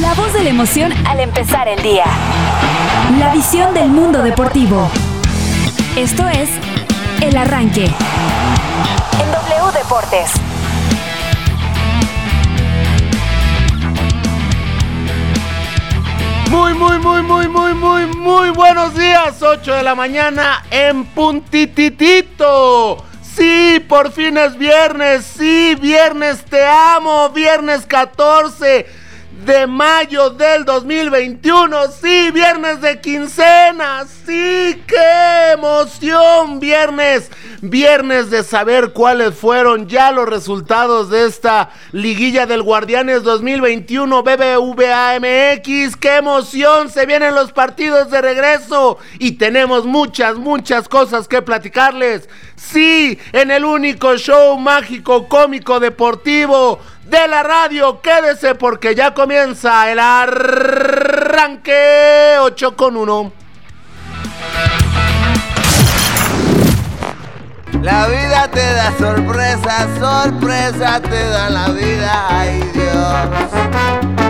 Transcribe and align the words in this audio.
La 0.00 0.14
voz 0.14 0.32
de 0.32 0.44
la 0.44 0.50
emoción 0.50 0.92
al 1.06 1.18
empezar 1.18 1.66
el 1.66 1.82
día. 1.82 2.04
La 3.18 3.32
visión 3.32 3.74
del 3.74 3.88
mundo 3.88 4.22
deportivo. 4.22 4.88
Esto 5.96 6.28
es 6.28 6.48
El 7.20 7.36
Arranque. 7.36 7.86
En 7.86 9.32
W 9.32 9.72
Deportes. 9.76 10.30
Muy, 16.48 16.74
muy, 16.74 16.98
muy, 17.00 17.22
muy, 17.22 17.48
muy, 17.48 17.74
muy, 17.74 18.06
muy 18.06 18.50
buenos 18.50 18.94
días. 18.94 19.42
8 19.42 19.72
de 19.74 19.82
la 19.82 19.96
mañana 19.96 20.64
en 20.70 21.06
puntititito. 21.06 23.04
Sí, 23.20 23.84
por 23.88 24.12
fin 24.12 24.38
es 24.38 24.56
viernes. 24.56 25.24
Sí, 25.24 25.76
viernes 25.80 26.44
te 26.44 26.64
amo. 26.64 27.30
Viernes 27.30 27.84
14 27.84 28.97
de 29.48 29.66
mayo 29.66 30.28
del 30.28 30.66
2021. 30.66 31.88
Sí, 32.02 32.30
viernes 32.32 32.82
de 32.82 33.00
quincena. 33.00 34.04
Sí, 34.26 34.82
qué 34.86 35.52
emoción. 35.54 36.60
Viernes, 36.60 37.30
viernes 37.62 38.28
de 38.28 38.44
saber 38.44 38.92
cuáles 38.92 39.34
fueron 39.34 39.88
ya 39.88 40.12
los 40.12 40.28
resultados 40.28 41.08
de 41.08 41.24
esta 41.24 41.70
liguilla 41.92 42.44
del 42.44 42.62
Guardianes 42.62 43.22
2021 43.22 44.22
BBVA 44.22 45.18
MX. 45.18 45.96
Qué 45.96 46.16
emoción. 46.16 46.90
Se 46.90 47.06
vienen 47.06 47.34
los 47.34 47.50
partidos 47.50 48.10
de 48.10 48.20
regreso 48.20 48.98
y 49.18 49.32
tenemos 49.32 49.86
muchas, 49.86 50.36
muchas 50.36 50.90
cosas 50.90 51.26
que 51.26 51.40
platicarles. 51.40 52.28
Sí, 52.54 53.18
en 53.32 53.50
el 53.50 53.64
único 53.64 54.18
show 54.18 54.58
mágico, 54.58 55.26
cómico, 55.26 55.80
deportivo 55.80 56.80
de 57.08 57.26
la 57.28 57.42
radio. 57.42 58.00
Quédese 58.00 58.54
porque 58.54 58.94
ya 58.94 59.12
comienza 59.14 59.90
el 59.90 59.98
arranque 59.98 61.72
8 62.40 62.76
con 62.76 62.96
1. 62.96 63.32
La 67.82 68.06
vida 68.08 68.48
te 68.48 68.74
da 68.74 68.92
sorpresa, 68.98 69.88
sorpresa 69.98 71.00
te 71.00 71.28
da 71.28 71.48
la 71.48 71.68
vida, 71.68 72.26
ay 72.28 72.60
Dios. 72.74 74.27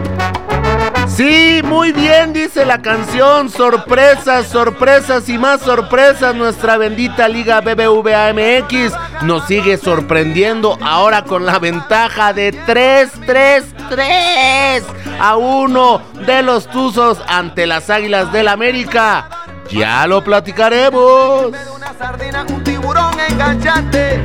Sí, 1.18 1.62
muy 1.64 1.90
bien, 1.90 2.32
dice 2.32 2.64
la 2.64 2.80
canción. 2.80 3.48
Sorpresas, 3.48 4.46
sorpresas 4.46 5.28
y 5.28 5.36
más 5.36 5.60
sorpresas. 5.62 6.32
Nuestra 6.36 6.76
bendita 6.76 7.26
Liga 7.26 7.60
BBVA 7.60 8.32
MX 8.32 8.92
nos 9.22 9.44
sigue 9.48 9.78
sorprendiendo 9.78 10.78
ahora 10.80 11.24
con 11.24 11.44
la 11.44 11.58
ventaja 11.58 12.32
de 12.32 12.52
3, 12.52 13.10
3, 13.26 13.64
3 13.90 14.84
a 15.18 15.34
1 15.34 16.02
de 16.24 16.42
los 16.44 16.68
Tuzos 16.68 17.20
ante 17.26 17.66
las 17.66 17.90
Águilas 17.90 18.30
del 18.30 18.46
América. 18.46 19.28
Ya 19.72 20.06
lo 20.06 20.22
platicaremos. 20.22 21.46
Una 21.74 21.94
sardina, 21.98 22.46
un 22.48 22.62
tiburón 22.62 23.18
enganchante. 23.28 24.20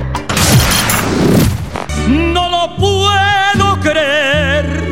No 2.08 2.52
lo 2.52 2.76
puedo 2.76 3.80
creer 3.82 4.83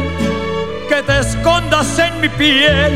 que 0.92 1.02
te 1.03 1.20
escondas 1.20 2.00
en 2.00 2.20
mi 2.20 2.28
piel. 2.28 2.92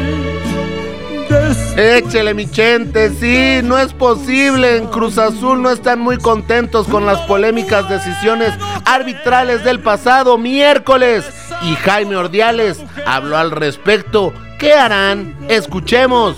Échele 1.77 2.33
mi 2.33 2.45
chente, 2.45 3.09
sí, 3.09 3.65
no 3.65 3.77
es 3.77 3.93
posible. 3.93 4.75
En 4.75 4.88
Cruz 4.88 5.17
Azul 5.17 5.61
no 5.61 5.69
están 5.69 6.01
muy 6.01 6.17
contentos 6.17 6.88
con 6.88 7.05
las 7.05 7.21
polémicas 7.21 7.88
decisiones 7.88 8.51
arbitrales 8.83 9.63
del 9.63 9.79
pasado 9.79 10.38
miércoles. 10.38 11.23
Y 11.63 11.75
Jaime 11.75 12.17
Ordiales 12.17 12.83
habló 13.05 13.38
al 13.38 13.51
respecto. 13.51 14.33
¿Qué 14.59 14.73
harán? 14.73 15.33
Escuchemos 15.47 16.35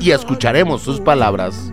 y 0.00 0.12
escucharemos 0.12 0.82
sus 0.82 1.00
palabras. 1.00 1.72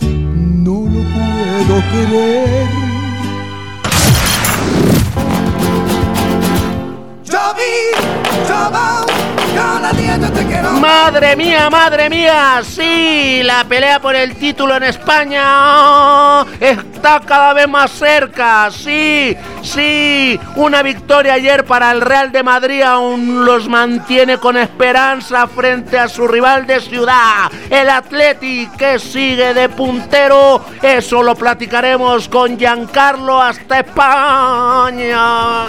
No 0.00 0.88
lo 0.88 1.02
puedo 1.12 1.82
creer. 1.90 2.92
Madre 10.80 11.36
mía, 11.36 11.70
madre 11.70 12.10
mía, 12.10 12.60
sí, 12.64 13.42
la 13.44 13.64
pelea 13.64 14.00
por 14.00 14.16
el 14.16 14.34
título 14.36 14.76
en 14.76 14.82
España 14.84 16.42
está 16.58 17.20
cada 17.20 17.52
vez 17.52 17.68
más 17.68 17.90
cerca, 17.90 18.70
sí, 18.70 19.36
sí, 19.62 20.40
una 20.56 20.82
victoria 20.82 21.34
ayer 21.34 21.64
para 21.64 21.92
el 21.92 22.00
Real 22.00 22.32
de 22.32 22.42
Madrid 22.42 22.82
aún 22.82 23.44
los 23.44 23.68
mantiene 23.68 24.38
con 24.38 24.56
esperanza 24.56 25.46
frente 25.46 25.98
a 25.98 26.08
su 26.08 26.26
rival 26.26 26.66
de 26.66 26.80
ciudad, 26.80 27.50
el 27.70 27.88
Atleti, 27.88 28.68
que 28.76 28.98
sigue 28.98 29.54
de 29.54 29.68
puntero, 29.68 30.64
eso 30.82 31.22
lo 31.22 31.34
platicaremos 31.34 32.28
con 32.28 32.58
Giancarlo 32.58 33.40
hasta 33.40 33.80
España. 33.80 35.66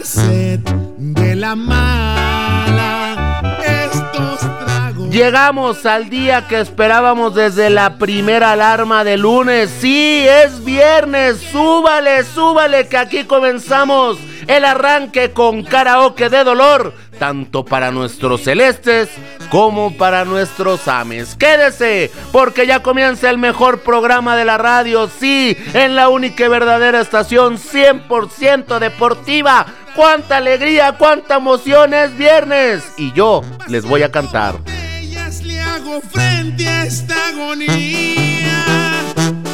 De 0.00 1.36
la 1.36 1.54
mala. 1.54 3.14
Estos 3.62 4.40
tragos. 4.40 5.10
Llegamos 5.10 5.84
al 5.84 6.08
día 6.08 6.48
que 6.48 6.60
esperábamos 6.60 7.34
desde 7.34 7.68
la 7.68 7.98
primera 7.98 8.52
alarma 8.52 9.04
de 9.04 9.18
lunes. 9.18 9.70
Sí, 9.80 10.24
es 10.26 10.64
viernes. 10.64 11.40
Súbale, 11.40 12.24
súbale, 12.24 12.88
que 12.88 12.96
aquí 12.96 13.24
comenzamos 13.24 14.16
el 14.46 14.64
arranque 14.64 15.32
con 15.32 15.62
karaoke 15.62 16.28
de 16.28 16.42
dolor, 16.42 16.94
tanto 17.18 17.64
para 17.64 17.90
nuestros 17.90 18.42
celestes 18.42 19.10
como 19.50 19.96
para 19.96 20.24
nuestros 20.24 20.88
ames. 20.88 21.36
Quédese, 21.36 22.10
porque 22.32 22.66
ya 22.66 22.80
comienza 22.80 23.30
el 23.30 23.38
mejor 23.38 23.80
programa 23.80 24.36
de 24.36 24.44
la 24.44 24.58
radio, 24.58 25.08
sí, 25.20 25.56
en 25.74 25.94
la 25.94 26.08
única 26.08 26.46
y 26.46 26.48
verdadera 26.48 27.00
estación 27.00 27.58
100% 27.58 28.78
deportiva. 28.78 29.66
¡Cuánta 29.94 30.38
alegría, 30.38 30.92
cuánta 30.96 31.36
emoción 31.36 31.92
es 31.92 32.16
viernes! 32.16 32.82
Y 32.96 33.12
yo 33.12 33.42
les 33.68 33.84
voy 33.84 34.02
a 34.02 34.10
cantar. 34.10 34.54
Ellas 34.98 35.42
le 35.42 35.60
hago 35.60 36.00
frente 36.00 36.66
a 36.66 36.84
esta 36.84 37.14
agonía, 37.28 38.64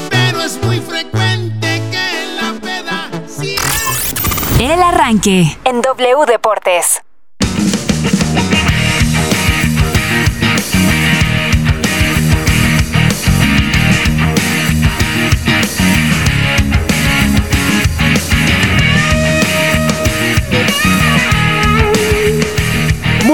pero 0.08 0.40
es 0.40 0.62
muy 0.62 0.78
frecuente 0.80 1.82
que 1.90 2.36
la 2.40 2.52
peda 2.60 3.10
El 4.60 4.82
arranque 4.82 5.58
en 5.64 5.80
W 5.82 6.26
Deportes. 6.26 7.02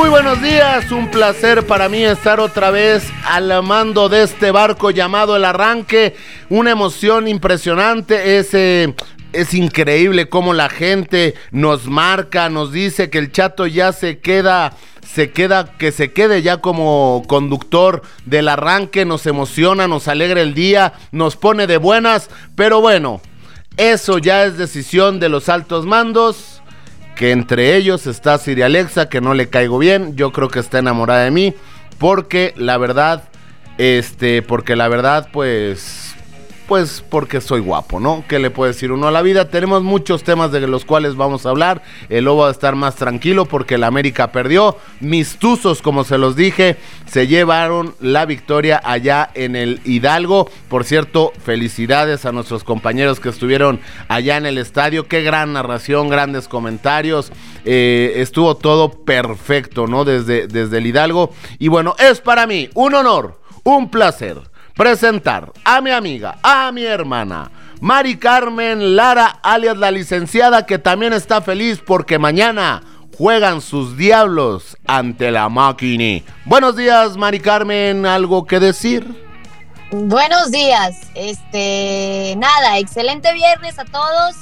Muy 0.05 0.11
buenos 0.11 0.43
días, 0.43 0.93
un 0.93 1.11
placer 1.11 1.67
para 1.67 1.89
mí 1.89 2.05
estar 2.05 2.39
otra 2.39 2.71
vez 2.71 3.11
al 3.25 3.63
mando 3.63 4.11
de 4.11 4.25
este 4.25 4.51
barco 4.51 4.91
llamado 4.91 5.35
El 5.35 5.47
Arranque. 5.47 6.15
Una 6.51 6.73
emoción 6.73 7.27
impresionante, 7.27 8.37
es, 8.37 8.53
eh, 8.53 8.95
es 9.33 9.55
increíble 9.55 10.29
cómo 10.29 10.53
la 10.53 10.69
gente 10.69 11.35
nos 11.53 11.87
marca, 11.87 12.51
nos 12.51 12.71
dice 12.71 13.09
que 13.09 13.17
el 13.17 13.33
chato 13.33 13.67
ya 13.67 13.93
se 13.93 14.19
queda 14.19 14.75
se 15.11 15.31
queda, 15.31 15.73
que 15.79 15.91
se 15.91 16.13
quede 16.13 16.43
ya 16.43 16.59
como 16.59 17.23
conductor 17.27 18.03
del 18.27 18.49
arranque, 18.49 19.07
nos 19.07 19.25
emociona, 19.25 19.89
nos 19.89 20.07
alegra 20.07 20.43
el 20.43 20.53
día, 20.53 20.93
nos 21.13 21.37
pone 21.37 21.67
de 21.67 21.79
buenas, 21.79 22.29
pero 22.57 22.83
bueno, 22.83 23.23
eso 23.79 24.19
ya 24.19 24.45
es 24.45 24.59
decisión 24.59 25.19
de 25.19 25.31
los 25.31 25.49
altos 25.49 25.87
mandos 25.87 26.54
que 27.17 27.31
entre 27.31 27.77
ellos 27.77 28.07
está 28.07 28.39
Siri 28.39 28.63
Alexa, 28.63 29.09
que 29.09 29.21
no 29.21 29.35
le 29.35 29.49
caigo 29.49 29.79
bien, 29.79 30.17
yo 30.17 30.33
creo 30.33 30.49
que 30.49 30.59
está 30.59 30.79
enamorada 30.79 31.25
de 31.25 31.31
mí, 31.31 31.55
porque 31.99 32.55
la 32.57 32.77
verdad, 32.77 33.25
este, 33.79 34.43
porque 34.43 34.77
la 34.77 34.89
verdad, 34.89 35.29
pues, 35.33 36.04
pues 36.67 37.05
porque 37.09 37.41
soy 37.41 37.61
guapo, 37.61 38.01
¿no? 38.01 38.25
¿Qué 38.29 38.39
le 38.39 38.51
puede 38.51 38.73
decir 38.73 38.93
uno 38.93 39.07
a 39.07 39.11
la 39.11 39.23
vida? 39.23 39.49
Tenemos 39.51 39.83
muchos 39.83 40.25
temas 40.25 40.51
de 40.51 40.67
los 40.67 40.85
cuales 40.85 41.15
vamos 41.17 41.45
a 41.45 41.51
hablar. 41.51 41.83
El 42.09 42.25
lobo 42.25 42.43
va 42.43 42.49
a 42.49 42.53
estar 42.53 42.75
más 42.75 42.97
tranquilo 42.97 43.45
porque 43.45 43.75
el 43.75 43.85
América 43.85 44.33
perdió. 44.33 44.79
Mis 45.01 45.39
tuzos, 45.39 45.83
como 45.83 46.05
se 46.05 46.19
los 46.19 46.37
dije, 46.37 46.77
se 47.07 47.27
llevaron 47.27 47.95
la 48.01 48.25
victoria 48.25 48.81
allá 48.83 49.31
en 49.35 49.57
el 49.57 49.81
Hidalgo. 49.85 50.51
Por 50.69 50.85
cierto, 50.85 51.33
felicidades 51.45 52.25
a 52.25 52.33
nuestros 52.33 52.65
compañeros 52.65 53.21
que 53.21 53.29
estuvieron 53.29 53.81
allá 54.09 54.37
en 54.37 54.47
el 54.47 54.59
estadio. 54.59 55.07
Qué 55.07 55.23
gran 55.23 55.53
narración, 55.53 56.09
grandes 56.09 56.49
comentarios. 56.49 57.31
Eh, 57.65 58.15
estuvo 58.17 58.57
todo 58.57 59.05
perfecto, 59.05 59.87
¿no? 59.87 60.05
Desde, 60.05 60.47
desde 60.47 60.79
el 60.79 60.87
Hidalgo. 60.87 61.31
Y 61.59 61.69
bueno, 61.69 61.95
es 61.99 62.21
para 62.21 62.47
mí 62.47 62.71
un 62.75 62.95
honor, 62.95 63.39
un 63.65 63.91
placer 63.91 64.54
presentar 64.75 65.53
a 65.65 65.81
mi 65.81 65.91
amiga, 65.91 66.39
a 66.43 66.71
mi 66.73 66.85
hermana, 66.85 67.51
Mari 67.81 68.17
Carmen 68.17 68.97
Lara, 68.97 69.39
alias 69.43 69.77
la 69.77 69.91
licenciada, 69.91 70.67
que 70.67 70.79
también 70.79 71.13
está 71.13 71.43
feliz 71.43 71.81
porque 71.85 72.19
mañana 72.19 72.83
juegan 73.17 73.61
sus 73.61 73.97
diablos 73.97 74.77
ante 74.87 75.31
la 75.31 75.49
máquina. 75.49 76.25
Buenos 76.45 76.77
días, 76.77 77.17
Mari 77.17 77.41
Carmen, 77.41 78.07
¿algo 78.07 78.47
que 78.47 78.59
decir? 78.59 79.25
Buenos 79.91 80.51
días, 80.51 80.97
este, 81.15 82.35
nada, 82.37 82.79
excelente 82.79 83.33
viernes 83.33 83.79
a 83.79 83.85
todos. 83.85 84.35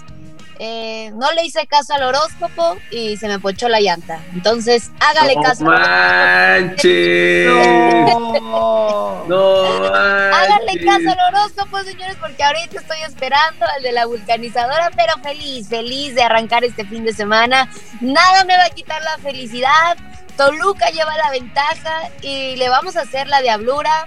Eh, 0.64 1.10
no 1.14 1.32
le 1.32 1.44
hice 1.44 1.66
caso 1.66 1.92
al 1.92 2.04
horóscopo 2.04 2.76
y 2.92 3.16
se 3.16 3.26
me 3.26 3.40
pochó 3.40 3.68
la 3.68 3.80
llanta. 3.80 4.20
Entonces, 4.32 4.92
hágale 5.00 5.34
no 5.34 5.42
caso. 5.42 5.64
Manches. 5.64 7.46
No. 7.48 9.24
no 9.26 9.86
Háganle 9.92 10.84
caso 10.84 11.10
al 11.10 11.34
horóscopo, 11.34 11.80
señores, 11.82 12.14
porque 12.20 12.44
ahorita 12.44 12.78
estoy 12.78 12.98
esperando 13.04 13.66
al 13.76 13.82
de 13.82 13.90
la 13.90 14.06
vulcanizadora, 14.06 14.92
pero 14.94 15.14
feliz, 15.20 15.68
feliz 15.68 16.14
de 16.14 16.22
arrancar 16.22 16.62
este 16.62 16.84
fin 16.84 17.04
de 17.04 17.12
semana. 17.12 17.68
Nada 18.00 18.44
me 18.44 18.56
va 18.56 18.66
a 18.66 18.70
quitar 18.70 19.02
la 19.02 19.18
felicidad. 19.18 19.96
Toluca 20.36 20.90
lleva 20.90 21.16
la 21.16 21.32
ventaja 21.32 22.08
y 22.20 22.54
le 22.54 22.68
vamos 22.68 22.94
a 22.96 23.00
hacer 23.00 23.26
la 23.26 23.42
diablura 23.42 24.06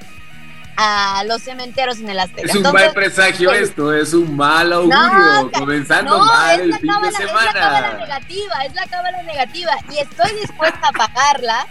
a 0.77 1.24
los 1.25 1.42
cementeros 1.44 2.00
en 2.00 2.10
el 2.10 2.19
Azteca. 2.19 2.42
Es 2.48 2.51
un 2.51 2.57
Entonces, 2.57 2.86
mal 2.88 2.94
presagio 2.94 3.50
pues, 3.50 3.62
esto, 3.62 3.94
es 3.94 4.13
un 4.13 4.36
mal 4.36 4.74
augurio, 4.74 4.98
No, 5.00 5.51
comenzando 5.51 6.18
no, 6.18 6.25
mal 6.25 6.56
es 6.56 6.62
el 6.62 6.69
la 6.72 6.77
fin 6.80 6.88
de 6.88 6.94
cábala- 6.94 7.07
Es 7.10 7.19
la 7.19 7.27
cábala 7.30 7.51
semana. 7.88 7.98
negativa, 8.06 8.56
es 8.66 8.75
la 8.75 8.86
cábala 8.88 9.24
negativa. 9.24 9.72
Y 9.94 9.98
estoy 10.00 10.31
dispuesta 10.42 10.80
a 10.88 10.92
pagarla 10.92 11.68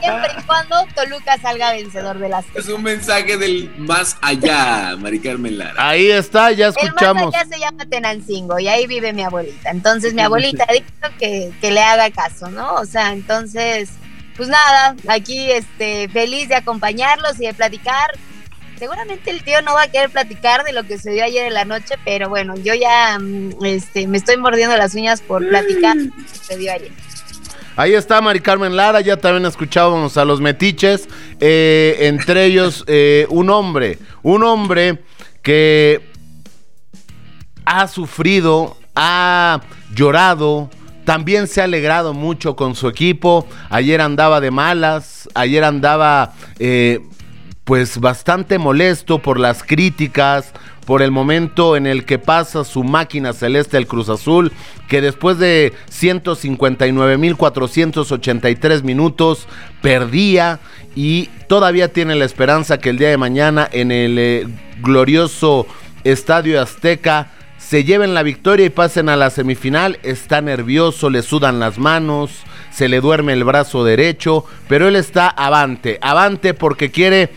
siempre 0.00 0.30
y 0.38 0.42
cuando 0.42 0.86
Toluca 0.94 1.38
salga 1.40 1.72
vencedor 1.72 2.18
de 2.18 2.28
las 2.28 2.44
Es 2.54 2.68
un 2.68 2.82
mensaje 2.82 3.36
del 3.36 3.70
más 3.78 4.16
allá, 4.22 4.96
Mari 4.98 5.20
Carmen 5.20 5.58
Lara. 5.58 5.74
Ahí 5.88 6.10
está, 6.10 6.52
ya 6.52 6.66
El 6.68 6.72
más 6.74 6.84
escuchamos. 6.84 7.34
allá 7.34 7.46
se 7.48 7.58
llama 7.58 7.84
Tenancingo 7.86 8.58
y 8.58 8.68
ahí 8.68 8.86
vive 8.86 9.12
mi 9.12 9.22
abuelita. 9.22 9.70
Entonces 9.70 10.14
mi 10.14 10.22
abuelita 10.22 10.64
ha 10.68 10.72
dicho 10.72 10.86
que, 11.18 11.52
que 11.60 11.70
le 11.70 11.82
haga 11.82 12.10
caso, 12.10 12.48
¿no? 12.50 12.74
O 12.74 12.84
sea, 12.84 13.12
entonces, 13.12 13.90
pues 14.36 14.48
nada, 14.48 14.96
aquí 15.08 15.50
este, 15.50 16.08
feliz 16.08 16.48
de 16.48 16.56
acompañarlos 16.56 17.40
y 17.40 17.46
de 17.46 17.54
platicar. 17.54 18.10
Seguramente 18.78 19.30
el 19.30 19.44
tío 19.44 19.60
no 19.60 19.74
va 19.74 19.82
a 19.82 19.88
querer 19.88 20.08
platicar 20.08 20.64
de 20.64 20.72
lo 20.72 20.84
que 20.84 20.98
se 20.98 21.10
dio 21.10 21.22
ayer 21.22 21.46
en 21.46 21.54
la 21.54 21.66
noche, 21.66 21.96
pero 22.04 22.30
bueno, 22.30 22.54
yo 22.56 22.72
ya 22.74 23.18
mm, 23.18 23.64
este, 23.64 24.06
me 24.06 24.16
estoy 24.16 24.38
mordiendo 24.38 24.76
las 24.76 24.94
uñas 24.94 25.20
por 25.20 25.46
platicar 25.46 25.96
lo 25.96 26.10
que 26.10 26.38
se 26.42 26.56
dio 26.56 26.72
ayer. 26.72 26.90
Ahí 27.76 27.94
está 27.94 28.20
Mari 28.20 28.40
Carmen 28.40 28.76
Lara, 28.76 29.00
ya 29.00 29.16
también 29.16 29.46
escuchábamos 29.46 30.16
a 30.16 30.24
los 30.24 30.40
metiches, 30.40 31.08
eh, 31.40 31.96
entre 32.00 32.44
ellos 32.44 32.84
eh, 32.88 33.26
un 33.30 33.50
hombre, 33.50 33.98
un 34.22 34.44
hombre 34.44 34.98
que 35.42 36.00
ha 37.64 37.86
sufrido, 37.86 38.76
ha 38.94 39.60
llorado, 39.94 40.70
también 41.10 41.48
se 41.48 41.60
ha 41.60 41.64
alegrado 41.64 42.14
mucho 42.14 42.54
con 42.54 42.76
su 42.76 42.86
equipo, 42.86 43.44
ayer 43.68 44.00
andaba 44.00 44.40
de 44.40 44.52
malas, 44.52 45.28
ayer 45.34 45.64
andaba 45.64 46.34
eh, 46.60 47.00
pues 47.64 47.98
bastante 47.98 48.60
molesto 48.60 49.18
por 49.18 49.40
las 49.40 49.64
críticas, 49.64 50.52
por 50.86 51.02
el 51.02 51.10
momento 51.10 51.74
en 51.74 51.88
el 51.88 52.04
que 52.04 52.20
pasa 52.20 52.62
su 52.62 52.84
máquina 52.84 53.32
celeste 53.32 53.76
el 53.76 53.88
Cruz 53.88 54.08
Azul, 54.08 54.52
que 54.88 55.00
después 55.00 55.40
de 55.40 55.72
159.483 55.90 58.84
minutos 58.84 59.48
perdía 59.82 60.60
y 60.94 61.26
todavía 61.48 61.92
tiene 61.92 62.14
la 62.14 62.24
esperanza 62.24 62.78
que 62.78 62.90
el 62.90 62.98
día 62.98 63.08
de 63.08 63.16
mañana 63.16 63.68
en 63.72 63.90
el 63.90 64.16
eh, 64.16 64.46
glorioso 64.80 65.66
Estadio 66.04 66.62
Azteca 66.62 67.32
se 67.70 67.84
lleven 67.84 68.14
la 68.14 68.24
victoria 68.24 68.66
y 68.66 68.70
pasen 68.70 69.08
a 69.08 69.14
la 69.14 69.30
semifinal. 69.30 70.00
Está 70.02 70.40
nervioso, 70.40 71.08
le 71.08 71.22
sudan 71.22 71.60
las 71.60 71.78
manos, 71.78 72.32
se 72.72 72.88
le 72.88 73.00
duerme 73.00 73.32
el 73.32 73.44
brazo 73.44 73.84
derecho, 73.84 74.44
pero 74.66 74.88
él 74.88 74.96
está 74.96 75.28
avante, 75.28 75.96
avante 76.02 76.52
porque 76.52 76.90
quiere 76.90 77.30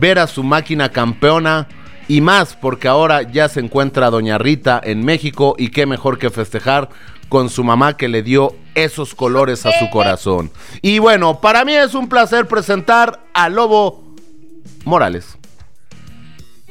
ver 0.00 0.18
a 0.18 0.26
su 0.26 0.42
máquina 0.42 0.88
campeona 0.88 1.68
y 2.08 2.22
más 2.22 2.56
porque 2.56 2.88
ahora 2.88 3.30
ya 3.30 3.50
se 3.50 3.60
encuentra 3.60 4.08
Doña 4.08 4.38
Rita 4.38 4.80
en 4.82 5.04
México 5.04 5.54
y 5.58 5.68
qué 5.68 5.84
mejor 5.84 6.16
que 6.18 6.30
festejar 6.30 6.88
con 7.28 7.50
su 7.50 7.62
mamá 7.62 7.98
que 7.98 8.08
le 8.08 8.22
dio 8.22 8.56
esos 8.74 9.14
colores 9.14 9.66
a 9.66 9.72
su 9.78 9.90
corazón. 9.90 10.50
Y 10.80 10.98
bueno, 10.98 11.42
para 11.42 11.62
mí 11.66 11.74
es 11.74 11.94
un 11.94 12.08
placer 12.08 12.48
presentar 12.48 13.22
a 13.34 13.50
Lobo 13.50 14.02
Morales. 14.86 15.36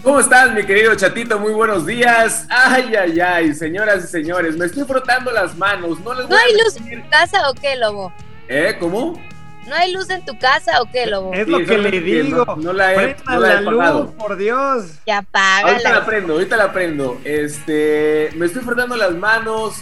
¿Cómo 0.03 0.19
estás, 0.19 0.53
mi 0.53 0.63
querido 0.65 0.93
chatito? 0.95 1.39
Muy 1.39 1.53
buenos 1.53 1.85
días. 1.85 2.45
Ay, 2.49 2.93
ay, 2.95 3.19
ay, 3.21 3.53
señoras 3.53 4.03
y 4.03 4.07
señores, 4.07 4.57
me 4.57 4.65
estoy 4.65 4.83
frotando 4.83 5.31
las 5.31 5.55
manos. 5.57 5.99
No 6.01 6.13
les 6.13 6.27
voy 6.27 6.35
¿No 6.35 6.37
hay 6.37 6.51
a 6.59 6.63
luz 6.63 6.75
en 6.75 7.01
tu 7.03 7.09
casa 7.09 7.49
o 7.49 7.53
qué, 7.53 7.75
Lobo? 7.77 8.13
¿Eh? 8.49 8.75
¿Cómo? 8.79 9.21
¿No 9.65 9.75
hay 9.75 9.93
luz 9.93 10.09
en 10.09 10.25
tu 10.25 10.37
casa 10.37 10.81
o 10.81 10.91
qué, 10.91 11.05
Lobo? 11.05 11.33
Es 11.33 11.45
Sí, 11.45 11.51
lo 11.51 11.65
que 11.65 11.77
le 11.77 12.01
digo. 12.01 12.43
no- 12.45 12.55
no 12.57 12.73
la 12.73 12.93
he- 12.93 13.15
no 13.25 13.39
la 13.39 13.53
he 13.53 13.61
la 13.61 13.61
luz, 13.61 14.11
por 14.17 14.35
Dios. 14.35 14.85
Ya 15.07 15.25
Ahorita 15.31 15.89
la 15.93 16.05
prendo, 16.05 16.33
ahorita 16.33 16.57
la 16.57 16.73
prendo. 16.73 17.21
Este, 17.23 18.29
me 18.35 18.45
estoy 18.47 18.61
frotando 18.61 18.97
las 18.97 19.13
manos. 19.13 19.75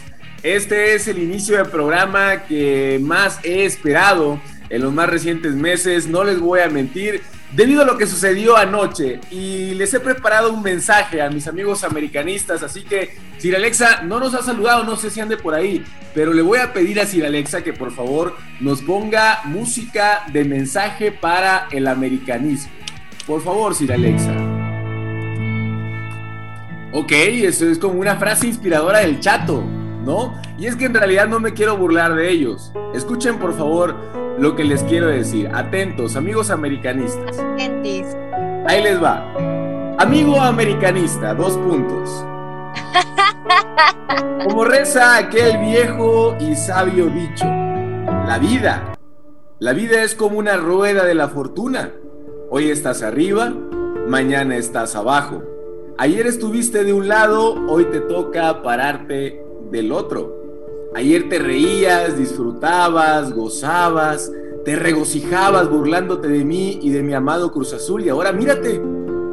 Este 0.43 0.93
es 0.93 1.07
el 1.07 1.17
inicio 1.17 1.57
del 1.57 1.65
programa 1.67 2.43
que 2.43 2.99
más 3.01 3.39
he 3.43 3.65
esperado 3.65 4.39
en 4.69 4.83
los 4.83 4.93
más 4.93 5.09
recientes 5.09 5.53
meses. 5.55 6.05
No 6.07 6.23
les 6.23 6.39
voy 6.39 6.59
a 6.59 6.69
mentir. 6.69 7.23
Debido 7.53 7.81
a 7.81 7.85
lo 7.85 7.97
que 7.97 8.07
sucedió 8.07 8.55
anoche 8.55 9.19
y 9.29 9.73
les 9.73 9.93
he 9.93 9.99
preparado 9.99 10.53
un 10.53 10.63
mensaje 10.63 11.21
a 11.21 11.29
mis 11.29 11.47
amigos 11.47 11.83
americanistas, 11.83 12.63
así 12.63 12.83
que 12.83 13.17
Sir 13.39 13.57
Alexa 13.57 14.03
no 14.03 14.21
nos 14.21 14.33
ha 14.35 14.41
saludado, 14.41 14.85
no 14.85 14.95
sé 14.95 15.09
si 15.09 15.19
ande 15.19 15.35
por 15.35 15.53
ahí, 15.53 15.83
pero 16.13 16.33
le 16.33 16.41
voy 16.41 16.59
a 16.59 16.71
pedir 16.71 17.01
a 17.01 17.05
Sir 17.05 17.25
Alexa 17.25 17.61
que 17.61 17.73
por 17.73 17.91
favor 17.91 18.37
nos 18.61 18.81
ponga 18.81 19.41
música 19.43 20.23
de 20.31 20.45
mensaje 20.45 21.11
para 21.11 21.67
el 21.71 21.87
americanismo. 21.87 22.71
Por 23.27 23.43
favor, 23.43 23.75
Sir 23.75 23.91
Alexa. 23.91 24.33
Ok, 26.93 27.11
eso 27.11 27.69
es 27.69 27.77
como 27.79 27.99
una 27.99 28.15
frase 28.15 28.47
inspiradora 28.47 28.99
del 28.99 29.19
chato, 29.19 29.63
¿no? 30.03 30.33
Y 30.57 30.67
es 30.67 30.75
que 30.75 30.85
en 30.85 30.93
realidad 30.93 31.27
no 31.27 31.39
me 31.39 31.53
quiero 31.53 31.77
burlar 31.77 32.15
de 32.15 32.29
ellos. 32.29 32.71
Escuchen 32.93 33.37
por 33.37 33.53
favor 33.53 33.95
lo 34.37 34.55
que 34.55 34.63
les 34.63 34.83
quiero 34.83 35.07
decir. 35.07 35.49
Atentos, 35.53 36.15
amigos 36.15 36.49
americanistas. 36.49 37.39
Ahí 38.67 38.83
les 38.83 39.01
va. 39.01 39.25
Amigo 39.97 40.39
americanista, 40.39 41.33
dos 41.33 41.57
puntos. 41.57 42.25
Como 44.43 44.65
reza 44.65 45.17
aquel 45.17 45.59
viejo 45.59 46.35
y 46.39 46.55
sabio 46.55 47.07
dicho, 47.07 47.45
la 47.45 48.39
vida. 48.39 48.93
La 49.59 49.73
vida 49.73 50.01
es 50.01 50.15
como 50.15 50.39
una 50.39 50.57
rueda 50.57 51.05
de 51.05 51.13
la 51.13 51.27
fortuna. 51.27 51.91
Hoy 52.49 52.71
estás 52.71 53.03
arriba, 53.03 53.53
mañana 54.07 54.55
estás 54.57 54.95
abajo. 54.95 55.43
Ayer 55.99 56.25
estuviste 56.25 56.83
de 56.83 56.93
un 56.93 57.07
lado, 57.07 57.53
hoy 57.69 57.85
te 57.85 57.99
toca 57.99 58.63
pararte 58.63 59.50
del 59.71 59.91
otro. 59.91 60.41
Ayer 60.93 61.29
te 61.29 61.39
reías, 61.39 62.17
disfrutabas, 62.17 63.33
gozabas, 63.33 64.31
te 64.65 64.75
regocijabas 64.75 65.69
burlándote 65.69 66.27
de 66.27 66.43
mí 66.43 66.79
y 66.81 66.89
de 66.89 67.01
mi 67.01 67.13
amado 67.13 67.51
Cruz 67.51 67.73
Azul 67.73 68.03
y 68.03 68.09
ahora 68.09 68.31
mírate. 68.33 68.81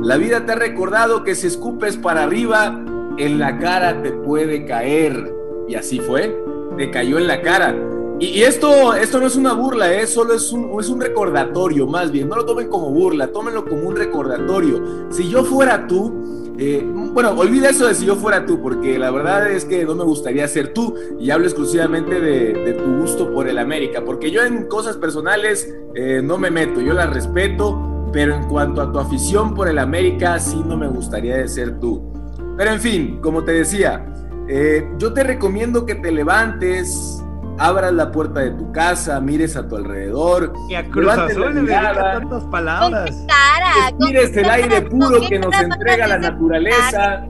La 0.01 0.17
vida 0.17 0.47
te 0.47 0.53
ha 0.53 0.55
recordado 0.55 1.25
que 1.25 1.35
si 1.35 1.49
escupes 1.49 1.97
para 1.97 2.23
arriba, 2.23 2.85
en 3.19 3.39
la 3.41 3.59
cara 3.59 4.01
te 4.01 4.13
puede 4.13 4.65
caer. 4.65 5.35
Y 5.67 5.75
así 5.75 5.99
fue, 5.99 6.41
te 6.77 6.91
cayó 6.91 7.19
en 7.19 7.27
la 7.27 7.43
cara. 7.43 7.77
Y, 8.21 8.43
esto, 8.43 8.95
esto 8.95 9.21
no 9.21 9.27
es 9.27 9.37
una 9.37 9.53
burla, 9.53 9.93
¿eh? 9.93 10.07
solo 10.07 10.35
es 10.35 10.51
un, 10.53 10.81
es 10.81 10.89
un 10.89 11.01
recordatorio, 11.01 11.87
más 11.87 12.11
bien. 12.11 12.29
No 12.29 12.37
lo 12.37 12.45
tomen 12.45 12.69
como 12.69 12.91
burla, 12.91 13.29
tómenlo 13.29 13.65
como 13.65 13.89
un 13.89 13.97
recordatorio. 13.97 15.09
Si 15.11 15.29
yo 15.29 15.45
fuera 15.45 15.87
tú, 15.87 16.48
eh, 16.61 16.85
bueno, 16.85 17.31
olvida 17.33 17.71
eso 17.71 17.87
de 17.87 17.95
si 17.95 18.05
yo 18.05 18.17
fuera 18.17 18.45
tú, 18.45 18.61
porque 18.61 18.99
la 18.99 19.13
verdad 19.13 19.49
es 19.49 19.65
que 19.65 19.85
no 19.85 19.95
me 19.95 20.03
gustaría 20.03 20.47
ser 20.49 20.75
tú. 20.75 20.95
Y 21.21 21.31
hablo 21.31 21.47
exclusivamente 21.47 22.21
de, 22.21 22.73
tu 22.73 22.99
gusto 22.99 23.33
por 23.33 23.49
el 23.49 23.59
América, 23.59 24.05
porque 24.05 24.31
yo 24.31 24.43
en 24.43 24.67
cosas 24.67 24.97
personales 24.97 25.73
eh, 25.95 26.21
no 26.23 26.37
me 26.37 26.51
meto, 26.51 26.81
yo 26.81 26.95
las 26.95 27.11
respeto. 27.11 27.85
Pero 28.13 28.35
en 28.35 28.45
cuanto 28.45 28.81
a 28.81 28.91
tu 28.91 28.99
afición 28.99 29.55
por 29.55 29.69
el 29.69 29.79
América, 29.79 30.39
sí 30.41 30.61
no 30.67 30.77
me 30.77 30.89
gustaría 30.89 31.37
de 31.37 31.47
ser 31.47 31.79
tú. 31.79 32.11
Pero 32.57 32.73
en 32.73 32.81
fin, 32.81 33.21
como 33.21 33.45
te 33.45 33.53
decía, 33.53 34.07
eh, 34.49 34.89
yo 34.99 35.13
te 35.13 35.23
recomiendo 35.23 35.85
que 35.85 35.95
te 35.95 36.11
levantes, 36.11 37.23
abras 37.59 37.93
la 37.93 38.11
puerta 38.11 38.41
de 38.41 38.51
tu 38.53 38.73
casa, 38.73 39.21
mires 39.21 39.57
a 39.57 39.69
tu 39.69 39.77
alrededor, 39.77 40.53
Y 40.69 40.75
a 40.75 40.85
Cruz 40.89 41.09
Azul 41.09 41.55
le 41.55 41.73
tantas 41.73 42.43
¿Con 42.43 42.51
palabras. 42.51 43.25
cara? 43.27 43.91
¿Con 43.99 44.13
respires 44.13 44.37
el 44.37 44.51
aire 44.51 44.83
puro 44.83 45.11
¿Con 45.11 45.21
qué 45.23 45.29
que 45.29 45.39
nos 45.39 45.61
entrega 45.61 46.07
la 46.07 46.19
naturaleza, 46.19 47.27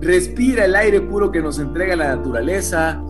respira 0.00 0.64
el 0.64 0.76
aire 0.76 1.00
puro 1.00 1.30
que 1.30 1.40
nos 1.40 1.58
entrega 1.58 1.96
la 1.96 2.16
naturaleza 2.16 3.00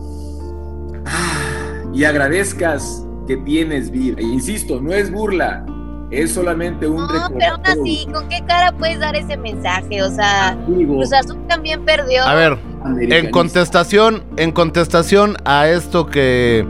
ah, 1.05 1.83
y 1.93 2.03
agradezcas 2.05 3.05
que 3.27 3.37
tienes 3.37 3.89
vida. 3.89 4.17
E 4.19 4.23
insisto, 4.23 4.79
no 4.79 4.93
es 4.93 5.11
burla, 5.11 5.65
es 6.11 6.31
solamente 6.31 6.87
un 6.87 6.97
No, 6.97 7.29
pero 7.37 7.55
aún 7.55 7.65
así, 7.65 8.07
¿con 8.13 8.27
qué 8.29 8.43
cara 8.45 8.71
puedes 8.73 8.99
dar 8.99 9.15
ese 9.15 9.37
mensaje? 9.37 10.03
O 10.03 10.09
sea, 10.09 10.49
Amigo, 10.49 10.97
Cruz 10.97 11.13
Azul 11.13 11.39
también 11.47 11.83
perdió. 11.85 12.23
A 12.23 12.35
ver, 12.35 12.57
en 12.85 13.31
contestación, 13.31 14.23
en 14.37 14.51
contestación 14.51 15.37
a 15.45 15.67
esto 15.67 16.07
que 16.07 16.65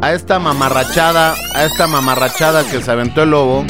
a 0.00 0.12
esta 0.12 0.38
mamarrachada, 0.38 1.34
a 1.54 1.64
esta 1.64 1.86
mamarrachada 1.86 2.68
que 2.68 2.82
se 2.82 2.90
aventó 2.90 3.22
el 3.22 3.30
lobo, 3.30 3.64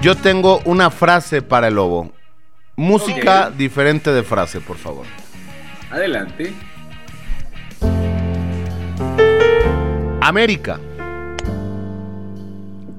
yo 0.00 0.14
tengo 0.14 0.60
una 0.64 0.90
frase 0.90 1.42
para 1.42 1.68
el 1.68 1.74
lobo. 1.74 2.10
Música 2.76 3.50
diferente 3.50 4.12
de 4.12 4.22
frase, 4.22 4.60
por 4.60 4.76
favor. 4.76 5.04
Adelante. 5.90 6.54
América. 10.22 10.80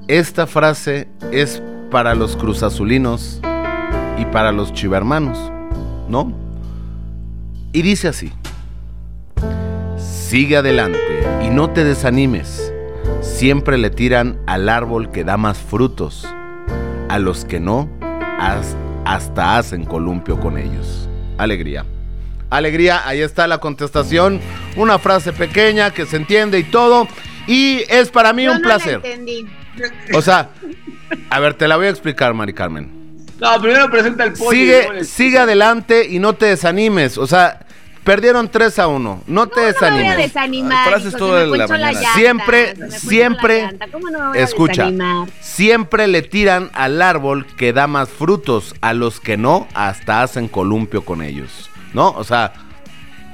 Esta 0.08 0.46
frase 0.46 1.08
es 1.32 1.64
para 1.90 2.14
los 2.14 2.36
cruzazulinos 2.36 3.40
y 4.18 4.26
para 4.26 4.52
los 4.52 4.74
chivermanos, 4.74 5.52
¿no? 6.08 6.51
Y 7.74 7.82
dice 7.82 8.08
así. 8.10 8.32
Sigue 9.98 10.58
adelante 10.58 11.00
y 11.44 11.50
no 11.50 11.70
te 11.72 11.84
desanimes. 11.84 12.72
Siempre 13.22 13.78
le 13.78 13.90
tiran 13.90 14.40
al 14.48 14.70
árbol 14.70 15.12
que 15.12 15.24
da 15.24 15.38
más 15.38 15.58
frutos. 15.58 16.28
A 17.10 17.20
los 17.20 17.44
que 17.46 17.60
no, 17.60 17.90
has- 18.40 18.76
hasta 19.06 19.58
hacen 19.58 19.84
columpio 19.86 20.40
con 20.40 20.58
ellos. 20.58 21.10
Alegría. 21.38 21.86
Alegría, 22.50 23.02
ahí 23.08 23.22
está 23.22 23.48
la 23.48 23.58
contestación. 23.60 24.40
Una 24.78 24.98
frase 25.00 25.34
pequeña 25.34 25.92
que 25.92 26.06
se 26.06 26.18
entiende 26.18 26.60
y 26.60 26.64
todo. 26.64 27.08
Y 27.48 27.84
es 27.90 28.10
para 28.10 28.32
mí 28.34 28.44
Yo 28.44 28.52
un 28.54 28.62
no 28.62 28.68
la 28.70 28.76
placer. 28.76 28.96
entendí. 29.04 29.46
O 30.14 30.22
sea, 30.22 30.50
a 31.30 31.40
ver, 31.40 31.54
te 31.56 31.68
la 31.68 31.78
voy 31.78 31.88
a 31.88 31.90
explicar, 31.90 32.34
Mari 32.34 32.54
Carmen. 32.54 33.01
No, 33.42 33.60
primero 33.62 33.90
presenta 33.90 34.24
el 34.24 34.34
pollo. 34.34 34.54
y 34.54 34.60
Sigue, 34.62 35.04
sigue 35.04 35.40
adelante 35.40 36.08
y 36.08 36.20
no 36.20 36.34
te 36.34 36.46
desanimes. 36.46 37.18
O 37.18 37.26
sea, 37.28 37.66
perdieron 38.04 38.50
3 38.50 38.78
a 38.80 38.88
1. 38.88 39.24
No 39.28 39.48
te 39.48 39.56
No 39.56 39.62
me 39.62 39.62
voy 39.62 39.64
a 39.64 39.74
desanimes. 39.74 40.18
desanimar. 40.18 41.00
Hijo, 41.02 41.18
todo 41.18 41.34
se 41.38 41.46
de 41.46 41.52
me 41.52 41.58
la 41.58 41.68
ponchó 41.68 41.82
mañana. 41.82 41.92
llanta, 42.02 42.14
Siempre, 42.14 42.68
se 42.68 42.76
me 42.76 42.80
ponchó 42.88 43.00
siempre, 43.10 43.58
la 43.64 43.68
llanta. 43.72 43.88
¿Cómo 43.92 44.10
no 44.12 44.20
me 44.20 44.28
voy 44.30 44.38
a 44.38 44.42
Escucha, 44.44 44.74
desanimar? 44.84 45.28
siempre 45.42 46.08
le 46.08 46.22
tiran 46.22 46.70
al 46.74 47.02
árbol 47.02 47.46
que 47.58 47.74
da 47.74 47.88
más 47.88 48.10
frutos. 48.10 48.76
A 48.82 48.94
los 48.94 49.20
que 49.20 49.38
no, 49.38 49.68
hasta 49.74 50.22
hacen 50.22 50.48
columpio 50.48 51.04
con 51.04 51.22
ellos. 51.24 51.70
¿No? 51.94 52.10
O 52.12 52.24
sea, 52.24 52.54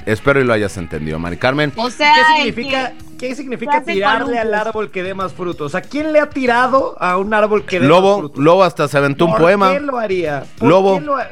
espero 0.05 0.39
y 0.41 0.43
lo 0.45 0.53
hayas 0.53 0.77
entendido, 0.77 1.19
Mari 1.19 1.37
Carmen. 1.37 1.71
O 1.75 1.89
sea, 1.89 2.13
¿Qué 2.15 2.21
significa, 2.37 2.93
que- 2.97 3.06
¿qué 3.17 3.35
significa 3.35 3.83
tirarle 3.83 4.39
al 4.39 4.53
árbol 4.53 4.89
que 4.91 5.03
dé 5.03 5.13
más 5.13 5.33
frutos? 5.33 5.67
O 5.67 5.69
sea, 5.69 5.81
¿quién 5.81 6.13
le 6.13 6.19
ha 6.19 6.29
tirado 6.29 6.95
a 6.99 7.17
un 7.17 7.33
árbol 7.33 7.65
que 7.65 7.77
dé 7.79 7.87
más 7.87 7.89
Lobo, 7.89 8.17
frutos? 8.19 8.43
Lobo 8.43 8.63
hasta 8.63 8.87
se 8.87 8.97
aventó 8.97 9.25
un 9.25 9.31
¿Por 9.31 9.41
poema. 9.41 9.73
qué 9.73 9.79
lo 9.79 9.97
haría? 9.97 10.43
¿Por 10.57 10.69
Lobo. 10.69 10.99
qué 10.99 11.05
lo 11.05 11.15
ha- 11.17 11.29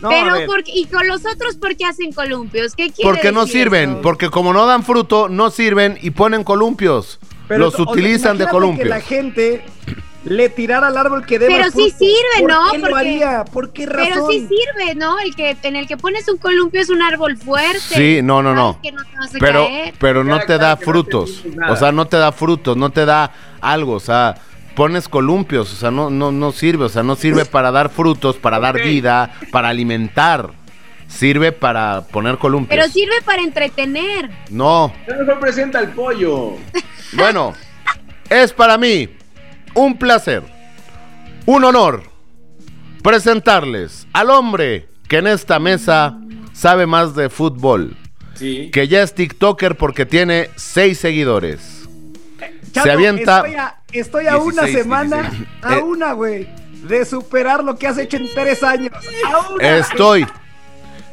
No, 0.00 0.08
a 0.08 0.10
Pero 0.10 0.34
porque, 0.46 0.70
y 0.72 0.84
con 0.86 1.08
los 1.08 1.26
otros, 1.26 1.56
¿por 1.56 1.74
qué 1.76 1.84
hacen 1.84 2.12
columpios? 2.12 2.74
¿Qué 2.76 2.90
quiere 2.92 3.10
Porque 3.10 3.32
no 3.32 3.46
decir 3.46 3.62
sirven, 3.64 3.90
eso? 3.92 4.02
porque 4.02 4.30
como 4.30 4.52
no 4.52 4.64
dan 4.66 4.84
fruto, 4.84 5.28
no 5.28 5.50
sirven 5.50 5.98
y 6.00 6.10
ponen 6.10 6.44
columpios. 6.44 7.18
Pero, 7.48 7.60
Los 7.64 7.74
o 7.74 7.84
sea, 7.84 7.92
utilizan 7.92 8.38
de 8.38 8.46
columpios. 8.46 8.84
que 8.84 8.88
la 8.90 9.00
gente 9.00 9.64
le 10.28 10.48
tirara 10.48 10.88
al 10.88 10.96
árbol 10.96 11.24
que 11.26 11.38
dé 11.38 11.46
Pero 11.48 11.70
sí 11.70 11.90
sirve, 11.90 12.40
¿Por 12.40 12.50
¿no? 12.50 12.70
qué 12.70 12.78
lo 12.78 12.88
Porque- 12.88 12.98
haría? 12.98 13.44
¿Por 13.44 13.72
qué 13.72 13.86
razón? 13.86 14.08
Pero 14.12 14.26
sí 14.30 14.48
sirve, 14.48 14.94
¿no? 14.94 15.18
El 15.18 15.34
que 15.34 15.56
en 15.62 15.76
el 15.76 15.86
que 15.86 15.96
pones 15.96 16.28
un 16.28 16.38
columpio 16.38 16.80
es 16.80 16.90
un 16.90 17.02
árbol 17.02 17.36
fuerte. 17.36 17.78
Sí, 17.80 18.20
no, 18.22 18.42
no, 18.42 18.54
no. 18.54 18.78
Que 18.82 18.92
no 18.92 19.02
te 19.04 19.16
vas 19.16 19.34
a 19.34 19.38
Pero, 19.38 19.64
caer. 19.66 19.94
pero 19.98 20.24
no 20.24 20.40
te 20.40 20.58
da 20.58 20.70
no 20.76 20.76
frutos. 20.80 21.44
O 21.68 21.76
sea, 21.76 21.92
no 21.92 22.06
te 22.06 22.16
da 22.16 22.32
frutos, 22.32 22.76
no 22.76 22.90
te 22.90 23.04
da 23.04 23.32
algo. 23.60 23.92
O 23.94 24.00
sea, 24.00 24.36
pones 24.74 25.08
columpios. 25.08 25.72
O 25.72 25.76
sea, 25.76 25.90
no, 25.90 26.10
no, 26.10 26.30
no 26.32 26.52
sirve. 26.52 26.84
O 26.84 26.88
sea, 26.88 27.02
no 27.02 27.16
sirve 27.16 27.44
para 27.44 27.70
dar 27.70 27.88
frutos, 27.90 28.36
para 28.36 28.58
dar 28.60 28.80
vida, 28.80 29.32
para 29.50 29.68
alimentar. 29.68 30.50
Sirve 31.08 31.52
para 31.52 32.02
poner 32.02 32.36
columpios. 32.36 32.78
Pero 32.78 32.92
sirve 32.92 33.22
para 33.24 33.42
entretener. 33.42 34.28
No. 34.50 34.92
Ya 35.08 35.16
mejor 35.16 35.40
presenta 35.40 35.80
el 35.80 35.88
pollo. 35.88 36.52
Bueno, 37.14 37.54
es 38.28 38.52
para 38.52 38.76
mí 38.76 39.08
un 39.78 39.96
placer, 39.98 40.42
un 41.46 41.64
honor 41.64 42.02
presentarles 43.02 44.06
al 44.12 44.30
hombre 44.30 44.88
que 45.08 45.18
en 45.18 45.26
esta 45.28 45.58
mesa 45.58 46.18
sabe 46.52 46.86
más 46.86 47.14
de 47.14 47.28
fútbol, 47.30 47.96
Sí. 48.34 48.70
que 48.72 48.88
ya 48.88 49.02
es 49.02 49.14
TikToker 49.14 49.76
porque 49.76 50.04
tiene 50.04 50.50
seis 50.56 50.98
seguidores. 50.98 51.88
Chato, 52.72 52.86
se 52.86 52.90
avienta- 52.92 53.38
Estoy 53.38 53.54
a, 53.54 53.76
estoy 53.92 54.26
a 54.26 54.36
una 54.38 54.62
16, 54.64 54.76
semana, 54.82 55.22
16. 55.22 55.48
a 55.62 55.76
Eh. 55.78 55.82
una, 55.82 56.12
güey, 56.12 56.48
de 56.88 57.04
superar 57.04 57.64
lo 57.64 57.76
que 57.76 57.86
has 57.86 57.98
hecho 57.98 58.16
en 58.18 58.28
tres 58.34 58.62
años. 58.62 58.92
A 59.26 59.52
una. 59.52 59.78
Estoy, 59.78 60.26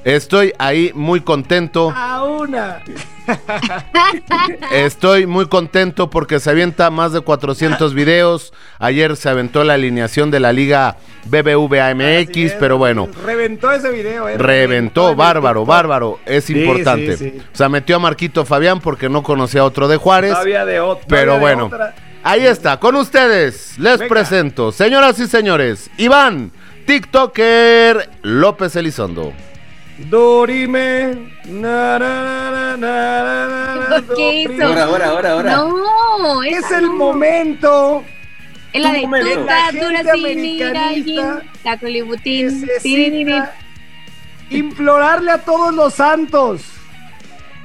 estoy 0.05 0.53
ahí 0.57 0.91
muy 0.95 1.19
contento. 1.19 1.91
A 1.93 2.23
una. 2.23 2.81
Estoy 4.71 5.25
muy 5.25 5.47
contento 5.47 6.09
porque 6.11 6.39
se 6.39 6.49
avienta 6.49 6.89
más 6.91 7.11
de 7.11 7.21
400 7.21 7.93
videos. 7.93 8.53
Ayer 8.79 9.15
se 9.17 9.29
aventó 9.29 9.63
la 9.63 9.73
alineación 9.73 10.29
de 10.31 10.39
la 10.39 10.53
liga 10.53 10.97
BBVA 11.25 11.87
Así 11.89 11.95
MX, 12.29 12.37
es, 12.37 12.53
pero 12.59 12.77
bueno. 12.77 13.09
Reventó 13.25 13.71
ese 13.71 13.89
video, 13.89 14.29
eh. 14.29 14.37
Reventó, 14.37 15.15
bárbaro, 15.15 15.65
bárbaro. 15.65 16.19
Es 16.25 16.45
Sí, 16.45 16.53
importante. 16.59 17.17
sí, 17.17 17.31
sí. 17.31 17.41
O 17.53 17.57
sea, 17.57 17.67
metió 17.69 17.95
a 17.95 17.99
Marquito 17.99 18.45
Fabián 18.45 18.79
porque 18.79 19.09
no 19.09 19.23
conocía 19.23 19.61
a 19.61 19.65
otro 19.65 19.87
de 19.87 19.97
Juárez. 19.97 20.31
No 20.33 20.37
había 20.37 20.65
de 20.65 20.79
ot- 20.81 20.99
no 20.99 21.05
pero 21.07 21.39
bueno, 21.39 21.65
otra. 21.65 21.95
ahí 22.23 22.45
está. 22.45 22.79
Con 22.79 22.95
ustedes 22.95 23.77
les 23.79 23.97
Venga. 23.99 24.09
presento, 24.13 24.71
señoras 24.71 25.17
y 25.19 25.25
señores, 25.27 25.89
Iván, 25.97 26.51
TikToker 26.85 28.07
López 28.21 28.75
Elizondo. 28.75 29.33
Dorime. 29.97 31.15
na, 31.45 31.97
na, 31.99 32.51
na, 32.51 32.77
na, 32.77 33.17
na, 33.17 33.99
na, 34.01 34.03
¿Qué 34.15 34.41
hizo? 34.41 34.63
Ahora, 34.65 34.83
ahora, 34.85 35.07
ahora, 35.09 35.31
ahora. 35.31 35.55
No, 35.55 36.43
Es 36.43 36.69
el 36.71 36.85
no. 36.87 36.93
momento 36.95 38.03
Es 38.73 38.81
la 38.81 38.91
de 38.91 39.01
La 39.03 39.17
gente 39.17 39.85
dura, 39.85 39.99
americanista 40.13 41.41
Tacolibutín. 41.63 42.61
necesita 42.61 43.53
implorarle 44.49 45.31
a 45.31 45.37
todos 45.39 45.73
los 45.73 45.93
santos, 45.93 46.61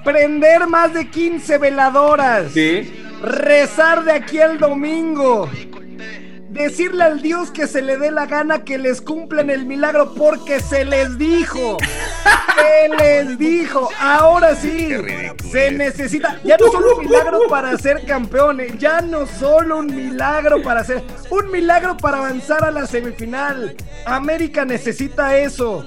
prender 0.04 0.66
más 0.68 0.94
de 0.94 1.08
15 1.10 1.58
veladoras, 1.58 2.52
Sí. 2.52 2.90
rezar 3.22 4.04
de 4.04 4.12
aquí 4.12 4.38
al 4.40 4.58
domingo, 4.58 5.50
decirle 6.50 7.04
al 7.04 7.22
Dios 7.22 7.50
que 7.50 7.66
se 7.66 7.80
le 7.80 7.96
dé 7.96 8.10
la 8.10 8.26
gana 8.26 8.64
que 8.64 8.76
les 8.78 9.00
cumplan 9.00 9.50
el 9.50 9.64
milagro 9.64 10.14
porque 10.14 10.60
se 10.60 10.84
les 10.84 11.16
dijo. 11.16 11.78
Se 12.56 12.88
les 12.88 13.38
dijo, 13.38 13.88
ahora 13.98 14.54
sí, 14.54 14.90
se 15.50 15.70
necesita, 15.70 16.40
ya 16.44 16.56
no 16.58 16.70
solo 16.70 16.96
un 16.96 17.06
milagro 17.06 17.40
para 17.48 17.76
ser 17.78 18.04
campeones, 18.04 18.78
ya 18.78 19.00
no 19.00 19.26
solo 19.26 19.78
un 19.78 19.86
milagro 19.86 20.62
para 20.62 20.84
ser, 20.84 21.02
un 21.30 21.50
milagro 21.50 21.96
para 21.96 22.18
avanzar 22.18 22.64
a 22.64 22.70
la 22.70 22.86
semifinal. 22.86 23.74
América 24.04 24.64
necesita 24.64 25.38
eso. 25.38 25.86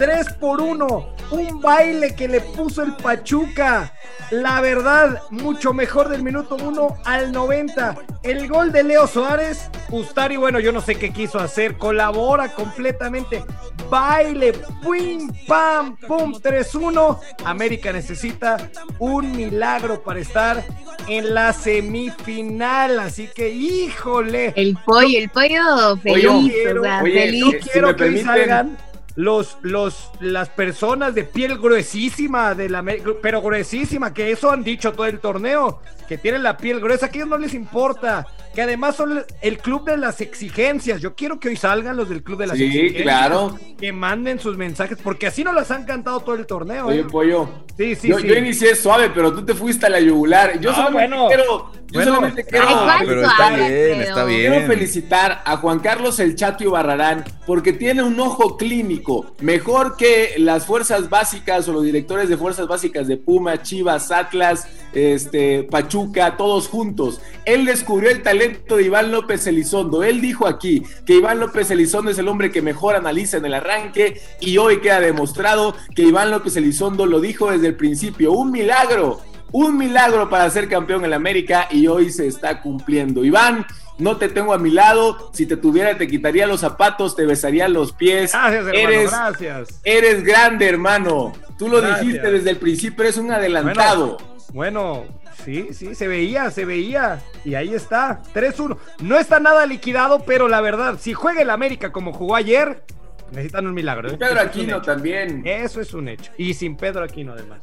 3 0.00 0.32
por 0.40 0.62
1, 0.62 1.08
un 1.32 1.60
baile 1.60 2.14
que 2.16 2.26
le 2.26 2.40
puso 2.40 2.82
el 2.82 2.94
Pachuca. 2.96 3.92
La 4.30 4.62
verdad, 4.62 5.20
mucho 5.28 5.74
mejor 5.74 6.08
del 6.08 6.22
minuto 6.22 6.56
1 6.56 6.96
al 7.04 7.32
90. 7.32 7.96
El 8.22 8.48
gol 8.48 8.72
de 8.72 8.82
Leo 8.82 9.06
Suárez, 9.06 9.68
Ustari, 9.90 10.36
bueno, 10.38 10.58
yo 10.58 10.72
no 10.72 10.80
sé 10.80 10.94
qué 10.94 11.10
quiso 11.12 11.38
hacer, 11.38 11.76
colabora 11.76 12.48
completamente. 12.54 13.44
Baile, 13.90 14.54
pum, 14.82 15.30
pam, 15.46 15.98
pum, 15.98 16.32
3-1. 16.32 17.18
América 17.44 17.92
necesita 17.92 18.56
un 19.00 19.32
milagro 19.36 20.02
para 20.02 20.20
estar 20.20 20.64
en 21.08 21.34
la 21.34 21.52
semifinal. 21.52 23.00
Así 23.00 23.28
que, 23.34 23.50
híjole. 23.50 24.54
El 24.56 24.78
pollo, 24.86 25.18
el 25.18 25.28
pollo 25.28 25.96
feliz, 25.98 26.24
Pollo. 26.24 26.80
o 26.80 26.82
sea, 26.84 27.02
Oye, 27.02 27.20
feliz. 27.20 27.44
si 27.64 27.68
quiero 27.68 27.88
me 27.88 27.96
que 27.96 28.04
permiten- 28.04 28.24
salgan 28.24 28.78
los, 29.16 29.58
los, 29.62 30.10
las 30.20 30.48
personas 30.48 31.14
de 31.14 31.24
piel 31.24 31.58
gruesísima, 31.58 32.54
de 32.54 32.68
la, 32.68 32.84
pero 33.22 33.42
gruesísima, 33.42 34.14
que 34.14 34.30
eso 34.30 34.50
han 34.50 34.62
dicho 34.62 34.92
todo 34.92 35.06
el 35.06 35.20
torneo, 35.20 35.80
que 36.08 36.18
tienen 36.18 36.42
la 36.42 36.56
piel 36.56 36.80
gruesa, 36.80 37.08
que 37.08 37.18
a 37.18 37.20
ellos 37.20 37.28
no 37.28 37.38
les 37.38 37.54
importa, 37.54 38.26
que 38.54 38.62
además 38.62 38.96
son 38.96 39.24
el- 39.42 39.58
club 39.58 39.84
de 39.84 39.96
las 39.96 40.20
exigencias. 40.20 41.00
Yo 41.00 41.14
quiero 41.14 41.38
que 41.38 41.48
hoy 41.48 41.56
salgan 41.56 41.96
los 41.96 42.08
del 42.08 42.22
club 42.22 42.38
de 42.40 42.46
las 42.48 42.56
Sí, 42.56 42.64
exigencias. 42.64 43.02
claro. 43.02 43.58
Que 43.78 43.92
manden 43.92 44.38
sus 44.40 44.56
mensajes, 44.56 44.98
porque 45.02 45.26
así 45.26 45.44
no 45.44 45.52
las 45.52 45.70
han 45.70 45.84
cantado 45.84 46.20
todo 46.20 46.34
el 46.34 46.46
torneo. 46.46 46.86
Oye, 46.86 47.00
¿eh? 47.00 47.04
pollo. 47.04 47.48
Sí, 47.76 47.94
sí, 47.94 48.08
yo, 48.08 48.18
sí. 48.18 48.26
yo 48.26 48.34
inicié 48.34 48.74
suave, 48.74 49.10
pero 49.14 49.32
tú 49.32 49.44
te 49.44 49.54
fuiste 49.54 49.86
a 49.86 49.88
la 49.88 50.00
yugular. 50.00 50.60
Yo 50.60 50.70
Ah, 50.70 50.74
solamente 50.74 51.08
bueno. 51.16 51.28
quiero. 51.28 51.80
Yo 51.90 51.94
Bueno. 51.98 52.14
solamente 52.14 52.44
quiero. 52.44 52.66
Ay, 52.68 52.74
¿cuál 52.84 53.06
pero 53.06 53.20
suave, 53.24 53.34
está 53.34 53.48
bien, 53.68 54.00
está 54.02 54.26
Quiero 54.26 54.54
bien. 54.56 54.66
felicitar 54.68 55.42
a 55.44 55.56
Juan 55.56 55.80
Carlos 55.80 56.20
El 56.20 56.36
Chato 56.36 56.62
Ibarrarán 56.62 57.24
porque 57.46 57.72
tiene 57.72 58.02
un 58.04 58.20
ojo 58.20 58.56
clínico 58.56 59.34
mejor 59.40 59.96
que 59.96 60.34
las 60.38 60.66
fuerzas 60.66 61.08
básicas 61.10 61.66
o 61.68 61.72
los 61.72 61.82
directores 61.82 62.28
de 62.28 62.36
fuerzas 62.36 62.68
básicas 62.68 63.08
de 63.08 63.16
Puma, 63.16 63.60
Chivas, 63.62 64.12
Atlas, 64.12 64.68
este, 64.92 65.64
Pachuca, 65.64 66.36
todos 66.36 66.68
juntos. 66.68 67.20
Él 67.44 67.64
descubrió 67.64 68.10
el 68.10 68.22
talento 68.22 68.39
talento 68.40 68.76
de 68.76 68.84
Iván 68.84 69.12
López 69.12 69.46
Elizondo. 69.46 70.02
Él 70.02 70.20
dijo 70.22 70.46
aquí 70.46 70.82
que 71.04 71.14
Iván 71.14 71.40
López 71.40 71.70
Elizondo 71.70 72.10
es 72.10 72.18
el 72.18 72.26
hombre 72.28 72.50
que 72.50 72.62
mejor 72.62 72.96
analiza 72.96 73.36
en 73.36 73.44
el 73.44 73.52
arranque 73.54 74.20
y 74.40 74.56
hoy 74.56 74.80
queda 74.80 75.00
demostrado 75.00 75.74
que 75.94 76.02
Iván 76.02 76.30
López 76.30 76.56
Elizondo 76.56 77.04
lo 77.04 77.20
dijo 77.20 77.50
desde 77.50 77.66
el 77.68 77.76
principio. 77.76 78.32
Un 78.32 78.50
milagro, 78.50 79.20
un 79.52 79.76
milagro 79.76 80.30
para 80.30 80.48
ser 80.48 80.68
campeón 80.68 81.04
en 81.04 81.10
la 81.10 81.16
América 81.16 81.68
y 81.70 81.86
hoy 81.86 82.10
se 82.10 82.26
está 82.26 82.62
cumpliendo. 82.62 83.26
Iván, 83.26 83.66
no 83.98 84.16
te 84.16 84.30
tengo 84.30 84.54
a 84.54 84.58
mi 84.58 84.70
lado. 84.70 85.30
Si 85.34 85.44
te 85.44 85.58
tuviera, 85.58 85.98
te 85.98 86.08
quitaría 86.08 86.46
los 86.46 86.60
zapatos, 86.60 87.16
te 87.16 87.26
besaría 87.26 87.68
los 87.68 87.92
pies. 87.92 88.32
Gracias, 88.32 88.66
hermano, 88.66 88.78
eres, 88.78 89.10
gracias. 89.10 89.80
eres 89.84 90.24
grande, 90.24 90.66
hermano. 90.66 91.34
Tú 91.58 91.68
lo 91.68 91.82
Gracias. 91.82 92.00
dijiste 92.00 92.30
desde 92.30 92.50
el 92.50 92.56
principio, 92.56 93.04
eres 93.04 93.18
un 93.18 93.30
adelantado. 93.32 94.16
Bueno, 94.54 95.04
sí, 95.44 95.68
sí, 95.72 95.94
se 95.94 96.08
veía, 96.08 96.50
se 96.50 96.64
veía. 96.64 97.22
Y 97.44 97.54
ahí 97.54 97.74
está, 97.74 98.22
3-1. 98.34 98.76
No 99.02 99.18
está 99.18 99.40
nada 99.40 99.66
liquidado, 99.66 100.24
pero 100.24 100.48
la 100.48 100.60
verdad, 100.60 100.98
si 100.98 101.12
juega 101.12 101.42
el 101.42 101.50
América 101.50 101.92
como 101.92 102.12
jugó 102.12 102.36
ayer, 102.36 102.84
necesitan 103.32 103.66
un 103.66 103.74
milagro. 103.74 104.10
¿eh? 104.10 104.16
Pedro 104.18 104.40
es 104.40 104.46
Aquino 104.46 104.82
también. 104.82 105.42
Eso 105.44 105.80
es 105.80 105.94
un 105.94 106.08
hecho. 106.08 106.32
Y 106.36 106.54
sin 106.54 106.76
Pedro 106.76 107.04
Aquino, 107.04 107.32
además. 107.32 107.60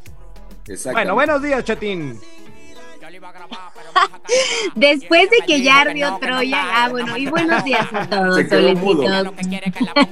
Bueno, 0.91 1.13
buenos 1.13 1.41
días, 1.41 1.63
Chatín. 1.63 2.19
Después 4.75 5.29
de 5.29 5.37
que 5.45 5.61
ya 5.61 5.81
ardió 5.81 6.17
Troya, 6.19 6.61
ah, 6.83 6.89
bueno, 6.89 7.17
y 7.17 7.27
buenos 7.27 7.63
días 7.63 7.87
a 7.93 8.05
todos, 8.07 8.35
Se 8.35 8.47
quedó 8.47 8.73
mudo. 8.75 9.03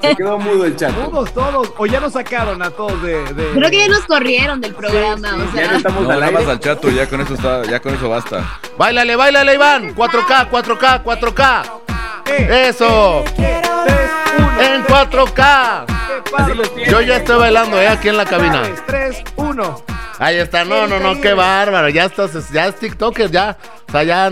Se 0.02 0.16
quedó 0.16 0.40
mudo 0.40 0.66
el 0.66 0.76
chat. 0.76 0.94
Todos, 0.96 1.34
todos. 1.34 1.74
O 1.78 1.86
ya 1.86 2.00
nos 2.00 2.14
sacaron 2.14 2.62
a 2.62 2.72
todos 2.72 3.02
de. 3.04 3.24
de- 3.34 3.52
Creo 3.54 3.70
que 3.70 3.78
ya 3.78 3.88
nos 3.88 4.06
corrieron 4.06 4.62
del 4.62 4.74
programa, 4.74 5.36
o 5.36 5.38
Ya 5.38 5.44
no 5.46 5.52
sea. 5.52 5.78
estamos 5.78 6.04
No, 6.04 6.10
al 6.12 6.24
aire. 6.24 6.46
al 6.46 6.60
chato, 6.60 6.90
ya 6.90 7.08
con 7.10 7.22
eso 7.22 7.34
está, 7.36 7.64
ya 7.66 7.80
con 7.80 7.94
eso 7.94 8.10
basta. 8.10 8.60
Báilale, 8.78 9.16
báilale, 9.16 9.54
Iván. 9.56 9.94
4K, 9.96 10.50
4K, 10.50 11.04
4K. 11.04 11.85
Eso. 12.26 13.24
En 13.38 14.84
tres, 14.84 15.10
4K. 15.10 15.86
eh, 15.88 16.22
Pablo, 16.32 16.64
Yo 16.90 17.02
ya 17.02 17.18
estoy 17.18 17.38
bailando 17.40 17.80
eh, 17.82 17.88
aquí 17.88 18.10
en 18.10 18.18
la 18.18 18.26
cabina. 18.26 18.64
3, 18.88 19.24
1. 19.36 19.84
Ahí 20.18 20.38
está, 20.38 20.64
no, 20.64 20.88
no, 20.88 20.98
no, 21.00 21.20
qué 21.20 21.34
bárbaro. 21.34 21.90
Ya 21.90 22.06
estás, 22.06 22.50
ya 22.52 22.68
es 22.68 22.76
TikToker, 22.76 23.30
ya. 23.30 23.58
O 23.90 23.92
sea, 23.92 24.04
ya, 24.04 24.32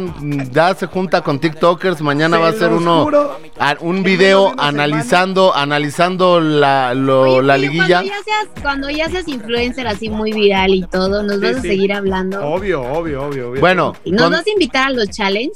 ya 0.52 0.74
se 0.76 0.88
junta 0.88 1.22
con 1.22 1.40
TikTokers. 1.40 2.02
Mañana 2.02 2.38
Se 2.38 2.42
va 2.44 2.50
a 2.50 2.54
ser 2.54 2.70
uno, 2.72 3.04
juro, 3.04 3.38
a- 3.60 3.76
un 3.82 4.02
video 4.02 4.54
analizando, 4.58 5.54
analizando 5.54 6.40
la, 6.40 6.94
lo- 6.94 7.34
Oye, 7.36 7.44
la 7.48 7.58
liguilla. 7.58 7.98
Cuando 8.02 8.10
ya, 8.14 8.24
seas, 8.24 8.48
cuando 8.62 8.90
ya 8.90 9.10
seas 9.10 9.28
influencer 9.28 9.86
así 9.88 10.10
muy 10.10 10.32
viral 10.32 10.74
y 10.74 10.84
todo, 10.84 11.22
nos 11.22 11.40
Sí, 11.40 11.46
vas 11.46 11.56
a 11.58 11.62
seguir 11.62 11.92
hablando. 11.94 12.46
Obvio, 12.46 12.82
obvio, 12.82 13.24
obvio, 13.26 13.50
obvio. 13.50 13.60
Bueno, 13.62 13.94
¿Y 14.06 14.12
nos 14.12 14.24
con, 14.24 14.32
vas 14.32 14.48
a 14.48 14.50
invitar 14.52 14.88
a 14.88 14.90
los 14.92 15.10
challenge? 15.10 15.52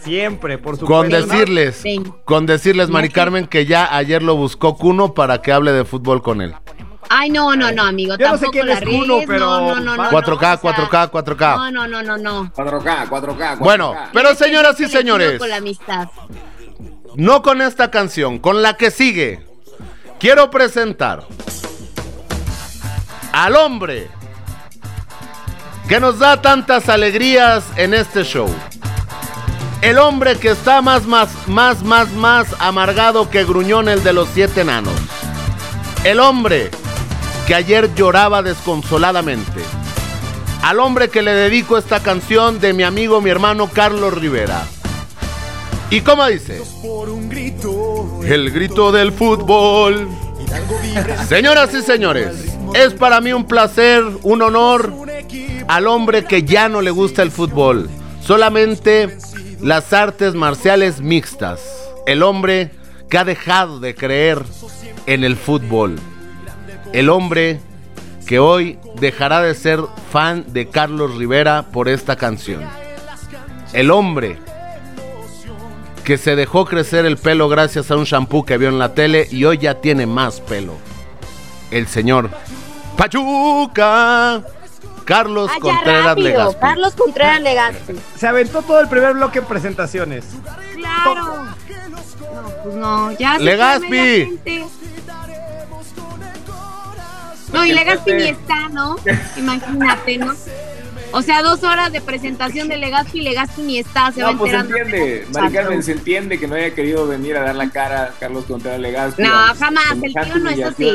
siempre, 0.00 0.58
por 0.58 0.76
supuesto. 0.76 0.86
con 0.86 1.14
decirles, 1.64 2.12
con 2.24 2.46
decirles, 2.46 2.88
Mari. 2.90 3.08
Carmen, 3.08 3.46
que 3.46 3.66
ya 3.66 3.94
ayer 3.96 4.22
lo 4.22 4.36
buscó 4.36 4.76
Cuno 4.76 5.14
para 5.14 5.40
que 5.42 5.52
hable 5.52 5.72
de 5.72 5.84
fútbol 5.84 6.22
con 6.22 6.40
él. 6.42 6.54
Ay, 7.08 7.30
no, 7.30 7.54
no, 7.54 7.70
no, 7.70 7.84
amigo. 7.84 8.16
Yo 8.18 8.26
no 8.28 8.34
sé 8.36 8.46
tampoco 8.46 8.50
quién 8.52 8.66
la 8.66 8.72
es 8.74 8.80
riegues, 8.80 9.24
pero- 9.28 9.38
No, 9.46 9.74
no, 9.76 9.80
no, 9.80 9.96
no, 9.96 10.10
4K, 10.10 10.60
no, 10.62 10.70
4K, 10.90 11.10
4K. 11.10 11.56
No, 11.56 11.70
no, 11.70 11.86
no, 11.88 12.02
no, 12.02 12.18
no. 12.18 12.52
4K, 12.52 13.08
4K, 13.08 13.08
4K. 13.08 13.58
Bueno, 13.58 13.94
pero 14.12 14.34
señoras 14.34 14.78
y 14.80 14.88
señores, 14.88 15.38
Con 15.38 15.48
la 15.48 15.56
amistad. 15.56 16.08
no 17.14 17.42
con 17.42 17.62
esta 17.62 17.90
canción, 17.92 18.38
con 18.40 18.60
la 18.60 18.76
que 18.76 18.90
sigue, 18.90 19.46
quiero 20.18 20.50
presentar 20.50 21.22
al 23.32 23.54
hombre 23.54 24.08
que 25.88 26.00
nos 26.00 26.18
da 26.18 26.42
tantas 26.42 26.88
alegrías 26.88 27.64
en 27.76 27.94
este 27.94 28.24
show. 28.24 28.48
El 29.82 29.98
hombre 29.98 30.36
que 30.36 30.50
está 30.50 30.80
más, 30.80 31.06
más, 31.06 31.28
más, 31.46 31.82
más, 31.82 32.12
más 32.12 32.46
amargado 32.58 33.30
que 33.30 33.44
Gruñón 33.44 33.88
el 33.88 34.02
de 34.02 34.12
los 34.12 34.28
siete 34.32 34.62
enanos. 34.62 34.94
El 36.02 36.18
hombre 36.18 36.70
que 37.46 37.54
ayer 37.54 37.94
lloraba 37.94 38.42
desconsoladamente. 38.42 39.60
Al 40.62 40.80
hombre 40.80 41.08
que 41.08 41.22
le 41.22 41.34
dedico 41.34 41.78
esta 41.78 42.00
canción 42.00 42.58
de 42.58 42.72
mi 42.72 42.82
amigo, 42.82 43.20
mi 43.20 43.30
hermano 43.30 43.70
Carlos 43.72 44.14
Rivera. 44.14 44.66
¿Y 45.90 46.00
cómo 46.00 46.26
dice? 46.26 46.62
El 48.24 48.50
grito 48.50 48.90
del 48.90 49.12
fútbol. 49.12 50.08
Señoras 51.28 51.72
y 51.74 51.82
señores, 51.82 52.34
es 52.74 52.94
para 52.94 53.20
mí 53.20 53.32
un 53.32 53.44
placer, 53.44 54.02
un 54.22 54.42
honor 54.42 54.92
al 55.68 55.86
hombre 55.86 56.24
que 56.24 56.42
ya 56.42 56.68
no 56.68 56.80
le 56.80 56.90
gusta 56.90 57.22
el 57.22 57.30
fútbol, 57.30 57.88
solamente 58.20 59.16
las 59.60 59.92
artes 59.92 60.34
marciales 60.34 61.00
mixtas. 61.00 61.60
El 62.06 62.22
hombre 62.22 62.70
que 63.08 63.18
ha 63.18 63.24
dejado 63.24 63.80
de 63.80 63.94
creer 63.94 64.42
en 65.06 65.24
el 65.24 65.36
fútbol. 65.36 65.96
El 66.92 67.08
hombre 67.08 67.60
que 68.26 68.38
hoy 68.38 68.78
dejará 69.00 69.40
de 69.40 69.54
ser 69.54 69.80
fan 70.10 70.44
de 70.48 70.68
Carlos 70.68 71.16
Rivera 71.16 71.66
por 71.72 71.88
esta 71.88 72.16
canción. 72.16 72.62
El 73.72 73.90
hombre 73.90 74.38
que 76.04 76.18
se 76.18 76.36
dejó 76.36 76.64
crecer 76.64 77.04
el 77.04 77.16
pelo 77.16 77.48
gracias 77.48 77.90
a 77.90 77.96
un 77.96 78.04
shampoo 78.04 78.44
que 78.44 78.58
vio 78.58 78.68
en 78.68 78.78
la 78.78 78.94
tele 78.94 79.26
y 79.30 79.44
hoy 79.44 79.58
ya 79.58 79.80
tiene 79.80 80.06
más 80.06 80.40
pelo. 80.40 80.74
El 81.70 81.86
señor 81.88 82.30
Pachuca. 82.96 84.42
Carlos 85.06 85.48
Ah, 85.50 85.54
ya 85.56 85.60
Contreras 85.60 86.04
rápido. 86.04 86.28
Legaspi. 86.28 86.60
Carlos 86.60 86.94
Contreras 86.94 87.40
Legaspi. 87.40 87.94
Se 88.16 88.26
aventó 88.26 88.60
todo 88.62 88.80
el 88.80 88.88
primer 88.88 89.14
bloque 89.14 89.38
en 89.38 89.44
presentaciones. 89.46 90.24
Claro. 90.74 91.44
No, 91.44 91.54
pues 92.62 92.74
no, 92.74 93.12
ya. 93.12 93.36
se 93.38 93.42
Legaspi. 93.44 93.86
fue 93.86 93.96
media 93.98 94.24
gente. 94.26 94.66
No, 97.52 97.64
y 97.64 97.72
Legaspi 97.72 98.12
ni 98.12 98.24
está, 98.24 98.68
¿no? 98.68 98.96
Imagínate, 99.36 100.18
¿no? 100.18 100.34
O 101.12 101.22
sea, 101.22 101.42
dos 101.42 101.62
horas 101.62 101.92
de 101.92 102.00
presentación 102.00 102.68
de 102.68 102.76
Legaspi 102.76 103.18
y 103.18 103.22
Legaspi 103.22 103.62
ni 103.62 103.78
está, 103.78 104.12
se 104.12 104.22
va 104.22 104.32
No, 104.32 104.38
pues 104.38 104.50
se 104.50 104.56
enterando. 104.58 104.96
entiende. 104.96 105.26
Mari 105.32 105.52
Carmen, 105.54 105.82
se 105.82 105.92
entiende 105.92 106.38
que 106.38 106.46
no 106.46 106.56
haya 106.56 106.74
querido 106.74 107.06
venir 107.06 107.36
a 107.36 107.42
dar 107.42 107.54
la 107.54 107.70
cara 107.70 108.04
a 108.04 108.08
Carlos 108.18 108.44
Contreras 108.44 108.80
Legaspi. 108.80 109.22
No, 109.22 109.28
a 109.32 109.54
jamás, 109.54 109.92
el 110.02 110.12
tío 110.12 110.38
no 110.38 110.50
es 110.50 110.62
así. 110.62 110.92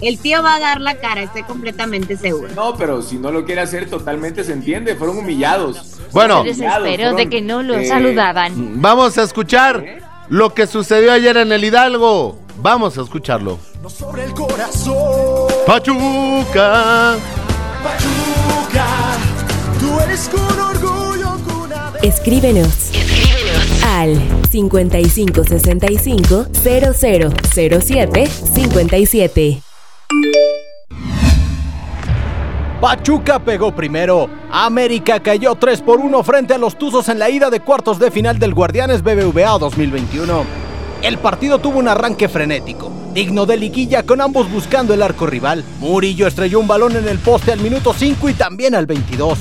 El 0.00 0.18
tío 0.18 0.42
va 0.42 0.54
a 0.54 0.60
dar 0.60 0.80
la 0.80 0.94
cara, 0.96 1.22
estoy 1.22 1.42
completamente 1.42 2.16
seguro. 2.16 2.48
No, 2.54 2.76
pero 2.76 3.02
si 3.02 3.16
no 3.18 3.30
lo 3.30 3.44
quiere 3.44 3.60
hacer, 3.60 3.90
totalmente 3.90 4.44
se 4.44 4.52
entiende. 4.52 4.94
Fueron 4.94 5.18
humillados. 5.18 5.98
Bueno. 6.12 6.42
Se 6.42 6.48
desesperó 6.50 7.14
de 7.14 7.28
que 7.28 7.42
no 7.42 7.62
lo 7.62 7.74
Eh, 7.74 7.86
saludaban. 7.86 8.80
Vamos 8.80 9.18
a 9.18 9.24
escuchar 9.24 9.84
lo 10.28 10.54
que 10.54 10.66
sucedió 10.66 11.12
ayer 11.12 11.36
en 11.36 11.52
el 11.52 11.64
Hidalgo. 11.64 12.38
Vamos 12.60 12.96
a 12.96 13.02
escucharlo. 13.02 13.58
Sobre 13.88 14.24
el 14.24 14.32
corazón, 14.32 15.48
Pachuca. 15.66 17.14
Pachuca, 17.82 18.86
eres 20.00 20.28
con 20.28 20.58
orgullo 20.58 21.38
cuna 21.44 21.92
de 21.92 22.08
Escríbenos. 22.08 22.90
Al 23.84 24.16
5565 24.50 26.46
0007 26.52 28.26
57. 28.26 29.62
Pachuca 32.80 33.40
pegó 33.40 33.74
primero. 33.74 34.30
América 34.52 35.20
cayó 35.20 35.56
3 35.56 35.82
por 35.82 35.98
1 35.98 36.22
frente 36.22 36.54
a 36.54 36.58
los 36.58 36.78
Tuzos 36.78 37.08
en 37.08 37.18
la 37.18 37.28
ida 37.28 37.50
de 37.50 37.60
cuartos 37.60 37.98
de 37.98 38.12
final 38.12 38.38
del 38.38 38.54
Guardianes 38.54 39.02
BBVA 39.02 39.58
2021. 39.58 40.44
El 41.02 41.18
partido 41.18 41.58
tuvo 41.58 41.78
un 41.80 41.88
arranque 41.88 42.28
frenético, 42.28 42.92
digno 43.14 43.46
de 43.46 43.56
liguilla 43.56 44.04
con 44.04 44.20
ambos 44.20 44.50
buscando 44.50 44.94
el 44.94 45.02
arco 45.02 45.26
rival. 45.26 45.64
Murillo 45.80 46.26
estrelló 46.26 46.60
un 46.60 46.68
balón 46.68 46.96
en 46.96 47.08
el 47.08 47.18
poste 47.18 47.52
al 47.52 47.60
minuto 47.60 47.92
5 47.92 48.28
y 48.28 48.34
también 48.34 48.74
al 48.74 48.86
22. 48.86 49.38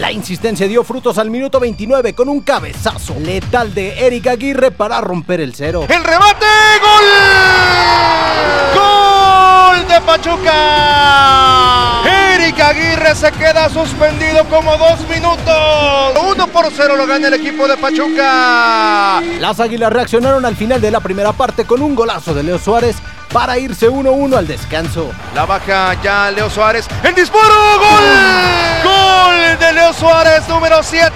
La 0.00 0.10
insistencia 0.10 0.66
dio 0.66 0.82
frutos 0.82 1.18
al 1.18 1.28
minuto 1.28 1.60
29 1.60 2.14
con 2.14 2.30
un 2.30 2.40
cabezazo 2.40 3.20
letal 3.20 3.74
de 3.74 4.06
Eric 4.06 4.28
Aguirre 4.28 4.70
para 4.70 4.98
romper 5.02 5.42
el 5.42 5.54
cero. 5.54 5.84
El 5.86 6.02
remate, 6.02 6.46
gol. 6.80 7.04
Gol 8.74 9.86
de 9.86 10.00
Pachuca. 10.00 12.00
Eric 12.32 12.58
Aguirre 12.60 13.14
se 13.14 13.30
queda 13.32 13.68
suspendido 13.68 14.48
como 14.48 14.74
dos 14.78 15.06
minutos. 15.06 16.14
Uno 16.32 16.46
por 16.46 16.72
cero 16.74 16.96
lo 16.96 17.06
gana 17.06 17.28
el 17.28 17.34
equipo 17.34 17.68
de 17.68 17.76
Pachuca. 17.76 19.20
Las 19.38 19.60
Águilas 19.60 19.92
reaccionaron 19.92 20.46
al 20.46 20.56
final 20.56 20.80
de 20.80 20.90
la 20.90 21.00
primera 21.00 21.34
parte 21.34 21.66
con 21.66 21.82
un 21.82 21.94
golazo 21.94 22.32
de 22.32 22.42
Leo 22.42 22.58
Suárez 22.58 22.96
para 23.32 23.58
irse 23.58 23.88
1-1 23.88 24.36
al 24.36 24.46
descanso. 24.46 25.10
La 25.34 25.46
baja 25.46 25.94
ya 26.02 26.30
Leo 26.30 26.50
Suárez. 26.50 26.86
El 27.02 27.14
disparo. 27.14 27.54
Gol. 27.78 28.04
Gol 28.84 29.58
de 29.58 29.72
Leo 29.72 29.92
Suárez, 29.92 30.48
número 30.48 30.82
7. 30.82 31.10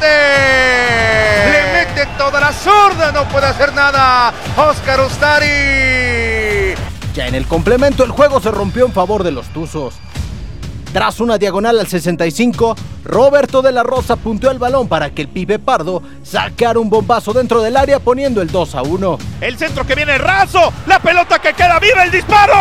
Le 1.51 1.73
mete 1.73 2.07
toda 2.17 2.41
la 2.41 2.53
zurda. 2.53 3.13
No 3.13 3.29
puede 3.29 3.47
hacer 3.47 3.73
nada. 3.75 4.33
Oscar 4.57 5.01
Ustari. 5.01 6.75
Ya 7.15 7.27
en 7.27 7.35
el 7.35 7.47
complemento 7.47 8.03
el 8.05 8.11
juego 8.11 8.41
se 8.41 8.51
rompió 8.51 8.87
en 8.87 8.93
favor 8.93 9.23
de 9.23 9.31
los 9.31 9.47
Tuzos. 9.49 9.95
Tras 10.95 11.19
una 11.19 11.39
diagonal 11.39 11.81
al 11.81 11.89
65, 11.89 12.77
Roberto 13.03 13.63
de 13.63 13.73
la 13.73 13.83
Rosa 13.83 14.15
punteó 14.15 14.53
el 14.53 14.61
balón 14.61 14.87
para 14.87 15.11
que 15.11 15.23
el 15.23 15.29
pibe 15.29 15.59
Pardo 15.59 16.01
sacara 16.23 16.79
un 16.79 16.89
bombazo 16.89 17.33
dentro 17.33 17.61
del 17.63 17.77
área 17.77 17.99
poniendo 17.99 18.41
el 18.41 18.49
2 18.49 18.77
a 18.77 18.83
1. 18.83 19.19
El 19.41 19.59
centro 19.59 19.85
que 19.85 19.97
viene 19.97 20.17
raso, 20.19 20.73
la 20.87 21.01
pelota 21.01 21.41
que 21.41 21.53
queda 21.53 21.81
viva, 21.81 22.05
el 22.05 22.13
disparo. 22.13 22.55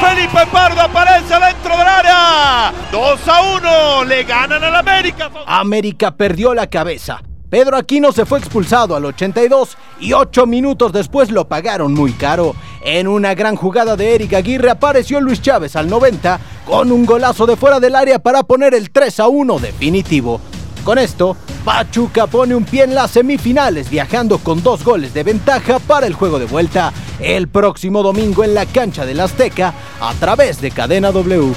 Felipe 0.00 0.46
Pardo 0.50 0.80
aparece 0.80 1.34
dentro 1.34 1.76
del 1.76 1.86
área. 1.86 2.72
2 2.90 3.28
a 3.28 3.42
1, 3.58 4.04
le 4.04 4.24
ganan 4.24 4.64
al 4.64 4.76
América. 4.76 5.30
América 5.46 6.12
perdió 6.12 6.54
la 6.54 6.68
cabeza. 6.68 7.20
Pedro 7.50 7.78
Aquino 7.78 8.12
se 8.12 8.26
fue 8.26 8.38
expulsado 8.38 8.94
al 8.94 9.06
82 9.06 9.78
y 10.00 10.12
8 10.12 10.46
minutos 10.46 10.92
después 10.92 11.30
lo 11.30 11.48
pagaron 11.48 11.94
muy 11.94 12.12
caro. 12.12 12.54
En 12.82 13.08
una 13.08 13.34
gran 13.34 13.56
jugada 13.56 13.96
de 13.96 14.14
Eric 14.14 14.34
Aguirre 14.34 14.70
apareció 14.70 15.20
Luis 15.20 15.40
Chávez 15.40 15.74
al 15.74 15.88
90 15.88 16.38
con 16.66 16.92
un 16.92 17.06
golazo 17.06 17.46
de 17.46 17.56
fuera 17.56 17.80
del 17.80 17.94
área 17.94 18.18
para 18.18 18.42
poner 18.42 18.74
el 18.74 18.90
3 18.90 19.20
a 19.20 19.28
1 19.28 19.58
definitivo. 19.60 20.40
Con 20.84 20.98
esto, 20.98 21.36
Pachuca 21.64 22.26
pone 22.26 22.54
un 22.54 22.64
pie 22.64 22.84
en 22.84 22.94
las 22.94 23.12
semifinales 23.12 23.88
viajando 23.88 24.38
con 24.38 24.62
dos 24.62 24.84
goles 24.84 25.14
de 25.14 25.22
ventaja 25.22 25.78
para 25.78 26.06
el 26.06 26.14
juego 26.14 26.38
de 26.38 26.46
vuelta 26.46 26.92
el 27.18 27.48
próximo 27.48 28.02
domingo 28.02 28.44
en 28.44 28.54
la 28.54 28.66
cancha 28.66 29.06
del 29.06 29.20
Azteca 29.20 29.72
a 30.00 30.12
través 30.14 30.60
de 30.60 30.70
Cadena 30.70 31.12
W. 31.12 31.54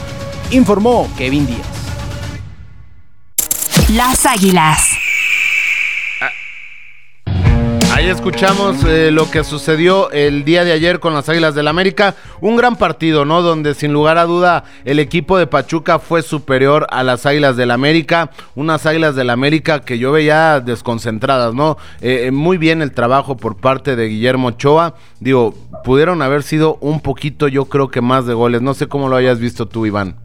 Informó 0.52 1.10
Kevin 1.18 1.48
Díaz. 1.48 1.68
Las 3.90 4.26
Águilas. 4.26 5.01
Ahí 7.94 8.08
escuchamos 8.08 8.84
eh, 8.86 9.12
lo 9.12 9.30
que 9.30 9.44
sucedió 9.44 10.10
el 10.12 10.46
día 10.46 10.64
de 10.64 10.72
ayer 10.72 11.02
con 11.02 11.14
las 11.14 11.28
Águilas 11.28 11.56
del 11.56 11.68
América. 11.68 12.16
Un 12.40 12.56
gran 12.56 12.78
partido, 12.78 13.26
¿no? 13.26 13.42
Donde 13.42 13.74
sin 13.74 13.92
lugar 13.92 14.18
a 14.18 14.24
duda 14.24 14.64
el 14.86 14.98
equipo 14.98 15.38
de 15.38 15.46
Pachuca 15.46 16.00
fue 16.00 16.22
superior 16.22 16.88
a 16.90 17.04
las 17.04 17.26
Águilas 17.26 17.58
del 17.58 17.70
América. 17.70 18.32
Unas 18.56 18.86
Águilas 18.86 19.16
del 19.16 19.30
América 19.30 19.82
que 19.82 20.00
yo 20.00 20.14
veía 20.14 20.62
desconcentradas, 20.62 21.54
¿no? 21.54 21.78
Eh, 22.00 22.28
eh, 22.28 22.32
muy 22.32 22.58
bien 22.58 22.82
el 22.82 22.94
trabajo 22.94 23.36
por 23.36 23.58
parte 23.58 23.98
de 23.98 24.08
Guillermo 24.08 24.48
Ochoa. 24.48 24.96
Digo, 25.20 25.54
pudieron 25.84 26.22
haber 26.22 26.44
sido 26.44 26.78
un 26.80 27.02
poquito, 27.02 27.50
yo 27.50 27.66
creo 27.66 27.90
que 27.90 28.00
más 28.00 28.26
de 28.26 28.34
goles. 28.34 28.62
No 28.62 28.74
sé 28.74 28.88
cómo 28.88 29.10
lo 29.10 29.18
hayas 29.18 29.40
visto 29.40 29.68
tú, 29.68 29.86
Iván. 29.86 30.16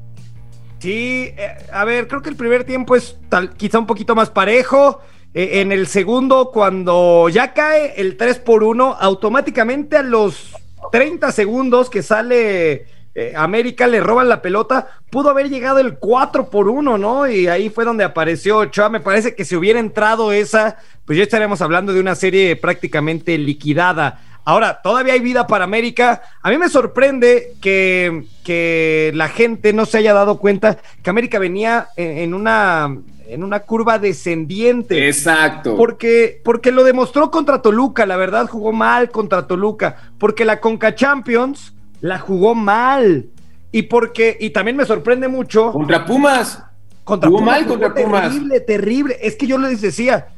Sí, 0.78 1.32
a 1.72 1.84
ver, 1.84 2.06
creo 2.06 2.22
que 2.22 2.30
el 2.30 2.36
primer 2.36 2.62
tiempo 2.62 2.94
es 2.94 3.16
tal, 3.28 3.50
quizá 3.50 3.80
un 3.80 3.86
poquito 3.86 4.14
más 4.14 4.30
parejo. 4.30 5.00
Eh, 5.36 5.60
en 5.60 5.70
el 5.70 5.86
segundo, 5.86 6.50
cuando 6.50 7.28
ya 7.28 7.52
cae 7.52 7.92
el 8.00 8.16
3 8.16 8.38
por 8.38 8.62
1, 8.62 8.96
automáticamente 8.98 9.98
a 9.98 10.02
los 10.02 10.54
30 10.90 11.30
segundos 11.30 11.90
que 11.90 12.02
sale 12.02 12.86
eh, 13.14 13.34
América, 13.36 13.86
le 13.86 14.00
roban 14.00 14.30
la 14.30 14.40
pelota, 14.40 14.88
pudo 15.10 15.28
haber 15.28 15.50
llegado 15.50 15.78
el 15.78 15.98
4 15.98 16.48
por 16.48 16.70
1, 16.70 16.96
¿no? 16.96 17.28
Y 17.28 17.48
ahí 17.48 17.68
fue 17.68 17.84
donde 17.84 18.02
apareció 18.02 18.56
Ochoa. 18.60 18.88
Me 18.88 19.00
parece 19.00 19.34
que 19.34 19.44
si 19.44 19.54
hubiera 19.56 19.78
entrado 19.78 20.32
esa, 20.32 20.78
pues 21.04 21.18
ya 21.18 21.24
estaríamos 21.24 21.60
hablando 21.60 21.92
de 21.92 22.00
una 22.00 22.14
serie 22.14 22.56
prácticamente 22.56 23.36
liquidada. 23.36 24.35
Ahora, 24.46 24.80
todavía 24.80 25.14
hay 25.14 25.20
vida 25.20 25.48
para 25.48 25.64
América. 25.64 26.22
A 26.40 26.50
mí 26.50 26.56
me 26.56 26.68
sorprende 26.68 27.54
que, 27.60 28.26
que 28.44 29.10
la 29.14 29.28
gente 29.28 29.72
no 29.72 29.86
se 29.86 29.98
haya 29.98 30.14
dado 30.14 30.38
cuenta 30.38 30.78
que 31.02 31.10
América 31.10 31.40
venía 31.40 31.88
en, 31.96 32.18
en 32.18 32.32
una 32.32 32.96
en 33.28 33.42
una 33.42 33.60
curva 33.60 33.98
descendiente. 33.98 35.08
Exacto. 35.08 35.76
Porque, 35.76 36.40
porque 36.44 36.70
lo 36.70 36.84
demostró 36.84 37.32
contra 37.32 37.60
Toluca, 37.60 38.06
la 38.06 38.16
verdad 38.16 38.46
jugó 38.46 38.72
mal 38.72 39.10
contra 39.10 39.48
Toluca, 39.48 39.96
porque 40.16 40.44
la 40.44 40.60
Conca 40.60 40.94
Champions 40.94 41.74
la 42.00 42.20
jugó 42.20 42.54
mal. 42.54 43.26
Y 43.72 43.82
porque, 43.82 44.36
y 44.38 44.50
también 44.50 44.76
me 44.76 44.86
sorprende 44.86 45.26
mucho. 45.26 45.72
Contra 45.72 46.06
Pumas. 46.06 46.62
Contra 47.02 47.28
jugó 47.28 47.40
Pumas, 47.40 47.60
mal 47.60 47.66
contra 47.66 47.92
Pumas. 47.92 48.22
Terrible, 48.30 48.60
terrible. 48.60 49.16
Es 49.20 49.34
que 49.34 49.48
yo 49.48 49.58
les 49.58 49.80
decía, 49.80 50.28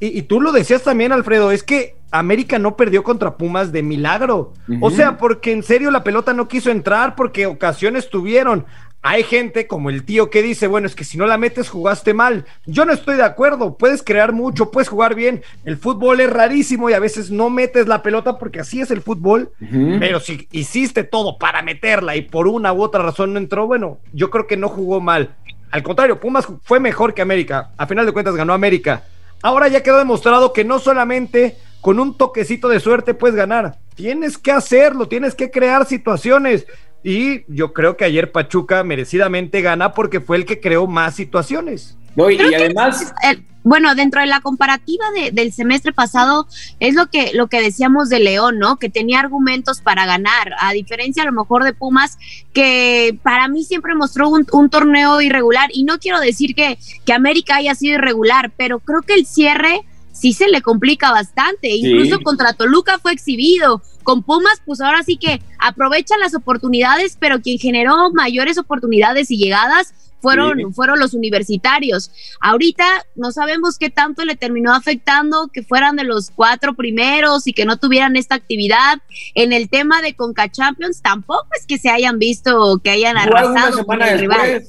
y, 0.00 0.18
y 0.18 0.22
tú 0.22 0.40
lo 0.40 0.52
decías 0.52 0.82
también, 0.82 1.12
Alfredo, 1.12 1.50
es 1.50 1.62
que 1.62 1.96
América 2.18 2.60
no 2.60 2.76
perdió 2.76 3.02
contra 3.02 3.36
Pumas 3.36 3.72
de 3.72 3.82
milagro. 3.82 4.52
O 4.80 4.90
sea, 4.90 5.18
porque 5.18 5.50
en 5.50 5.64
serio 5.64 5.90
la 5.90 6.04
pelota 6.04 6.32
no 6.32 6.46
quiso 6.46 6.70
entrar, 6.70 7.16
porque 7.16 7.46
ocasiones 7.46 8.08
tuvieron. 8.08 8.66
Hay 9.02 9.24
gente 9.24 9.66
como 9.66 9.90
el 9.90 10.04
tío 10.04 10.30
que 10.30 10.40
dice, 10.40 10.66
bueno, 10.66 10.86
es 10.86 10.94
que 10.94 11.04
si 11.04 11.18
no 11.18 11.26
la 11.26 11.36
metes 11.36 11.68
jugaste 11.68 12.14
mal. 12.14 12.46
Yo 12.66 12.84
no 12.84 12.92
estoy 12.92 13.16
de 13.16 13.24
acuerdo, 13.24 13.76
puedes 13.76 14.02
crear 14.02 14.32
mucho, 14.32 14.70
puedes 14.70 14.88
jugar 14.88 15.14
bien. 15.14 15.42
El 15.64 15.76
fútbol 15.76 16.20
es 16.20 16.30
rarísimo 16.30 16.88
y 16.88 16.94
a 16.94 17.00
veces 17.00 17.30
no 17.30 17.50
metes 17.50 17.88
la 17.88 18.02
pelota 18.02 18.38
porque 18.38 18.60
así 18.60 18.80
es 18.80 18.92
el 18.92 19.02
fútbol. 19.02 19.50
Pero 19.98 20.20
si 20.20 20.48
hiciste 20.52 21.02
todo 21.02 21.36
para 21.36 21.62
meterla 21.62 22.16
y 22.16 22.22
por 22.22 22.46
una 22.46 22.72
u 22.72 22.80
otra 22.80 23.02
razón 23.02 23.32
no 23.32 23.38
entró, 23.40 23.66
bueno, 23.66 23.98
yo 24.12 24.30
creo 24.30 24.46
que 24.46 24.56
no 24.56 24.68
jugó 24.68 25.00
mal. 25.00 25.34
Al 25.70 25.82
contrario, 25.82 26.20
Pumas 26.20 26.46
fue 26.62 26.78
mejor 26.78 27.12
que 27.12 27.22
América. 27.22 27.72
A 27.76 27.88
final 27.88 28.06
de 28.06 28.12
cuentas 28.12 28.36
ganó 28.36 28.52
América. 28.52 29.02
Ahora 29.44 29.68
ya 29.68 29.82
quedó 29.82 29.98
demostrado 29.98 30.54
que 30.54 30.64
no 30.64 30.78
solamente 30.78 31.58
con 31.82 32.00
un 32.00 32.16
toquecito 32.16 32.66
de 32.70 32.80
suerte 32.80 33.12
puedes 33.12 33.36
ganar. 33.36 33.76
Tienes 33.94 34.38
que 34.38 34.50
hacerlo, 34.50 35.06
tienes 35.06 35.34
que 35.34 35.50
crear 35.50 35.84
situaciones. 35.84 36.66
Y 37.02 37.44
yo 37.54 37.74
creo 37.74 37.98
que 37.98 38.06
ayer 38.06 38.32
Pachuca 38.32 38.82
merecidamente 38.84 39.60
gana 39.60 39.92
porque 39.92 40.22
fue 40.22 40.38
el 40.38 40.46
que 40.46 40.62
creó 40.62 40.86
más 40.86 41.14
situaciones. 41.14 41.98
No, 42.16 42.30
y, 42.30 42.38
además, 42.54 43.12
el- 43.22 43.44
bueno, 43.66 43.94
dentro 43.94 44.20
de 44.20 44.26
la 44.26 44.40
comparativa 44.42 45.06
de- 45.12 45.30
del 45.30 45.50
semestre 45.50 45.92
pasado, 45.92 46.46
es 46.80 46.94
lo 46.94 47.06
que, 47.06 47.30
lo 47.32 47.46
que 47.46 47.62
decíamos 47.62 48.10
de 48.10 48.20
León, 48.20 48.58
¿no? 48.58 48.76
Que 48.76 48.90
tenía 48.90 49.20
argumentos 49.20 49.80
para 49.80 50.04
ganar, 50.04 50.52
a 50.60 50.72
diferencia 50.72 51.22
a 51.22 51.26
lo 51.26 51.32
mejor 51.32 51.64
de 51.64 51.72
Pumas, 51.72 52.18
que 52.52 53.18
para 53.22 53.48
mí 53.48 53.64
siempre 53.64 53.94
mostró 53.94 54.28
un, 54.28 54.46
un 54.52 54.68
torneo 54.68 55.20
irregular. 55.22 55.70
Y 55.72 55.84
no 55.84 55.98
quiero 55.98 56.20
decir 56.20 56.54
que, 56.54 56.78
que 57.06 57.12
América 57.14 57.56
haya 57.56 57.74
sido 57.74 57.94
irregular, 57.94 58.52
pero 58.56 58.80
creo 58.80 59.00
que 59.00 59.14
el 59.14 59.24
cierre 59.24 59.80
sí 60.12 60.34
se 60.34 60.48
le 60.48 60.60
complica 60.60 61.10
bastante. 61.10 61.70
Incluso 61.70 62.20
contra 62.20 62.52
Toluca 62.52 62.98
fue 62.98 63.12
exhibido. 63.12 63.82
Con 64.02 64.22
Pumas, 64.22 64.60
pues 64.66 64.82
ahora 64.82 65.02
sí 65.02 65.16
que 65.16 65.40
aprovecha 65.58 66.18
las 66.18 66.34
oportunidades, 66.34 67.16
pero 67.18 67.40
quien 67.40 67.58
generó 67.58 68.12
mayores 68.12 68.58
oportunidades 68.58 69.30
y 69.30 69.38
llegadas 69.38 69.94
fueron, 70.24 70.58
Sí. 70.58 70.64
fueron 70.72 70.98
los 70.98 71.12
universitarios. 71.12 72.10
Ahorita 72.40 72.84
no 73.14 73.30
sabemos 73.30 73.76
qué 73.78 73.90
tanto 73.90 74.24
le 74.24 74.36
terminó 74.36 74.72
afectando 74.74 75.48
que 75.52 75.62
fueran 75.62 75.96
de 75.96 76.04
los 76.04 76.30
cuatro 76.30 76.72
primeros 76.74 77.46
y 77.46 77.52
que 77.52 77.66
no 77.66 77.76
tuvieran 77.76 78.16
esta 78.16 78.34
actividad. 78.34 79.00
En 79.34 79.52
el 79.52 79.68
tema 79.68 80.00
de 80.00 80.14
Conca 80.14 80.50
Champions, 80.50 81.02
tampoco 81.02 81.46
es 81.58 81.66
que 81.66 81.76
se 81.78 81.90
hayan 81.90 82.18
visto 82.18 82.80
que 82.82 82.90
hayan 82.90 83.18
arrasado 83.18 83.84
con 83.84 84.00
el 84.00 84.18
rival. 84.18 84.64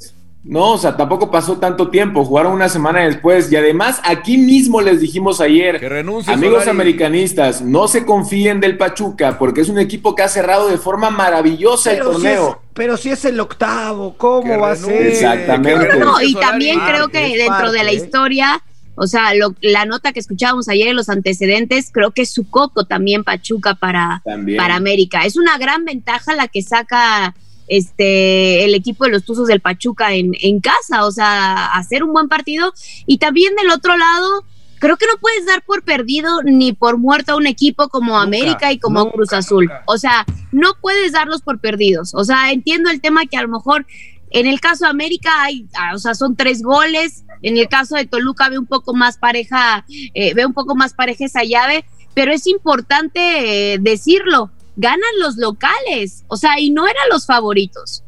No, 0.47 0.73
o 0.73 0.77
sea, 0.77 0.95
tampoco 0.95 1.31
pasó 1.31 1.57
tanto 1.57 1.89
tiempo, 1.89 2.23
jugaron 2.23 2.53
una 2.53 2.69
semana 2.69 2.99
después 3.01 3.51
y 3.51 3.55
además 3.55 3.99
aquí 4.03 4.37
mismo 4.37 4.79
les 4.79 5.01
dijimos 5.01 5.41
ayer, 5.41 5.79
Que 5.79 5.89
renuncie 5.89 6.31
amigos 6.31 6.59
Solari. 6.59 6.69
americanistas, 6.69 7.61
no 7.63 7.87
se 7.87 8.05
confíen 8.05 8.59
del 8.59 8.77
Pachuca 8.77 9.39
porque 9.39 9.61
es 9.61 9.69
un 9.69 9.79
equipo 9.79 10.13
que 10.13 10.21
ha 10.21 10.27
cerrado 10.29 10.67
de 10.67 10.77
forma 10.77 11.09
maravillosa 11.09 11.91
el 11.93 11.97
Pero 11.97 12.19
si, 12.19 12.27
es, 12.27 12.35
torneo. 12.35 12.61
pero 12.75 12.95
si 12.97 13.09
es 13.09 13.25
el 13.25 13.39
octavo, 13.39 14.13
¿cómo 14.17 14.43
Que 14.43 14.57
va 14.57 14.71
a 14.71 14.75
ser? 14.75 15.07
Exactamente. 15.07 15.97
No, 15.97 16.21
y 16.21 16.33
Solari. 16.33 16.47
también 16.47 16.79
creo 16.79 17.07
que 17.07 17.25
es 17.33 17.37
dentro 17.39 17.71
de 17.71 17.79
la 17.79 17.83
parte. 17.85 17.95
historia, 17.95 18.61
o 18.93 19.07
sea, 19.07 19.33
lo- 19.33 19.55
la 19.61 19.85
nota 19.85 20.13
que 20.13 20.19
escuchábamos 20.19 20.69
ayer 20.69 20.89
en 20.89 20.95
los 20.95 21.09
antecedentes, 21.09 21.89
creo 21.91 22.11
que 22.11 22.21
es 22.21 22.31
su 22.31 22.47
coco 22.49 22.85
también 22.85 23.23
Pachuca 23.23 23.73
para, 23.73 24.21
También. 24.23 24.57
para 24.57 24.75
América. 24.75 25.25
Es 25.25 25.37
una 25.37 25.57
gran 25.57 25.85
ventaja 25.85 26.35
la 26.35 26.47
que 26.47 26.61
saca 26.61 27.33
este 27.67 28.65
el 28.65 28.75
equipo 28.75 29.05
de 29.05 29.11
los 29.11 29.23
Tuzos 29.23 29.47
del 29.47 29.61
Pachuca 29.61 30.13
en, 30.13 30.31
en 30.41 30.59
casa, 30.59 31.05
o 31.05 31.11
sea, 31.11 31.67
hacer 31.67 32.03
un 32.03 32.13
buen 32.13 32.27
partido. 32.27 32.73
Y 33.05 33.17
también 33.17 33.55
del 33.55 33.71
otro 33.71 33.97
lado, 33.97 34.43
creo 34.79 34.97
que 34.97 35.07
no 35.07 35.19
puedes 35.19 35.45
dar 35.45 35.63
por 35.63 35.83
perdido 35.83 36.43
ni 36.43 36.73
por 36.73 36.97
muerto 36.97 37.33
a 37.33 37.37
un 37.37 37.47
equipo 37.47 37.89
como 37.89 38.13
Nunca, 38.13 38.23
América 38.23 38.71
y 38.71 38.79
como 38.79 38.99
nunca, 38.99 39.11
Cruz 39.13 39.33
Azul. 39.33 39.65
nunca. 39.65 39.83
O 39.87 39.97
sea, 39.97 40.25
no 40.51 40.73
puedes 40.81 41.11
darlos 41.11 41.41
por 41.41 41.59
perdidos. 41.59 42.13
O 42.13 42.23
sea, 42.23 42.51
entiendo 42.51 42.89
el 42.89 43.01
tema 43.01 43.25
que 43.25 43.37
a 43.37 43.41
lo 43.41 43.49
mejor 43.49 43.85
en 44.31 44.47
el 44.47 44.59
caso 44.59 44.85
de 44.85 44.91
América 44.91 45.43
hay, 45.43 45.67
ah, 45.75 45.91
o 45.95 45.97
sea, 45.97 46.13
son 46.13 46.35
tres 46.35 46.61
goles. 46.61 47.23
En 47.41 47.57
el 47.57 47.67
caso 47.67 47.95
de 47.95 48.05
Toluca 48.05 48.49
ve 48.49 48.57
un 48.57 48.65
poco 48.65 48.93
más 48.93 49.17
pareja, 49.17 49.85
eh, 50.13 50.33
ve 50.33 50.45
un 50.45 50.53
poco 50.53 50.75
más 50.75 50.93
pareja 50.93 51.25
esa 51.25 51.43
llave, 51.43 51.85
pero 52.13 52.33
es 52.33 52.47
importante 52.47 53.73
eh, 53.73 53.77
decirlo. 53.79 54.51
Ganan 54.77 55.09
los 55.21 55.37
locales, 55.37 56.23
o 56.27 56.37
sea, 56.37 56.59
y 56.59 56.69
no 56.71 56.85
eran 56.85 57.03
los 57.11 57.25
favoritos. 57.25 58.01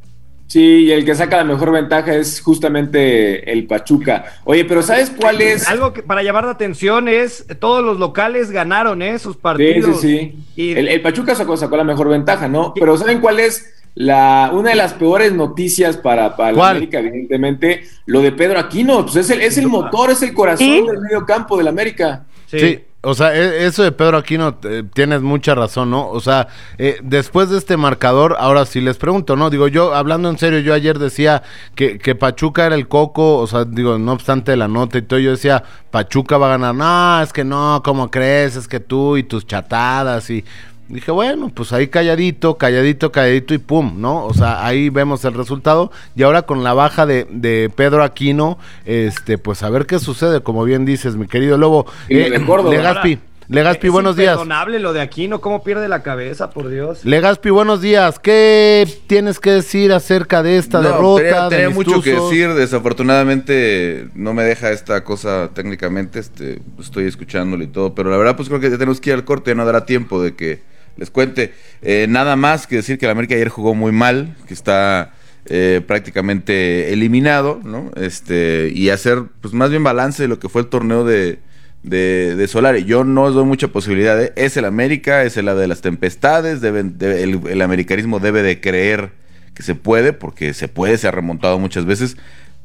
Sí, 0.47 0.61
y 0.85 0.91
el 0.91 1.03
que 1.03 1.13
saca 1.13 1.35
la 1.37 1.43
mejor 1.43 1.71
ventaja 1.73 2.15
es 2.15 2.39
justamente 2.39 3.51
el 3.51 3.67
Pachuca. 3.67 4.25
Oye, 4.45 4.63
pero 4.63 4.81
¿sabes 4.81 5.09
cuál 5.09 5.41
es? 5.41 5.67
Algo 5.67 5.91
que 5.91 6.03
para 6.03 6.23
llamar 6.23 6.45
la 6.45 6.51
atención 6.51 7.09
es 7.09 7.45
todos 7.59 7.83
los 7.83 7.99
locales 7.99 8.49
ganaron 8.51 9.01
¿eh? 9.01 9.19
sus 9.19 9.35
Sí, 9.35 9.39
partidos. 9.41 9.99
sí, 9.99 10.07
sí. 10.17 10.35
Y- 10.55 10.71
El, 10.71 10.87
el 10.87 11.01
Pachuca 11.01 11.35
sacó, 11.35 11.57
sacó 11.57 11.75
la 11.75 11.83
mejor 11.83 12.07
ventaja, 12.07 12.47
¿no? 12.47 12.73
Pero 12.73 12.95
¿saben 12.97 13.19
cuál 13.19 13.41
es 13.41 13.73
la, 13.95 14.51
una 14.53 14.69
de 14.69 14.75
las 14.77 14.93
peores 14.93 15.33
noticias 15.33 15.97
para, 15.97 16.37
para 16.37 16.53
la. 16.53 16.69
América? 16.69 16.99
Evidentemente, 16.99 17.83
lo 18.05 18.21
de 18.21 18.31
Pedro 18.31 18.57
Aquino. 18.59 19.03
Pues 19.03 19.17
es 19.17 19.29
el, 19.31 19.41
es 19.41 19.57
el 19.57 19.67
motor, 19.67 20.11
es 20.11 20.21
el 20.21 20.33
corazón 20.33 20.65
¿Sí? 20.65 20.81
del 20.87 20.99
medio 21.01 21.25
campo 21.25 21.57
del 21.57 21.67
América. 21.67 22.23
Sí. 22.45 22.59
Sí. 22.59 22.79
O 23.09 23.13
sea, 23.13 23.33
e- 23.33 23.65
eso 23.65 23.83
de 23.83 23.93
Pedro 23.93 24.17
Aquino, 24.17 24.57
eh, 24.63 24.83
tienes 24.93 25.21
mucha 25.21 25.55
razón, 25.55 25.89
¿no? 25.89 26.09
O 26.09 26.19
sea, 26.19 26.49
eh, 26.77 26.99
después 27.01 27.49
de 27.49 27.57
este 27.57 27.77
marcador, 27.77 28.35
ahora 28.37 28.65
sí 28.65 28.81
les 28.81 28.97
pregunto, 28.97 29.37
¿no? 29.37 29.49
Digo, 29.49 29.69
yo, 29.69 29.95
hablando 29.95 30.29
en 30.29 30.37
serio, 30.37 30.59
yo 30.59 30.73
ayer 30.73 30.99
decía 30.99 31.41
que, 31.73 31.99
que 31.99 32.15
Pachuca 32.15 32.65
era 32.65 32.75
el 32.75 32.89
coco, 32.89 33.37
o 33.37 33.47
sea, 33.47 33.63
digo, 33.63 33.97
no 33.97 34.11
obstante 34.11 34.57
la 34.57 34.67
nota 34.67 34.97
y 34.97 35.03
todo, 35.03 35.19
yo 35.19 35.31
decía, 35.31 35.63
Pachuca 35.89 36.37
va 36.37 36.47
a 36.47 36.57
ganar. 36.57 36.75
No, 36.75 37.21
es 37.23 37.31
que 37.31 37.45
no, 37.45 37.81
¿cómo 37.81 38.11
crees? 38.11 38.57
Es 38.57 38.67
que 38.67 38.81
tú 38.81 39.15
y 39.15 39.23
tus 39.23 39.47
chatadas 39.47 40.29
y... 40.29 40.43
Dije, 40.89 41.11
bueno, 41.11 41.51
pues 41.53 41.73
ahí 41.73 41.87
calladito, 41.87 42.57
calladito, 42.57 43.11
calladito 43.11 43.53
y 43.53 43.57
pum, 43.57 43.95
¿no? 43.99 44.25
O 44.25 44.33
sea, 44.33 44.65
ahí 44.65 44.89
vemos 44.89 45.25
el 45.25 45.33
resultado. 45.33 45.91
Y 46.15 46.23
ahora 46.23 46.43
con 46.43 46.63
la 46.63 46.73
baja 46.73 47.05
de, 47.05 47.27
de 47.29 47.69
Pedro 47.75 48.03
Aquino, 48.03 48.57
este, 48.85 49.37
pues 49.37 49.63
a 49.63 49.69
ver 49.69 49.85
qué 49.85 49.99
sucede, 49.99 50.41
como 50.41 50.63
bien 50.63 50.85
dices, 50.85 51.15
mi 51.17 51.27
querido 51.27 51.57
Lobo. 51.57 51.85
Y 52.07 52.15
de 52.15 52.45
Córdoba. 52.45 52.73
Legaspi, 52.73 53.19
Legaspi, 53.49 53.87
Es 53.87 53.93
buenos 53.93 54.15
días. 54.15 54.33
imperdonable 54.35 54.79
lo 54.79 54.93
de 54.93 55.01
Aquino, 55.01 55.41
cómo 55.41 55.61
pierde 55.61 55.89
la 55.89 56.03
cabeza, 56.03 56.49
por 56.51 56.69
Dios. 56.69 57.03
Legaspi, 57.03 57.49
buenos 57.49 57.81
días. 57.81 58.17
¿Qué 58.19 58.87
tienes 59.07 59.39
que 59.41 59.51
decir 59.51 59.91
acerca 59.91 60.41
de 60.41 60.57
esta 60.57 60.79
No, 60.81 60.87
derrota? 61.17 61.49
tenía, 61.49 61.67
de 61.67 61.73
mucho 61.73 62.01
que 62.01 62.13
decir, 62.13 62.53
desafortunadamente 62.53 64.07
no 64.15 64.33
me 64.33 64.43
deja 64.43 64.71
esta 64.71 65.03
cosa 65.03 65.49
técnicamente, 65.53 66.19
este, 66.19 66.61
estoy 66.79 67.05
escuchándolo 67.07 67.63
y 67.63 67.67
todo, 67.67 67.93
pero 67.93 68.09
la 68.09 68.17
verdad 68.17 68.35
pues 68.35 68.47
creo 68.47 68.59
que 68.61 68.69
ya 68.69 68.77
tenemos 68.77 69.01
que 69.01 69.09
ir 69.09 69.15
al 69.15 69.25
corte, 69.25 69.51
ya 69.51 69.55
no 69.55 69.65
dará 69.65 69.85
tiempo 69.85 70.21
de 70.21 70.35
que 70.35 70.76
les 70.97 71.09
cuente. 71.09 71.53
Eh, 71.81 72.07
nada 72.09 72.35
más 72.35 72.67
que 72.67 72.77
decir 72.77 72.97
que 72.97 73.05
el 73.05 73.11
América 73.11 73.35
ayer 73.35 73.49
jugó 73.49 73.73
muy 73.75 73.91
mal, 73.91 74.35
que 74.47 74.53
está 74.53 75.13
eh, 75.45 75.81
prácticamente 75.85 76.91
eliminado, 76.91 77.59
¿no? 77.63 77.91
Este, 77.95 78.71
y 78.73 78.89
hacer 78.89 79.23
pues 79.41 79.53
más 79.53 79.69
bien 79.69 79.83
balance 79.83 80.23
de 80.23 80.27
lo 80.27 80.39
que 80.39 80.49
fue 80.49 80.61
el 80.61 80.67
torneo 80.67 81.03
de, 81.05 81.39
de, 81.83 82.35
de 82.35 82.47
Solari. 82.47 82.83
Yo 82.83 83.03
no 83.03 83.23
os 83.23 83.33
doy 83.33 83.45
mucha 83.45 83.69
posibilidad, 83.69 84.21
¿eh? 84.21 84.33
es 84.35 84.57
el 84.57 84.65
América, 84.65 85.23
es 85.23 85.37
el 85.37 85.45
de 85.45 85.67
las 85.67 85.81
tempestades, 85.81 86.59
deben, 86.59 86.97
debe- 86.97 87.21
el, 87.21 87.41
el 87.47 87.61
americanismo 87.61 88.19
debe 88.19 88.43
de 88.43 88.59
creer 88.59 89.11
que 89.53 89.63
se 89.63 89.73
puede, 89.73 90.13
porque 90.13 90.53
se 90.53 90.67
puede, 90.67 90.97
se 90.97 91.07
ha 91.07 91.11
remontado 91.11 91.57
muchas 91.57 91.85
veces, 91.85 92.17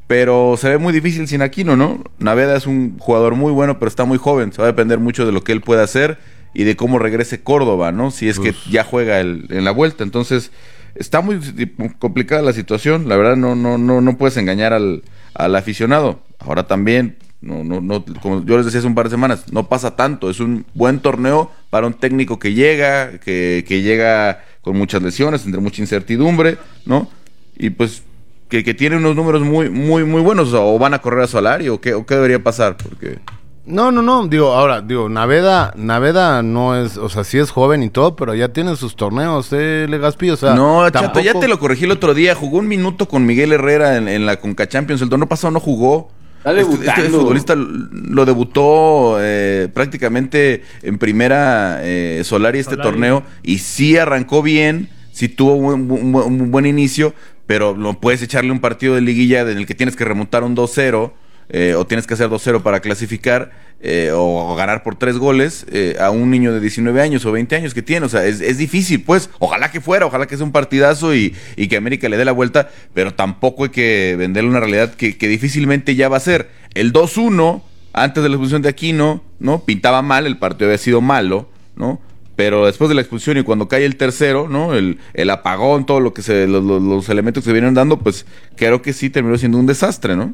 pero 0.05 0.57
se 0.57 0.69
ve 0.69 0.77
muy 0.77 0.93
difícil 0.93 1.27
sin 1.27 1.41
Aquino, 1.41 1.75
¿no? 1.75 2.03
Naveda 2.19 2.55
es 2.57 2.67
un 2.67 2.99
jugador 2.99 3.35
muy 3.35 3.51
bueno, 3.51 3.79
pero 3.79 3.87
está 3.87 4.03
muy 4.03 4.17
joven, 4.17 4.51
se 4.51 4.61
va 4.61 4.65
a 4.67 4.71
depender 4.71 4.99
mucho 4.99 5.25
de 5.25 5.31
lo 5.31 5.43
que 5.43 5.53
él 5.53 5.61
pueda 5.61 5.83
hacer 5.83 6.17
y 6.53 6.63
de 6.63 6.75
cómo 6.75 6.99
regrese 6.99 7.41
Córdoba, 7.41 7.91
¿no? 7.91 8.11
Si 8.11 8.29
es 8.29 8.39
que 8.39 8.53
ya 8.69 8.83
juega 8.83 9.19
el- 9.19 9.47
en 9.49 9.63
la 9.65 9.71
vuelta, 9.71 10.03
entonces 10.03 10.51
está 10.95 11.21
muy 11.21 11.39
complicada 11.99 12.41
la 12.41 12.53
situación, 12.53 13.09
la 13.09 13.17
verdad 13.17 13.35
no 13.35 13.55
no 13.55 13.77
no 13.77 14.01
no 14.01 14.17
puedes 14.17 14.37
engañar 14.37 14.73
al, 14.73 15.03
al 15.33 15.55
aficionado. 15.55 16.19
Ahora 16.39 16.67
también 16.67 17.17
no 17.41 17.63
no 17.63 17.81
no 17.81 18.05
como 18.21 18.45
yo 18.45 18.55
les 18.57 18.65
decía 18.65 18.79
hace 18.79 18.87
un 18.87 18.95
par 18.95 19.05
de 19.05 19.11
semanas, 19.11 19.51
no 19.51 19.67
pasa 19.67 19.95
tanto, 19.95 20.29
es 20.29 20.39
un 20.39 20.65
buen 20.73 20.99
torneo 20.99 21.51
para 21.69 21.87
un 21.87 21.93
técnico 21.93 22.37
que 22.39 22.53
llega, 22.53 23.19
que, 23.19 23.65
que 23.67 23.81
llega 23.81 24.43
con 24.61 24.77
muchas 24.77 25.01
lesiones, 25.01 25.45
entre 25.45 25.59
mucha 25.59 25.81
incertidumbre, 25.81 26.57
¿no? 26.85 27.09
Y 27.57 27.71
pues 27.71 28.03
que, 28.49 28.63
que 28.63 28.73
tiene 28.73 28.97
unos 28.97 29.15
números 29.15 29.41
muy 29.41 29.69
muy 29.69 30.03
muy 30.05 30.21
buenos 30.21 30.53
o, 30.53 30.77
van 30.77 30.93
a 30.93 30.99
correr 30.99 31.23
a 31.23 31.27
Solari 31.27 31.69
o 31.69 31.81
qué 31.81 31.95
o 31.95 32.05
qué 32.05 32.15
debería 32.15 32.43
pasar 32.43 32.77
porque 32.77 33.17
No, 33.65 33.91
no, 33.93 34.01
no, 34.01 34.27
digo, 34.27 34.51
ahora, 34.53 34.81
digo, 34.81 35.07
Naveda, 35.07 35.73
Naveda 35.77 36.43
no 36.43 36.75
es, 36.75 36.97
o 36.97 37.07
sea, 37.07 37.23
sí 37.23 37.37
es 37.39 37.49
joven 37.49 37.81
y 37.81 37.89
todo, 37.89 38.13
pero 38.17 38.35
ya 38.35 38.49
tiene 38.49 38.75
sus 38.75 38.97
torneos, 38.97 39.47
eh, 39.53 39.85
Legaspi, 39.89 40.31
o 40.31 40.35
sea. 40.35 40.53
no, 40.53 40.89
Chato, 40.89 41.21
ya 41.21 41.33
te 41.39 41.47
lo 41.47 41.57
corregí 41.59 41.85
el 41.85 41.91
otro 41.91 42.13
día. 42.13 42.35
Jugó 42.35 42.57
un 42.59 42.67
minuto 42.67 43.07
con 43.07 43.25
Miguel 43.25 43.53
Herrera 43.53 43.95
en, 43.95 44.09
en 44.09 44.25
la 44.25 44.35
Conca 44.37 44.67
Champions. 44.67 45.01
El 45.01 45.07
torneo 45.09 45.29
pasado 45.29 45.51
no 45.51 45.61
jugó. 45.61 46.11
Está 46.39 46.51
Este, 46.51 46.63
debutando. 46.65 47.01
este 47.03 47.09
futbolista 47.17 47.55
lo 47.55 48.25
debutó 48.25 49.15
eh, 49.21 49.69
prácticamente 49.73 50.63
en 50.81 50.97
primera 50.97 51.79
eh, 51.83 52.21
Solari 52.25 52.59
este 52.59 52.71
Solari. 52.75 52.89
torneo 52.91 53.23
y 53.43 53.59
sí 53.59 53.95
arrancó 53.97 54.41
bien, 54.41 54.89
sí 55.13 55.29
tuvo 55.29 55.55
un, 55.55 55.89
un 55.89 56.51
buen 56.51 56.65
inicio, 56.65 57.13
pero 57.45 57.77
no 57.77 57.97
puedes 58.01 58.21
echarle 58.21 58.51
un 58.51 58.59
partido 58.59 58.95
de 58.95 58.99
liguilla 58.99 59.39
en 59.49 59.57
el 59.57 59.65
que 59.65 59.73
tienes 59.73 59.95
que 59.95 60.03
remontar 60.03 60.43
un 60.43 60.53
2-0 60.53 61.13
eh, 61.49 61.75
o 61.77 61.85
tienes 61.85 62.07
que 62.07 62.13
hacer 62.15 62.29
2-0 62.29 62.61
para 62.61 62.79
clasificar 62.79 63.51
eh, 63.81 64.11
o, 64.13 64.55
ganar 64.55 64.81
por 64.83 64.95
tres 64.95 65.17
goles 65.17 65.65
eh, 65.71 65.97
a 65.99 66.09
un 66.09 66.29
niño 66.31 66.53
de 66.53 66.59
19 66.61 67.01
años 67.01 67.25
o 67.25 67.31
20 67.31 67.55
años 67.55 67.73
que 67.73 67.81
tiene. 67.81 68.05
O 68.05 68.09
sea, 68.09 68.25
es, 68.25 68.39
es 68.41 68.57
difícil, 68.57 69.03
pues. 69.03 69.29
Ojalá 69.39 69.71
que 69.71 69.81
fuera, 69.81 70.05
ojalá 70.05 70.25
que 70.25 70.37
sea 70.37 70.45
un 70.45 70.51
partidazo 70.53 71.13
y, 71.13 71.35
y 71.57 71.67
que 71.67 71.75
América 71.77 72.07
le 72.09 72.17
dé 72.17 72.25
la 72.25 72.31
vuelta, 72.31 72.69
pero 72.93 73.13
tampoco 73.13 73.65
hay 73.65 73.69
que 73.71 74.15
venderle 74.17 74.49
una 74.49 74.59
realidad 74.61 74.93
que, 74.95 75.17
que 75.17 75.27
difícilmente 75.27 75.95
ya 75.95 76.07
va 76.09 76.17
a 76.17 76.21
ser. 76.21 76.49
El 76.73 76.93
2-1, 76.93 77.61
antes 77.91 78.23
de 78.23 78.29
la 78.29 78.35
expulsión 78.35 78.61
de 78.61 78.69
Aquino, 78.69 79.21
¿no? 79.39 79.63
Pintaba 79.65 80.01
mal, 80.01 80.25
el 80.25 80.37
partido 80.37 80.67
había 80.69 80.77
sido 80.77 81.01
malo, 81.01 81.49
¿no? 81.75 81.99
Pero 82.35 82.65
después 82.65 82.87
de 82.89 82.95
la 82.95 83.01
expulsión 83.01 83.37
y 83.37 83.43
cuando 83.43 83.67
cae 83.67 83.85
el 83.85 83.95
tercero, 83.95 84.47
¿no? 84.49 84.73
El, 84.73 84.97
el 85.13 85.29
apagón, 85.29 85.85
todo 85.85 85.99
lo 85.99 86.13
que 86.15 86.23
se, 86.23 86.47
los, 86.47 86.63
los- 86.63 86.81
los 86.81 87.09
elementos 87.09 87.43
que 87.43 87.49
se 87.49 87.53
vienen 87.53 87.75
dando, 87.75 87.99
pues 87.99 88.25
creo 88.55 88.81
que 88.81 88.91
sí 88.93 89.11
terminó 89.11 89.37
siendo 89.37 89.59
un 89.59 89.67
desastre, 89.67 90.15
¿no? 90.15 90.33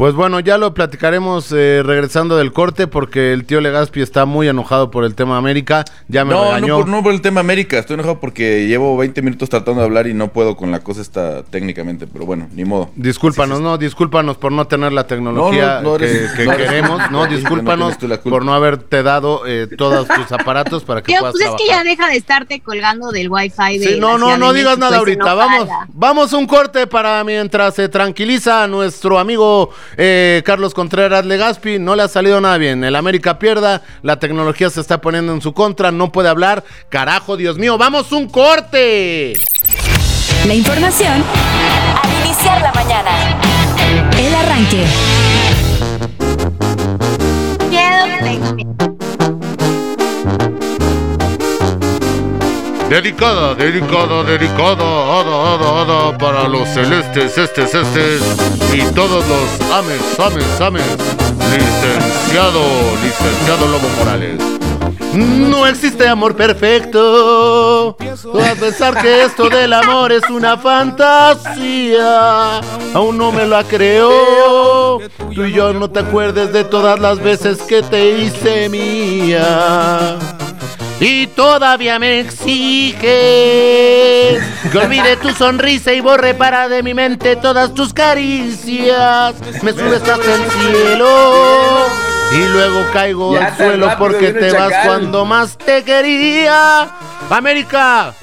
Pues 0.00 0.14
bueno, 0.14 0.40
ya 0.40 0.56
lo 0.56 0.72
platicaremos 0.72 1.52
eh, 1.52 1.82
regresando 1.84 2.38
del 2.38 2.54
corte, 2.54 2.86
porque 2.86 3.34
el 3.34 3.44
tío 3.44 3.60
Legaspi 3.60 4.00
está 4.00 4.24
muy 4.24 4.48
enojado 4.48 4.90
por 4.90 5.04
el 5.04 5.14
tema 5.14 5.36
América. 5.36 5.84
Ya 6.08 6.24
me 6.24 6.32
No, 6.32 6.38
no 6.42 6.54
regañó. 6.54 6.76
por, 6.78 6.88
no 6.88 7.02
por 7.02 7.12
el 7.12 7.20
tema 7.20 7.40
América, 7.40 7.78
estoy 7.78 7.94
enojado 7.94 8.18
porque 8.18 8.66
llevo 8.66 8.96
20 8.96 9.20
minutos 9.20 9.50
tratando 9.50 9.82
de 9.82 9.86
hablar 9.86 10.06
y 10.06 10.14
no 10.14 10.28
puedo 10.28 10.56
con 10.56 10.70
la 10.70 10.80
cosa 10.80 11.02
esta 11.02 11.42
técnicamente, 11.42 12.06
pero 12.06 12.24
bueno, 12.24 12.48
ni 12.54 12.64
modo. 12.64 12.88
Discúlpanos, 12.96 13.60
no, 13.60 13.76
discúlpanos 13.76 14.38
por 14.38 14.52
no 14.52 14.66
tener 14.66 14.90
la 14.94 15.06
tecnología 15.06 15.82
No, 15.82 15.82
no, 15.82 15.90
no 15.92 15.98
que, 15.98 16.04
eres- 16.06 16.32
que 16.32 16.44
no 16.46 16.52
eres- 16.54 16.66
queremos, 16.70 16.98
no, 17.10 17.10
no 17.10 17.26
discúlpanos 17.26 17.96
por 18.24 18.42
no 18.46 18.54
haberte 18.54 19.02
dado 19.02 19.42
eh, 19.46 19.68
todos 19.76 20.08
tus 20.08 20.32
aparatos 20.32 20.82
para 20.82 21.02
que 21.02 21.12
Tío, 21.12 21.20
puedas 21.20 21.34
pues 21.34 21.44
es 21.44 21.54
que 21.58 21.66
ya 21.68 21.84
deja 21.84 22.08
de 22.08 22.16
estarte 22.16 22.60
colgando 22.60 23.10
del 23.12 23.28
wifi 23.30 23.76
de 23.76 23.84
Sí, 23.86 24.00
no, 24.00 24.16
no, 24.16 24.38
no 24.38 24.54
digas 24.54 24.78
México, 24.78 24.86
nada 24.86 24.96
ahorita. 24.96 25.34
Vamos, 25.34 25.68
vamos 25.92 26.32
a 26.32 26.38
un 26.38 26.46
corte 26.46 26.86
para 26.86 27.22
mientras 27.22 27.74
se 27.74 27.90
tranquiliza 27.90 28.66
nuestro 28.66 29.18
amigo 29.18 29.68
eh, 29.96 30.42
Carlos 30.44 30.74
Contreras 30.74 31.24
Legaspi. 31.24 31.78
No 31.78 31.96
le 31.96 32.02
ha 32.02 32.08
salido 32.08 32.40
nada 32.40 32.58
bien. 32.58 32.84
El 32.84 32.96
América 32.96 33.38
pierda, 33.38 33.82
la 34.02 34.18
tecnología 34.18 34.70
se 34.70 34.80
está 34.80 35.00
poniendo 35.00 35.32
en 35.32 35.40
su 35.40 35.52
contra, 35.52 35.90
no 35.90 36.12
puede 36.12 36.28
hablar. 36.28 36.64
Carajo, 36.88 37.36
Dios 37.36 37.58
mío, 37.58 37.78
vamos 37.78 38.12
un 38.12 38.28
corte. 38.28 39.34
La 40.46 40.54
información 40.54 41.24
al 42.02 42.26
iniciar 42.26 42.62
la 42.62 42.72
mañana. 42.72 43.10
El 44.18 44.34
arranque. 44.34 44.86
Dedicada, 52.90 53.54
dedicada, 53.54 54.24
dedicada, 54.24 54.82
ada, 55.20 55.54
ada, 55.54 55.82
ada 55.82 56.18
para 56.18 56.48
los 56.48 56.68
celestes, 56.70 57.38
estes, 57.38 57.72
estes 57.72 58.20
y 58.74 58.82
todos 58.92 59.24
los 59.28 59.70
ames, 59.70 60.18
ames, 60.18 60.60
ames. 60.60 60.82
Licenciado, 61.52 62.60
licenciado 63.00 63.68
Lobo 63.68 63.88
Morales. 63.96 64.40
No 65.14 65.68
existe 65.68 66.08
amor 66.08 66.34
perfecto. 66.34 67.96
A 68.00 68.54
pesar 68.56 69.00
que 69.00 69.22
esto 69.22 69.48
del 69.48 69.72
amor 69.72 70.10
es 70.10 70.28
una 70.28 70.56
fantasía, 70.58 72.00
aún 72.92 73.16
no 73.18 73.30
me 73.30 73.46
la 73.46 73.62
creo. 73.62 74.98
Tú 75.32 75.44
y 75.44 75.52
yo 75.52 75.72
no 75.72 75.88
te 75.88 76.00
acuerdes 76.00 76.52
de 76.52 76.64
todas 76.64 76.98
las 76.98 77.20
veces 77.20 77.62
que 77.62 77.84
te 77.84 78.18
hice 78.18 78.68
mía. 78.68 80.18
Y 81.00 81.28
todavía 81.28 81.98
me 81.98 82.20
exiges 82.20 83.00
que 84.70 84.78
olvide 84.78 85.16
tu 85.16 85.30
sonrisa 85.30 85.94
y 85.94 86.00
borre 86.00 86.34
para 86.34 86.68
de 86.68 86.82
mi 86.82 86.92
mente 86.92 87.36
todas 87.36 87.72
tus 87.72 87.94
caricias. 87.94 89.34
Me 89.62 89.72
subes 89.72 90.02
hasta 90.02 90.34
el 90.34 90.50
cielo 90.50 91.86
y 92.32 92.48
luego 92.52 92.86
caigo 92.92 93.34
Ya 93.34 93.46
al 93.46 93.56
suelo 93.56 93.86
rápido 93.86 93.98
porque 93.98 94.32
te 94.32 94.52
vas 94.52 94.72
cuando 94.84 95.24
más 95.24 95.56
te 95.56 95.82
quería. 95.84 96.90
América, 97.30 98.14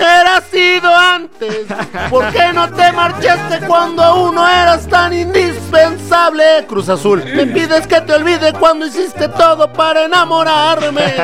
era 0.00 0.40
sido 0.40 0.94
antes. 0.94 1.66
¿Por 2.10 2.30
qué 2.32 2.52
no 2.52 2.70
te 2.70 2.92
marchaste 2.92 3.66
cuando 3.66 4.02
aún 4.02 4.34
no 4.34 4.48
eras 4.48 4.86
tan 4.88 5.12
indispensable? 5.12 6.66
Cruz 6.68 6.88
Azul, 6.88 7.24
me 7.24 7.46
pides 7.46 7.86
que 7.86 8.00
te 8.00 8.12
olvide 8.14 8.52
cuando 8.52 8.86
hiciste 8.86 9.28
todo 9.28 9.72
para 9.72 10.04
enamorarme. 10.04 11.14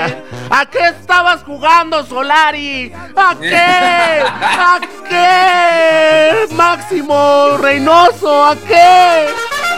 ¿A 0.51 0.67
qué 0.67 0.89
estabas 0.89 1.43
jugando, 1.45 2.05
Solari? 2.05 2.93
¿A 3.17 3.35
qué? 3.39 4.25
¿A 4.25 4.81
qué? 5.09 6.55
Máximo 6.55 7.57
Reynoso, 7.59 8.45
¿a 8.45 8.57
qué? 8.57 9.29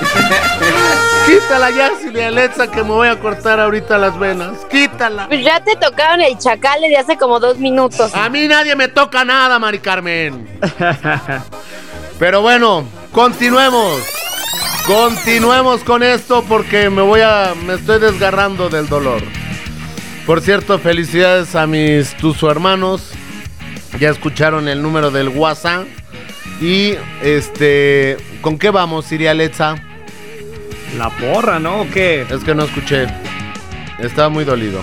Quítala 1.27 1.71
ya, 1.71 1.93
Silvia 2.01 2.29
Alexa, 2.29 2.71
que 2.71 2.83
me 2.83 2.91
voy 2.91 3.09
a 3.09 3.19
cortar 3.19 3.61
ahorita 3.61 3.97
las 3.99 4.19
venas. 4.19 4.59
Quítala. 4.71 5.29
Pues 5.29 5.45
ya 5.45 5.63
te 5.63 5.77
tocaron 5.77 6.21
el 6.21 6.37
chacal 6.39 6.81
desde 6.81 6.97
hace 6.97 7.17
como 7.17 7.39
dos 7.39 7.59
minutos. 7.59 8.15
A 8.15 8.29
mí 8.29 8.49
nadie 8.49 8.75
me 8.75 8.89
toca 8.89 9.25
nada, 9.25 9.59
Mari 9.59 9.79
Carmen. 9.79 10.49
Pero 12.19 12.43
bueno, 12.43 12.87
continuemos. 13.13 14.01
Continuemos 14.87 15.85
con 15.85 16.03
esto 16.03 16.45
porque 16.49 16.91
me 16.91 17.03
voy 17.03 17.21
a. 17.21 17.55
me 17.67 17.75
estoy 17.75 18.01
desgarrando 18.01 18.69
del 18.69 18.89
dolor. 18.89 19.23
Por 20.27 20.41
cierto, 20.41 20.79
felicidades 20.79 21.55
a 21.55 21.67
mis 21.67 22.17
tus 22.17 22.43
hermanos. 22.43 23.13
Ya 24.01 24.11
escucharon 24.11 24.69
el 24.69 24.83
número 24.83 25.11
del 25.11 25.29
WhatsApp. 25.29 25.87
Y 26.61 26.95
este. 27.23 28.17
¿Con 28.41 28.59
qué 28.59 28.71
vamos, 28.71 29.07
Siria 29.07 29.35
Letza? 29.35 29.77
La 30.97 31.09
porra, 31.11 31.59
¿no? 31.59 31.83
¿O 31.83 31.87
qué? 31.89 32.27
Es 32.29 32.45
que 32.45 32.55
no 32.55 32.65
escuché. 32.65 33.07
Estaba 33.99 34.29
muy 34.29 34.45
dolido. 34.45 34.81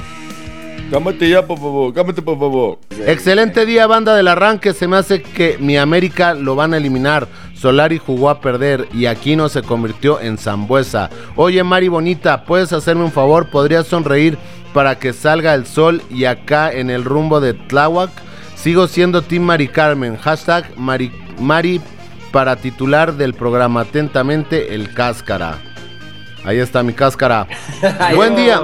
Cámate 0.90 1.30
ya, 1.30 1.46
por 1.46 1.60
favor, 1.60 1.94
cámate 1.94 2.22
por 2.24 2.40
favor. 2.40 2.80
Excelente 3.06 3.66
día, 3.68 3.86
banda 3.86 4.16
del 4.16 4.28
arranque. 4.28 4.74
Se 4.74 4.88
me 4.88 4.98
hace 4.98 5.22
que 5.22 5.58
mi 5.60 5.78
América 5.78 6.34
lo 6.34 6.56
van 6.56 6.74
a 6.74 6.78
eliminar. 6.78 7.28
Solari 7.54 8.00
jugó 8.00 8.32
a 8.32 8.42
perder 8.42 8.88
y 8.92 9.06
Aquino 9.06 9.50
se 9.50 9.62
convirtió 9.62 10.20
en 10.20 10.40
Zambuesa. 10.40 11.12
Oye, 11.36 11.64
Mari 11.64 11.90
Bonita, 11.90 12.44
¿puedes 12.44 12.74
hacerme 12.74 13.04
un 13.04 13.12
favor? 13.12 13.50
¿Podrías 13.52 13.86
sonreír 13.86 14.38
para 14.74 14.98
que 14.98 15.14
salga 15.14 15.54
el 15.54 15.68
sol 15.68 16.02
y 16.10 16.26
acá 16.26 16.72
en 16.72 16.90
el 16.90 17.04
rumbo 17.04 17.40
de 17.40 17.54
Tláhuac? 17.54 18.10
Sigo 18.56 18.88
siendo 18.88 19.22
Team 19.22 19.44
Mari 19.44 19.68
Carmen. 19.68 20.18
Hashtag 20.18 20.76
Mari, 20.76 21.12
Mari 21.40 21.82
para 22.32 22.56
titular 22.56 23.14
del 23.14 23.36
programa. 23.36 23.82
Atentamente, 23.82 24.74
el 24.74 24.92
Cáscara. 24.94 25.69
Ahí 26.44 26.60
está 26.60 26.84
mi 26.84 26.94
cáscara. 26.94 27.48
Buen 28.16 28.36
día. 28.36 28.62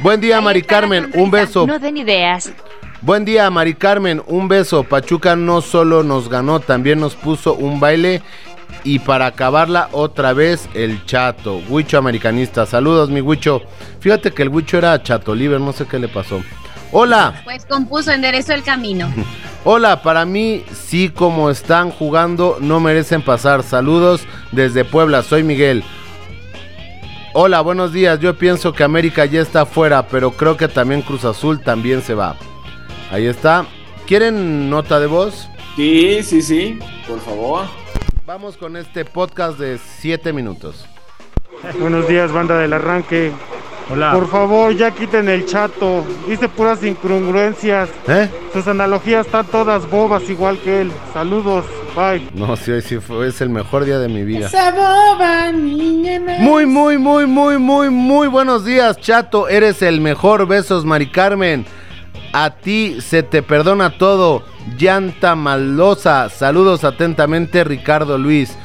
Buen 0.00 0.20
día, 0.20 0.40
Mari 0.40 0.62
Carmen. 0.62 1.10
Un 1.14 1.30
beso. 1.30 1.66
No 1.66 1.78
den 1.78 1.96
ideas. 1.96 2.52
Buen 3.00 3.24
día, 3.24 3.50
Mari 3.50 3.74
Carmen. 3.74 4.22
Un 4.26 4.48
beso. 4.48 4.84
Pachuca 4.84 5.36
no 5.36 5.60
solo 5.60 6.02
nos 6.02 6.28
ganó, 6.28 6.60
también 6.60 7.00
nos 7.00 7.14
puso 7.14 7.54
un 7.54 7.80
baile. 7.80 8.22
Y 8.82 8.98
para 8.98 9.26
acabarla 9.26 9.88
otra 9.92 10.32
vez, 10.32 10.68
el 10.74 11.04
chato. 11.06 11.62
Huicho 11.68 11.96
americanista. 11.96 12.66
Saludos, 12.66 13.08
mi 13.10 13.20
Huicho. 13.20 13.62
Fíjate 14.00 14.32
que 14.32 14.42
el 14.42 14.48
Huicho 14.48 14.78
era 14.78 15.02
chato 15.02 15.34
libre, 15.34 15.58
no 15.58 15.72
sé 15.72 15.86
qué 15.86 15.98
le 15.98 16.08
pasó. 16.08 16.42
Hola. 16.92 17.40
Pues 17.44 17.64
compuso 17.66 18.12
enderezó 18.12 18.52
el 18.52 18.62
camino. 18.62 19.12
Hola, 19.64 20.02
para 20.02 20.26
mí, 20.26 20.62
sí, 20.72 21.08
como 21.08 21.48
están 21.48 21.90
jugando, 21.90 22.58
no 22.60 22.80
merecen 22.80 23.22
pasar. 23.22 23.62
Saludos 23.62 24.26
desde 24.52 24.84
Puebla, 24.84 25.22
soy 25.22 25.42
Miguel. 25.42 25.82
Hola, 27.36 27.62
buenos 27.62 27.92
días. 27.92 28.20
Yo 28.20 28.38
pienso 28.38 28.72
que 28.72 28.84
América 28.84 29.24
ya 29.24 29.40
está 29.40 29.62
afuera, 29.62 30.06
pero 30.06 30.30
creo 30.30 30.56
que 30.56 30.68
también 30.68 31.02
Cruz 31.02 31.24
Azul 31.24 31.60
también 31.60 32.00
se 32.00 32.14
va. 32.14 32.36
Ahí 33.10 33.26
está. 33.26 33.66
¿Quieren 34.06 34.70
nota 34.70 35.00
de 35.00 35.08
voz? 35.08 35.48
Sí, 35.74 36.22
sí, 36.22 36.40
sí. 36.40 36.78
Por 37.08 37.18
favor. 37.18 37.64
Vamos 38.24 38.56
con 38.56 38.76
este 38.76 39.04
podcast 39.04 39.58
de 39.58 39.78
7 39.78 40.32
minutos. 40.32 40.86
Buenos 41.80 42.06
días, 42.06 42.30
banda 42.30 42.56
del 42.56 42.72
arranque. 42.72 43.32
Hola. 43.90 44.12
Por 44.12 44.28
favor, 44.28 44.74
ya 44.74 44.90
quiten 44.90 45.28
el 45.28 45.44
chato. 45.44 46.04
Dice 46.26 46.48
puras 46.48 46.82
incongruencias. 46.82 47.90
¿Eh? 48.08 48.30
Sus 48.52 48.66
analogías 48.66 49.26
están 49.26 49.46
todas 49.46 49.88
bobas 49.90 50.28
igual 50.30 50.58
que 50.58 50.82
él. 50.82 50.92
Saludos. 51.12 51.66
Bye. 51.94 52.28
No, 52.34 52.56
sí, 52.56 52.72
hoy 52.72 52.82
sí 52.82 52.98
fue, 52.98 53.28
es 53.28 53.40
el 53.40 53.50
mejor 53.50 53.84
día 53.84 53.98
de 53.98 54.08
mi 54.08 54.24
vida. 54.24 54.46
Esa 54.46 54.72
boba 54.72 55.52
niña 55.52 56.20
Muy, 56.40 56.66
muy, 56.66 56.98
muy, 56.98 57.26
muy, 57.26 57.58
muy, 57.58 57.90
muy 57.90 58.26
buenos 58.26 58.64
días, 58.64 58.96
chato. 58.98 59.48
Eres 59.48 59.80
el 59.82 60.00
mejor. 60.00 60.48
Besos, 60.48 60.84
Mari 60.84 61.10
Carmen. 61.10 61.64
A 62.32 62.50
ti 62.50 63.00
se 63.00 63.22
te 63.22 63.42
perdona 63.42 63.98
todo. 63.98 64.44
Llanta 64.78 65.36
Malosa. 65.36 66.30
Saludos 66.30 66.84
atentamente, 66.84 67.62
Ricardo 67.62 68.18
Luis. 68.18 68.56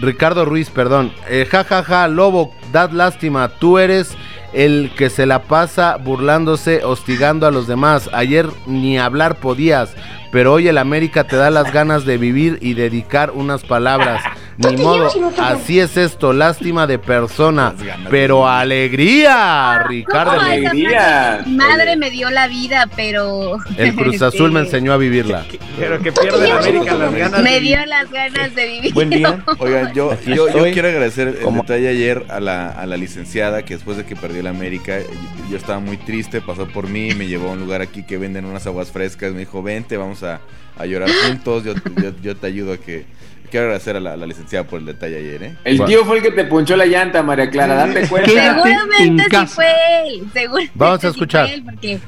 Ricardo 0.00 0.44
Ruiz, 0.44 0.70
perdón. 0.70 1.12
Eh, 1.28 1.46
ja, 1.50 1.64
ja, 1.64 1.82
ja, 1.82 2.08
Lobo, 2.08 2.54
dad 2.76 2.90
lástima. 2.90 3.48
Tú 3.48 3.78
eres 3.78 4.14
el 4.52 4.90
que 4.98 5.08
se 5.08 5.24
la 5.24 5.44
pasa 5.44 5.96
burlándose, 5.96 6.84
hostigando 6.84 7.46
a 7.46 7.50
los 7.50 7.66
demás. 7.66 8.10
Ayer 8.12 8.50
ni 8.66 8.98
hablar 8.98 9.36
podías, 9.36 9.94
pero 10.30 10.52
hoy 10.52 10.68
el 10.68 10.76
América 10.76 11.24
te 11.24 11.36
da 11.36 11.50
las 11.50 11.72
ganas 11.72 12.04
de 12.04 12.18
vivir 12.18 12.58
y 12.60 12.74
dedicar 12.74 13.30
unas 13.30 13.64
palabras. 13.64 14.22
Ni 14.58 14.76
modo, 14.78 15.10
así 15.38 15.80
es 15.80 15.96
esto, 15.98 16.32
lástima 16.32 16.86
de 16.86 16.98
persona, 16.98 17.74
pero 18.10 18.48
alegría, 18.48 19.82
Ricardo. 19.86 20.36
No, 20.36 20.42
esa 20.46 20.70
frase, 20.70 21.48
mi 21.50 21.56
madre 21.56 21.96
me 21.96 22.10
dio 22.10 22.30
la 22.30 22.48
vida, 22.48 22.88
pero. 22.96 23.58
El 23.76 23.94
Cruz 23.94 24.22
Azul 24.22 24.52
me 24.52 24.60
enseñó 24.60 24.92
a 24.92 24.96
vivirla. 24.96 25.44
Pero 25.78 26.00
que 26.00 26.10
pierde 26.12 26.48
la 26.48 26.58
América 26.58 26.94
las 26.94 27.14
ganas. 27.14 27.42
Me 27.42 27.60
dio 27.60 27.84
las 27.86 28.10
ganas 28.10 28.54
de 28.54 28.66
vivir. 28.66 28.94
Buen 28.94 29.10
día. 29.10 29.44
Oigan, 29.58 29.92
yo, 29.92 30.16
yo, 30.24 30.46
quiero 30.72 30.88
agradecer 30.88 31.28
el 31.28 31.38
Como- 31.40 31.62
detalle 31.62 31.88
ayer 31.88 32.24
a 32.28 32.40
la, 32.40 32.70
a 32.70 32.86
la 32.86 32.96
licenciada 32.96 33.62
que 33.62 33.74
después 33.74 33.96
de 33.96 34.04
que 34.06 34.16
perdió 34.16 34.42
la 34.42 34.50
América, 34.50 34.98
yo, 35.00 35.50
yo 35.50 35.56
estaba 35.56 35.80
muy 35.80 35.98
triste, 35.98 36.40
pasó 36.40 36.66
por 36.66 36.88
mí, 36.88 37.10
me 37.14 37.26
llevó 37.26 37.48
a 37.50 37.52
un 37.52 37.60
lugar 37.60 37.82
aquí 37.82 38.04
que 38.04 38.16
venden 38.18 38.44
unas 38.46 38.66
aguas 38.66 38.90
frescas, 38.90 39.32
me 39.32 39.40
dijo, 39.40 39.62
vente, 39.62 39.96
vamos 39.96 40.22
a, 40.22 40.40
a 40.78 40.86
llorar 40.86 41.10
juntos, 41.26 41.64
yo, 41.64 41.74
yo, 42.02 42.12
yo 42.22 42.36
te 42.36 42.46
ayudo 42.46 42.72
a 42.72 42.78
que... 42.78 43.04
Quiero 43.50 43.66
agradecer 43.66 43.96
a 43.96 44.00
la, 44.00 44.16
licenciada 44.26 44.66
por 44.66 44.80
el 44.80 44.86
detalle 44.86 45.16
ayer, 45.16 45.42
¿eh? 45.42 45.56
El 45.64 45.84
tío 45.84 46.04
fue 46.04 46.18
el 46.18 46.22
que 46.22 46.30
te 46.32 46.44
ponchó 46.44 46.76
la 46.76 46.86
llanta, 46.86 47.22
María 47.22 47.48
Clara. 47.50 47.74
Date 47.86 48.08
cuenta. 48.08 48.30
Seguramente 48.30 49.24
sí 49.30 49.46
fue 49.46 49.66
él. 50.06 50.26
Seguramente 50.32 50.72
Vamos 50.74 50.98
a 50.98 51.00
sí 51.00 51.06
escuchar. 51.08 51.46
fue 51.46 51.54
él, 51.54 51.64
porque 51.64 51.98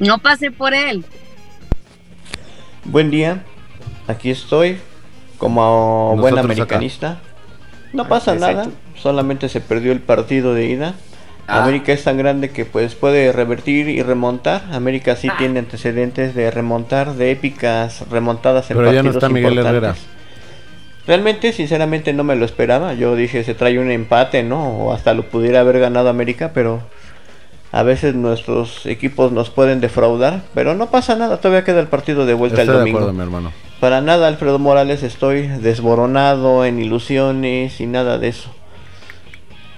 no 0.00 0.18
pasé 0.18 0.50
por 0.50 0.74
él. 0.74 1.04
Buen 2.84 3.10
día, 3.10 3.42
aquí 4.06 4.30
estoy 4.30 4.78
como 5.38 6.16
buen 6.16 6.38
americanista. 6.38 7.18
No 7.92 8.08
pasa 8.08 8.34
Exacto. 8.34 8.56
nada, 8.56 8.70
solamente 8.96 9.48
se 9.48 9.60
perdió 9.60 9.92
el 9.92 10.00
partido 10.00 10.54
de 10.54 10.66
ida. 10.66 10.94
Ah. 11.48 11.62
América 11.62 11.92
es 11.92 12.02
tan 12.02 12.18
grande 12.18 12.50
que 12.50 12.64
pues 12.64 12.94
puede 12.94 13.32
revertir 13.32 13.88
y 13.88 14.02
remontar. 14.02 14.64
América 14.72 15.14
sí 15.16 15.28
tiene 15.38 15.60
antecedentes 15.60 16.34
de 16.34 16.50
remontar, 16.50 17.14
de 17.14 17.30
épicas 17.30 18.08
remontadas 18.10 18.70
en 18.70 18.76
Pero 18.76 18.92
ya 18.92 19.02
no 19.02 19.12
partidos 19.12 19.16
está 19.16 19.28
Miguel 19.28 19.52
importantes. 19.54 19.82
Herrera. 19.82 20.15
Realmente, 21.06 21.52
sinceramente, 21.52 22.12
no 22.12 22.24
me 22.24 22.34
lo 22.36 22.44
esperaba. 22.44 22.94
Yo 22.94 23.14
dije, 23.14 23.44
se 23.44 23.54
trae 23.54 23.78
un 23.78 23.90
empate, 23.90 24.42
¿no? 24.42 24.68
O 24.78 24.92
hasta 24.92 25.14
lo 25.14 25.22
pudiera 25.28 25.60
haber 25.60 25.78
ganado 25.78 26.08
América, 26.08 26.50
pero 26.52 26.80
a 27.72 27.82
veces 27.84 28.14
nuestros 28.14 28.86
equipos 28.86 29.30
nos 29.32 29.50
pueden 29.50 29.80
defraudar. 29.80 30.42
Pero 30.54 30.74
no 30.74 30.90
pasa 30.90 31.14
nada, 31.14 31.36
todavía 31.38 31.64
queda 31.64 31.80
el 31.80 31.86
partido 31.86 32.26
de 32.26 32.34
vuelta 32.34 32.62
Estoy 32.62 32.72
el 32.72 32.72
de 32.72 32.78
domingo. 32.80 32.98
acuerdo, 32.98 33.12
mi 33.16 33.22
hermano. 33.22 33.52
Para 33.78 34.00
nada, 34.00 34.26
Alfredo 34.26 34.58
Morales, 34.58 35.02
estoy 35.02 35.46
desboronado 35.48 36.64
en 36.64 36.80
ilusiones 36.80 37.80
y 37.80 37.86
nada 37.86 38.18
de 38.18 38.28
eso. 38.28 38.50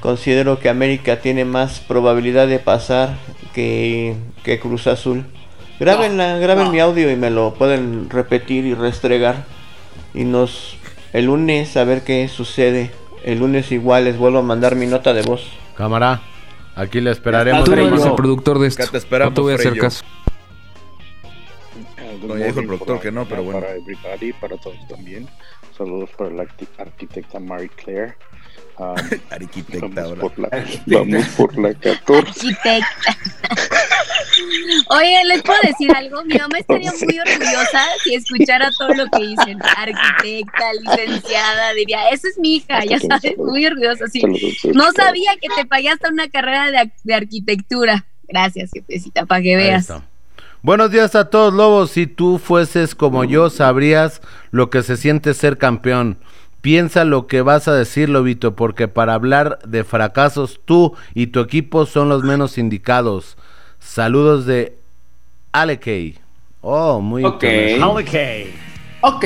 Considero 0.00 0.60
que 0.60 0.68
América 0.68 1.16
tiene 1.20 1.44
más 1.44 1.80
probabilidad 1.80 2.46
de 2.46 2.60
pasar 2.60 3.16
que, 3.52 4.14
que 4.44 4.60
Cruz 4.60 4.86
Azul. 4.86 5.24
Graben, 5.80 6.16
la- 6.16 6.38
graben 6.38 6.70
mi 6.70 6.78
audio 6.78 7.10
y 7.10 7.16
me 7.16 7.30
lo 7.30 7.54
pueden 7.54 8.08
repetir 8.08 8.64
y 8.64 8.74
restregar. 8.74 9.44
Y 10.14 10.22
nos. 10.24 10.76
El 11.12 11.26
lunes 11.26 11.76
a 11.76 11.84
ver 11.84 12.02
qué 12.02 12.28
sucede. 12.28 12.90
El 13.24 13.40
lunes 13.40 13.72
igual 13.72 14.04
les 14.04 14.16
vuelvo 14.16 14.38
a 14.38 14.42
mandar 14.42 14.76
mi 14.76 14.86
nota 14.86 15.12
de 15.14 15.22
voz. 15.22 15.46
Cámara, 15.76 16.20
aquí 16.76 17.00
le 17.00 17.10
esperaremos. 17.10 17.64
Tú 17.64 17.72
eres 17.72 18.04
el 18.04 18.14
productor 18.14 18.58
de 18.58 18.68
esto. 18.68 18.86
Te 18.90 18.98
esperamos, 18.98 19.32
no 19.32 19.34
te 19.34 19.40
voy 19.40 19.52
a 19.52 19.54
hacer 19.56 19.68
Freyo. 19.70 19.82
caso. 19.82 20.04
No, 22.26 22.36
ya 22.36 22.46
dijo 22.46 22.60
el 22.60 22.66
productor 22.66 23.00
que 23.00 23.12
no, 23.12 23.24
pero 23.26 23.42
bueno. 23.42 23.60
Para 23.60 23.74
everybody, 23.74 24.32
para 24.32 24.56
todos 24.56 24.76
también. 24.88 25.28
Saludos 25.76 26.10
para 26.18 26.30
la 26.30 26.42
arqui- 26.44 26.66
arquitecta 26.78 27.38
Marie 27.38 27.68
Claire. 27.68 28.16
Um, 28.78 28.94
Arquitecta 29.30 29.88
vamos, 29.88 29.98
ahora. 29.98 30.20
por 30.20 30.38
la, 30.38 30.48
vamos 30.86 31.26
por 31.36 31.58
la 31.58 31.74
14. 31.74 32.28
Arquitecta. 32.28 33.16
Oye, 34.90 35.24
¿les 35.26 35.42
puedo 35.42 35.58
decir 35.62 35.90
algo? 35.96 36.24
Mi 36.24 36.36
mamá 36.36 36.58
estaría 36.58 36.92
muy 36.92 37.18
orgullosa 37.18 37.82
si 38.04 38.14
escuchara 38.14 38.70
todo 38.78 38.94
lo 38.94 39.06
que 39.10 39.26
dicen. 39.26 39.58
Arquitecta, 39.76 40.72
licenciada, 40.80 41.72
diría, 41.72 42.08
esa 42.10 42.28
es 42.28 42.38
mi 42.38 42.56
hija, 42.56 42.84
ya 42.84 43.00
sabes, 43.00 43.36
muy 43.36 43.66
orgullosa. 43.66 44.06
Sí. 44.06 44.22
No 44.72 44.92
sabía 44.92 45.32
que 45.40 45.48
te 45.56 45.64
pagaste 45.66 46.08
una 46.08 46.28
carrera 46.28 46.70
de, 46.70 46.92
de 47.02 47.14
arquitectura. 47.14 48.04
Gracias, 48.28 48.70
jefecita, 48.72 49.26
para 49.26 49.42
que 49.42 49.56
veas. 49.56 49.92
Buenos 50.62 50.90
días 50.90 51.14
a 51.14 51.30
todos, 51.30 51.52
Lobos. 51.52 51.90
Si 51.92 52.06
tú 52.06 52.38
fueses 52.38 52.94
como 52.94 53.24
yo, 53.24 53.50
sabrías 53.50 54.20
lo 54.50 54.70
que 54.70 54.82
se 54.82 54.96
siente 54.96 55.34
ser 55.34 55.56
campeón. 55.56 56.18
Piensa 56.60 57.04
lo 57.04 57.26
que 57.26 57.40
vas 57.42 57.68
a 57.68 57.74
decir, 57.74 58.08
Lobito, 58.08 58.54
porque 58.56 58.88
para 58.88 59.14
hablar 59.14 59.58
de 59.64 59.84
fracasos, 59.84 60.60
tú 60.64 60.94
y 61.14 61.28
tu 61.28 61.40
equipo 61.40 61.86
son 61.86 62.08
los 62.08 62.24
menos 62.24 62.58
indicados. 62.58 63.36
Saludos 63.78 64.44
de 64.44 64.76
Alekei. 65.52 66.16
Oh, 66.60 67.00
muy 67.00 67.24
Ok. 67.24 67.44
internacional. 67.44 68.04
Ok. 69.00 69.24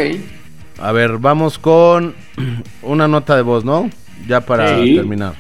A 0.79 0.93
ver, 0.93 1.19
vamos 1.19 1.59
con 1.59 2.15
una 2.83 3.09
nota 3.09 3.35
de 3.37 3.43
voz, 3.43 3.65
¿no? 3.65 3.91
Ya 4.27 4.43
para 4.43 4.77
Sí. 4.85 4.95
terminar. 4.95 5.35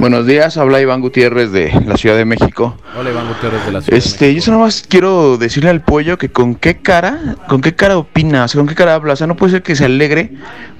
Buenos 0.00 0.26
días, 0.26 0.56
habla 0.56 0.80
Iván 0.80 1.02
Gutiérrez 1.02 1.52
de 1.52 1.78
la 1.84 1.98
Ciudad 1.98 2.16
de 2.16 2.24
México. 2.24 2.74
Hola 2.98 3.10
Iván 3.10 3.28
Gutiérrez 3.28 3.66
de 3.66 3.72
la 3.72 3.82
ciudad. 3.82 3.98
Este, 3.98 4.34
yo 4.34 4.40
solo 4.40 4.60
más 4.60 4.82
quiero 4.88 5.36
decirle 5.36 5.68
al 5.68 5.82
pollo 5.82 6.16
que 6.16 6.30
con 6.30 6.54
qué 6.54 6.78
cara, 6.78 7.36
con 7.48 7.60
qué 7.60 7.74
cara 7.74 7.98
opina, 7.98 8.44
o 8.44 8.48
sea, 8.48 8.60
con 8.60 8.66
qué 8.66 8.74
cara 8.74 8.94
habla, 8.94 9.12
o 9.12 9.16
sea, 9.16 9.26
no 9.26 9.36
puede 9.36 9.52
ser 9.52 9.62
que 9.62 9.76
se 9.76 9.84
alegre 9.84 10.32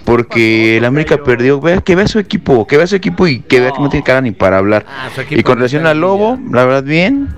porque 0.06 0.78
el 0.78 0.86
América 0.86 1.18
perdió, 1.22 1.60
vea, 1.60 1.82
que 1.82 1.96
vea 1.96 2.08
su 2.08 2.18
equipo, 2.18 2.66
que 2.66 2.78
vea 2.78 2.86
su 2.86 2.96
equipo 2.96 3.26
y 3.26 3.40
que 3.40 3.60
vea 3.60 3.72
que 3.72 3.80
no 3.80 3.90
tiene 3.90 4.04
cara 4.04 4.22
ni 4.22 4.30
para 4.30 4.56
hablar. 4.56 4.86
Ah, 4.88 5.10
Y 5.28 5.42
con 5.42 5.56
relación 5.58 5.86
al 5.86 6.00
Lobo, 6.00 6.38
la 6.50 6.64
verdad 6.64 6.82
bien, 6.82 7.28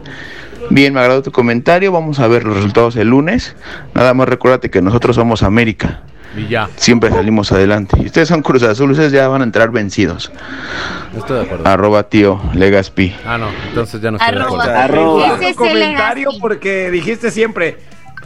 bien, 0.71 0.95
me 0.95 1.01
agradó 1.01 1.23
tu 1.23 1.33
comentario, 1.33 1.91
vamos 1.91 2.21
a 2.21 2.29
ver 2.29 2.45
los 2.45 2.55
resultados 2.55 2.95
el 2.95 3.09
lunes. 3.09 3.57
Nada 3.93 4.15
más 4.15 4.29
recuérdate 4.29 4.71
que 4.71 4.83
nosotros 4.83 5.17
somos 5.17 5.43
América. 5.43 6.03
Y 6.37 6.49
ya. 6.49 6.69
Siempre 6.77 7.11
salimos 7.11 7.53
adelante. 7.53 7.97
Y 8.01 8.07
ustedes 8.07 8.29
son 8.29 8.43
Cruz 8.43 8.63
Azul, 8.63 8.91
ustedes 8.91 9.13
ya 9.13 9.29
van 9.29 9.43
a 9.43 9.45
entrar 9.45 9.71
vencidos. 9.71 10.33
Estoy 11.17 11.39
de 11.41 11.43
acuerdo. 11.45 11.67
Arroba 11.69 12.05
tío 12.05 12.41
Legaspi. 12.55 13.15
Ah, 13.27 13.37
no, 13.39 13.49
entonces 13.69 14.01
ya 14.01 14.11
no 14.11 14.17
estoy 14.17 14.35
de 14.35 14.41
Arroba. 14.41 14.63
acuerdo. 14.65 14.79
Arroba. 14.81 15.35
Ese 15.37 15.49
es 15.51 15.57
comentario 15.57 16.17
Legaspi. 16.31 16.41
porque 16.41 16.91
dijiste 16.91 17.31
siempre 17.31 17.77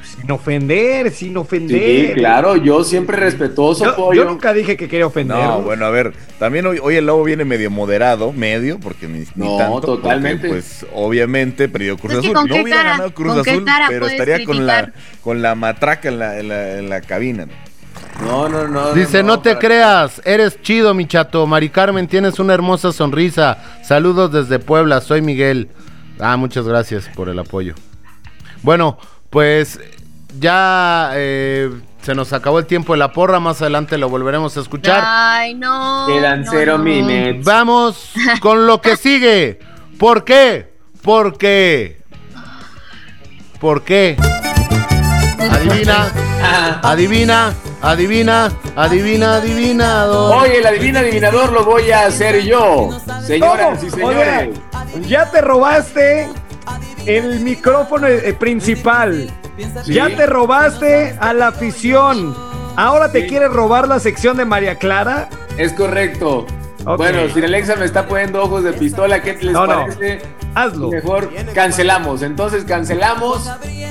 sin 0.05 0.31
ofender, 0.31 1.11
sin 1.11 1.37
ofender. 1.37 1.81
Sí, 1.81 2.13
claro, 2.15 2.55
yo 2.57 2.85
siempre 2.85 3.17
respetuoso, 3.17 3.85
Yo, 3.87 3.97
pollo. 3.97 4.23
yo 4.23 4.29
nunca 4.29 4.53
dije 4.55 4.77
que 4.77 4.87
quería 4.89 5.07
ofender. 5.09 5.37
No, 5.37 5.63
bueno, 5.63 5.85
a 5.85 5.91
ver, 5.91 6.13
también 6.39 6.65
hoy, 6.65 6.79
hoy 6.81 6.95
el 6.95 7.07
lobo 7.07 7.25
viene 7.25 7.45
medio 7.45 7.73
moderado, 7.73 8.33
medio, 8.33 8.79
porque 8.79 9.09
ni, 9.09 9.21
ni 9.35 9.59
No, 9.59 9.69
porque, 9.73 9.87
totalmente. 9.87 10.49
pues 10.49 10.87
obviamente 10.95 11.69
perdió 11.69 11.97
Cruz 11.99 12.13
Es 12.15 12.21
que 12.21 12.27
Azul. 12.29 12.35
¿con 12.37 12.49
No 12.49 12.63
hubiera 12.63 12.77
cara? 12.79 12.91
ganado 12.93 13.15
Cruz 13.15 13.35
¿Con 13.35 13.43
qué 13.43 13.51
Azul, 13.51 13.65
pero 13.89 14.07
estaría 14.07 14.45
con 14.45 14.65
la, 14.65 14.93
con 15.23 15.43
la 15.43 15.55
matraca 15.57 16.09
en 16.09 16.19
la, 16.21 16.39
en 16.39 16.49
la, 16.49 16.79
en 16.79 16.89
la 16.89 17.01
cabina. 17.01 17.47
No, 17.47 17.53
no, 18.21 18.69
no. 18.69 18.93
Dice, 18.95 19.23
no, 19.23 19.41
te 19.41 19.59
creas, 19.59 20.21
eres 20.25 20.61
chido, 20.63 20.95
mi 20.95 21.07
chato. 21.07 21.47
Mari 21.47 21.71
Carmen, 21.71 22.09
tienes 22.09 22.39
una 22.39 22.55
hermosa 22.55 22.93
sonrisa. 22.93 23.59
Saludos 23.83 24.33
desde 24.33 24.59
Puebla, 24.59 25.01
soy 25.01 25.23
Miguel. 25.23 25.69
Ah, 26.21 26.37
muchas 26.37 26.67
gracias 26.67 27.09
por 27.15 27.29
el 27.29 27.39
apoyo. 27.39 27.75
Bueno, 28.63 28.99
pues 29.31 29.79
ya 30.39 31.11
eh, 31.15 31.71
se 32.03 32.15
nos 32.15 32.33
acabó 32.33 32.59
el 32.59 32.67
tiempo 32.67 32.95
de 32.95 32.99
la 32.99 33.13
porra. 33.13 33.41
Más 33.41 33.61
adelante 33.61 33.99
lo 33.99 34.09
volveremos 34.09 34.57
a 34.57 34.61
escuchar. 34.61 35.03
Ay, 35.05 35.55
no. 35.55 36.07
Quedan 36.07 36.43
no, 36.43 36.51
cero 36.51 36.79
no. 36.79 36.85
minutes. 36.85 37.45
Vamos 37.45 38.13
con 38.41 38.67
lo 38.67 38.81
que 38.81 38.97
sigue. 38.97 39.59
¿Por 39.99 40.25
qué? 40.25 40.75
Porque. 41.03 41.99
¿Por 43.61 43.83
qué? 43.83 44.17
Adivina, 45.51 46.13
adivina, 46.83 47.55
adivina, 47.83 48.53
adivina, 48.77 49.35
adivinado. 49.37 50.35
Oye, 50.37 50.59
el 50.59 50.67
adivina 50.67 51.01
adivinador 51.01 51.53
lo 51.53 51.65
voy 51.65 51.91
a 51.91 52.07
hacer 52.07 52.43
yo. 52.43 52.91
Señoras 53.25 53.83
y 53.83 53.91
señores. 53.91 54.51
ya 55.07 55.31
te 55.31 55.41
robaste 55.41 56.29
el 57.07 57.41
micrófono 57.41 58.07
eh, 58.09 58.35
principal. 58.35 59.31
Sí. 59.85 59.95
Ya 59.95 60.09
te 60.15 60.27
robaste 60.27 61.17
a 61.21 61.33
la 61.33 61.49
afición. 61.49 62.35
Ahora 62.77 63.11
te 63.11 63.23
Sí. 63.23 63.29
quieres 63.29 63.51
robar 63.51 63.89
la 63.89 63.99
sección 64.01 64.37
de 64.37 64.45
María 64.45 64.77
Clara. 64.77 65.29
Es 65.57 65.73
correcto. 65.73 66.47
Bueno, 66.85 67.23
si 67.33 67.43
Alexa 67.43 67.75
me 67.77 67.85
está 67.85 68.07
poniendo 68.07 68.43
ojos 68.45 68.63
de 68.63 68.73
pistola, 68.73 69.21
¿qué 69.23 69.35
les 69.41 69.53
No, 69.53 69.67
no. 69.67 69.87
Hazlo. 70.57 70.91
Mejor 70.91 71.31
cancelamos. 71.55 72.23
Entonces 72.23 72.65
cancelamos 72.65 73.43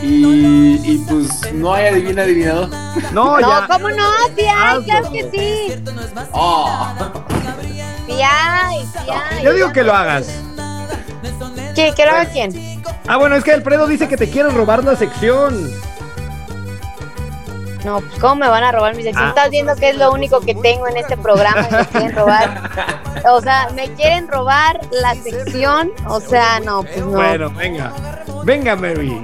y, 0.02 0.82
y 0.84 0.98
pues 1.08 1.54
no 1.54 1.74
hay 1.76 1.86
adivina 1.88 2.24
adivinador. 2.24 2.70
No, 3.14 3.40
No, 3.40 3.40
ya. 3.40 3.68
¿cómo 3.68 3.90
no? 3.90 4.04
Sí 4.36 4.42
hay, 4.42 4.78
Hazlo. 4.78 4.84
claro 4.84 5.12
que 5.12 5.30
sí. 5.32 5.84
Oh. 6.32 6.88
Sí 8.08 8.14
hay, 8.22 8.82
sí 8.82 9.10
hay. 9.12 9.44
Yo 9.44 9.54
digo 9.54 9.72
que 9.72 9.84
lo 9.84 9.94
hagas. 9.94 10.28
¿Qué? 11.76 11.94
¿Que 11.96 12.06
lo 12.06 12.12
haga 12.12 12.26
quién? 12.26 12.82
Ah, 13.08 13.18
bueno, 13.18 13.36
es 13.36 13.44
que 13.44 13.52
Alfredo 13.52 13.86
dice 13.86 14.08
que 14.08 14.18
te 14.18 14.30
quiere 14.30 14.50
robar 14.50 14.84
la 14.84 14.96
sección. 14.96 15.70
No, 17.86 18.02
pues 18.02 18.20
¿cómo 18.20 18.36
me 18.36 18.48
van 18.48 18.64
a 18.64 18.72
robar 18.72 18.96
mi 18.96 19.04
sección? 19.04 19.26
Ah. 19.26 19.30
Estás 19.30 19.52
viendo 19.52 19.76
que 19.76 19.92
es 19.92 19.98
lo 19.98 20.12
único 20.12 20.42
que 20.42 20.56
tengo 20.56 20.88
en 20.88 20.98
este 20.98 21.16
programa 21.18 21.68
y 21.70 21.74
me 21.76 21.86
quieren 21.86 22.16
robar. 22.16 22.72
O 23.30 23.42
sea, 23.42 23.70
me 23.76 23.88
quieren 23.94 24.28
robar 24.28 24.82
la 24.92 25.14
sección. 25.14 25.92
O 26.08 26.20
sea, 26.20 26.60
no, 26.60 26.82
pues 26.82 26.98
no. 26.98 27.12
Bueno, 27.12 27.50
venga. 27.52 27.94
Venga, 28.44 28.76
Mary. 28.76 29.24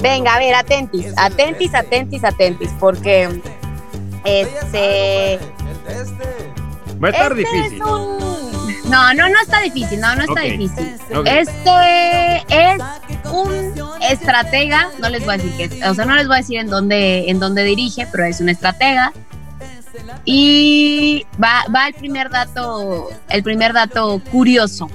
Venga, 0.00 0.34
a 0.34 0.38
ver, 0.38 0.54
atentis, 0.54 1.12
atentis, 1.18 1.74
atentis, 1.74 2.24
atentis, 2.24 2.70
porque 2.80 3.28
este 4.24 5.38
Va 7.02 7.08
a 7.08 7.10
estar 7.10 7.32
este 7.32 7.34
difícil. 7.34 7.74
es 7.74 7.80
un 7.86 8.90
No, 8.90 9.14
no, 9.14 9.28
no 9.28 9.40
está 9.42 9.60
difícil, 9.60 10.00
no, 10.00 10.14
no 10.14 10.22
está 10.22 10.40
difícil. 10.40 10.96
Ok. 11.14 11.26
Este 11.26 12.44
es 12.48 12.82
un 13.32 13.74
estratega, 14.00 14.88
no 15.00 15.08
les 15.08 15.24
voy 15.24 15.34
a 15.34 15.36
decir 15.38 15.52
que 15.56 15.64
es, 15.64 15.88
o 15.88 15.94
sea, 15.94 16.04
no 16.04 16.14
les 16.14 16.26
voy 16.26 16.36
a 16.36 16.38
decir 16.38 16.58
en 16.58 16.68
dónde, 16.68 17.30
en 17.30 17.38
dónde 17.40 17.64
dirige, 17.64 18.06
pero 18.10 18.24
es 18.24 18.40
un 18.40 18.48
estratega. 18.48 19.12
Y 20.24 21.26
va, 21.42 21.64
va 21.74 21.88
el 21.88 21.94
primer 21.94 22.30
dato, 22.30 23.08
el 23.28 23.42
primer 23.42 23.72
dato 23.72 24.20
curioso. 24.30 24.88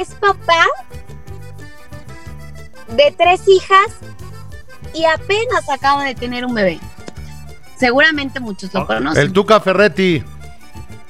es 0.00 0.08
papá 0.14 0.66
de 2.88 3.14
tres 3.16 3.42
hijas 3.48 3.88
Y 4.94 5.04
apenas 5.04 5.68
acaba 5.68 6.04
de 6.04 6.14
tener 6.14 6.44
un 6.44 6.54
bebé. 6.54 6.80
Seguramente 7.78 8.40
muchos 8.40 8.72
lo 8.72 8.86
conocen. 8.86 9.22
El 9.22 9.32
Tuca 9.32 9.60
Ferretti. 9.60 10.24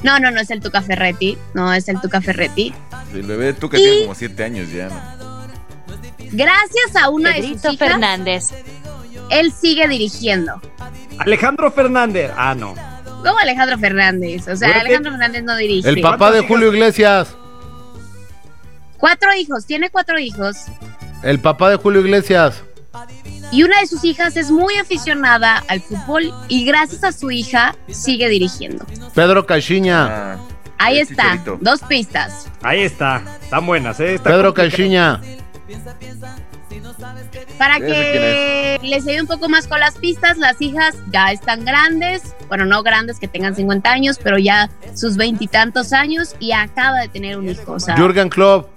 No, 0.07 0.21
no, 0.21 0.31
no 0.31 0.41
es 0.41 0.51
el 0.51 0.61
Tuca 0.61 0.83
Ferretti. 0.83 1.37
No 1.53 1.73
es 1.73 1.89
el 1.89 2.01
Tuca 2.01 2.21
Ferretti. 2.21 2.73
El 3.13 3.23
bebé 3.25 3.53
tú 3.55 3.69
que 3.69 3.77
Y- 3.79 3.83
tiene 3.83 4.01
como 4.03 4.15
siete 4.15 4.45
años 4.45 4.71
ya, 4.71 4.89
¿no? 4.89 5.17
Gracias 6.31 6.95
a 7.03 7.09
una 7.09 7.31
de 7.31 7.37
Pedrito 7.41 7.59
sus 7.71 7.75
hijas, 7.75 7.89
Fernández. 7.89 8.45
él 9.31 9.53
sigue 9.53 9.89
dirigiendo. 9.89 10.61
Alejandro 11.19 11.73
Fernández. 11.73 12.31
Ah, 12.37 12.55
no. 12.55 12.75
Como 13.25 13.37
Alejandro 13.41 13.79
Fernández. 13.79 14.47
O 14.47 14.55
sea, 14.57 14.81
Alejandro 14.81 15.11
Fernández 15.11 15.43
no 15.43 15.57
dirige. 15.57 15.89
El 15.89 16.01
papá 16.01 16.31
de 16.31 16.43
Julio 16.47 16.73
Iglesias. 16.73 17.35
Cuatro 18.99 19.35
hijos, 19.35 19.67
tiene 19.67 19.91
cuatro 19.91 20.19
hijos. 20.21 20.57
El 21.25 21.41
papá 21.41 21.71
de 21.71 21.77
Julio 21.77 22.01
Iglesias. 22.01 22.63
Y 23.53 23.63
una 23.63 23.81
de 23.81 23.87
sus 23.87 24.05
hijas 24.05 24.37
es 24.37 24.51
muy 24.51 24.77
aficionada 24.77 25.63
al 25.69 25.81
fútbol 25.81 26.33
y 26.49 26.65
gracias 26.65 27.05
a 27.05 27.13
su 27.13 27.31
hija 27.31 27.75
sigue 27.89 28.29
dirigiendo. 28.29 28.85
Pedro 29.15 29.47
Caixinha. 29.47 30.39
Ahí 30.79 30.97
El 30.99 31.03
está, 31.09 31.23
Chicharito. 31.33 31.59
dos 31.61 31.81
pistas. 31.83 32.49
Ahí 32.63 32.83
está. 32.83 33.23
Están 33.43 33.65
buenas, 33.67 33.99
¿eh? 34.01 34.15
Está 34.15 34.31
Pedro. 34.31 34.53
Caixinha. 34.53 35.21
Para 37.59 37.79
que 37.79 38.79
les 38.83 39.07
ayude 39.07 39.23
un 39.23 39.27
poco 39.27 39.49
más 39.49 39.67
con 39.67 39.81
las 39.81 39.95
pistas, 39.97 40.37
las 40.37 40.61
hijas 40.61 40.95
ya 41.11 41.33
están 41.33 41.65
grandes, 41.65 42.35
bueno, 42.49 42.67
no 42.67 42.83
grandes 42.83 43.19
que 43.19 43.29
tengan 43.29 43.55
50 43.57 43.91
años, 43.91 44.19
pero 44.23 44.37
ya 44.39 44.69
sus 44.95 45.17
veintitantos 45.17 45.93
años 45.95 46.35
y 46.39 46.53
acaba 46.53 47.01
de 47.01 47.09
tener 47.09 47.39
un 47.39 47.49
hijo. 47.49 47.73
O 47.73 47.81
sea, 47.81 47.97
Jürgen 47.97 48.29
Klopp. 48.29 48.69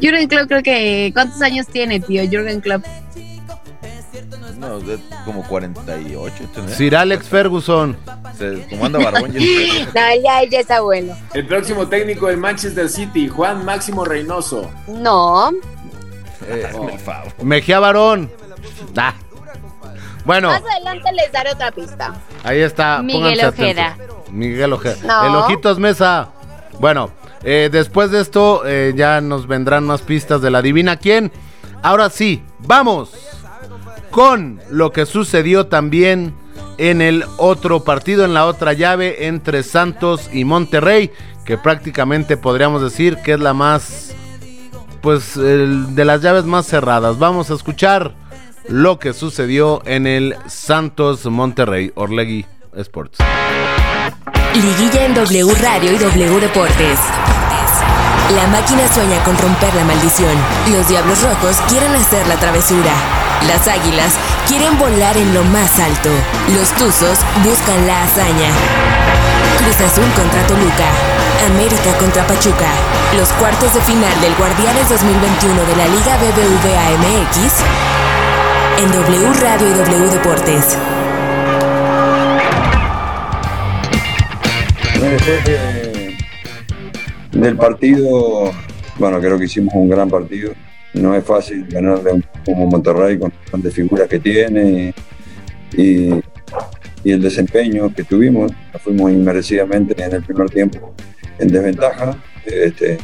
Jürgen 0.00 0.28
Klopp 0.28 0.48
creo 0.48 0.62
que... 0.62 1.10
¿Cuántos 1.14 1.40
años 1.42 1.66
tiene, 1.66 2.00
tío? 2.00 2.22
Jürgen 2.28 2.60
Klopp. 2.60 2.84
No, 4.58 4.78
de 4.80 4.98
como 5.24 5.42
48. 5.46 6.34
¿tendrá? 6.54 6.74
Sir 6.74 6.94
Alex 6.96 7.26
Ferguson. 7.28 7.96
Se, 8.36 8.66
como 8.68 8.84
anda 8.86 8.98
barbón, 8.98 9.32
ya 9.32 9.40
No, 9.94 10.22
ya, 10.22 10.44
ya 10.50 10.60
es 10.60 10.70
abuelo. 10.70 11.14
El 11.32 11.46
próximo 11.46 11.88
técnico 11.88 12.26
del 12.26 12.36
Manchester 12.36 12.88
City, 12.88 13.28
Juan 13.28 13.64
Máximo 13.64 14.04
Reynoso. 14.04 14.70
No. 14.86 15.50
Eh, 16.46 16.70
Mejía 17.42 17.80
Barón. 17.80 18.30
Bueno, 20.24 20.48
Más 20.48 20.62
adelante 20.62 21.10
les 21.12 21.32
daré 21.32 21.52
otra 21.52 21.70
pista. 21.72 22.14
ahí 22.44 22.60
está. 22.60 23.02
Miguel 23.02 23.42
Ojeda. 23.44 23.96
Miguel 24.30 24.72
Ojeda. 24.74 24.96
No. 25.04 25.26
El 25.26 25.34
Ojitos 25.36 25.78
Mesa. 25.78 26.28
Bueno, 26.78 27.10
eh, 27.42 27.68
después 27.72 28.10
de 28.10 28.20
esto 28.20 28.62
eh, 28.66 28.92
ya 28.94 29.20
nos 29.20 29.46
vendrán 29.46 29.84
más 29.84 30.02
pistas 30.02 30.42
de 30.42 30.50
la 30.50 30.62
Divina 30.62 30.96
quién. 30.96 31.32
Ahora 31.82 32.10
sí, 32.10 32.42
vamos 32.66 33.10
con 34.10 34.60
lo 34.70 34.92
que 34.92 35.06
sucedió 35.06 35.66
también 35.66 36.34
en 36.78 37.00
el 37.00 37.24
otro 37.36 37.84
partido, 37.84 38.24
en 38.24 38.34
la 38.34 38.46
otra 38.46 38.72
llave 38.72 39.26
entre 39.26 39.62
Santos 39.62 40.30
y 40.32 40.44
Monterrey, 40.44 41.10
que 41.44 41.58
prácticamente 41.58 42.36
podríamos 42.36 42.82
decir 42.82 43.18
que 43.24 43.34
es 43.34 43.40
la 43.40 43.54
más, 43.54 44.14
pues, 45.00 45.34
de 45.36 46.04
las 46.04 46.22
llaves 46.22 46.44
más 46.44 46.66
cerradas. 46.66 47.18
Vamos 47.18 47.50
a 47.50 47.54
escuchar 47.54 48.14
lo 48.68 48.98
que 48.98 49.12
sucedió 49.12 49.82
en 49.84 50.06
el 50.06 50.36
Santos 50.46 51.26
Monterrey, 51.26 51.92
Orlegui 51.94 52.46
Sports. 52.76 53.18
Liguilla 54.54 55.04
en 55.04 55.14
W 55.14 55.54
Radio 55.60 55.92
y 55.92 55.98
W 55.98 56.40
Deportes. 56.40 56.98
La 58.34 58.46
máquina 58.48 58.86
sueña 58.92 59.22
con 59.24 59.36
romper 59.38 59.74
la 59.74 59.84
maldición. 59.84 60.34
Los 60.72 60.88
Diablos 60.88 61.22
Rojos 61.22 61.56
quieren 61.68 61.94
hacer 61.94 62.26
la 62.26 62.36
travesura. 62.36 62.92
Las 63.46 63.68
Águilas 63.68 64.14
Quieren 64.50 64.76
volar 64.78 65.16
en 65.16 65.32
lo 65.32 65.44
más 65.44 65.78
alto. 65.78 66.10
Los 66.56 66.70
Tuzos 66.72 67.20
buscan 67.44 67.86
la 67.86 68.02
hazaña. 68.02 68.50
Cruz 69.58 69.80
Azul 69.80 70.10
contra 70.16 70.44
Toluca. 70.48 70.86
América 71.46 71.96
contra 72.00 72.26
Pachuca. 72.26 72.66
Los 73.16 73.28
cuartos 73.34 73.72
de 73.74 73.80
final 73.82 74.20
del 74.20 74.34
Guardianes 74.34 74.88
2021 74.88 75.54
de 75.54 75.76
la 75.76 75.86
Liga 75.86 76.16
BBVA 76.16 76.90
MX 76.98 77.62
en 78.78 78.90
W 78.90 79.32
Radio 79.40 79.68
y 79.68 79.72
W 79.72 80.10
Deportes. 80.10 80.76
Después 85.00 85.44
de- 85.46 86.16
del 87.32 87.56
partido, 87.56 88.52
bueno, 88.98 89.18
creo 89.20 89.38
que 89.38 89.44
hicimos 89.44 89.72
un 89.74 89.88
gran 89.88 90.10
partido. 90.10 90.52
No 90.94 91.14
es 91.14 91.24
fácil 91.24 91.66
ganarle 91.68 92.10
a 92.10 92.14
un 92.50 92.68
Monterrey 92.68 93.18
con 93.18 93.32
grandes 93.48 93.72
figuras 93.72 94.08
que 94.08 94.18
tiene 94.18 94.92
y, 95.76 96.10
el 97.04 97.22
desempeño 97.22 97.94
que 97.94 98.04
tuvimos. 98.04 98.52
Fuimos 98.82 99.10
inmerecidamente 99.12 100.02
en 100.02 100.12
el 100.12 100.22
primer 100.22 100.50
tiempo 100.50 100.94
en 101.38 101.48
desventaja. 101.48 102.16
Este, 102.44 102.98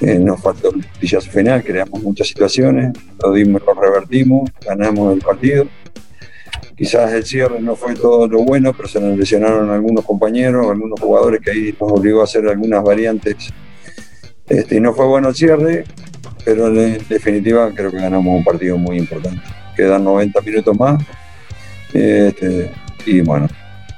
eh, 0.00 0.18
nos 0.18 0.40
faltó 0.40 0.70
el 0.74 0.84
pillazo 1.00 1.30
final, 1.30 1.62
creamos 1.64 2.02
muchas 2.02 2.28
situaciones, 2.28 2.92
lo 3.22 3.32
dimos, 3.32 3.62
lo 3.66 3.74
revertimos, 3.74 4.50
ganamos 4.64 5.14
el 5.14 5.20
partido. 5.20 5.66
Quizás 6.76 7.10
el 7.12 7.24
cierre 7.24 7.58
no 7.60 7.74
fue 7.74 7.94
todo 7.94 8.28
lo 8.28 8.42
bueno, 8.42 8.74
pero 8.76 8.86
se 8.86 9.00
nos 9.00 9.16
lesionaron 9.16 9.70
algunos 9.70 10.04
compañeros, 10.04 10.66
algunos 10.68 11.00
jugadores 11.00 11.40
que 11.40 11.50
ahí 11.50 11.74
nos 11.80 11.90
obligó 11.90 12.20
a 12.20 12.24
hacer 12.24 12.46
algunas 12.46 12.84
variantes. 12.84 13.48
Este, 14.46 14.76
y 14.76 14.80
no 14.80 14.92
fue 14.92 15.06
bueno 15.06 15.30
el 15.30 15.34
cierre, 15.34 15.84
pero 16.44 16.68
en 16.68 17.00
definitiva 17.08 17.72
creo 17.74 17.90
que 17.90 17.96
ganamos 17.96 18.36
un 18.36 18.44
partido 18.44 18.76
muy 18.76 18.98
importante. 18.98 19.40
Quedan 19.74 20.04
90 20.04 20.40
minutos 20.42 20.78
más. 20.78 21.02
Este, 21.94 22.70
y 23.06 23.22
bueno, 23.22 23.48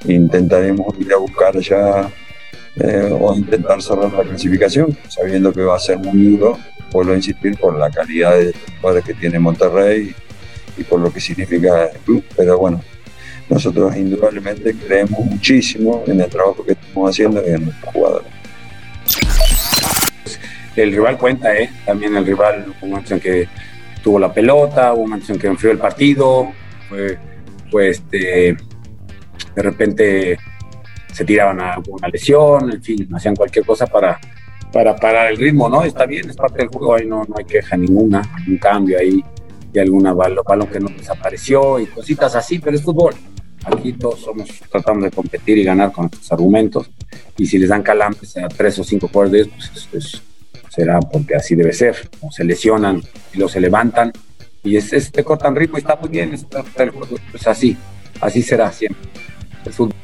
intentaremos 0.04 0.94
ir 1.00 1.12
a 1.12 1.16
buscar 1.16 1.58
ya 1.58 2.08
eh, 2.76 3.10
o 3.18 3.34
intentar 3.34 3.82
cerrar 3.82 4.12
la 4.12 4.22
clasificación, 4.22 4.96
sabiendo 5.08 5.52
que 5.52 5.62
va 5.62 5.74
a 5.74 5.80
ser 5.80 5.98
muy 5.98 6.36
duro, 6.36 6.56
vuelvo 6.92 7.12
a 7.12 7.16
insistir, 7.16 7.56
por 7.56 7.76
la 7.76 7.90
calidad 7.90 8.38
de 8.38 8.54
jugadores 8.80 9.04
que 9.04 9.14
tiene 9.14 9.40
Monterrey 9.40 10.14
y 10.78 10.84
por 10.84 11.00
lo 11.00 11.12
que 11.12 11.20
significa 11.20 11.86
el 11.86 11.98
club. 11.98 12.24
Pero 12.36 12.58
bueno, 12.58 12.80
nosotros 13.48 13.96
indudablemente 13.96 14.74
creemos 14.74 15.20
muchísimo 15.24 16.04
en 16.06 16.20
el 16.20 16.28
trabajo 16.28 16.64
que 16.64 16.72
estamos 16.72 17.10
haciendo 17.10 17.42
y 17.46 17.50
en 17.50 17.64
nuestros 17.64 17.92
jugadores. 17.92 18.28
el 20.76 20.92
rival 20.92 21.18
cuenta, 21.18 21.56
¿eh? 21.56 21.70
También 21.84 22.16
el 22.16 22.24
rival, 22.24 22.72
momentos 22.80 23.12
en 23.12 23.20
que 23.20 23.48
tuvo 24.02 24.18
la 24.18 24.32
pelota, 24.32 24.94
momentos 24.94 25.30
en 25.30 25.38
que 25.38 25.48
enfrió 25.48 25.72
el 25.72 25.78
partido, 25.78 26.52
fue, 26.88 27.18
fue 27.70 27.88
este, 27.88 28.56
de 29.54 29.62
repente 29.62 30.38
se 31.12 31.24
tiraban 31.24 31.60
a 31.60 31.82
una 31.88 32.08
lesión, 32.08 32.70
en 32.70 32.82
fin, 32.82 33.08
hacían 33.12 33.34
cualquier 33.34 33.64
cosa 33.64 33.86
para, 33.86 34.20
para 34.72 34.94
parar 34.94 35.32
el 35.32 35.36
ritmo, 35.36 35.68
¿no? 35.68 35.82
Está 35.82 36.06
bien, 36.06 36.30
es 36.30 36.36
parte 36.36 36.58
del 36.58 36.68
juego, 36.68 36.94
ahí 36.94 37.06
no, 37.06 37.24
no 37.24 37.34
hay 37.36 37.44
queja 37.44 37.76
ninguna, 37.76 38.22
un 38.46 38.58
cambio 38.58 38.98
ahí 38.98 39.24
y 39.72 39.78
alguna 39.78 40.12
balón, 40.12 40.44
balón 40.46 40.68
que 40.68 40.80
no 40.80 40.88
desapareció 40.88 41.78
y 41.78 41.86
cositas 41.86 42.34
así, 42.34 42.58
pero 42.58 42.76
es 42.76 42.82
fútbol. 42.82 43.14
Aquí 43.64 43.92
todos 43.92 44.20
somos, 44.20 44.48
tratamos 44.70 45.02
de 45.04 45.10
competir 45.10 45.58
y 45.58 45.64
ganar 45.64 45.92
con 45.92 46.04
nuestros 46.04 46.30
argumentos. 46.32 46.90
Y 47.36 47.46
si 47.46 47.58
les 47.58 47.68
dan 47.68 47.82
calambres 47.82 48.36
a 48.36 48.48
tres 48.48 48.78
o 48.78 48.84
cinco 48.84 49.08
jugadores 49.08 49.32
de 49.32 49.38
ellos, 49.40 49.70
pues 49.72 49.88
es- 50.04 50.14
es- 50.14 50.22
será 50.70 51.00
porque 51.00 51.34
así 51.34 51.54
debe 51.54 51.72
ser. 51.72 51.96
O 52.20 52.30
se 52.30 52.44
lesionan 52.44 52.98
y 53.32 53.36
luego 53.36 53.48
se 53.50 53.60
levantan 53.60 54.12
y 54.62 54.76
es, 54.76 54.92
es- 54.92 55.10
te 55.12 55.24
cortan 55.24 55.54
ritmo 55.56 55.76
y 55.76 55.80
está 55.80 55.96
muy 55.96 56.08
bien. 56.08 56.32
Es, 56.32 56.44
parte 56.44 56.84
del 56.84 56.90
juego. 56.90 57.16
Pues 57.30 57.46
así, 57.46 57.76
así 58.20 58.42
será 58.42 58.70
siempre. 58.72 59.02
El 59.64 59.72
fútbol. 59.72 59.94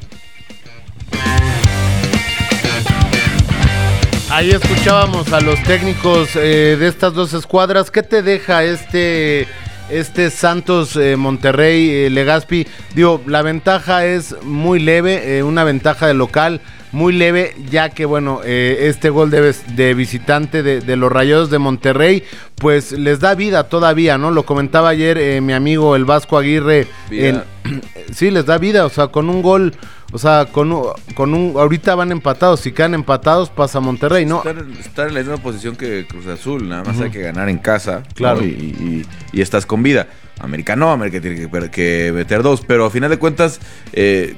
Ahí 4.35 4.51
escuchábamos 4.51 5.31
a 5.31 5.39
los 5.39 5.63
técnicos 5.63 6.35
eh, 6.35 6.75
de 6.77 6.89
estas 6.89 7.13
dos 7.13 7.33
escuadras. 7.33 7.89
¿Qué 7.89 8.03
te 8.03 8.21
deja 8.21 8.65
este, 8.65 9.47
este 9.89 10.29
Santos 10.29 10.97
eh, 10.97 11.15
Monterrey 11.15 11.89
eh, 11.89 12.09
Legaspi? 12.09 12.67
Digo, 12.93 13.21
la 13.27 13.41
ventaja 13.43 14.05
es 14.05 14.35
muy 14.43 14.79
leve, 14.79 15.37
eh, 15.37 15.43
una 15.43 15.63
ventaja 15.63 16.07
de 16.07 16.15
local 16.15 16.59
muy 16.95 17.11
leve, 17.13 17.53
ya 17.69 17.89
que 17.89 18.05
bueno, 18.05 18.39
eh, 18.45 18.87
este 18.89 19.09
gol 19.09 19.29
de, 19.29 19.53
de 19.75 19.93
visitante 19.93 20.63
de, 20.63 20.79
de 20.79 20.95
los 20.95 21.11
Rayados 21.11 21.49
de 21.49 21.59
Monterrey, 21.59 22.23
pues 22.55 22.93
les 22.93 23.19
da 23.19 23.35
vida 23.35 23.65
todavía, 23.65 24.17
¿no? 24.17 24.31
Lo 24.31 24.45
comentaba 24.45 24.89
ayer 24.89 25.17
eh, 25.17 25.41
mi 25.41 25.51
amigo 25.51 25.95
el 25.97 26.05
Vasco 26.05 26.37
Aguirre. 26.37 26.87
En- 27.11 27.43
sí, 28.13 28.31
les 28.31 28.45
da 28.45 28.57
vida, 28.57 28.85
o 28.85 28.89
sea, 28.89 29.07
con 29.07 29.29
un 29.29 29.41
gol, 29.41 29.73
o 30.13 30.17
sea, 30.17 30.45
con 30.51 30.71
un, 30.71 30.85
con 31.15 31.33
un, 31.33 31.53
ahorita 31.57 31.95
van 31.95 32.13
empatados, 32.13 32.61
si 32.61 32.71
quedan 32.71 32.93
empatados 32.93 33.49
pasa 33.49 33.81
Monterrey, 33.81 34.25
¿no? 34.25 34.37
Estar, 34.37 34.55
estar 34.79 35.07
en 35.09 35.15
la 35.15 35.19
misma 35.19 35.37
posición 35.37 35.75
que 35.75 36.05
Cruz 36.07 36.27
Azul, 36.27 36.69
nada 36.69 36.83
más 36.85 37.01
hay 37.01 37.09
que 37.11 37.21
ganar 37.21 37.49
en 37.49 37.57
casa. 37.57 38.03
Claro. 38.13 38.39
¿no? 38.39 38.47
Y, 38.47 38.51
y- 38.51 39.05
y 39.33 39.41
estás 39.41 39.65
con 39.65 39.83
vida. 39.83 40.07
América 40.39 40.75
no, 40.75 40.91
América 40.91 41.19
tiene 41.19 41.49
que 41.71 42.11
meter 42.13 42.41
dos, 42.41 42.61
pero 42.65 42.85
a 42.85 42.89
final 42.89 43.09
de 43.09 43.17
cuentas 43.17 43.59
eh, 43.93 44.33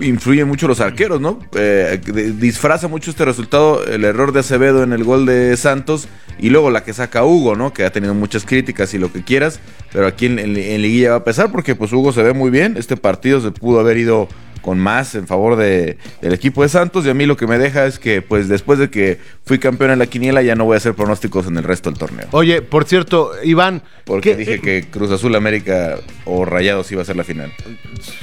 influyen 0.00 0.46
mucho 0.48 0.66
los 0.68 0.80
arqueros, 0.80 1.20
¿no? 1.20 1.38
Eh, 1.54 2.00
disfraza 2.38 2.88
mucho 2.88 3.10
este 3.10 3.24
resultado 3.24 3.84
el 3.84 4.04
error 4.04 4.32
de 4.32 4.40
Acevedo 4.40 4.82
en 4.82 4.92
el 4.92 5.04
gol 5.04 5.26
de 5.26 5.56
Santos 5.56 6.08
y 6.38 6.50
luego 6.50 6.70
la 6.70 6.82
que 6.84 6.92
saca 6.92 7.24
Hugo, 7.24 7.56
¿no? 7.56 7.72
Que 7.72 7.84
ha 7.84 7.92
tenido 7.92 8.14
muchas 8.14 8.44
críticas 8.44 8.94
y 8.94 8.98
lo 8.98 9.12
que 9.12 9.22
quieras, 9.22 9.60
pero 9.92 10.06
aquí 10.06 10.26
en, 10.26 10.38
en- 10.38 10.56
en 10.56 10.82
Liguilla 10.82 11.10
va 11.10 11.16
a 11.16 11.24
pesar 11.24 11.50
porque 11.52 11.74
pues 11.74 11.92
Hugo 11.92 12.12
se 12.12 12.22
ve 12.22 12.32
muy 12.32 12.50
bien. 12.50 12.76
Este 12.78 12.96
partido 12.96 13.40
se 13.40 13.50
pudo 13.50 13.80
haber 13.80 13.96
ido 13.98 14.28
con 14.60 14.78
más 14.78 15.14
en 15.14 15.26
favor 15.26 15.56
de, 15.56 15.98
del 16.20 16.32
equipo 16.32 16.62
de 16.62 16.68
Santos 16.68 17.06
y 17.06 17.10
a 17.10 17.14
mí 17.14 17.26
lo 17.26 17.36
que 17.36 17.46
me 17.46 17.58
deja 17.58 17.86
es 17.86 17.98
que 17.98 18.22
pues 18.22 18.48
después 18.48 18.78
de 18.78 18.90
que 18.90 19.18
fui 19.44 19.58
campeón 19.58 19.90
en 19.90 19.98
la 19.98 20.06
quiniela 20.06 20.42
ya 20.42 20.54
no 20.54 20.64
voy 20.64 20.74
a 20.74 20.76
hacer 20.78 20.94
pronósticos 20.94 21.46
en 21.46 21.56
el 21.56 21.64
resto 21.64 21.90
del 21.90 21.98
torneo. 21.98 22.26
Oye, 22.32 22.62
por 22.62 22.84
cierto, 22.84 23.32
Iván. 23.42 23.82
Porque 24.04 24.36
dije 24.36 24.60
que 24.60 24.86
Cruz 24.90 25.10
Azul 25.10 25.34
América 25.34 25.96
o 26.24 26.44
Rayados 26.44 26.90
iba 26.92 27.02
a 27.02 27.04
ser 27.04 27.16
la 27.16 27.24
final. 27.24 27.52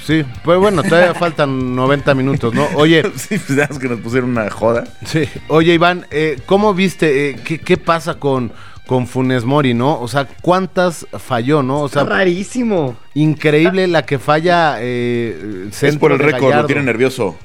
Sí, 0.06 0.24
pues 0.44 0.60
bueno, 0.60 0.84
todavía 0.84 1.14
faltan 1.20 1.76
90 1.76 2.14
minutos, 2.16 2.54
¿no? 2.54 2.68
Oye. 2.76 3.04
sí, 3.16 3.40
pues 3.40 3.80
que 3.80 3.90
nos 3.90 4.00
pusieron 4.00 4.32
una 4.32 4.50
joda. 4.50 4.86
Sí. 5.06 5.24
Oye, 5.48 5.74
Iván, 5.74 6.06
eh, 6.12 6.40
¿cómo 6.46 6.74
viste? 6.74 7.30
eh, 7.30 7.36
qué, 7.44 7.60
qué 7.60 7.78
pasa 7.78 8.16
con, 8.16 8.52
con 8.88 9.06
Funes 9.06 9.46
Mori, 9.46 9.74
no? 9.76 10.00
O 10.00 10.08
sea, 10.08 10.28
¿cuántas 10.42 11.06
falló, 11.20 11.62
no? 11.62 11.82
O 11.82 11.90
sea, 11.90 12.02
Está 12.04 12.16
rarísimo. 12.16 12.96
increíble 13.14 13.86
la 13.88 14.04
que 14.06 14.18
falla 14.18 14.78
eh, 14.80 15.70
Es 15.80 15.98
por 15.98 16.12
el 16.12 16.20
récord, 16.20 16.56
lo 16.56 16.66
tiene 16.66 16.82
nervioso. 16.84 17.36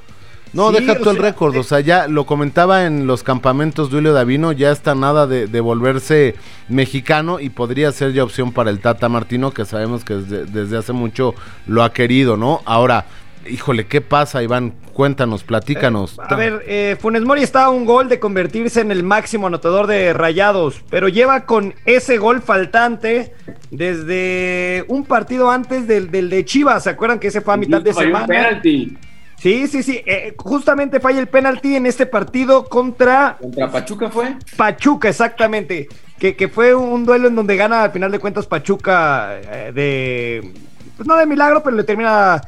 No, 0.53 0.69
Sí, 0.69 0.75
deja 0.85 0.99
tú 0.99 1.09
el 1.09 1.15
sea, 1.15 1.25
récord, 1.25 1.57
o 1.57 1.63
sea, 1.63 1.79
ya 1.79 2.07
lo 2.07 2.25
comentaba 2.27 2.85
en 2.85 3.07
los 3.07 3.23
campamentos 3.23 3.89
de 3.89 3.97
Julio 3.97 4.13
Davino, 4.13 4.51
ya 4.51 4.71
está 4.71 4.93
nada 4.93 5.25
de, 5.25 5.47
de 5.47 5.59
volverse 5.61 6.35
mexicano 6.69 7.39
y 7.39 7.49
podría 7.49 7.91
ser 7.91 8.13
ya 8.13 8.23
opción 8.23 8.51
para 8.51 8.69
el 8.69 8.79
Tata 8.79 9.09
Martino, 9.09 9.49
que 9.51 9.65
sabemos 9.65 10.05
que 10.05 10.13
desde, 10.13 10.45
desde 10.45 10.77
hace 10.77 10.93
mucho 10.93 11.33
lo 11.65 11.81
ha 11.81 11.91
querido, 11.91 12.37
¿no? 12.37 12.61
Ahora, 12.65 13.05
híjole, 13.47 13.85
¿qué 13.87 14.01
pasa, 14.01 14.43
Iván? 14.43 14.73
Cuéntanos, 14.93 15.43
platícanos. 15.43 16.19
A 16.19 16.35
ver, 16.35 16.63
eh, 16.67 16.97
Funes 16.99 17.23
Mori 17.23 17.41
está 17.41 17.65
a 17.65 17.69
un 17.69 17.85
gol 17.85 18.09
de 18.09 18.19
convertirse 18.19 18.81
en 18.81 18.91
el 18.91 19.03
máximo 19.03 19.47
anotador 19.47 19.87
de 19.87 20.13
Rayados, 20.13 20.81
pero 20.89 21.07
lleva 21.09 21.45
con 21.45 21.73
ese 21.85 22.17
gol 22.17 22.41
faltante 22.41 23.33
desde 23.71 24.85
un 24.87 25.05
partido 25.05 25.49
antes 25.49 25.87
del, 25.87 26.11
del 26.11 26.29
de 26.29 26.45
Chivas. 26.45 26.83
¿Se 26.83 26.91
acuerdan 26.91 27.19
que 27.19 27.27
ese 27.27 27.41
fue 27.41 27.55
a 27.55 27.57
mitad 27.57 27.81
de 27.81 27.93
semana? 27.93 28.27
penalti. 28.27 28.97
Sí, 29.39 29.67
sí, 29.67 29.83
sí. 29.83 30.01
eh, 30.05 30.35
justamente 30.37 31.01
falla 31.01 31.19
el 31.19 31.27
penalti 31.27 31.75
en 31.75 31.85
este 31.85 32.05
partido 32.05 32.63
contra 32.63 33.37
¿Contra 33.41 33.69
Pachuca 33.69 34.09
fue? 34.09 34.37
Pachuca, 34.55 35.09
exactamente. 35.09 35.89
Que, 36.17 36.35
que 36.37 36.47
fue 36.47 36.73
un 36.73 37.03
duelo 37.03 37.27
en 37.27 37.35
donde 37.35 37.57
gana 37.57 37.83
al 37.83 37.91
final 37.91 38.09
de 38.09 38.19
cuentas 38.19 38.47
Pachuca 38.47 39.35
eh, 39.41 39.71
de. 39.73 40.53
Pues 40.95 41.07
no 41.07 41.17
de 41.17 41.25
milagro, 41.25 41.61
pero 41.61 41.75
le 41.75 41.83
termina 41.83 42.39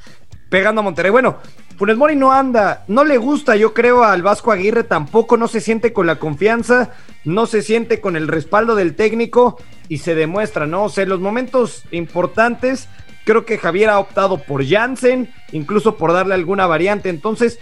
pegando 0.50 0.82
a 0.82 0.84
Monterrey. 0.84 1.12
Bueno, 1.12 1.38
Funes 1.78 1.98
Mori 1.98 2.16
no 2.16 2.32
anda, 2.32 2.86
no 2.88 3.04
le 3.04 3.18
gusta, 3.18 3.56
yo 3.56 3.74
creo, 3.74 4.04
al 4.04 4.22
Vasco 4.22 4.52
Aguirre 4.52 4.84
tampoco, 4.84 5.36
no 5.36 5.48
se 5.48 5.60
siente 5.60 5.91
con 5.91 6.08
la 6.08 6.20
confianza, 6.20 6.91
no 7.26 7.48
se 7.48 7.62
siente 7.62 8.00
con 8.00 8.16
el 8.16 8.28
respaldo 8.28 8.76
del 8.76 8.96
técnico 8.96 9.58
y 9.89 9.98
se 9.98 10.16
demuestra, 10.16 10.68
¿no? 10.68 10.86
O 10.86 10.89
sea, 10.89 11.04
en 11.04 11.10
los 11.10 11.20
momentos 11.20 11.84
importantes, 11.91 12.88
creo 13.26 13.46
que 13.46 13.58
Javier 13.58 13.89
ha 13.89 14.00
optado 14.00 14.38
por 14.38 14.66
Jansen, 14.66 15.34
incluso 15.52 15.98
por 15.98 16.14
darle 16.14 16.34
alguna 16.34 16.66
variante. 16.66 17.10
Entonces, 17.10 17.60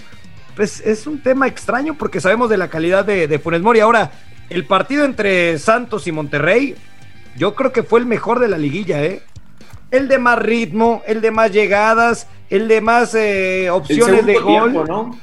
pues 0.56 0.82
es 0.82 1.08
un 1.08 1.24
tema 1.24 1.48
extraño 1.48 1.96
porque 1.98 2.22
sabemos 2.22 2.50
de 2.50 2.58
la 2.58 2.70
calidad 2.70 3.06
de, 3.06 3.28
de 3.28 3.40
Funes 3.40 3.62
Mori. 3.62 3.80
Ahora, 3.80 4.12
el 4.50 4.66
partido 4.66 5.06
entre 5.06 5.58
Santos 5.58 6.06
y 6.06 6.12
Monterrey, 6.12 6.76
yo 7.36 7.56
creo 7.56 7.72
que 7.72 7.82
fue 7.82 8.00
el 8.00 8.06
mejor 8.06 8.40
de 8.40 8.48
la 8.48 8.60
liguilla, 8.60 9.04
¿eh? 9.04 9.24
El 9.94 10.08
de 10.08 10.18
más 10.18 10.40
ritmo, 10.40 11.04
el 11.06 11.22
de 11.22 11.30
más 11.30 11.52
llegadas, 11.52 12.28
el 12.50 12.68
de 12.68 12.82
más 12.82 13.14
eh, 13.16 13.70
opciones 13.70 14.26
de 14.26 14.34
gol. 14.40 14.46
tiempo, 14.46 14.86
¿no? 14.86 15.18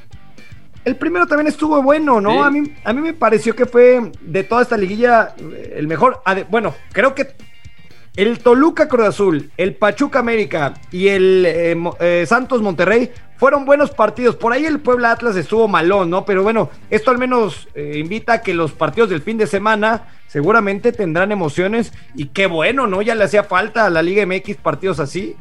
El 0.84 0.96
primero 0.96 1.26
también 1.26 1.48
estuvo 1.48 1.82
bueno, 1.82 2.20
¿no? 2.20 2.30
Sí. 2.30 2.38
A, 2.38 2.50
mí, 2.50 2.74
a 2.84 2.92
mí 2.92 3.00
me 3.00 3.12
pareció 3.12 3.54
que 3.54 3.66
fue 3.66 4.12
de 4.20 4.44
toda 4.44 4.62
esta 4.62 4.76
liguilla 4.76 5.34
el 5.74 5.86
mejor. 5.86 6.22
Bueno, 6.48 6.74
creo 6.92 7.14
que 7.14 7.34
el 8.20 8.40
Toluca 8.40 8.86
Cruz 8.86 9.06
Azul, 9.06 9.50
el 9.56 9.74
Pachuca 9.74 10.18
América 10.18 10.74
y 10.92 11.08
el 11.08 11.42
eh, 11.46 11.74
eh, 12.00 12.26
Santos 12.28 12.60
Monterrey 12.60 13.10
fueron 13.38 13.64
buenos 13.64 13.92
partidos. 13.92 14.36
Por 14.36 14.52
ahí 14.52 14.66
el 14.66 14.78
Puebla 14.78 15.12
Atlas 15.12 15.36
estuvo 15.36 15.66
malón, 15.68 16.10
¿no? 16.10 16.26
Pero 16.26 16.42
bueno, 16.42 16.68
esto 16.90 17.10
al 17.10 17.16
menos 17.16 17.66
eh, 17.74 17.94
invita 17.96 18.34
a 18.34 18.42
que 18.42 18.52
los 18.52 18.72
partidos 18.72 19.08
del 19.08 19.22
fin 19.22 19.38
de 19.38 19.46
semana 19.46 20.08
seguramente 20.26 20.92
tendrán 20.92 21.32
emociones. 21.32 21.94
Y 22.14 22.26
qué 22.26 22.46
bueno, 22.46 22.86
¿no? 22.86 23.00
Ya 23.00 23.14
le 23.14 23.24
hacía 23.24 23.44
falta 23.44 23.86
a 23.86 23.90
la 23.90 24.02
Liga 24.02 24.26
MX 24.26 24.56
partidos 24.56 25.00
así. 25.00 25.34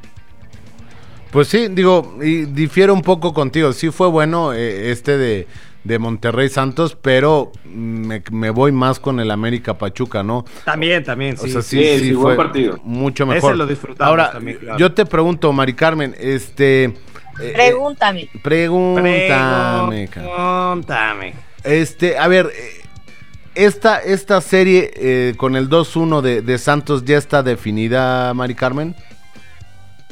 Pues 1.32 1.50
sí, 1.50 1.68
digo, 1.68 2.18
y 2.22 2.46
difiero 2.46 2.94
un 2.94 3.02
poco 3.02 3.34
contigo. 3.34 3.74
Sí 3.74 3.92
fue 3.92 4.08
bueno 4.08 4.54
este 4.54 5.18
de, 5.18 5.48
de 5.84 5.98
Monterrey 6.00 6.50
Santos, 6.50 6.98
pero 7.02 7.52
me, 7.66 8.22
me 8.32 8.50
voy 8.50 8.72
más 8.72 9.00
con 9.00 9.20
el 9.20 9.32
América 9.32 9.78
Pachuca, 9.78 10.24
¿no? 10.24 10.46
También, 10.66 11.04
también, 11.04 11.36
O 11.36 11.48
sí. 11.48 11.52
sí, 11.62 12.00
sí, 12.00 12.14
fue 12.14 12.36
mucho 12.84 13.24
Ese 13.24 13.34
mejor. 13.34 13.56
lo 13.58 13.66
disfrutamos 13.66 14.10
Ahora, 14.10 14.32
también, 14.32 14.58
claro. 14.58 14.78
yo 14.78 14.92
te 14.94 15.06
pregunto, 15.06 15.52
Mari 15.54 15.74
Carmen, 15.74 16.16
este... 16.20 16.84
eh, 16.86 16.94
eh, 17.42 17.52
Pregúntame. 17.56 18.30
pregúntame, 18.44 20.10
Pregúntame. 20.14 21.34
Este, 21.64 22.18
a 22.18 22.28
ver, 22.28 22.48
eh, 22.54 22.82
esta, 23.56 24.00
esta 24.00 24.42
serie 24.42 24.92
eh, 24.96 25.34
con 25.38 25.56
el 25.56 25.70
2-1 25.70 26.22
de, 26.22 26.42
de 26.42 26.58
Santos 26.58 27.04
ya 27.06 27.18
está 27.18 27.44
definida, 27.44 28.34
Mari 28.34 28.56
Carmen. 28.56 28.96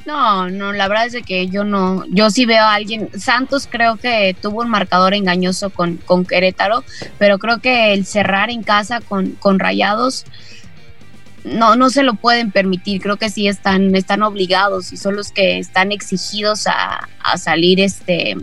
No, 0.08 0.50
no, 0.50 0.72
la 0.72 0.88
verdad 0.88 1.08
es 1.08 1.12
de 1.12 1.22
que 1.24 1.48
yo 1.50 1.66
no, 1.66 2.06
yo 2.08 2.30
sí 2.30 2.46
veo 2.46 2.64
a 2.64 2.76
alguien, 2.76 3.10
Santos 3.20 3.68
creo 3.70 3.98
que 3.98 4.34
tuvo 4.42 4.62
un 4.62 4.70
marcador 4.70 5.14
engañoso 5.14 5.70
con, 5.70 5.98
con 5.98 6.24
Querétaro, 6.26 6.86
pero 7.18 7.38
creo 7.40 7.60
que 7.60 7.92
el 7.94 8.06
cerrar 8.06 8.50
en 8.50 8.64
casa 8.64 9.02
con, 9.02 9.32
con 9.32 9.60
Rayados 9.60 10.24
no, 11.44 11.76
no 11.76 11.90
se 11.90 12.04
lo 12.04 12.14
pueden 12.14 12.52
permitir, 12.52 13.02
creo 13.02 13.18
que 13.18 13.30
sí 13.30 13.50
están, 13.50 13.94
están 13.98 14.24
obligados 14.24 14.94
y 14.94 14.98
son 14.98 15.18
los 15.18 15.34
que 15.34 15.60
están 15.60 15.92
exigidos 15.92 16.68
a, 16.68 17.10
a 17.22 17.38
salir 17.38 17.82
este 17.82 18.38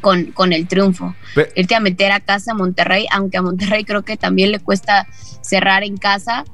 con, 0.00 0.32
con 0.32 0.52
el 0.52 0.66
triunfo. 0.66 1.14
Pe- 1.36 1.52
Irte 1.54 1.76
a 1.76 1.80
meter 1.80 2.10
a 2.10 2.18
casa 2.18 2.50
a 2.50 2.54
Monterrey, 2.54 3.06
aunque 3.12 3.36
a 3.38 3.42
Monterrey 3.42 3.84
creo 3.84 4.02
que 4.02 4.16
también 4.16 4.50
le 4.50 4.58
cuesta 4.58 5.06
cerrar 5.40 5.84
en 5.84 5.96
casa, 5.98 6.44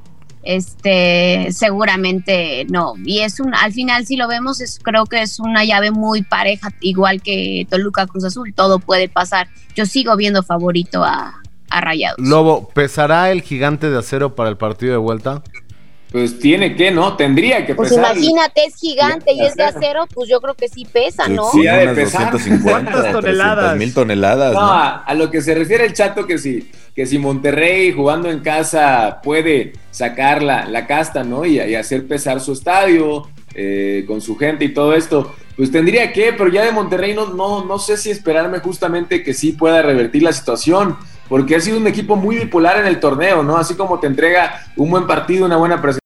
este 0.43 1.49
seguramente 1.53 2.67
no. 2.71 2.95
Y 3.05 3.21
es 3.21 3.41
un 3.41 3.55
al 3.55 3.73
final 3.73 4.07
si 4.07 4.17
lo 4.17 4.29
vemos 4.29 4.61
es 4.61 4.79
creo 4.83 5.07
que 5.07 5.23
es 5.23 5.39
una 5.41 5.65
llave 5.65 5.91
muy 5.91 6.23
pareja 6.23 6.71
igual 6.81 7.23
que 7.23 7.67
Toluca 7.69 8.07
Cruz 8.07 8.25
Azul 8.25 8.53
todo 8.55 8.79
puede 8.79 9.09
pasar. 9.09 9.49
Yo 9.75 9.87
sigo 9.87 10.17
viendo 10.17 10.43
favorito 10.43 11.05
a, 11.05 11.41
a 11.69 11.81
Rayados. 11.81 12.19
Lobo, 12.19 12.69
¿pesará 12.69 13.31
el 13.31 13.43
gigante 13.43 13.91
de 13.91 13.99
acero 13.99 14.35
para 14.35 14.49
el 14.49 14.57
partido 14.57 14.93
de 14.93 14.99
vuelta? 14.99 15.43
Pues 16.13 16.41
tiene 16.41 16.75
que, 16.75 16.91
¿no? 16.91 17.17
Tendría 17.17 17.65
que 17.65 17.75
Pues 17.77 17.91
pesar. 17.91 18.17
imagínate, 18.17 18.65
es 18.65 18.75
gigante 18.75 19.33
y 19.33 19.43
es 19.43 19.55
de 19.55 19.63
acero, 19.63 20.07
pues 20.13 20.29
yo 20.29 20.41
creo 20.41 20.55
que 20.55 20.69
sí 20.69 20.85
pesa, 20.85 21.29
¿no? 21.29 21.51
Sí, 21.53 21.69
ha 21.69 21.77
de 21.77 21.89
pesar. 21.95 22.33
250, 22.33 23.21
300 23.21 23.77
mil 23.77 23.95
toneladas. 23.95 24.53
No, 24.55 24.61
¿no? 24.61 24.73
a, 24.73 24.97
a 25.05 25.15
lo 25.15 25.31
que 25.31 25.41
se 25.41 25.55
refiere 25.55 25.85
el 25.85 25.93
chato 25.93 26.27
que 26.27 26.39
si, 26.39 26.69
que 26.97 27.07
si 27.07 27.19
Monterrey 27.19 27.93
jugando 27.93 28.29
en 28.29 28.41
casa 28.41 29.21
puede 29.23 29.75
sacar 29.93 30.43
la, 30.43 30.65
la 30.67 30.89
casta, 30.89 31.23
¿no? 31.23 31.45
Y, 31.47 31.61
y 31.61 31.75
hacer 31.77 32.09
pesar 32.09 32.41
su 32.41 32.55
estadio 32.55 33.29
eh, 33.55 34.05
con 34.09 34.21
su 34.21 34.37
gente 34.37 34.65
y 34.65 34.75
todo 34.75 34.95
esto, 34.95 35.33
pues 35.57 35.71
tendría 35.71 36.13
que, 36.13 36.33
pero 36.33 36.51
ya 36.51 36.65
de 36.65 36.73
Monterrey 36.73 37.15
no, 37.15 37.29
no, 37.35 37.65
no 37.65 37.79
sé 37.79 37.97
si 37.97 38.11
esperarme 38.11 38.59
justamente 38.59 39.23
que 39.23 39.33
sí 39.33 39.53
pueda 39.53 39.81
revertir 39.83 40.23
la 40.25 40.33
situación, 40.33 40.97
porque 41.29 41.55
ha 41.55 41.61
sido 41.61 41.79
un 41.79 41.87
equipo 41.87 42.17
muy 42.17 42.37
bipolar 42.37 42.79
en 42.81 42.87
el 42.87 42.99
torneo, 42.99 43.45
¿no? 43.45 43.57
Así 43.57 43.75
como 43.75 44.01
te 44.01 44.09
entrega 44.09 44.67
un 44.77 44.91
buen 44.91 45.07
partido, 45.07 45.47
una 45.47 45.57
buena 45.57 45.77
presentación 45.77 46.00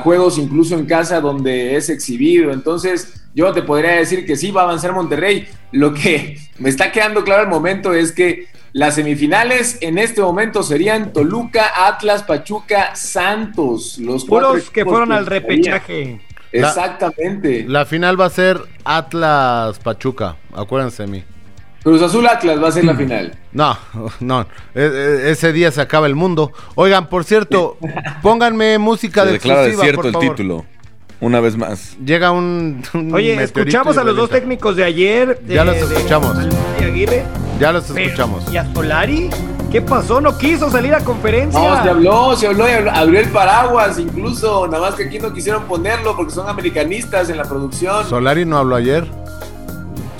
juegos 0.00 0.38
incluso 0.38 0.76
en 0.76 0.86
casa 0.86 1.20
donde 1.20 1.76
es 1.76 1.88
exhibido. 1.88 2.52
Entonces, 2.52 3.22
yo 3.34 3.52
te 3.52 3.62
podría 3.62 3.92
decir 3.92 4.26
que 4.26 4.36
sí 4.36 4.50
va 4.50 4.62
a 4.62 4.64
avanzar 4.64 4.92
Monterrey. 4.92 5.48
Lo 5.72 5.94
que 5.94 6.38
me 6.58 6.68
está 6.68 6.92
quedando 6.92 7.24
claro 7.24 7.42
al 7.42 7.48
momento 7.48 7.92
es 7.92 8.12
que 8.12 8.48
las 8.72 8.94
semifinales 8.94 9.78
en 9.80 9.98
este 9.98 10.20
momento 10.20 10.62
serían 10.62 11.12
Toluca, 11.12 11.88
Atlas, 11.88 12.22
Pachuca, 12.22 12.94
Santos. 12.94 13.98
Los 13.98 14.24
Puros 14.24 14.70
que 14.70 14.84
fueron 14.84 15.12
al 15.12 15.26
repechaje. 15.26 16.20
Exactamente. 16.52 17.64
La 17.68 17.84
final 17.84 18.20
va 18.20 18.26
a 18.26 18.30
ser 18.30 18.60
Atlas 18.84 19.78
Pachuca, 19.78 20.36
acuérdense 20.52 21.04
de 21.04 21.08
mí. 21.08 21.24
Cruz 21.82 22.02
Azul 22.02 22.26
Atlas 22.26 22.62
va 22.62 22.68
a 22.68 22.72
ser 22.72 22.84
la 22.84 22.94
final. 22.94 23.34
No, 23.52 23.76
no, 24.20 24.42
e- 24.74 24.80
e- 24.82 25.30
ese 25.30 25.52
día 25.52 25.70
se 25.70 25.80
acaba 25.80 26.06
el 26.06 26.14
mundo. 26.14 26.52
Oigan, 26.74 27.08
por 27.08 27.24
cierto, 27.24 27.78
pónganme 28.22 28.78
música 28.78 29.22
Se 29.22 29.26
de 29.28 29.32
declara 29.34 29.60
exclusiva, 29.66 29.82
desierto 29.82 29.96
por 30.02 30.06
el 30.06 30.12
favor. 30.12 30.28
título. 30.36 30.64
Una 31.20 31.40
vez 31.40 31.56
más. 31.56 31.96
Llega 32.04 32.30
un, 32.30 32.82
un 32.94 33.14
Oye, 33.14 33.42
escuchamos 33.42 33.96
a 33.98 34.04
los 34.04 34.16
dos 34.16 34.30
técnicos 34.30 34.76
de 34.76 34.84
ayer. 34.84 35.40
Ya 35.46 35.64
de- 35.64 35.80
los 35.80 35.88
de- 35.90 35.96
escuchamos. 35.96 36.36
de 36.78 36.84
Aguirre. 36.84 37.24
Ya 37.58 37.72
los 37.72 37.90
escuchamos. 37.90 38.50
¿Y 38.52 38.56
a 38.56 38.72
Solari? 38.74 39.28
¿Qué 39.70 39.82
pasó? 39.82 40.20
No 40.20 40.36
quiso 40.36 40.70
salir 40.70 40.94
a 40.94 41.00
conferencia. 41.04 41.60
No, 41.60 41.82
se 41.82 41.90
habló, 41.90 42.36
se 42.36 42.46
habló 42.46 42.66
y 42.68 42.72
habló- 42.72 42.90
abrió 42.90 43.20
el 43.20 43.28
paraguas, 43.28 43.98
incluso, 43.98 44.66
nada 44.66 44.88
más 44.88 44.94
que 44.96 45.04
aquí 45.04 45.18
no 45.18 45.32
quisieron 45.32 45.64
ponerlo 45.64 46.16
porque 46.16 46.32
son 46.32 46.48
americanistas 46.48 47.28
en 47.30 47.36
la 47.36 47.44
producción. 47.44 48.04
Solari 48.08 48.44
no 48.46 48.56
habló 48.58 48.76
ayer. 48.76 49.06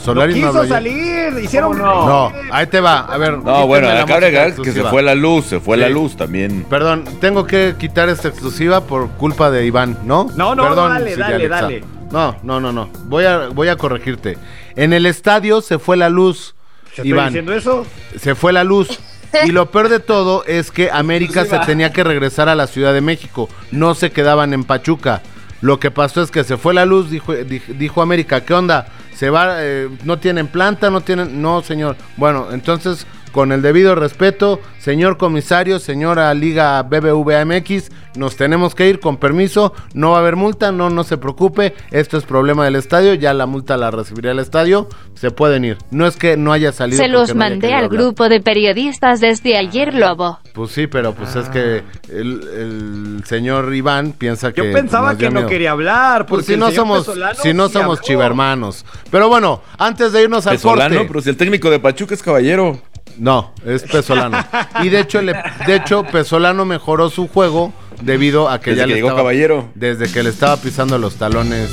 Solari 0.03 0.33
no, 0.41 0.49
quiso 0.49 0.59
habló 0.61 0.69
salir, 0.75 1.33
hicieron 1.43 1.79
No, 1.79 2.33
ahí 2.51 2.67
te 2.67 2.81
va. 2.81 3.01
A 3.01 3.17
ver. 3.19 3.39
No, 3.39 3.67
bueno, 3.67 3.89
música 3.91 4.15
agregar 4.15 4.55
que 4.55 4.73
se 4.73 4.83
fue 4.85 5.03
la 5.03 5.15
luz, 5.15 5.47
se 5.47 5.61
fue 5.61 5.77
la 5.77 5.89
luz 5.89 6.17
también. 6.17 6.65
Perdón, 6.69 7.05
tengo 7.21 7.47
que 7.47 7.75
quitar 7.79 8.09
esta 8.09 8.29
exclusiva 8.29 8.83
por 8.83 9.09
culpa 9.11 9.51
de 9.51 9.67
Iván, 9.67 9.99
¿no? 10.05 10.29
No, 10.37 10.55
no, 10.55 10.63
Perdón, 10.65 10.91
dale, 10.95 11.17
dale, 11.17 11.49
dale. 11.49 11.85
No, 12.11 12.37
no, 12.43 12.61
no, 12.61 12.73
no. 12.73 12.91
Voy 13.05 13.25
a, 13.25 13.49
voy 13.49 13.69
a 13.69 13.77
corregirte. 13.77 14.37
En 14.77 14.93
el 14.93 15.07
estadio 15.07 15.61
se 15.61 15.79
fue 15.79 15.97
la 15.97 16.09
luz, 16.09 16.55
¿Te 16.85 16.89
estoy 17.03 17.09
Iván. 17.11 17.27
diciendo 17.29 17.55
eso? 17.55 17.87
Se 18.19 18.35
fue 18.35 18.53
la 18.53 18.65
luz. 18.65 18.99
Y 19.47 19.53
lo 19.53 19.71
peor 19.71 19.89
de 19.89 20.01
todo 20.01 20.43
es 20.45 20.73
que 20.73 20.91
América 20.91 21.45
se 21.45 21.57
tenía 21.61 21.93
que 21.93 22.03
regresar 22.03 22.49
a 22.49 22.57
la 22.57 22.67
Ciudad 22.67 22.93
de 22.93 23.01
México. 23.01 23.49
No 23.71 23.95
se 23.95 24.11
quedaban 24.11 24.53
en 24.53 24.65
Pachuca. 24.65 25.23
Lo 25.61 25.79
que 25.79 25.93
pasó 25.93 26.21
es 26.21 26.33
que 26.33 26.43
se 26.43 26.57
fue 26.57 26.75
la 26.75 26.85
luz, 26.85 27.11
dijo, 27.11 27.33
dij- 27.35 27.65
dijo 27.79 28.03
América, 28.03 28.41
¿qué 28.45 28.55
onda? 28.55 28.89
Se 29.21 29.29
va, 29.29 29.63
eh, 29.63 29.91
no 30.05 30.19
tienen 30.19 30.47
planta, 30.47 30.89
no 30.89 31.03
tienen, 31.03 31.43
no 31.43 31.61
señor. 31.61 31.95
Bueno, 32.17 32.53
entonces, 32.53 33.07
con 33.33 33.53
el 33.53 33.63
debido 33.63 33.95
respeto, 33.95 34.61
señor 34.79 35.17
comisario, 35.17 35.79
señora 35.79 36.33
Liga 36.35 36.83
BBVA 36.83 37.45
MX, 37.45 37.91
nos 38.17 38.37
tenemos 38.37 38.75
que 38.75 38.89
ir 38.89 38.99
con 39.01 39.17
permiso, 39.19 39.73
no 39.95 40.11
va 40.11 40.17
a 40.17 40.21
haber 40.21 40.37
multa, 40.37 40.73
no, 40.73 40.91
no 40.91 41.05
se 41.05 41.17
preocupe, 41.17 41.75
esto 41.91 42.17
es 42.17 42.25
problema 42.25 42.65
del 42.65 42.77
estadio, 42.77 43.15
ya 43.15 43.33
la 43.35 43.47
multa 43.47 43.77
la 43.77 43.91
recibirá 43.91 44.33
el 44.33 44.39
estadio, 44.41 44.89
se 45.15 45.31
pueden 45.31 45.65
ir. 45.65 45.79
No 45.91 46.07
es 46.07 46.17
que 46.17 46.37
no 46.37 46.53
haya 46.53 46.73
salido. 46.73 47.03
Se 47.03 47.09
los 47.09 47.29
no 47.31 47.35
mandé 47.37 47.69
al 47.75 47.85
hablar. 47.85 48.01
grupo 48.01 48.29
de 48.29 48.41
periodistas 48.41 49.21
desde 49.21 49.57
ayer, 49.57 49.95
Lobo. 49.95 50.39
Pues 50.55 50.73
sí, 50.73 50.87
pero 50.87 51.15
pues 51.15 51.37
es 51.37 51.49
que 51.51 51.83
el, 52.09 52.41
el 52.57 53.23
señor 53.27 53.73
Iván 53.75 54.13
piensa 54.13 54.53
que. 54.53 54.67
Yo 54.67 54.73
pensaba 54.73 55.17
que 55.17 55.27
no 55.27 55.41
miedo. 55.41 55.49
quería 55.49 55.71
hablar. 55.73 56.27
Pues 56.27 56.41
Porque 56.47 56.55
si 56.55 56.59
no 56.59 56.71
somos, 56.71 57.11
si 57.43 57.55
no 57.55 57.69
somos 57.69 58.01
chivermanos. 58.01 58.85
Pero 59.11 59.29
bueno, 59.29 59.63
antes 59.79 60.13
de 60.13 60.23
irnos 60.23 60.47
al 60.47 60.55
Pesolano, 60.55 60.95
corte. 60.97 61.09
pero 61.09 61.21
si 61.21 61.31
el 61.31 61.37
técnico 61.37 61.71
de 61.71 61.79
Pachuca 61.79 62.15
es 62.15 62.23
caballero. 62.23 62.81
No, 63.21 63.53
es 63.67 63.83
Pesolano. 63.83 64.39
y 64.83 64.89
de 64.89 65.01
hecho, 65.01 65.21
le- 65.21 65.35
de 65.67 65.77
hecho, 65.77 66.05
Pesolano 66.05 66.65
mejoró 66.65 67.11
su 67.11 67.29
juego 67.29 67.71
debido 68.01 68.49
a 68.49 68.61
que 68.61 68.71
Desde 68.71 68.81
ya 68.81 68.85
que 68.85 68.89
le 68.89 68.95
llegó 68.97 69.09
estaba, 69.09 69.21
Caballero. 69.21 69.69
Desde 69.75 70.11
que 70.11 70.23
le 70.23 70.31
estaba 70.31 70.57
pisando 70.57 70.97
los 70.99 71.17
talones 71.17 71.71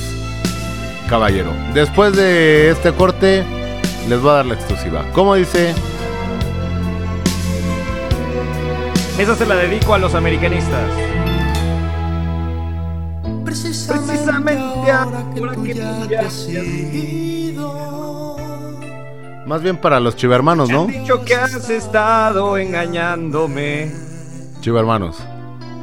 Caballero. 1.09 1.51
Después 1.73 2.15
de 2.17 2.69
este 2.69 2.91
corte, 2.91 3.45
les 4.09 4.19
voy 4.21 4.31
a 4.31 4.33
dar 4.33 4.45
la 4.45 4.55
exclusiva. 4.55 5.05
¿Cómo 5.13 5.35
dice? 5.35 5.73
Esa 9.17 9.33
se 9.35 9.45
la 9.45 9.55
dedico 9.55 9.93
a 9.93 9.97
los 9.99 10.13
americanistas. 10.15 10.83
Precisamente 13.45 14.91
ahora 14.91 15.23
que 15.33 15.39
tú 15.41 15.65
ya 15.65 16.19
has 16.19 16.33
Más 19.47 19.63
bien 19.63 19.77
para 19.77 19.99
los 20.01 20.17
chivermanos, 20.17 20.69
¿no? 20.69 20.87
dicho 20.87 21.23
que 21.23 21.33
has 21.33 21.69
estado 21.69 22.57
engañándome. 22.57 23.93
Chivermanos. 24.59 25.19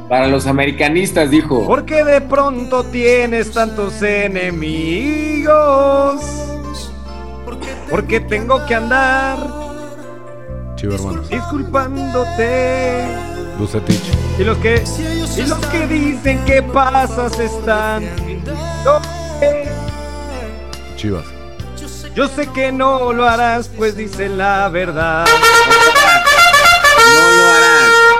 Para 0.07 0.27
los 0.27 0.45
americanistas, 0.45 1.31
dijo. 1.31 1.65
Porque 1.65 2.03
de 2.03 2.21
pronto 2.21 2.83
tienes 2.83 3.51
tantos 3.51 4.03
enemigos. 4.03 5.51
Porque 7.89 8.19
tengo 8.19 8.63
que 8.67 8.75
andar 8.75 9.39
Chivermanos. 10.75 11.27
disculpándote. 11.27 13.07
Lucetich. 13.57 14.11
Y 14.37 14.43
los 14.43 14.59
que 14.59 14.83
y 15.37 15.41
los 15.41 15.65
que 15.67 15.87
dicen 15.87 16.45
que 16.45 16.61
pasas 16.61 17.39
están. 17.39 18.03
Chivas. 20.97 21.34
Yo 22.15 22.27
sé 22.29 22.47
que 22.47 22.71
no 22.71 23.11
lo 23.11 23.27
harás, 23.27 23.67
pues 23.67 23.95
dicen 23.97 24.37
la 24.37 24.69
verdad. 24.69 25.25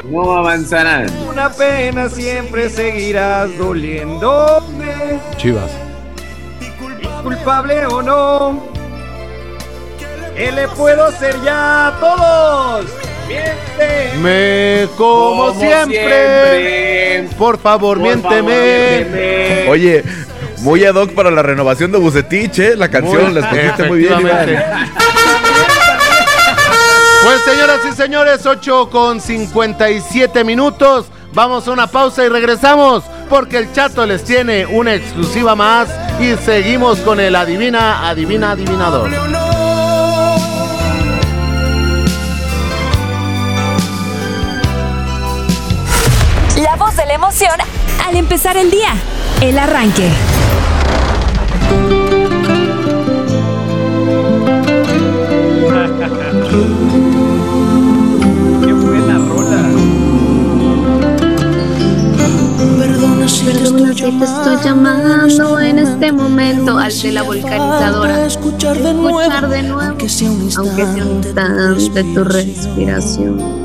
No 0.03 0.37
avanzarán. 0.37 1.07
Una 1.29 1.49
pena 1.49 2.09
siempre 2.09 2.69
seguirás 2.69 3.57
doliéndome. 3.57 5.19
Chivas. 5.37 5.71
culpable 7.23 7.85
o 7.87 8.01
no. 8.01 8.63
¿Qué 10.35 10.51
le 10.51 10.67
puedo 10.67 11.05
hacer 11.05 11.35
ya 11.43 11.87
a 11.87 11.99
todos? 11.99 12.85
Miente. 13.27 14.11
Me 14.17 14.87
como, 14.95 15.47
Como 15.47 15.59
siempre. 15.59 15.97
siempre. 15.97 17.29
Por 17.37 17.57
favor, 17.57 17.97
Por 17.97 18.03
miénteme. 18.05 18.31
favor, 18.31 18.43
miénteme. 18.51 19.69
Oye, 19.69 20.03
muy 20.65 20.83
ad 20.83 20.95
hoc 20.95 21.13
para 21.13 21.29
la 21.29 21.43
renovación 21.43 21.91
de 21.91 21.99
Bucetich, 21.99 22.57
¿eh? 22.57 22.75
La 22.75 22.89
canción, 22.89 23.35
la 23.35 23.41
escogiste 23.41 23.83
muy 23.83 23.99
bien. 23.99 24.19
Iván. 24.19 24.49
Pues 27.23 27.41
señoras 27.43 27.79
y 27.87 27.95
señores, 27.95 28.45
8 28.45 28.89
con 28.89 29.21
57 29.21 30.43
minutos. 30.43 31.05
Vamos 31.33 31.67
a 31.67 31.71
una 31.71 31.85
pausa 31.85 32.25
y 32.25 32.29
regresamos 32.29 33.03
porque 33.29 33.57
el 33.59 33.71
chato 33.73 34.05
les 34.07 34.23
tiene 34.23 34.65
una 34.65 34.95
exclusiva 34.95 35.55
más 35.55 35.87
y 36.19 36.35
seguimos 36.43 36.97
con 36.99 37.19
el 37.19 37.35
adivina, 37.35 38.09
adivina, 38.09 38.51
adivinador. 38.51 39.11
La 46.57 46.75
voz 46.77 46.95
de 46.95 47.05
la 47.05 47.13
emoción 47.13 47.53
al 48.03 48.15
empezar 48.15 48.57
el 48.57 48.71
día. 48.71 48.93
El 49.41 49.59
arranque. 49.59 50.09
Qué 58.63 58.73
buena 58.73 59.17
rola. 59.17 59.69
Perdona 62.77 63.27
si 63.27 63.45
te 63.45 64.23
estoy 64.23 64.57
llamando 64.63 65.59
en 65.59 65.79
este 65.79 66.11
momento 66.11 66.77
al 66.77 66.91
de 66.91 67.11
la 67.11 67.23
vulcanizadora. 67.23 68.25
Escuchar 68.25 68.77
de 68.77 68.93
nuevo, 68.93 69.81
aunque 69.81 70.09
sea 70.09 70.31
un 70.31 70.43
instante 70.43 72.03
tu 72.13 72.23
respiración. 72.23 73.64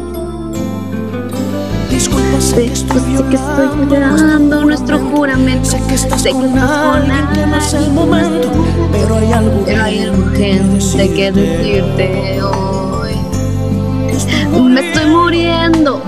Disculpa, 2.00 2.40
sé 2.40 2.64
que 2.64 2.72
estoy 2.72 2.98
Sé 2.98 3.24
que 3.28 3.36
estoy 3.36 3.68
llorando 3.90 4.64
nuestro 4.64 4.98
juramento. 5.00 5.68
Sé 5.68 5.82
que 5.86 5.96
estás 5.96 6.26
con 6.28 6.58
alguien 6.58 7.28
que 7.34 7.46
no 7.46 7.56
es 7.58 7.74
el 7.74 7.90
momento, 7.90 8.50
pero 8.90 9.16
hay 9.18 9.30
algo 9.30 9.62
Pero 9.66 9.82
hay 9.82 9.98
algo 10.04 10.22
urgente 10.22 11.12
que 11.12 11.30
decirte 11.30 12.42
hoy. 12.42 13.12
Me 14.62 14.88
estoy 14.88 15.10
muriendo, 15.10 16.02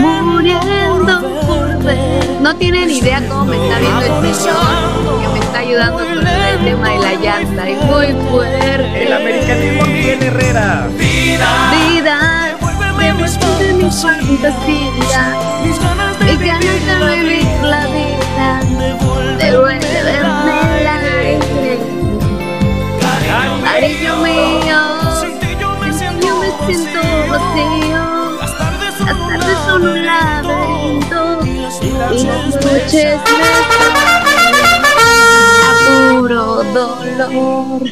muriendo 0.00 1.20
por 1.46 1.84
ver. 1.84 2.40
No 2.40 2.56
tienen 2.56 2.88
idea 2.90 3.22
cómo 3.28 3.44
me 3.44 3.56
está 3.56 3.80
viendo 3.80 4.00
el 4.00 4.34
señor 4.34 5.20
que 5.20 5.28
me 5.28 5.38
está 5.40 5.58
ayudando 5.58 5.98
con 5.98 6.26
el 6.26 6.64
tema 6.64 6.88
de 6.88 6.98
la 7.00 7.14
llanta. 7.16 7.68
Es 7.68 7.84
muy 7.84 8.30
fuerte. 8.30 9.06
El 9.06 9.12
americanismo 9.12 9.84
Miguel 9.84 10.22
Herrera. 10.22 10.88
Vida, 10.98 12.37
devuélveme 13.26 13.72
mi 13.74 13.90
fantasía. 13.90 15.22
Mis 15.64 15.78
ganas 15.80 16.18
de 16.18 16.36
vivir 16.36 17.46
la 17.62 17.86
vida. 17.86 18.60
Devuélveme 19.38 20.14
el 20.80 20.86
aire. 20.86 21.78
Cariño 23.64 24.16
mío, 24.18 24.80
yo 26.20 26.32
me 26.40 26.50
siento 26.66 27.00
vacío. 27.28 28.02
Las 28.40 28.52
tardes 28.58 28.94
son 29.66 29.82
un 29.82 30.06
laberinto 30.06 31.20
y 31.44 31.46
las 31.58 32.14
noches 32.64 33.18
me 33.26 33.48
a 35.64 35.72
puro 35.86 36.42
dolor. 36.64 37.82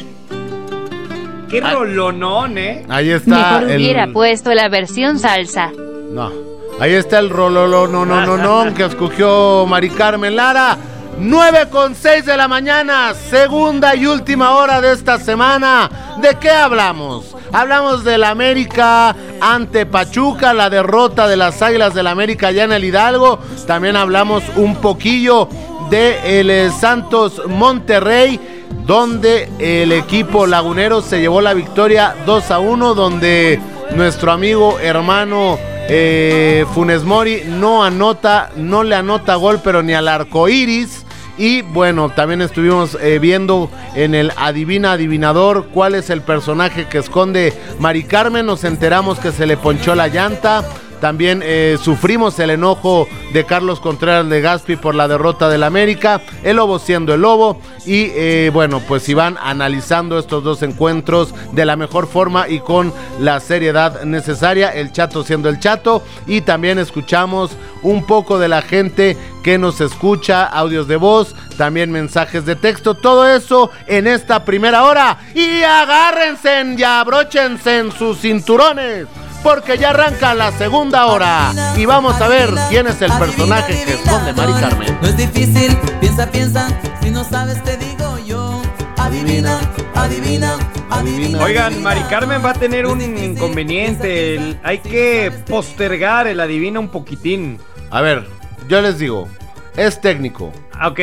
Qué 1.49 1.61
rolonón, 1.61 2.57
¿eh? 2.57 2.85
Ahí 2.89 3.09
está 3.11 3.59
Mejor 3.59 3.75
hubiera 3.75 4.07
puesto 4.07 4.53
la 4.53 4.67
versión 4.69 5.17
salsa. 5.19 5.71
No. 6.11 6.31
Ahí 6.79 6.93
está 6.93 7.19
el 7.19 7.29
rololo, 7.29 7.87
no, 7.87 8.05
no, 8.05 8.25
no, 8.25 8.37
no, 8.37 8.73
que 8.73 8.85
escogió 8.85 9.65
Mari 9.65 9.89
Carmen 9.89 10.35
Lara. 10.35 10.77
9 11.19 11.69
con 11.71 11.95
6 11.95 12.25
de 12.25 12.37
la 12.37 12.47
mañana, 12.47 13.15
segunda 13.15 13.95
y 13.95 14.05
última 14.05 14.55
hora 14.55 14.79
de 14.81 14.93
esta 14.93 15.17
semana. 15.17 15.89
¿De 16.21 16.35
qué 16.35 16.51
hablamos? 16.51 17.35
Hablamos 17.51 18.03
del 18.03 18.23
América 18.23 19.15
ante 19.41 19.87
Pachuca, 19.87 20.53
la 20.53 20.69
derrota 20.69 21.27
de 21.27 21.37
las 21.37 21.59
Águilas 21.63 21.95
del 21.95 22.05
América 22.05 22.49
allá 22.49 22.65
en 22.65 22.73
el 22.73 22.83
Hidalgo. 22.83 23.39
También 23.65 23.95
hablamos 23.95 24.43
un 24.57 24.75
poquillo 24.75 25.49
de 25.89 26.39
el 26.39 26.71
Santos 26.71 27.41
Monterrey, 27.47 28.56
donde 28.85 29.49
el 29.59 29.91
equipo 29.91 30.47
lagunero 30.47 31.01
se 31.01 31.19
llevó 31.19 31.41
la 31.41 31.53
victoria 31.53 32.15
2 32.25 32.51
a 32.51 32.59
1, 32.59 32.93
donde 32.93 33.59
nuestro 33.95 34.31
amigo 34.31 34.79
hermano 34.79 35.57
eh, 35.89 36.65
Funes 36.73 37.03
Mori 37.03 37.43
no 37.47 37.83
anota, 37.83 38.51
no 38.55 38.83
le 38.83 38.95
anota 38.95 39.35
gol, 39.35 39.61
pero 39.63 39.83
ni 39.83 39.93
al 39.93 40.07
arco 40.07 40.49
iris. 40.49 41.05
Y 41.37 41.61
bueno, 41.61 42.09
también 42.09 42.41
estuvimos 42.41 42.97
eh, 42.99 43.19
viendo 43.19 43.69
en 43.95 44.15
el 44.15 44.31
Adivina 44.37 44.93
Adivinador 44.93 45.67
cuál 45.71 45.93
es 45.93 46.09
el 46.09 46.21
personaje 46.21 46.87
que 46.87 46.97
esconde 46.97 47.53
Mari 47.79 48.03
Carmen. 48.03 48.45
Nos 48.45 48.63
enteramos 48.63 49.19
que 49.19 49.31
se 49.31 49.45
le 49.45 49.55
ponchó 49.55 49.93
la 49.93 50.07
llanta. 50.07 50.65
También 50.99 51.41
eh, 51.43 51.77
sufrimos 51.81 52.39
el 52.39 52.49
enojo 52.49 53.07
de 53.33 53.45
Carlos 53.45 53.79
Contreras 53.79 54.27
de 54.29 54.41
Gaspi 54.41 54.75
por 54.77 54.95
la 54.95 55.07
derrota 55.07 55.47
del 55.49 55.63
América, 55.63 56.21
el 56.43 56.55
Lobo 56.55 56.79
siendo 56.79 57.13
el 57.13 57.21
Lobo 57.21 57.61
y 57.85 58.11
eh, 58.15 58.49
bueno, 58.51 58.81
pues 58.87 59.07
iban 59.07 59.37
analizando 59.41 60.17
estos 60.17 60.43
dos 60.43 60.63
encuentros 60.63 61.33
de 61.51 61.65
la 61.65 61.75
mejor 61.75 62.07
forma 62.07 62.49
y 62.49 62.59
con 62.59 62.91
la 63.19 63.39
seriedad 63.39 64.03
necesaria, 64.03 64.69
el 64.69 64.91
Chato 64.91 65.23
siendo 65.23 65.49
el 65.49 65.59
Chato 65.59 66.03
y 66.25 66.41
también 66.41 66.79
escuchamos 66.79 67.51
un 67.83 68.05
poco 68.05 68.39
de 68.39 68.47
la 68.47 68.61
gente 68.61 69.17
que 69.43 69.57
nos 69.57 69.79
escucha, 69.79 70.45
audios 70.45 70.87
de 70.87 70.97
voz, 70.97 71.35
también 71.57 71.91
mensajes 71.91 72.45
de 72.45 72.55
texto, 72.55 72.95
todo 72.95 73.27
eso 73.27 73.69
en 73.85 74.07
esta 74.07 74.43
primera 74.43 74.83
hora 74.83 75.19
y 75.33 75.61
agárrense 75.61 76.75
y 76.77 76.83
abróchense 76.83 77.77
en 77.79 77.91
sus 77.91 78.19
cinturones 78.19 79.07
porque 79.47 79.77
ya 79.77 79.91
arranca 79.91 80.33
la 80.33 80.51
segunda 80.51 81.05
hora 81.05 81.53
y 81.77 81.85
vamos 81.85 82.19
a 82.19 82.27
ver 82.27 82.49
quién 82.69 82.85
es 82.85 83.01
el 83.01 83.09
personaje 83.13 83.85
que 83.85 83.93
esconde 83.93 84.33
Mari 84.33 84.51
Carmen. 84.59 84.97
No 85.01 85.07
es 85.07 85.15
difícil, 85.15 85.73
piensa, 86.01 86.29
piensa, 86.29 86.67
si 87.01 87.09
no 87.11 87.23
sabes 87.23 87.63
te 87.63 87.77
digo 87.77 88.17
yo. 88.25 88.61
Adivina, 88.97 89.57
adivina, 89.95 90.57
adivina. 90.89 91.41
Oigan, 91.41 91.81
Mari 91.81 92.01
Carmen 92.09 92.43
va 92.43 92.49
a 92.49 92.53
tener 92.55 92.85
un 92.87 92.99
inconveniente. 92.99 94.35
El- 94.35 94.59
hay 94.63 94.79
que 94.79 95.31
postergar 95.47 96.27
el 96.27 96.41
adivina 96.41 96.81
un 96.81 96.89
poquitín. 96.89 97.57
A 97.89 98.01
ver, 98.01 98.27
yo 98.67 98.81
les 98.81 98.99
digo, 98.99 99.29
es 99.77 100.01
técnico. 100.01 100.51
Ok. 100.85 100.99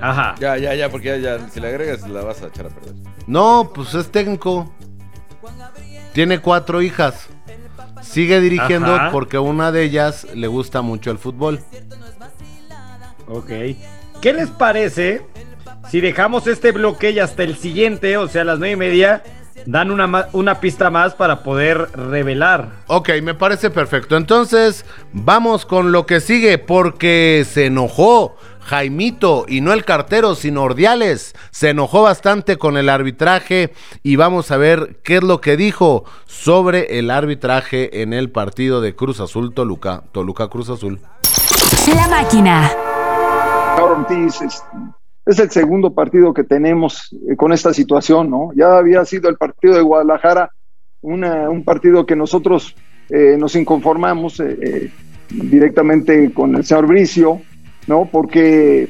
Ajá. 0.00 0.36
Ya, 0.40 0.56
ya, 0.56 0.74
ya, 0.74 0.88
porque 0.88 1.20
ya, 1.20 1.36
ya, 1.36 1.48
si 1.50 1.60
le 1.60 1.68
agregas 1.68 2.08
la 2.08 2.22
vas 2.22 2.40
a 2.40 2.46
echar 2.46 2.64
a 2.64 2.68
perder. 2.70 2.94
No, 3.26 3.72
pues 3.74 3.92
es 3.92 4.10
técnico. 4.10 4.72
Tiene 6.16 6.38
cuatro 6.38 6.80
hijas. 6.80 7.28
Sigue 8.00 8.40
dirigiendo 8.40 8.94
Ajá. 8.94 9.10
porque 9.10 9.36
una 9.36 9.70
de 9.70 9.82
ellas 9.82 10.26
le 10.34 10.46
gusta 10.46 10.80
mucho 10.80 11.10
el 11.10 11.18
fútbol. 11.18 11.60
Ok. 13.28 13.50
¿Qué 14.22 14.32
les 14.32 14.48
parece 14.48 15.26
si 15.90 16.00
dejamos 16.00 16.46
este 16.46 16.72
bloque 16.72 17.10
y 17.10 17.18
hasta 17.18 17.42
el 17.42 17.54
siguiente, 17.58 18.16
o 18.16 18.28
sea, 18.28 18.40
a 18.40 18.44
las 18.46 18.58
nueve 18.58 18.72
y 18.72 18.76
media, 18.76 19.24
dan 19.66 19.90
una, 19.90 20.28
una 20.32 20.58
pista 20.58 20.88
más 20.88 21.12
para 21.12 21.42
poder 21.42 21.90
revelar? 21.92 22.70
Ok, 22.86 23.10
me 23.22 23.34
parece 23.34 23.68
perfecto. 23.68 24.16
Entonces, 24.16 24.86
vamos 25.12 25.66
con 25.66 25.92
lo 25.92 26.06
que 26.06 26.20
sigue 26.20 26.56
porque 26.56 27.44
se 27.46 27.66
enojó 27.66 28.38
Jaimito 28.66 29.44
y 29.48 29.60
no 29.60 29.72
el 29.72 29.84
cartero, 29.84 30.34
sino 30.34 30.62
Ordiales. 30.64 31.34
Se 31.52 31.70
enojó 31.70 32.02
bastante 32.02 32.56
con 32.56 32.76
el 32.76 32.88
arbitraje 32.88 33.72
y 34.02 34.16
vamos 34.16 34.50
a 34.50 34.56
ver 34.56 34.98
qué 35.04 35.16
es 35.18 35.22
lo 35.22 35.40
que 35.40 35.56
dijo 35.56 36.04
sobre 36.26 36.98
el 36.98 37.10
arbitraje 37.10 38.02
en 38.02 38.12
el 38.12 38.30
partido 38.30 38.80
de 38.80 38.94
Cruz 38.96 39.20
Azul 39.20 39.54
Toluca. 39.54 40.02
Toluca 40.10 40.48
Cruz 40.48 40.68
Azul. 40.68 40.98
La 41.94 42.08
máquina. 42.08 42.70
Ortiz 43.80 44.40
es, 44.42 44.62
es 45.26 45.38
el 45.38 45.50
segundo 45.50 45.92
partido 45.94 46.34
que 46.34 46.42
tenemos 46.42 47.14
eh, 47.30 47.36
con 47.36 47.52
esta 47.52 47.72
situación, 47.72 48.30
¿no? 48.30 48.50
Ya 48.56 48.76
había 48.76 49.04
sido 49.04 49.28
el 49.28 49.36
partido 49.36 49.74
de 49.74 49.82
Guadalajara, 49.82 50.50
una- 51.02 51.48
un 51.50 51.62
partido 51.62 52.04
que 52.04 52.16
nosotros 52.16 52.74
eh, 53.10 53.36
nos 53.38 53.54
inconformamos 53.54 54.40
eh, 54.40 54.58
eh, 54.60 54.90
directamente 55.30 56.32
con 56.32 56.56
el 56.56 56.64
señor 56.64 56.86
Bricio, 56.86 57.40
¿no? 57.86 58.08
Porque 58.10 58.88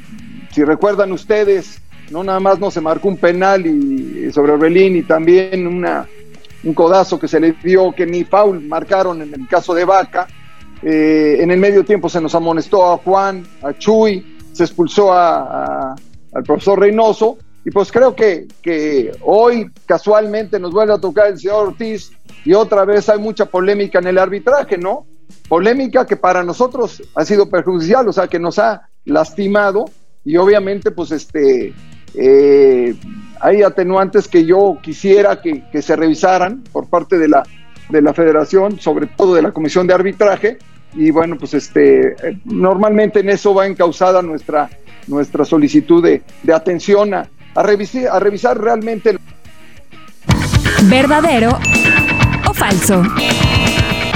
si 0.53 0.65
recuerdan 0.65 1.13
ustedes, 1.13 1.81
no 2.11 2.23
nada 2.25 2.41
más 2.41 2.59
no 2.59 2.71
se 2.71 2.81
marcó 2.81 3.09
un 3.09 3.17
penal 3.17 3.67
y, 3.67 4.31
sobre 4.33 4.53
Orbelín 4.53 4.97
y 4.97 5.03
también 5.03 5.67
una, 5.67 6.07
un 6.65 6.75
codazo 6.75 7.19
que 7.19 7.29
se 7.29 7.41
le 7.41 7.53
dio 7.63 7.93
que 7.93 8.07
ni 8.07 8.25
foul 8.25 8.61
marcaron 8.67 9.23
en 9.23 9.35
el 9.35 9.49
caso 9.49 9.75
de 9.75 9.85
Vaca, 9.85 10.27
eh, 10.83 11.39
en 11.41 11.51
el 11.51 11.59
medio 11.59 11.85
tiempo 11.85 12.09
se 12.09 12.21
nos 12.21 12.35
amonestó 12.35 12.93
a 12.93 12.99
Juan, 12.99 13.45
a 13.63 13.73
Chuy, 13.73 14.37
se 14.53 14.65
expulsó 14.65 15.13
a- 15.13 15.95
al 16.35 16.43
profesor 16.45 16.79
Reynoso. 16.81 17.39
Y 17.65 17.71
pues 17.73 17.91
creo 17.91 18.15
que, 18.15 18.47
que 18.63 19.11
hoy 19.23 19.69
casualmente 19.87 20.61
nos 20.61 20.71
vuelve 20.71 20.93
a 20.95 20.99
tocar 20.99 21.27
el 21.27 21.39
señor 21.39 21.69
Ortiz 21.69 22.13
y 22.45 22.55
otra 22.55 22.85
vez 22.85 23.09
hay 23.09 23.19
mucha 23.19 23.47
polémica 23.47 23.99
en 23.99 24.07
el 24.07 24.19
arbitraje, 24.19 24.79
¿no? 24.79 25.05
Polémica 25.49 26.07
que 26.07 26.15
para 26.17 26.45
nosotros 26.45 27.03
ha 27.17 27.25
sido 27.25 27.49
perjudicial, 27.51 28.07
o 28.07 28.13
sea, 28.13 28.29
que 28.29 28.39
nos 28.39 28.61
ha 28.61 28.86
lastimado 29.07 29.87
y 30.25 30.37
obviamente 30.37 30.91
pues 30.91 31.11
este 31.13 31.73
eh, 32.15 32.95
hay 33.41 33.63
atenuantes 33.63 34.29
que 34.29 34.45
yo 34.45 34.79
quisiera 34.83 35.41
que, 35.41 35.65
que 35.71 35.83
se 35.83 35.97
revisaran 35.97 36.63
por 36.73 36.89
parte 36.89 37.19
de 37.19 37.29
la, 37.29 37.43
de 37.91 38.03
la 38.03 38.15
federación, 38.15 38.81
sobre 38.81 39.07
todo 39.07 39.35
de 39.35 39.43
la 39.43 39.53
comisión 39.53 39.87
de 39.87 39.95
arbitraje, 39.95 40.59
y 40.95 41.11
bueno, 41.11 41.37
pues 41.37 41.53
este, 41.53 42.17
normalmente 42.45 43.21
en 43.21 43.29
eso 43.29 43.53
va 43.53 43.67
encausada 43.67 44.23
nuestra, 44.23 44.71
nuestra 45.07 45.45
solicitud 45.45 46.03
de, 46.03 46.23
de 46.43 46.53
atención 46.55 47.13
a, 47.13 47.29
a, 47.55 47.63
revisar, 47.63 48.09
a 48.09 48.19
revisar 48.19 48.59
realmente 48.59 49.11
el 49.11 49.19
¿Verdadero 50.85 51.59
o 52.49 52.55
falso? 52.55 53.03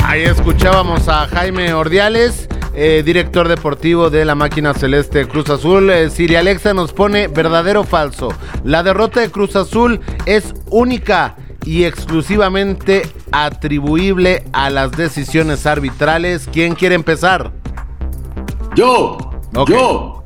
Ahí 0.05 0.22
escuchábamos 0.22 1.09
a 1.09 1.26
Jaime 1.26 1.72
Ordiales, 1.72 2.49
eh, 2.75 3.03
director 3.05 3.49
deportivo 3.49 4.11
de 4.11 4.25
la 4.25 4.35
máquina 4.35 4.75
celeste 4.75 5.27
Cruz 5.27 5.51
Azul. 5.51 5.91
Eh, 5.91 6.11
Siri 6.11 6.37
Alexa 6.37 6.75
nos 6.75 6.93
pone 6.93 7.29
verdadero 7.29 7.81
o 7.81 7.85
falso. 7.85 8.29
La 8.64 8.83
derrota 8.83 9.21
de 9.21 9.31
Cruz 9.31 9.57
Azul 9.57 10.01
es 10.27 10.55
única 10.71 11.37
y 11.64 11.85
exclusivamente 11.85 13.03
atribuible 13.33 14.45
a 14.53 14.71
las 14.71 14.93
decisiones 14.93 15.66
arbitrales. 15.66 16.49
¿Quién 16.53 16.75
quiere 16.75 16.95
empezar? 16.95 17.53
Yo. 18.75 19.18
Yo. 19.66 20.23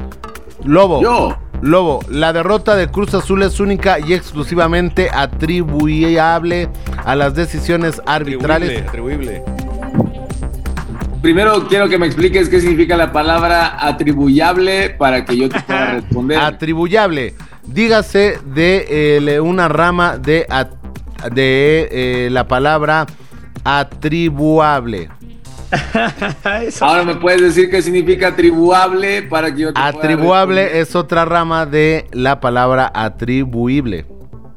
Lobo. 0.64 1.02
Yo. 1.02 1.36
Lobo, 1.60 2.00
la 2.10 2.34
derrota 2.34 2.76
de 2.76 2.88
Cruz 2.88 3.14
Azul 3.14 3.42
es 3.42 3.58
única 3.58 3.98
y 3.98 4.12
exclusivamente 4.12 5.08
atribuible 5.10 6.68
a 7.04 7.14
las 7.14 7.34
decisiones 7.34 8.02
arbitrales. 8.04 8.86
Atribuible. 8.86 9.42
Primero 11.24 11.66
quiero 11.68 11.88
que 11.88 11.96
me 11.96 12.04
expliques 12.04 12.50
qué 12.50 12.60
significa 12.60 12.98
la 12.98 13.10
palabra 13.10 13.78
atribuyable 13.80 14.90
para 14.90 15.24
que 15.24 15.38
yo 15.38 15.48
te 15.48 15.58
pueda 15.58 15.86
responder. 15.94 16.38
Atribuyable. 16.38 17.32
Dígase 17.64 18.38
de 18.44 19.16
eh, 19.16 19.40
una 19.40 19.68
rama 19.68 20.18
de, 20.18 20.46
eh, 21.34 22.28
la 22.30 22.46
palabra 22.46 23.06
atribuable. 23.64 25.08
Ahora 26.82 27.04
me 27.04 27.14
puedes 27.14 27.40
decir 27.40 27.70
qué 27.70 27.80
significa 27.80 28.28
atribuable 28.28 29.22
para 29.22 29.50
que 29.54 29.62
yo 29.62 29.68
te 29.68 29.80
pueda 29.80 29.86
Atribuable 29.86 30.78
es 30.78 30.94
otra 30.94 31.24
rama 31.24 31.64
de 31.64 32.04
la 32.12 32.38
palabra 32.38 32.92
atribuible. 32.94 34.04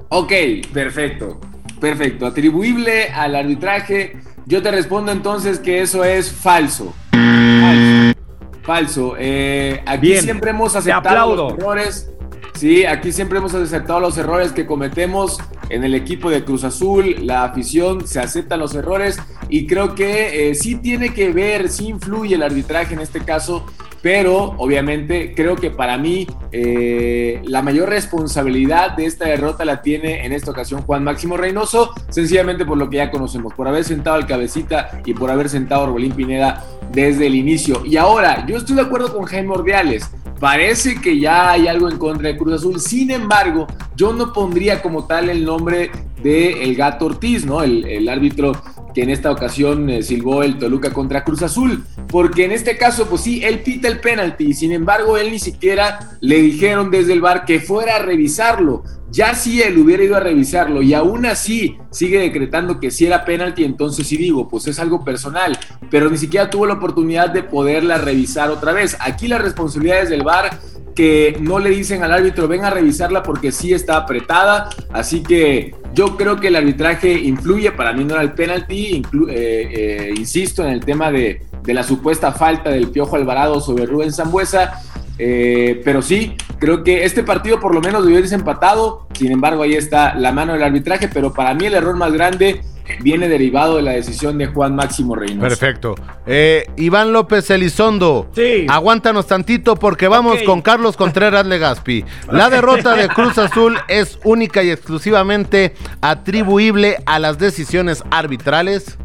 Ok, 0.09 0.33
perfecto. 0.73 1.39
Perfecto. 1.79 2.25
Atribuible 2.25 3.09
al 3.09 3.37
arbitraje. 3.37 4.17
Yo 4.47 4.61
te 4.61 4.71
respondo 4.71 5.11
entonces 5.11 5.59
que 5.59 5.81
eso 5.81 6.05
es 6.05 6.31
falso. 6.31 6.95
Falso. 7.11 8.19
Falso. 8.63 9.15
Eh, 9.19 9.83
aquí 9.85 10.07
Bien, 10.07 10.23
siempre 10.23 10.51
hemos 10.51 10.73
aceptado 10.73 11.35
los 11.35 11.53
errores. 11.53 12.09
Sí, 12.53 12.85
aquí 12.85 13.11
siempre 13.11 13.39
hemos 13.39 13.53
aceptado 13.53 13.99
los 13.99 14.17
errores 14.17 14.53
que 14.53 14.65
cometemos 14.65 15.37
en 15.67 15.83
el 15.83 15.93
equipo 15.93 16.29
de 16.29 16.45
Cruz 16.45 16.63
Azul, 16.63 17.27
la 17.27 17.43
afición, 17.43 18.07
se 18.07 18.21
aceptan 18.21 18.61
los 18.61 18.73
errores 18.73 19.19
y 19.49 19.67
creo 19.67 19.93
que 19.95 20.49
eh, 20.49 20.55
sí 20.55 20.75
tiene 20.75 21.13
que 21.13 21.33
ver, 21.33 21.67
sí 21.67 21.89
influye 21.89 22.35
el 22.35 22.41
arbitraje 22.41 22.93
en 22.93 23.01
este 23.01 23.19
caso, 23.19 23.65
pero 24.01 24.55
obviamente 24.57 25.33
creo 25.35 25.55
que 25.55 25.71
para 25.71 25.97
mí 25.97 26.27
eh, 26.51 27.41
la 27.45 27.61
mayor 27.61 27.89
responsabilidad 27.89 28.95
de 28.95 29.05
esta 29.05 29.25
derrota 29.25 29.65
la 29.65 29.81
tiene 29.81 30.25
en 30.25 30.33
esta 30.33 30.51
ocasión 30.51 30.81
Juan 30.81 31.03
Máximo 31.03 31.37
Reynoso, 31.37 31.93
sencillamente 32.09 32.65
por 32.65 32.77
lo 32.77 32.89
que 32.89 32.97
ya 32.97 33.11
conocemos, 33.11 33.53
por 33.53 33.67
haber 33.67 33.83
sentado 33.83 34.15
al 34.15 34.27
cabecita 34.27 35.01
y 35.05 35.13
por 35.13 35.31
haber 35.31 35.49
sentado 35.49 35.81
a 35.81 35.83
Orbelín 35.85 36.13
Pineda 36.13 36.63
desde 36.91 37.27
el 37.27 37.35
inicio. 37.35 37.85
Y 37.85 37.97
ahora, 37.97 38.45
yo 38.45 38.57
estoy 38.57 38.75
de 38.75 38.81
acuerdo 38.81 39.13
con 39.15 39.25
Jaime 39.25 39.53
Ordiales. 39.53 40.09
Parece 40.39 41.01
que 41.01 41.19
ya 41.19 41.51
hay 41.51 41.67
algo 41.67 41.89
en 41.89 41.97
contra 41.97 42.29
de 42.29 42.37
Cruz 42.37 42.53
Azul. 42.53 42.79
Sin 42.79 43.09
embargo, 43.09 43.67
yo 43.95 44.13
no 44.13 44.31
pondría 44.33 44.81
como 44.81 45.05
tal 45.05 45.29
el 45.29 45.43
nombre 45.43 45.91
de 46.21 46.63
el 46.63 46.75
Gato 46.75 47.05
Ortiz, 47.07 47.45
¿no? 47.45 47.63
El, 47.63 48.07
árbitro 48.07 48.51
que 48.93 49.03
en 49.03 49.09
esta 49.09 49.31
ocasión 49.31 49.89
eh, 49.89 50.03
silbó 50.03 50.43
el 50.43 50.57
Toluca 50.57 50.93
contra 50.93 51.23
Cruz 51.23 51.41
Azul. 51.41 51.83
Porque 52.07 52.45
en 52.45 52.51
este 52.51 52.77
caso, 52.77 53.07
pues 53.07 53.21
sí, 53.21 53.43
él 53.43 53.59
pita 53.59 53.87
el 53.87 53.99
penalti. 53.99 54.53
Sin 54.53 54.71
embargo, 54.71 55.17
él 55.17 55.31
ni 55.31 55.39
siquiera 55.39 56.17
le 56.21 56.37
dijeron 56.41 56.91
desde 56.91 57.13
el 57.13 57.21
bar 57.21 57.45
que 57.45 57.59
fuera 57.59 57.95
a 57.95 57.99
revisarlo. 57.99 58.83
Ya 59.17 59.33
si 59.33 59.63
él 59.63 59.79
hubiera 59.79 60.03
ido 60.03 60.15
a 60.15 60.19
revisarlo 60.19 60.83
y 60.83 60.93
aún 60.93 61.25
así 61.25 61.79
sigue 61.89 62.19
decretando 62.19 62.79
que 62.79 62.91
si 62.91 63.07
era 63.07 63.25
penalti, 63.25 63.63
entonces 63.63 64.05
sí 64.05 64.15
digo, 64.15 64.47
pues 64.47 64.67
es 64.67 64.77
algo 64.77 65.03
personal, 65.03 65.57
pero 65.89 66.11
ni 66.11 66.19
siquiera 66.19 66.51
tuvo 66.51 66.67
la 66.67 66.75
oportunidad 66.75 67.31
de 67.31 67.41
poderla 67.41 67.97
revisar 67.97 68.51
otra 68.51 68.73
vez. 68.73 68.95
Aquí 68.99 69.27
la 69.27 69.39
responsabilidad 69.39 70.03
es 70.03 70.11
del 70.11 70.21
VAR 70.21 70.59
que 70.93 71.35
no 71.41 71.57
le 71.57 71.71
dicen 71.71 72.03
al 72.03 72.13
árbitro 72.13 72.47
ven 72.47 72.63
a 72.63 72.69
revisarla 72.69 73.23
porque 73.23 73.51
sí 73.51 73.73
está 73.73 73.97
apretada, 73.97 74.69
así 74.93 75.23
que 75.23 75.73
yo 75.95 76.15
creo 76.15 76.39
que 76.39 76.49
el 76.49 76.55
arbitraje 76.55 77.11
influye, 77.13 77.71
para 77.71 77.93
mí 77.93 78.05
no 78.05 78.13
era 78.13 78.21
el 78.21 78.33
penalti, 78.33 79.01
eh, 79.29 79.31
eh, 79.31 80.13
insisto 80.15 80.63
en 80.63 80.69
el 80.69 80.85
tema 80.85 81.11
de, 81.11 81.41
de 81.63 81.73
la 81.73 81.81
supuesta 81.81 82.33
falta 82.33 82.69
del 82.69 82.91
Piojo 82.91 83.15
Alvarado 83.15 83.61
sobre 83.61 83.87
Rubén 83.87 84.13
Zambuesa, 84.13 84.79
eh, 85.19 85.81
pero 85.83 86.01
sí, 86.01 86.35
creo 86.59 86.83
que 86.83 87.05
este 87.05 87.23
partido 87.23 87.59
por 87.59 87.73
lo 87.73 87.81
menos 87.81 88.03
debió 88.03 88.19
irse 88.19 88.35
empatado. 88.35 89.07
Sin 89.13 89.31
embargo, 89.31 89.63
ahí 89.63 89.73
está 89.73 90.15
la 90.15 90.31
mano 90.31 90.53
del 90.53 90.63
arbitraje. 90.63 91.07
Pero 91.07 91.33
para 91.33 91.53
mí 91.53 91.65
el 91.65 91.73
error 91.73 91.95
más 91.95 92.13
grande 92.13 92.61
viene 93.01 93.27
derivado 93.27 93.77
de 93.77 93.81
la 93.81 93.91
decisión 93.91 94.37
de 94.37 94.47
Juan 94.47 94.75
Máximo 94.75 95.15
Reynoso. 95.15 95.47
Perfecto. 95.47 95.95
Eh, 96.25 96.69
Iván 96.77 97.13
López 97.13 97.49
Elizondo. 97.49 98.29
Aguántanos 98.69 99.27
tantito 99.27 99.75
porque 99.75 100.07
vamos 100.07 100.41
con 100.43 100.61
Carlos 100.61 100.95
Contreras 100.97 101.45
Legaspi. 101.45 102.05
La 102.31 102.49
derrota 102.49 102.95
de 102.95 103.09
Cruz 103.09 103.37
Azul 103.37 103.77
es 103.87 104.19
única 104.23 104.63
y 104.63 104.71
exclusivamente 104.71 105.73
atribuible 106.01 106.97
a 107.05 107.19
las 107.19 107.37
decisiones 107.37 108.03
arbitrales. 108.11 108.97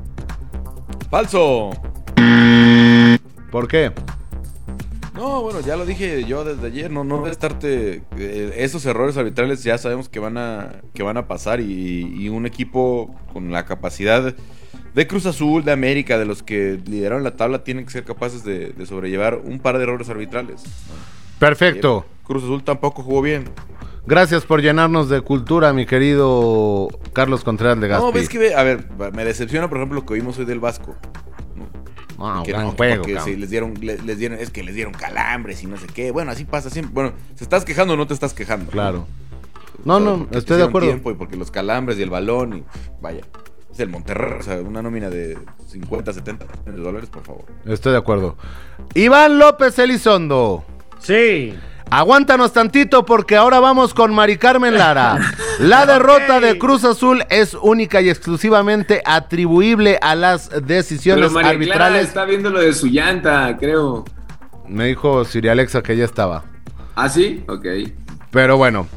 Falso. 1.10 1.70
¿Por 3.50 3.68
qué? 3.68 3.92
No, 5.22 5.40
bueno, 5.42 5.60
ya 5.60 5.76
lo 5.76 5.86
dije 5.86 6.24
yo 6.24 6.42
desde 6.42 6.66
ayer, 6.66 6.90
no, 6.90 7.04
no 7.04 7.18
debe 7.18 7.30
estarte. 7.30 8.02
eh, 8.18 8.54
esos 8.56 8.84
errores 8.86 9.16
arbitrales 9.16 9.62
ya 9.62 9.78
sabemos 9.78 10.08
que 10.08 10.18
van 10.18 10.36
a, 10.36 10.80
que 10.94 11.04
van 11.04 11.16
a 11.16 11.28
pasar 11.28 11.60
y, 11.60 12.12
y 12.18 12.28
un 12.28 12.44
equipo 12.44 13.14
con 13.32 13.52
la 13.52 13.64
capacidad 13.64 14.34
de 14.94 15.06
Cruz 15.06 15.24
Azul, 15.26 15.62
de 15.64 15.70
América, 15.70 16.18
de 16.18 16.24
los 16.24 16.42
que 16.42 16.80
lideraron 16.86 17.22
la 17.22 17.36
tabla, 17.36 17.62
tienen 17.62 17.84
que 17.84 17.92
ser 17.92 18.02
capaces 18.04 18.42
de, 18.42 18.70
de 18.70 18.84
sobrellevar 18.84 19.36
un 19.44 19.60
par 19.60 19.76
de 19.78 19.84
errores 19.84 20.08
arbitrales. 20.08 20.64
Perfecto. 21.38 22.04
Cruz 22.24 22.42
Azul 22.42 22.64
tampoco 22.64 23.04
jugó 23.04 23.22
bien. 23.22 23.44
Gracias 24.04 24.44
por 24.44 24.60
llenarnos 24.60 25.08
de 25.08 25.20
cultura, 25.20 25.72
mi 25.72 25.86
querido 25.86 26.88
Carlos 27.12 27.44
Contreras 27.44 27.78
Legaspi. 27.78 28.04
No, 28.04 28.10
ves 28.12 28.28
que, 28.28 28.38
ve- 28.38 28.54
a 28.56 28.64
ver, 28.64 28.88
me 29.14 29.24
decepciona, 29.24 29.68
por 29.68 29.78
ejemplo, 29.78 30.00
lo 30.00 30.04
que 30.06 30.14
vimos 30.14 30.36
hoy 30.40 30.44
del 30.46 30.58
Vasco. 30.58 30.96
Ah, 32.24 32.42
que 32.44 32.52
gran 32.52 32.66
no, 32.66 32.72
juego, 32.72 33.02
porque 33.02 33.36
les 33.36 33.50
dieron, 33.50 33.74
le- 33.80 33.98
les, 33.98 34.18
dieron, 34.18 34.38
es 34.38 34.50
que 34.50 34.62
les 34.62 34.74
dieron 34.74 34.92
calambres 34.94 35.62
y 35.62 35.66
no 35.66 35.76
sé 35.76 35.86
qué. 35.86 36.10
Bueno, 36.10 36.30
así 36.30 36.44
pasa 36.44 36.70
siempre. 36.70 36.92
Bueno, 36.94 37.12
¿se 37.34 37.44
estás 37.44 37.64
quejando 37.64 37.94
o 37.94 37.96
no 37.96 38.06
te 38.06 38.14
estás 38.14 38.32
quejando? 38.34 38.70
Claro. 38.70 39.06
No, 39.84 39.98
no, 39.98 40.28
estoy 40.32 40.58
de 40.58 40.64
acuerdo. 40.64 40.88
tiempo 40.88 41.10
y 41.10 41.14
porque 41.14 41.36
los 41.36 41.50
calambres 41.50 41.98
y 41.98 42.02
el 42.02 42.10
balón 42.10 42.58
y 42.58 42.64
vaya. 43.00 43.22
Es 43.72 43.80
el 43.80 43.88
Monterrey, 43.88 44.34
o 44.38 44.42
sea, 44.42 44.56
una 44.60 44.82
nómina 44.82 45.08
de 45.08 45.38
50, 45.68 46.12
70 46.12 46.44
millones 46.44 46.74
de 46.76 46.80
dólares, 46.82 47.08
por 47.10 47.22
favor. 47.24 47.44
Estoy 47.64 47.92
de 47.92 47.98
acuerdo. 47.98 48.36
Iván 48.94 49.38
López 49.38 49.78
Elizondo. 49.78 50.62
Sí. 50.98 51.54
Aguántanos 51.94 52.54
tantito 52.54 53.04
porque 53.04 53.36
ahora 53.36 53.60
vamos 53.60 53.92
con 53.92 54.14
Mari 54.14 54.38
Carmen 54.38 54.78
Lara. 54.78 55.18
La 55.58 55.84
derrota 55.84 56.40
de 56.40 56.58
Cruz 56.58 56.84
Azul 56.84 57.22
es 57.28 57.52
única 57.52 58.00
y 58.00 58.08
exclusivamente 58.08 59.02
atribuible 59.04 59.98
a 60.00 60.14
las 60.14 60.48
decisiones 60.66 61.26
Pero 61.26 61.34
María 61.34 61.50
Clara 61.50 61.84
arbitrales. 61.84 62.08
está 62.08 62.24
viendo 62.24 62.48
lo 62.48 62.60
de 62.60 62.72
su 62.72 62.86
llanta, 62.86 63.58
creo. 63.58 64.06
Me 64.66 64.86
dijo 64.86 65.22
Siri 65.26 65.50
Alexa 65.50 65.82
que 65.82 65.94
ya 65.94 66.06
estaba. 66.06 66.44
¿Ah, 66.94 67.10
sí? 67.10 67.44
Ok. 67.46 67.66
Pero 68.30 68.56
bueno. 68.56 68.88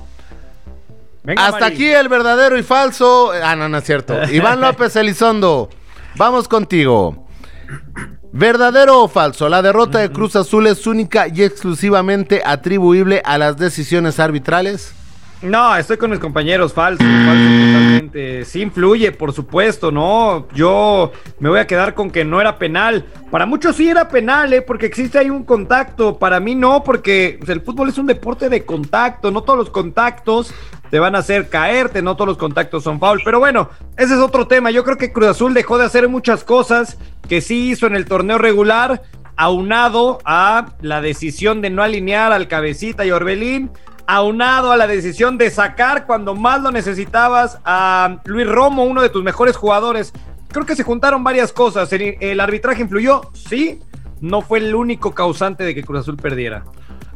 Hasta 1.35 1.59
Mari. 1.59 1.73
aquí 1.75 1.87
el 1.89 2.07
verdadero 2.07 2.57
y 2.57 2.63
falso. 2.63 3.33
Ah, 3.43 3.57
no, 3.57 3.67
no 3.67 3.77
es 3.79 3.83
cierto. 3.83 4.15
Iván 4.31 4.61
López 4.61 4.95
Elizondo, 4.95 5.69
vamos 6.15 6.47
contigo. 6.47 7.27
¿Verdadero 8.37 9.01
o 9.01 9.07
falso? 9.07 9.47
La 9.47 9.61
derrota 9.61 9.99
de 9.99 10.11
Cruz 10.11 10.35
Azul 10.35 10.67
es 10.67 10.87
única 10.87 11.29
y 11.29 11.41
exclusivamente 11.41 12.41
atribuible 12.43 13.21
a 13.23 13.37
las 13.37 13.55
decisiones 13.55 14.19
arbitrales. 14.19 14.93
No, 15.45 15.75
estoy 15.75 15.97
con 15.97 16.09
mis 16.09 16.19
compañeros, 16.19 16.73
falso, 16.73 17.03
falso 17.03 17.43
totalmente. 17.43 18.45
Sí 18.45 18.61
influye, 18.61 19.11
por 19.11 19.31
supuesto, 19.31 19.91
¿no? 19.91 20.47
Yo 20.53 21.11
me 21.39 21.49
voy 21.49 21.59
a 21.59 21.67
quedar 21.67 21.93
con 21.93 22.09
que 22.09 22.25
no 22.25 22.41
era 22.41 22.57
penal. 22.57 23.05
Para 23.29 23.45
muchos 23.45 23.75
sí 23.75 23.87
era 23.87 24.07
penal, 24.07 24.53
¿eh? 24.53 24.61
Porque 24.61 24.87
existe 24.87 25.19
ahí 25.19 25.29
un 25.29 25.43
contacto. 25.43 26.17
Para 26.17 26.39
mí 26.39 26.55
no, 26.55 26.83
porque 26.83 27.35
pues, 27.37 27.49
el 27.49 27.61
fútbol 27.61 27.89
es 27.89 27.97
un 27.97 28.07
deporte 28.07 28.49
de 28.49 28.65
contacto. 28.65 29.29
No 29.29 29.43
todos 29.43 29.59
los 29.59 29.69
contactos 29.69 30.53
te 30.89 30.99
van 30.99 31.15
a 31.15 31.19
hacer 31.19 31.49
caerte, 31.49 32.01
no 32.01 32.15
todos 32.15 32.29
los 32.29 32.37
contactos 32.37 32.83
son 32.83 32.99
foul. 32.99 33.21
Pero 33.23 33.39
bueno, 33.39 33.69
ese 33.97 34.15
es 34.15 34.19
otro 34.19 34.47
tema. 34.47 34.71
Yo 34.71 34.83
creo 34.83 34.97
que 34.97 35.13
Cruz 35.13 35.27
Azul 35.27 35.53
dejó 35.53 35.77
de 35.77 35.85
hacer 35.85 36.07
muchas 36.09 36.43
cosas 36.43 36.97
que 37.27 37.41
sí 37.41 37.69
hizo 37.69 37.87
en 37.87 37.95
el 37.95 38.05
torneo 38.05 38.37
regular, 38.37 39.03
aunado 39.35 40.19
a 40.25 40.73
la 40.81 41.01
decisión 41.01 41.61
de 41.61 41.69
no 41.69 41.83
alinear 41.83 42.31
al 42.31 42.47
cabecita 42.47 43.05
y 43.05 43.11
Orbelín 43.11 43.71
aunado 44.07 44.71
a 44.71 44.77
la 44.77 44.87
decisión 44.87 45.37
de 45.37 45.49
sacar 45.49 46.05
cuando 46.05 46.35
más 46.35 46.61
lo 46.61 46.71
necesitabas 46.71 47.59
a 47.65 48.17
Luis 48.25 48.47
Romo, 48.47 48.83
uno 48.83 49.01
de 49.01 49.09
tus 49.09 49.23
mejores 49.23 49.55
jugadores. 49.55 50.13
Creo 50.49 50.65
que 50.65 50.75
se 50.75 50.83
juntaron 50.83 51.23
varias 51.23 51.51
cosas. 51.51 51.91
El, 51.93 52.17
el 52.19 52.39
arbitraje 52.39 52.81
influyó, 52.81 53.21
sí, 53.33 53.79
no 54.21 54.41
fue 54.41 54.59
el 54.59 54.73
único 54.75 55.13
causante 55.13 55.63
de 55.63 55.75
que 55.75 55.83
Cruz 55.83 56.01
Azul 56.01 56.17
perdiera. 56.17 56.63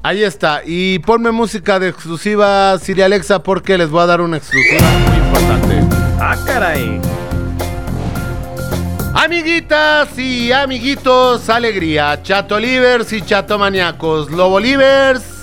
Ahí 0.03 0.23
está. 0.23 0.61
Y 0.65 0.99
ponme 0.99 1.31
música 1.31 1.79
de 1.79 1.89
exclusiva, 1.89 2.77
Siri 2.79 3.01
Alexa, 3.01 3.43
porque 3.43 3.77
les 3.77 3.89
voy 3.89 4.01
a 4.01 4.05
dar 4.05 4.21
una 4.21 4.37
exclusiva 4.37 4.89
muy 5.07 5.17
importante. 5.17 5.97
Ah, 6.19 6.37
caray. 6.45 7.01
Amiguitas 9.13 10.17
y 10.17 10.51
amiguitos, 10.51 11.49
alegría. 11.49 12.21
Chato 12.23 12.59
Livers 12.59 13.11
y 13.11 13.21
Chato 13.21 13.57
Maníacos. 13.59 14.31
Lobo 14.31 14.59
Livers 14.59 15.38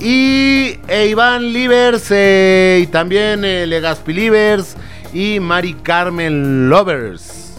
y 0.00 0.78
e 0.86 1.08
Iván 1.08 1.52
Livers 1.52 2.06
eh, 2.10 2.80
y 2.82 2.86
también 2.86 3.44
eh, 3.44 3.66
Legaspi 3.66 4.12
Livers 4.12 4.76
y 5.12 5.40
Mari 5.40 5.74
Carmen 5.74 6.68
Lovers. 6.68 7.52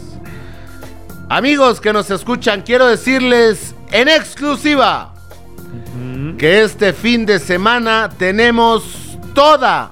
Amigos 1.27 1.81
que 1.81 1.93
nos 1.93 2.09
escuchan, 2.09 2.61
quiero 2.61 2.87
decirles 2.87 3.75
en 3.91 4.07
exclusiva 4.07 5.13
que 6.37 6.63
este 6.63 6.93
fin 6.93 7.25
de 7.25 7.37
semana 7.37 8.09
tenemos 8.17 9.17
toda, 9.33 9.91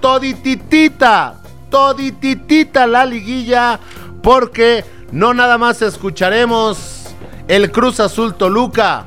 todititita, 0.00 1.40
todititita 1.70 2.86
la 2.86 3.04
liguilla, 3.06 3.80
porque 4.22 4.84
no 5.10 5.34
nada 5.34 5.58
más 5.58 5.82
escucharemos 5.82 7.06
el 7.48 7.72
Cruz 7.72 7.98
Azul 7.98 8.34
Toluca, 8.34 9.06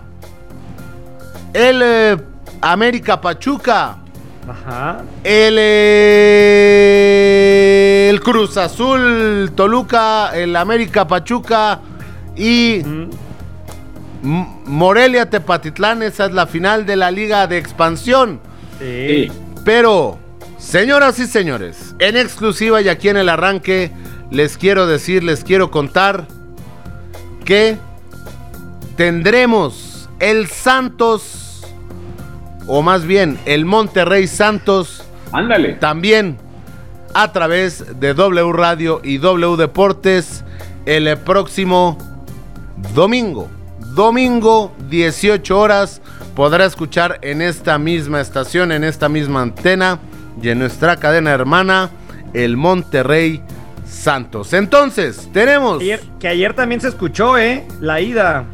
el 1.54 1.82
eh, 1.84 2.18
América 2.72 3.20
Pachuca, 3.20 3.98
Ajá. 4.48 5.04
el, 5.24 5.56
eh, 6.84 8.08
el 8.10 8.22
Cruz 8.22 8.56
Azul 8.58 9.52
Toluca, 9.56 10.32
el 10.36 10.56
América 10.56 11.06
Pachuca 11.08 11.82
y 12.36 12.82
Morelia 14.22 15.30
Tepatitlán. 15.30 16.04
Esa 16.04 16.26
es 16.28 16.32
la 16.32 16.48
final 16.48 16.86
de 16.86 16.96
la 16.96 17.12
Liga 17.12 17.46
de 17.48 17.58
Expansión. 17.58 18.40
Sí. 18.80 19.30
Pero, 19.66 20.18
señoras 20.58 21.20
y 21.20 21.28
señores, 21.28 21.96
en 22.00 22.16
exclusiva 22.18 22.82
y 22.82 22.88
aquí 22.90 23.10
en 23.10 23.18
el 23.18 23.28
arranque, 23.30 23.92
les 24.32 24.58
quiero 24.58 24.88
decir, 24.88 25.24
les 25.24 25.44
quiero 25.44 25.70
contar 25.72 26.28
que 27.46 27.78
tendremos 28.96 30.10
el 30.20 30.48
Santos, 30.48 31.43
o 32.68 32.82
más 32.82 33.06
bien 33.06 33.38
el 33.46 33.66
Monterrey 33.66 34.28
Santos, 34.28 35.04
Ándale. 35.32 35.74
también 35.74 36.38
a 37.14 37.32
través 37.32 38.00
de 38.00 38.14
W 38.14 38.52
Radio 38.54 39.02
y 39.04 39.18
W 39.18 39.56
Deportes 39.58 40.44
el 40.86 41.16
próximo 41.20 41.98
domingo. 42.94 43.50
Domingo, 43.94 44.74
18 44.90 45.60
horas, 45.60 46.02
podrá 46.36 46.66
escuchar 46.66 47.20
en 47.22 47.42
esta 47.42 47.78
misma 47.78 48.22
estación, 48.22 48.72
en 48.72 48.84
esta 48.84 49.08
misma 49.10 49.42
antena 49.44 50.00
y 50.42 50.50
en 50.50 50.60
nuestra 50.60 50.98
cadena 50.98 51.32
hermana, 51.32 51.92
el 52.34 52.58
Monterrey 52.58 53.42
Santos. 53.88 54.54
Entonces, 54.54 55.30
tenemos... 55.32 55.82
Ayer- 55.82 56.02
que 56.20 56.28
ayer 56.28 56.56
también 56.56 56.82
se 56.82 56.88
escuchó, 56.88 57.38
¿eh? 57.38 57.64
La 57.80 58.02
ida. 58.02 58.46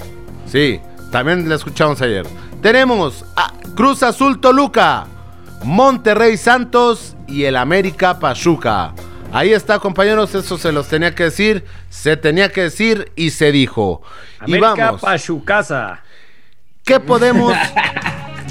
Sí, 0.45 0.81
también 1.11 1.47
la 1.47 1.55
escuchamos 1.55 2.01
ayer. 2.01 2.25
Tenemos 2.61 3.25
a 3.37 3.53
Cruz 3.73 4.03
Azul 4.03 4.41
Toluca, 4.41 5.07
Monterrey 5.63 6.35
Santos 6.35 7.15
y 7.25 7.45
el 7.45 7.55
América 7.55 8.19
Pachuca. 8.19 8.93
Ahí 9.31 9.53
está, 9.53 9.79
compañeros, 9.79 10.35
eso 10.35 10.57
se 10.57 10.73
los 10.73 10.89
tenía 10.89 11.15
que 11.15 11.23
decir, 11.23 11.63
se 11.89 12.17
tenía 12.17 12.51
que 12.51 12.63
decir 12.63 13.11
y 13.15 13.29
se 13.29 13.53
dijo. 13.53 14.01
y 14.45 14.55
América 14.57 14.87
vamos, 14.87 15.01
Pachucasa. 15.01 16.01
¿qué 16.83 16.99
podemos, 16.99 17.53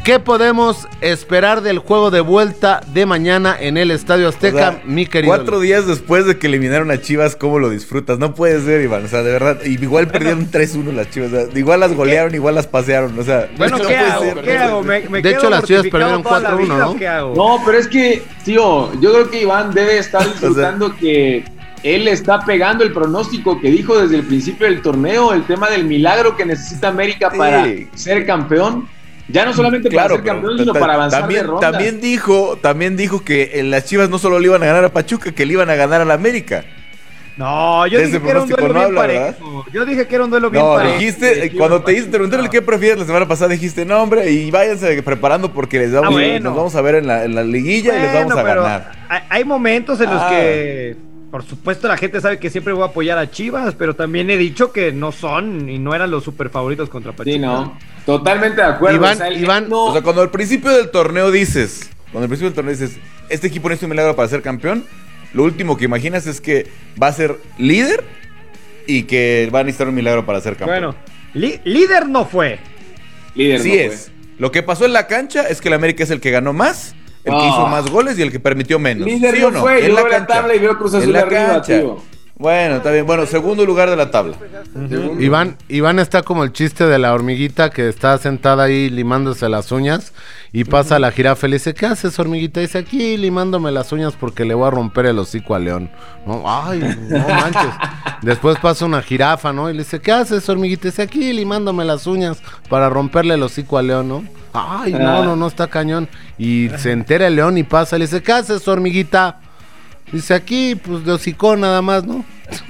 ¿qué 0.08 0.18
podemos 0.18 0.88
esperar 1.02 1.60
del 1.60 1.80
juego 1.80 2.10
de 2.10 2.22
vuelta 2.22 2.80
de 2.94 3.04
mañana 3.04 3.54
en 3.60 3.76
el 3.76 3.90
Estadio 3.90 4.28
Azteca, 4.28 4.56
O 4.56 4.58
sea, 4.72 4.82
mi 4.86 5.04
querido? 5.04 5.34
Cuatro 5.34 5.60
días 5.60 5.86
después 5.86 6.24
de 6.24 6.38
que 6.38 6.46
eliminaron 6.46 6.90
a 6.90 6.98
Chivas, 6.98 7.36
¿cómo 7.36 7.58
lo 7.58 7.68
disfrutas? 7.68 8.18
No 8.18 8.32
puede 8.34 8.58
ser, 8.62 8.80
Iván. 8.80 9.04
O 9.04 9.08
sea, 9.08 9.22
de 9.22 9.30
verdad. 9.32 9.62
Igual 9.64 10.08
perdieron 10.08 10.50
3-1 10.50 10.94
las 10.94 11.10
Chivas. 11.10 11.30
o 11.30 11.36
sea, 11.50 11.58
igual 11.58 11.80
las 11.80 11.92
golearon, 11.92 12.34
igual 12.34 12.54
las 12.54 12.66
pasearon. 12.66 13.18
O 13.18 13.22
sea, 13.22 13.50
Bueno, 13.58 13.76
no 13.76 13.86
¿qué 13.86 13.94
puede 13.96 14.10
hago? 14.10 14.22
ser. 14.24 14.40
¿Qué 14.40 14.56
hago? 14.56 14.82
¿Me, 14.82 15.00
me 15.10 15.18
De 15.20 15.28
quedo 15.28 15.40
hecho, 15.40 15.50
las 15.50 15.64
Chivas 15.64 15.86
perdieron 15.88 16.22
toda 16.22 16.40
la 16.40 16.50
4-1, 16.52 16.58
vida 16.94 17.18
¿no? 17.20 17.34
No, 17.34 17.62
pero 17.66 17.76
es 17.76 17.86
que, 17.86 18.22
tío, 18.46 18.90
yo 19.02 19.12
creo 19.12 19.30
que 19.30 19.42
Iván 19.42 19.74
debe 19.74 19.98
estar 19.98 20.24
disfrutando 20.32 20.96
que 20.96 21.44
él 21.82 22.08
está 22.08 22.46
pegando 22.46 22.82
el 22.82 22.94
pronóstico 22.94 23.60
que 23.60 23.70
dijo 23.70 24.00
desde 24.00 24.16
el 24.16 24.22
principio 24.22 24.68
del 24.68 24.80
torneo, 24.80 25.34
el 25.34 25.44
tema 25.44 25.68
del 25.68 25.84
milagro 25.84 26.34
que 26.34 26.46
necesita 26.46 26.88
América 26.88 27.28
para 27.28 27.66
ser 27.94 28.24
campeón. 28.24 28.88
Ya 29.28 29.44
no 29.44 29.52
solamente 29.52 29.90
para 29.90 30.08
ser 30.08 30.22
pero 30.22 30.24
campeón, 30.34 30.58
sino 30.58 30.72
ta- 30.72 30.80
para 30.80 30.94
avanzar 30.94 31.20
también, 31.20 31.42
de 31.42 31.46
ronda. 31.48 31.70
también 31.70 32.00
dijo, 32.00 32.58
también 32.62 32.96
dijo 32.96 33.22
que 33.24 33.60
en 33.60 33.70
las 33.70 33.84
Chivas 33.84 34.08
no 34.08 34.18
solo 34.18 34.38
le 34.38 34.46
iban 34.46 34.62
a 34.62 34.66
ganar 34.66 34.84
a 34.84 34.88
Pachuca, 34.92 35.32
que 35.32 35.44
le 35.44 35.52
iban 35.52 35.68
a 35.68 35.74
ganar 35.74 36.00
a 36.00 36.04
la 36.06 36.14
América. 36.14 36.64
No, 37.36 37.86
yo 37.86 37.98
De 37.98 38.06
dije 38.06 38.20
que 38.20 38.30
era 38.30 38.42
un 38.42 38.48
duelo 38.48 38.66
no 38.68 38.74
bien 38.74 38.84
habla, 38.86 39.00
parejo. 39.00 39.64
Yo 39.72 39.84
dije 39.84 40.08
que 40.08 40.14
era 40.16 40.24
un 40.24 40.30
duelo 40.30 40.50
bien 40.50 40.64
No, 40.64 40.74
parejo. 40.74 40.98
dijiste, 40.98 41.44
eh, 41.44 41.52
cuando 41.56 41.82
te 41.82 41.92
hice 41.92 42.04
te 42.06 42.10
preguntaron 42.10 42.48
qué 42.48 42.62
prefieres 42.62 42.98
la 42.98 43.04
semana 43.04 43.28
pasada, 43.28 43.50
dijiste, 43.52 43.84
no, 43.84 44.02
hombre, 44.02 44.28
y 44.32 44.50
váyanse 44.50 45.00
preparando 45.04 45.52
porque 45.52 45.78
les 45.78 45.92
vamos, 45.92 46.08
Ah, 46.08 46.12
bueno. 46.12 46.40
nos 46.50 46.56
vamos 46.56 46.74
a 46.74 46.80
ver 46.80 46.96
en 46.96 47.06
la, 47.06 47.24
en 47.24 47.36
la 47.36 47.44
liguilla 47.44 47.96
y 47.96 48.00
les 48.02 48.12
vamos 48.12 48.32
a 48.32 48.42
pero 48.42 48.62
ganar. 48.64 48.92
Hay, 49.08 49.20
hay 49.28 49.44
momentos 49.44 50.00
en 50.00 50.10
los 50.10 50.20
Ah. 50.20 50.30
que, 50.30 50.96
por 51.30 51.44
supuesto, 51.44 51.88
la 51.88 51.96
gente 51.96 52.20
sabe 52.20 52.38
que 52.38 52.48
siempre 52.50 52.72
voy 52.72 52.82
a 52.82 52.86
apoyar 52.86 53.18
a 53.18 53.30
Chivas, 53.30 53.74
pero 53.74 53.94
también 53.94 54.30
he 54.30 54.36
dicho 54.36 54.72
que 54.72 54.92
no 54.92 55.12
son 55.12 55.68
y 55.68 55.78
no 55.78 55.94
eran 55.94 56.10
los 56.10 56.24
super 56.24 56.48
favoritos 56.50 56.88
contra 56.88 57.12
Pachuca. 57.12 57.30
Sí, 57.32 57.38
no. 57.38 57.78
Totalmente 58.06 58.62
de 58.62 58.66
acuerdo. 58.68 58.96
Iván, 58.96 59.14
o 59.14 59.16
sea, 59.16 59.28
el- 59.28 59.42
Iván, 59.42 59.68
no- 59.68 59.84
O 59.86 59.92
sea, 59.92 60.02
cuando 60.02 60.22
al 60.22 60.30
principio 60.30 60.70
del 60.70 60.90
torneo 60.90 61.30
dices, 61.30 61.90
cuando 62.10 62.24
al 62.24 62.28
principio 62.28 62.48
del 62.50 62.54
torneo 62.54 62.72
dices, 62.72 62.98
este 63.28 63.46
equipo 63.48 63.68
necesita 63.68 63.86
un 63.86 63.90
milagro 63.90 64.16
para 64.16 64.28
ser 64.28 64.40
campeón, 64.42 64.84
lo 65.34 65.44
último 65.44 65.76
que 65.76 65.84
imaginas 65.84 66.26
es 66.26 66.40
que 66.40 66.66
va 67.00 67.08
a 67.08 67.12
ser 67.12 67.36
líder 67.58 68.02
y 68.86 69.02
que 69.02 69.50
va 69.54 69.60
a 69.60 69.64
necesitar 69.64 69.88
un 69.88 69.94
milagro 69.94 70.24
para 70.24 70.40
ser 70.40 70.56
campeón. 70.56 70.94
Bueno, 70.94 70.96
líder 71.64 72.08
no 72.08 72.24
fue. 72.24 72.58
líder 73.34 73.60
sí 73.60 73.68
no 73.68 73.74
fue. 73.74 73.84
es. 73.84 74.10
Lo 74.38 74.50
que 74.52 74.62
pasó 74.62 74.86
en 74.86 74.92
la 74.94 75.06
cancha 75.06 75.42
es 75.48 75.60
que 75.60 75.68
el 75.68 75.74
América 75.74 76.04
es 76.04 76.10
el 76.10 76.20
que 76.20 76.30
ganó 76.30 76.52
más, 76.54 76.94
el 77.28 77.38
que 77.38 77.46
hizo 77.48 77.66
más 77.66 77.90
goles 77.90 78.18
y 78.18 78.22
el 78.22 78.32
que 78.32 78.40
permitió 78.40 78.78
menos. 78.78 79.06
Líder 79.06 79.34
¿Sí 79.36 79.40
no 79.42 79.48
o 79.48 79.50
no? 79.50 79.60
fue, 79.60 79.80
En 79.84 79.88
yo 79.90 79.94
la 79.94 80.02
veo 80.02 80.10
la 80.12 80.18
cancha. 80.18 80.34
tabla 80.34 80.54
y 80.54 80.58
veo 80.58 80.78
Cruz 80.78 80.94
En 80.94 81.00
Azul 81.02 81.12
la 81.12 81.20
arriba, 81.20 81.62
tío. 81.62 81.98
Bueno, 82.40 82.76
está 82.76 82.92
bien. 82.92 83.04
Bueno, 83.04 83.26
segundo 83.26 83.66
lugar 83.66 83.90
de 83.90 83.96
la 83.96 84.12
tabla. 84.12 84.36
Iván, 85.18 85.56
Iván 85.68 85.98
está 85.98 86.22
como 86.22 86.44
el 86.44 86.52
chiste 86.52 86.86
de 86.86 86.96
la 86.98 87.12
hormiguita 87.12 87.70
que 87.70 87.88
está 87.88 88.16
sentada 88.18 88.62
ahí 88.62 88.90
limándose 88.90 89.48
las 89.48 89.72
uñas 89.72 90.12
y 90.52 90.62
pasa 90.64 91.00
la 91.00 91.10
jirafa 91.10 91.48
y 91.48 91.50
le 91.50 91.56
dice, 91.56 91.74
¿qué 91.74 91.86
haces 91.86 92.16
hormiguita? 92.20 92.60
Y 92.60 92.66
dice, 92.66 92.78
aquí 92.78 93.16
limándome 93.16 93.72
las 93.72 93.90
uñas 93.90 94.14
porque 94.18 94.44
le 94.44 94.54
voy 94.54 94.68
a 94.68 94.70
romper 94.70 95.06
el 95.06 95.18
hocico 95.18 95.56
a 95.56 95.58
León. 95.58 95.90
No, 96.26 96.42
ay, 96.46 96.78
no 97.10 97.18
manches. 97.28 97.72
Después 98.22 98.56
pasa 98.60 98.84
una 98.86 99.02
jirafa, 99.02 99.52
¿no? 99.52 99.68
Y 99.68 99.72
le 99.72 99.80
dice, 99.80 100.00
¿qué 100.00 100.12
haces 100.12 100.48
hormiguita? 100.48 100.86
Y 100.86 100.90
dice, 100.92 101.02
aquí 101.02 101.32
limándome 101.32 101.84
las 101.84 102.06
uñas 102.06 102.38
para 102.68 102.88
romperle 102.88 103.34
el 103.34 103.42
hocico 103.42 103.78
a 103.78 103.82
León, 103.82 104.08
¿no? 104.08 104.24
Ay, 104.52 104.92
no, 104.92 105.24
no, 105.24 105.36
no 105.36 105.46
está 105.46 105.66
cañón. 105.68 106.08
Y 106.38 106.68
se 106.78 106.92
entera 106.92 107.26
el 107.26 107.36
León 107.36 107.58
y 107.58 107.62
pasa, 107.64 107.98
le 107.98 108.04
dice, 108.06 108.22
¿qué 108.22 108.32
haces 108.32 108.66
hormiguita? 108.68 109.40
Dice 110.12 110.34
aquí, 110.34 110.74
pues 110.74 111.04
de 111.04 111.12
hocico 111.12 111.56
nada 111.56 111.82
más, 111.82 112.04
¿no? 112.04 112.24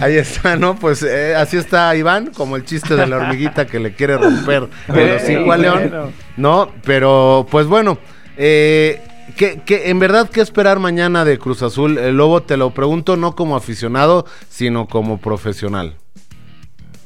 Ahí 0.00 0.16
está, 0.16 0.56
¿no? 0.56 0.76
Pues 0.76 1.02
eh, 1.02 1.34
así 1.34 1.56
está 1.56 1.94
Iván, 1.96 2.30
como 2.34 2.56
el 2.56 2.64
chiste 2.64 2.96
de 2.96 3.06
la 3.06 3.16
hormiguita 3.16 3.66
que 3.66 3.80
le 3.80 3.94
quiere 3.94 4.16
romper 4.18 4.68
el 4.88 5.10
hocico 5.16 5.52
a 5.52 5.56
León. 5.56 6.12
No, 6.36 6.70
pero 6.84 7.46
pues 7.50 7.66
bueno, 7.66 7.98
eh, 8.36 9.00
¿qué- 9.36 9.62
qué- 9.64 9.90
en 9.90 9.98
verdad, 9.98 10.28
¿qué 10.30 10.40
esperar 10.40 10.78
mañana 10.80 11.24
de 11.24 11.38
Cruz 11.38 11.62
Azul? 11.62 11.98
El 11.98 12.16
Lobo, 12.16 12.42
te 12.42 12.56
lo 12.56 12.70
pregunto 12.74 13.16
no 13.16 13.34
como 13.34 13.56
aficionado, 13.56 14.26
sino 14.50 14.86
como 14.86 15.18
profesional. 15.18 15.94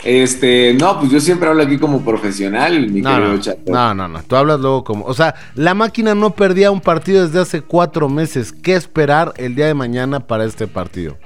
Este, 0.05 0.75
no, 0.75 1.01
pues 1.01 1.11
yo 1.11 1.21
siempre 1.21 1.49
hablo 1.49 1.63
aquí 1.63 1.79
como 1.79 2.05
profesional, 2.05 2.91
mi 2.91 3.01
No, 3.01 3.11
querido 3.15 3.33
no, 3.33 3.41
Chato. 3.41 3.73
no, 3.73 3.95
no, 3.95 4.09
no, 4.09 4.23
tú 4.23 4.37
hablas 4.37 4.61
luego 4.61 4.85
como, 4.85 5.05
o 5.05 5.15
sea, 5.15 5.35
la 5.55 5.75
máquina 5.75 6.15
no 6.15 6.35
perdía 6.35 6.71
un 6.71 6.81
partido 6.81 7.27
desde 7.27 7.41
hace 7.41 7.63
cuatro 7.63 8.09
meses. 8.09 8.53
¿Qué 8.53 8.75
esperar 8.75 9.33
el 9.37 9.55
día 9.55 9.67
de 9.67 9.75
mañana 9.75 10.21
para 10.21 10.45
este 10.45 10.67
partido? 10.67 11.17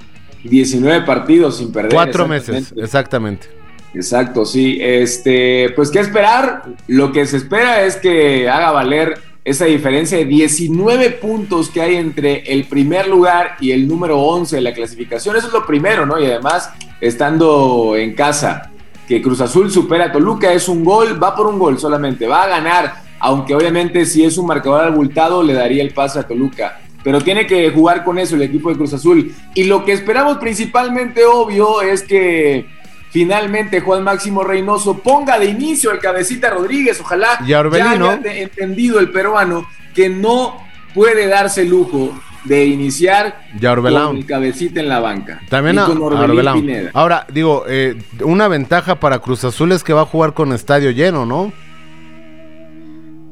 19 0.43 1.05
partidos 1.05 1.57
sin 1.57 1.71
perder. 1.71 1.91
Cuatro 1.93 2.27
meses, 2.27 2.73
exactamente. 2.77 3.47
Exacto, 3.93 4.45
sí. 4.45 4.77
Este, 4.81 5.71
pues 5.75 5.91
qué 5.91 5.99
esperar. 5.99 6.63
Lo 6.87 7.11
que 7.11 7.25
se 7.25 7.37
espera 7.37 7.83
es 7.83 7.97
que 7.97 8.49
haga 8.49 8.71
valer 8.71 9.19
esa 9.43 9.65
diferencia 9.65 10.17
de 10.17 10.25
19 10.25 11.09
puntos 11.11 11.69
que 11.69 11.81
hay 11.81 11.95
entre 11.95 12.41
el 12.53 12.65
primer 12.65 13.07
lugar 13.07 13.55
y 13.59 13.71
el 13.71 13.87
número 13.87 14.19
11 14.19 14.57
de 14.57 14.61
la 14.61 14.73
clasificación. 14.73 15.35
Eso 15.35 15.47
es 15.47 15.53
lo 15.53 15.65
primero, 15.65 16.05
¿no? 16.05 16.19
Y 16.19 16.25
además, 16.25 16.69
estando 16.99 17.95
en 17.95 18.13
casa, 18.13 18.71
que 19.07 19.21
Cruz 19.21 19.41
Azul 19.41 19.71
supera 19.71 20.05
a 20.05 20.11
Toluca 20.11 20.53
es 20.53 20.69
un 20.69 20.85
gol, 20.85 21.21
va 21.21 21.35
por 21.35 21.47
un 21.47 21.57
gol 21.57 21.79
solamente, 21.79 22.27
va 22.27 22.43
a 22.43 22.47
ganar, 22.47 23.01
aunque 23.19 23.55
obviamente 23.55 24.05
si 24.05 24.23
es 24.23 24.37
un 24.37 24.45
marcador 24.45 24.85
abultado 24.85 25.43
le 25.43 25.53
daría 25.53 25.83
el 25.83 25.93
pase 25.93 26.19
a 26.19 26.23
Toluca. 26.27 26.79
Pero 27.03 27.19
tiene 27.19 27.47
que 27.47 27.71
jugar 27.71 28.03
con 28.03 28.19
eso 28.19 28.35
el 28.35 28.43
equipo 28.43 28.69
de 28.69 28.75
Cruz 28.75 28.93
Azul. 28.93 29.33
Y 29.55 29.63
lo 29.63 29.83
que 29.83 29.91
esperamos 29.91 30.37
principalmente, 30.37 31.25
obvio, 31.25 31.81
es 31.81 32.03
que 32.03 32.67
finalmente 33.11 33.81
Juan 33.81 34.03
Máximo 34.03 34.43
Reynoso 34.43 34.99
ponga 34.99 35.37
de 35.37 35.45
inicio 35.45 35.91
al 35.91 35.99
cabecita 35.99 36.49
Rodríguez. 36.49 36.99
Ojalá 36.99 37.39
Y 37.45 37.49
ya 37.49 37.59
haya 37.59 38.19
entendido 38.23 38.99
el 38.99 39.11
peruano 39.11 39.67
que 39.93 40.09
no 40.09 40.57
puede 40.93 41.27
darse 41.27 41.61
el 41.61 41.69
lujo 41.69 42.19
de 42.43 42.65
iniciar 42.65 43.41
con 43.61 44.17
el 44.17 44.25
cabecita 44.25 44.79
en 44.79 44.89
la 44.89 44.99
banca. 44.99 45.41
También 45.49 45.77
a, 45.77 45.85
con 45.85 46.01
Orbelín. 46.01 46.53
Pineda. 46.53 46.89
Ahora, 46.93 47.27
digo, 47.31 47.65
eh, 47.67 47.95
una 48.23 48.47
ventaja 48.47 48.95
para 48.99 49.19
Cruz 49.19 49.43
Azul 49.43 49.71
es 49.71 49.83
que 49.83 49.93
va 49.93 50.01
a 50.01 50.05
jugar 50.05 50.33
con 50.33 50.51
estadio 50.53 50.91
lleno, 50.91 51.25
¿no? 51.25 51.53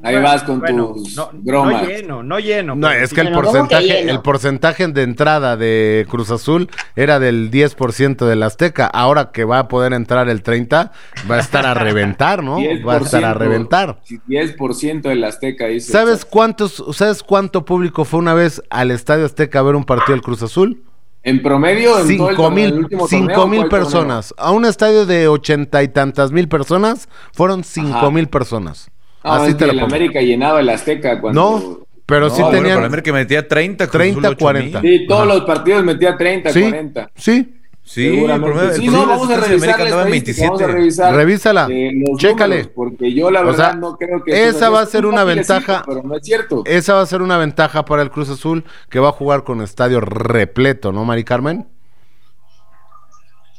Ahí 0.01 0.15
vas 0.21 0.43
con 0.43 0.59
Bueno, 0.59 0.93
tus 0.93 1.15
no, 1.15 1.29
bromas. 1.33 1.83
No 1.83 1.89
lleno, 1.89 2.23
no 2.23 2.39
lleno. 2.39 2.75
No, 2.75 2.89
es 2.89 3.13
que 3.13 3.21
el 3.21 3.31
porcentaje, 3.31 4.09
el 4.09 4.21
porcentaje 4.21 4.87
de 4.87 5.03
entrada 5.03 5.57
de 5.57 6.05
Cruz 6.09 6.31
Azul 6.31 6.69
era 6.95 7.19
del 7.19 7.51
10% 7.51 8.25
del 8.25 8.43
Azteca. 8.43 8.85
Ahora 8.87 9.31
que 9.31 9.43
va 9.43 9.59
a 9.59 9.67
poder 9.67 9.93
entrar 9.93 10.29
el 10.29 10.41
30, 10.41 10.91
va 11.29 11.35
a 11.35 11.39
estar 11.39 11.65
a 11.65 11.73
reventar, 11.73 12.43
¿no? 12.43 12.57
Va 12.87 12.93
a 12.93 12.97
estar 12.97 13.25
a 13.25 13.33
10%, 13.33 13.37
reventar. 13.37 13.99
10% 14.27 15.01
del 15.01 15.23
Azteca, 15.23 15.67
dice. 15.67 15.91
¿Sabes 15.91 16.23
cuántos, 16.23 16.83
sabes 16.93 17.23
cuánto 17.23 17.65
público 17.65 18.05
fue 18.05 18.19
una 18.19 18.33
vez 18.33 18.61
al 18.69 18.91
Estadio 18.91 19.25
Azteca 19.25 19.59
a 19.59 19.63
ver 19.63 19.75
un 19.75 19.83
partido 19.83 20.13
del 20.13 20.21
Cruz 20.21 20.41
Azul? 20.43 20.83
En 21.23 21.41
promedio, 21.41 21.99
en 21.99 22.17
todo 22.17 22.29
el 22.29 22.35
Cinco 22.35 22.35
torneo, 22.35 22.65
el 22.65 22.73
mil, 22.73 22.87
cinco 23.09 23.33
torneo, 23.33 23.47
mil 23.47 23.67
personas. 23.67 24.33
A 24.37 24.51
un 24.51 24.65
estadio 24.65 25.05
de 25.05 25.27
ochenta 25.27 25.83
y 25.83 25.89
tantas 25.89 26.31
mil 26.31 26.47
personas, 26.47 27.09
fueron 27.33 27.63
cinco 27.65 27.97
Ajá. 27.97 28.11
mil 28.11 28.27
personas. 28.27 28.89
No, 29.23 29.33
Así 29.33 29.51
es 29.51 29.57
te 29.57 29.59
que 29.59 29.67
la 29.67 29.73
el 29.73 29.79
pongo. 29.79 29.95
América 29.95 30.21
llenaba 30.21 30.59
el 30.61 30.69
Azteca 30.69 31.19
cuando... 31.19 31.41
No, 31.59 31.79
pero 32.05 32.29
sí 32.29 32.39
No, 32.39 32.45
bueno, 32.47 32.57
tenían 32.61 32.77
pero 32.77 32.87
América 32.87 33.13
metía 33.13 33.47
30, 33.47 33.87
Cruz 33.87 33.91
30, 34.01 34.21
Azul 34.27 34.37
40. 34.37 34.81
Sí, 34.81 35.05
todos 35.07 35.27
los 35.27 35.41
partidos 35.41 35.83
metía 35.83 36.17
30, 36.17 36.51
Sí, 36.53 36.61
40. 36.61 37.11
sí. 37.15 37.55
Sí, 37.83 38.05
el 38.07 38.29
el 38.29 38.35
Sí, 38.35 38.39
promedio 38.43 38.91
no, 38.91 38.99
de 39.01 39.05
vamos 39.07 39.29
a 39.31 39.33
asistencia 39.33 39.47
revisar 39.49 39.79
la 39.79 39.83
andaba 39.85 40.01
en 40.07 40.13
estadística, 40.13 40.45
vamos 40.47 40.61
a 40.61 40.65
27. 40.67 40.79
revisar 40.79 41.15
Revísala, 41.15 41.67
eh, 41.71 41.91
los 42.07 42.19
chécale. 42.19 42.55
números, 42.57 42.71
porque 42.75 43.13
yo 43.15 43.31
la 43.31 43.41
O 43.41 43.45
verdad 43.45 43.71
sea, 43.71 43.73
no 43.73 43.97
creo 43.97 44.23
que... 44.23 44.47
esa 44.47 44.69
va 44.69 44.81
a 44.81 44.85
ser 44.85 45.05
es 45.05 45.11
una 45.11 45.23
ventaja. 45.23 45.83
Pero 45.87 46.03
no 46.03 46.15
es 46.15 46.21
cierto. 46.23 46.61
Esa 46.67 46.93
va 46.93 47.01
a 47.01 47.05
ser 47.07 47.23
una 47.23 47.37
ventaja 47.39 47.85
para 47.85 48.03
el 48.03 48.11
Cruz 48.11 48.29
Azul 48.29 48.63
que 48.91 48.99
va 48.99 49.09
a 49.09 49.11
jugar 49.11 49.43
con 49.43 49.61
estadio 49.61 50.01
repleto, 50.01 50.91
¿no, 50.91 51.03
Mari 51.03 51.23
Carmen? 51.23 51.67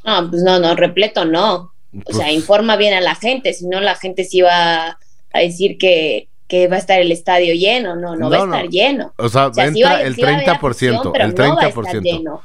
No, 0.05 0.29
pues 0.29 0.41
no, 0.43 0.59
no, 0.59 0.75
repleto 0.75 1.25
no. 1.25 1.73
O 2.05 2.13
sea, 2.13 2.25
Pues- 2.25 2.33
informa 2.33 2.77
bien 2.77 2.93
a 2.93 3.01
la 3.01 3.15
gente, 3.15 3.53
si 3.53 3.67
no 3.67 3.81
la 3.81 3.95
gente 3.95 4.23
sí 4.23 4.41
va 4.41 4.97
a 5.33 5.39
decir 5.39 5.77
que, 5.77 6.27
que 6.47 6.67
va 6.67 6.75
a 6.75 6.79
estar 6.79 6.99
el 6.99 7.11
estadio 7.11 7.53
lleno, 7.53 7.95
no, 7.95 8.15
no, 8.15 8.29
va 8.29 8.35
a 8.37 8.39
No, 8.39 8.45
no. 8.47 8.55
estar 8.55 8.69
lleno. 8.69 9.13
O 9.17 9.29
sea, 9.29 9.45
entra 9.57 9.89
va- 9.93 10.01
el 10.01 10.15
sí 10.15 10.21
va 10.21 10.29
a 10.29 10.33
haber 10.35 10.45
30%, 10.45 10.53
afición, 10.69 11.11
pero 11.13 11.25
el 11.25 11.35
no 11.35 11.55
va 11.55 11.61
a 11.63 11.67
estar 11.67 11.83
30%. 11.83 12.01
lleno. 12.01 12.41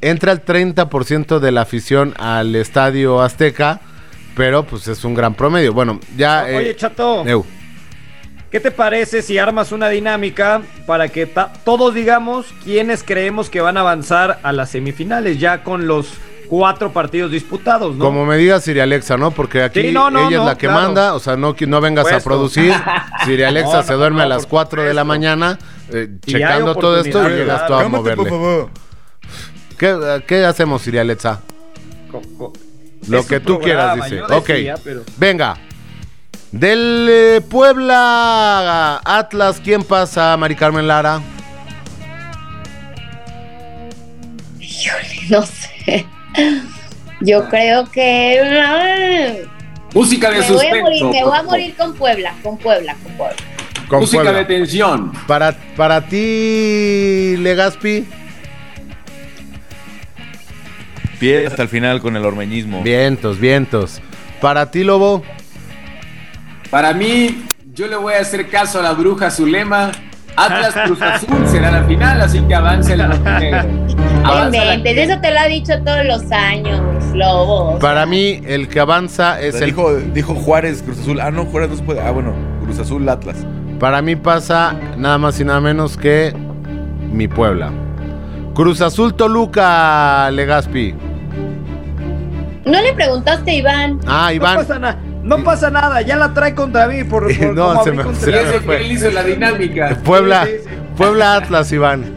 Entra 0.00 0.32
el 0.32 0.44
30% 0.44 1.38
de 1.40 1.50
la 1.52 1.62
afición 1.62 2.14
al 2.18 2.54
estadio 2.54 3.20
Azteca, 3.20 3.80
pero 4.36 4.62
pues 4.64 4.86
es 4.88 5.04
un 5.04 5.14
gran 5.14 5.34
promedio. 5.34 5.72
Bueno, 5.72 5.98
ya... 6.16 6.48
eh, 6.48 6.56
Oye, 6.56 6.76
Chato, 6.76 7.26
Eu. 7.26 7.44
¿qué 8.52 8.60
te 8.60 8.70
parece 8.70 9.22
si 9.22 9.38
armas 9.38 9.72
una 9.72 9.88
dinámica 9.88 10.62
para 10.86 11.08
que 11.08 11.26
todos 11.64 11.94
digamos 11.94 12.46
quiénes 12.64 13.02
creemos 13.02 13.50
que 13.50 13.60
van 13.60 13.76
a 13.76 13.80
avanzar 13.80 14.38
a 14.42 14.52
las 14.52 14.70
semifinales 14.70 15.38
ya 15.40 15.64
con 15.64 15.86
los 15.88 16.12
cuatro 16.48 16.92
partidos 16.92 17.30
disputados, 17.30 17.94
¿no? 17.96 18.04
Como 18.04 18.24
me 18.26 18.36
diga 18.36 18.60
Siri 18.60 18.80
Alexa, 18.80 19.16
¿no? 19.16 19.30
Porque 19.30 19.62
aquí 19.62 19.82
Sí, 19.82 19.92
no, 19.92 20.10
no, 20.10 20.20
ella 20.28 20.36
es 20.36 20.42
no, 20.42 20.46
la 20.46 20.54
que 20.58 20.66
claro. 20.66 20.82
manda, 20.82 21.14
o 21.14 21.20
sea, 21.20 21.36
no, 21.36 21.54
que- 21.54 21.66
no 21.66 21.80
vengas 21.80 22.10
a 22.12 22.20
producir. 22.20 22.72
Siri 23.24 23.42
Alexa 23.42 23.78
No, 23.78 23.82
se 23.82 23.94
duerme 23.94 24.18
no, 24.18 24.22
a 24.24 24.26
las 24.26 24.42
por 24.42 24.50
4 24.50 24.82
de 24.84 24.94
la 24.94 25.04
mañana 25.04 25.58
eh, 25.92 26.08
checando 26.26 26.74
todo 26.74 27.00
esto 27.00 27.28
y 27.28 27.32
llegas 27.32 27.66
tú 27.66 27.74
a 27.74 27.88
moverle. 27.88 28.30
¿Qué, 29.78 30.22
qué 30.26 30.44
hacemos, 30.44 30.82
Siri 30.82 30.98
Alexa? 30.98 31.40
Lo 33.08 33.18
es 33.18 33.26
que 33.26 33.40
tú 33.40 33.58
quieras, 33.60 33.94
dice. 33.96 34.22
Ok, 34.22 34.46
decía, 34.48 34.76
pero- 34.82 35.02
venga. 35.16 35.56
Del 36.50 37.06
eh, 37.10 37.40
Puebla 37.48 39.00
Atlas, 39.04 39.60
¿quién 39.62 39.84
pasa, 39.84 40.34
Mari 40.38 40.56
Carmen 40.56 40.88
Lara? 40.88 41.20
Híjole, 44.58 45.20
no 45.30 45.42
sé. 45.44 46.06
Yo 47.20 47.48
creo 47.48 47.90
que. 47.90 49.46
Música 49.94 50.30
de 50.30 50.40
me 50.40 50.50
voy 50.50 50.66
a 50.66 50.82
morir, 50.82 51.04
me 51.04 51.24
voy 51.24 51.38
a 51.38 51.42
morir 51.42 51.74
con 51.76 51.94
Puebla, 51.94 52.34
con 52.42 52.58
Puebla, 52.58 52.94
con 53.02 53.12
Puebla. 53.12 53.36
Con 53.88 54.00
Música 54.00 54.22
Puebla. 54.22 54.38
de 54.40 54.44
tensión. 54.44 55.12
Para, 55.26 55.56
para 55.76 56.06
ti, 56.06 57.36
Legaspi. 57.38 58.06
Piel 61.18 61.46
hasta 61.46 61.62
el 61.62 61.68
final 61.68 62.00
con 62.00 62.16
el 62.16 62.24
ormeñismo. 62.24 62.82
Vientos, 62.82 63.40
vientos. 63.40 64.00
Para 64.40 64.70
ti, 64.70 64.84
Lobo. 64.84 65.24
Para 66.70 66.92
mí, 66.92 67.46
yo 67.74 67.88
le 67.88 67.96
voy 67.96 68.14
a 68.14 68.20
hacer 68.20 68.48
caso 68.48 68.78
a 68.78 68.82
la 68.82 68.92
bruja 68.92 69.30
Zulema. 69.30 69.90
Atlas 70.36 70.74
Cruz 70.84 71.02
Azul 71.02 71.48
será 71.48 71.72
la 71.72 71.82
final, 71.84 72.20
así 72.20 72.40
que 72.42 72.54
avance 72.54 72.96
la 72.96 73.08
Montenegro. 73.08 73.97
No 74.28 74.46
inventes, 74.46 74.96
eso 75.10 75.20
te 75.20 75.30
lo 75.32 75.40
ha 75.40 75.46
dicho 75.46 75.72
todos 75.84 76.04
los 76.04 76.30
años, 76.32 76.80
Lobo. 77.14 77.78
Para 77.78 78.04
mí, 78.06 78.40
el 78.46 78.68
que 78.68 78.80
avanza 78.80 79.40
es 79.40 79.54
el. 79.56 79.66
dijo, 79.66 79.94
dijo 79.96 80.34
Juárez, 80.34 80.82
Cruz 80.82 80.98
Azul. 81.00 81.20
Ah, 81.20 81.30
no, 81.30 81.44
Juárez 81.46 81.70
no 81.70 81.76
se 81.76 81.82
puede. 81.82 82.00
Ah, 82.00 82.10
bueno, 82.10 82.32
Cruz 82.62 82.78
Azul, 82.78 83.08
Atlas. 83.08 83.36
Para 83.80 84.02
mí 84.02 84.16
pasa 84.16 84.74
nada 84.96 85.18
más 85.18 85.38
y 85.40 85.44
nada 85.44 85.60
menos 85.60 85.96
que 85.96 86.34
mi 87.12 87.26
Puebla. 87.28 87.70
Cruz 88.54 88.80
Azul 88.80 89.14
Toluca, 89.14 90.30
Legaspi. 90.32 90.94
No 92.64 92.82
le 92.82 92.92
preguntaste 92.92 93.50
a 93.50 93.54
Iván. 93.54 94.00
Ah, 94.06 94.26
No 94.28 94.32
Iván. 94.34 94.56
pasa, 94.56 94.78
na- 94.78 94.98
no 95.22 95.44
pasa 95.44 95.70
nada, 95.70 96.00
ya 96.02 96.16
la 96.16 96.32
trae 96.34 96.54
contra 96.54 96.86
mí 96.88 97.04
por, 97.04 97.24
por 97.38 97.54
No, 97.54 97.68
cómo 97.68 97.84
se 97.84 97.92
me- 97.92 98.02
contra 98.02 98.20
se 98.20 98.60
me 98.60 98.64
que 98.66 98.76
él 98.84 98.92
hizo 98.92 99.10
la 99.10 99.22
dinámica. 99.22 99.96
Puebla, 100.04 100.44
Sí, 100.44 100.50
sí, 100.58 100.64
sí. 100.64 100.70
Puebla 100.96 101.34
Atlas, 101.36 101.70
Iván. 101.72 102.14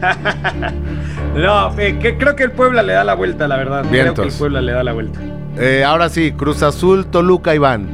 No, 1.34 1.72
eh, 1.78 1.98
que 1.98 2.16
creo 2.18 2.36
que 2.36 2.44
el 2.44 2.52
Puebla 2.52 2.82
le 2.82 2.92
da 2.92 3.04
la 3.04 3.14
vuelta, 3.14 3.48
la 3.48 3.56
verdad. 3.56 3.80
Creo 3.80 3.90
que 3.90 3.98
el 3.98 4.04
Vientos. 4.14 4.36
Puebla 4.36 4.60
le 4.60 4.72
da 4.72 4.84
la 4.84 4.92
vuelta. 4.92 5.18
Eh, 5.58 5.82
ahora 5.84 6.08
sí, 6.08 6.32
Cruz 6.32 6.62
Azul 6.62 7.06
Toluca, 7.06 7.54
Iván. 7.54 7.88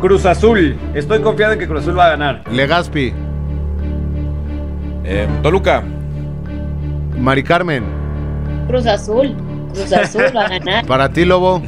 Cruz 0.00 0.26
Azul, 0.26 0.76
estoy 0.94 1.20
confiado 1.20 1.52
en 1.52 1.58
que 1.58 1.68
Cruz 1.68 1.82
Azul 1.82 1.98
va 1.98 2.06
a 2.06 2.10
ganar. 2.10 2.42
Legaspi, 2.50 3.12
Eh, 5.04 5.26
Toluca. 5.42 5.82
Mari 7.18 7.42
Carmen. 7.42 7.84
Cruz 8.68 8.86
Azul. 8.86 9.34
Cruz 9.74 9.92
Azul 9.92 10.24
va 10.34 10.46
a 10.46 10.48
ganar. 10.48 10.86
Para 10.86 11.08
ti, 11.08 11.24
Lobo. 11.24 11.62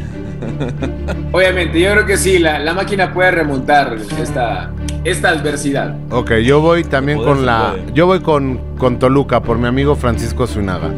Obviamente, 1.33 1.81
yo 1.81 1.93
creo 1.93 2.07
que 2.07 2.17
sí, 2.17 2.39
la, 2.39 2.59
la 2.59 2.75
máquina 2.75 3.13
puede 3.13 3.31
remontar 3.31 3.97
esta, 4.21 4.71
esta 5.05 5.29
adversidad. 5.31 5.97
Ok, 6.11 6.33
yo 6.45 6.61
voy 6.61 6.85
también 6.85 7.19
con 7.19 7.45
la. 7.47 7.73
puede. 7.73 7.93
Yo 7.93 8.07
voy 8.07 8.21
con, 8.21 8.59
con 8.79 8.99
Toluca 8.99 9.43
por 9.43 9.59
mi 9.59 9.67
amigo 9.67 9.95
Francisco 9.95 10.47
Zunaga. 10.47 10.91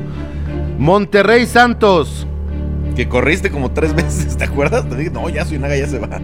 Monterrey 0.78 1.46
Santos. 1.46 2.26
Que 2.94 3.08
corriste 3.08 3.50
como 3.50 3.72
tres 3.72 3.94
veces, 3.96 4.36
¿te 4.36 4.44
acuerdas? 4.44 4.88
Te 4.88 4.96
dije, 4.96 5.10
no, 5.10 5.28
ya 5.28 5.44
Suinaga 5.44 5.76
ya 5.76 5.86
se 5.86 5.98
va. 5.98 6.20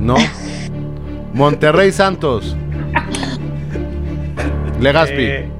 No. 0.00 0.16
Monterrey 1.34 1.92
Santos. 1.92 2.56
Legaspi. 4.80 5.22
Eh, 5.22 5.50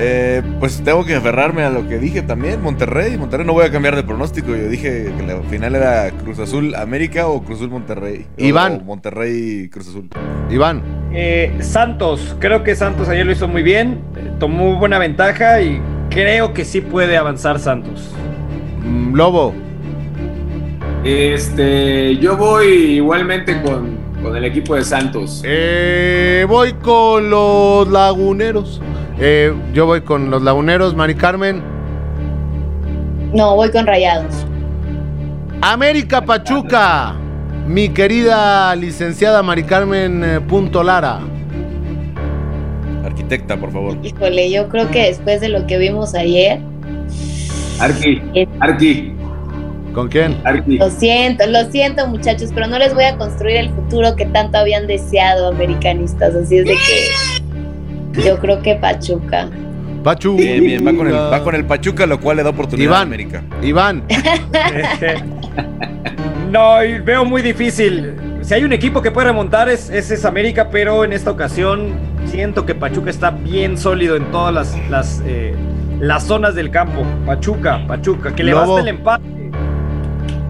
Eh, 0.00 0.42
pues 0.58 0.82
tengo 0.82 1.04
que 1.04 1.14
aferrarme 1.14 1.62
a 1.62 1.70
lo 1.70 1.86
que 1.88 1.98
dije 1.98 2.22
también. 2.22 2.60
Monterrey. 2.62 3.16
Monterrey 3.16 3.46
no 3.46 3.52
voy 3.52 3.66
a 3.66 3.70
cambiar 3.70 3.94
de 3.96 4.02
pronóstico. 4.02 4.48
Yo 4.48 4.68
dije 4.68 5.12
que 5.16 5.22
la 5.26 5.40
final 5.42 5.74
era 5.74 6.10
Cruz 6.10 6.38
Azul 6.38 6.74
América 6.74 7.26
o 7.28 7.42
Cruz 7.42 7.58
Azul 7.58 7.70
Monterrey. 7.70 8.26
Iván. 8.36 8.80
o 8.82 8.84
Monterrey 8.84 9.68
Cruz 9.68 9.88
Azul. 9.88 10.08
Iván. 10.50 10.82
eh, 11.12 11.54
Santos, 11.60 12.36
creo 12.40 12.62
que 12.64 12.74
Santos 12.74 13.08
ayer 13.08 13.24
lo 13.26 13.32
hizo 13.32 13.46
muy 13.48 13.62
bien, 13.62 14.00
eh, 14.16 14.30
tomó 14.38 14.76
buena 14.78 14.98
ventaja 14.98 15.60
y 15.60 15.80
creo 16.10 16.52
que 16.54 16.64
sí 16.64 16.80
puede 16.80 17.16
avanzar 17.16 17.58
Santos. 17.58 18.10
Mm, 18.84 19.14
Lobo. 19.14 19.54
Este, 21.04 22.16
yo 22.18 22.36
voy 22.36 22.66
igualmente 22.96 23.60
con, 23.62 23.96
con 24.22 24.36
el 24.36 24.44
equipo 24.44 24.74
de 24.76 24.84
Santos. 24.84 25.42
Eh, 25.44 26.46
voy 26.48 26.72
con 26.74 27.28
los 27.28 27.88
laguneros. 27.88 28.80
Eh, 29.24 29.54
yo 29.72 29.86
voy 29.86 30.00
con 30.00 30.32
los 30.32 30.42
laguneros, 30.42 30.96
Mari 30.96 31.14
Carmen. 31.14 31.62
No, 33.32 33.54
voy 33.54 33.70
con 33.70 33.86
Rayados. 33.86 34.34
América 35.60 36.24
Pachuca. 36.24 37.14
Mi 37.68 37.88
querida 37.88 38.74
licenciada 38.74 39.40
Mari 39.44 39.62
Carmen 39.62 40.24
eh, 40.24 40.40
Punto 40.40 40.82
Lara. 40.82 41.20
Arquitecta, 43.04 43.56
por 43.56 43.70
favor. 43.70 43.96
Híjole, 44.02 44.50
yo 44.50 44.68
creo 44.68 44.90
que 44.90 45.04
después 45.04 45.40
de 45.40 45.50
lo 45.50 45.68
que 45.68 45.78
vimos 45.78 46.16
ayer, 46.16 46.58
Arqui, 47.78 48.20
Arqui. 48.58 49.14
¿Con 49.94 50.08
quién? 50.08 50.36
Arqui. 50.42 50.78
lo 50.78 50.90
siento, 50.90 51.46
lo 51.46 51.70
siento 51.70 52.08
muchachos, 52.08 52.50
pero 52.52 52.66
no 52.66 52.76
les 52.76 52.92
voy 52.92 53.04
a 53.04 53.16
construir 53.16 53.58
el 53.58 53.70
futuro 53.70 54.16
que 54.16 54.26
tanto 54.26 54.58
habían 54.58 54.88
deseado 54.88 55.46
americanistas, 55.46 56.34
así 56.34 56.56
es 56.56 56.64
de 56.64 56.72
que 56.72 57.51
yo 58.14 58.38
creo 58.38 58.60
que 58.62 58.74
Pachuca. 58.76 59.48
Pachuca. 60.02 60.42
Bien, 60.42 60.64
bien, 60.64 60.86
va 60.86 60.92
con, 60.92 61.06
el, 61.06 61.14
va 61.14 61.42
con 61.42 61.54
el 61.54 61.64
Pachuca, 61.64 62.06
lo 62.06 62.18
cual 62.20 62.38
le 62.38 62.42
da 62.42 62.50
oportunidad 62.50 62.88
Iván. 62.90 62.98
a 63.00 63.02
América. 63.02 63.42
Iván. 63.62 64.02
No, 66.50 66.84
y 66.84 66.98
veo 66.98 67.24
muy 67.24 67.40
difícil. 67.40 68.14
Si 68.42 68.52
hay 68.52 68.62
un 68.64 68.72
equipo 68.74 69.00
que 69.00 69.10
puede 69.10 69.28
remontar 69.28 69.68
es, 69.70 69.88
es, 69.88 70.10
es 70.10 70.24
América, 70.26 70.68
pero 70.70 71.02
en 71.04 71.12
esta 71.14 71.30
ocasión 71.30 71.94
siento 72.26 72.66
que 72.66 72.74
Pachuca 72.74 73.08
está 73.08 73.30
bien 73.30 73.78
sólido 73.78 74.16
en 74.16 74.24
todas 74.30 74.52
las, 74.52 74.90
las, 74.90 75.22
eh, 75.24 75.54
las 76.00 76.24
zonas 76.24 76.54
del 76.54 76.70
campo. 76.70 77.04
Pachuca, 77.24 77.80
Pachuca, 77.86 78.34
que 78.34 78.44
le 78.44 78.52
basta 78.52 78.80
el 78.80 78.88
empate. 78.88 79.24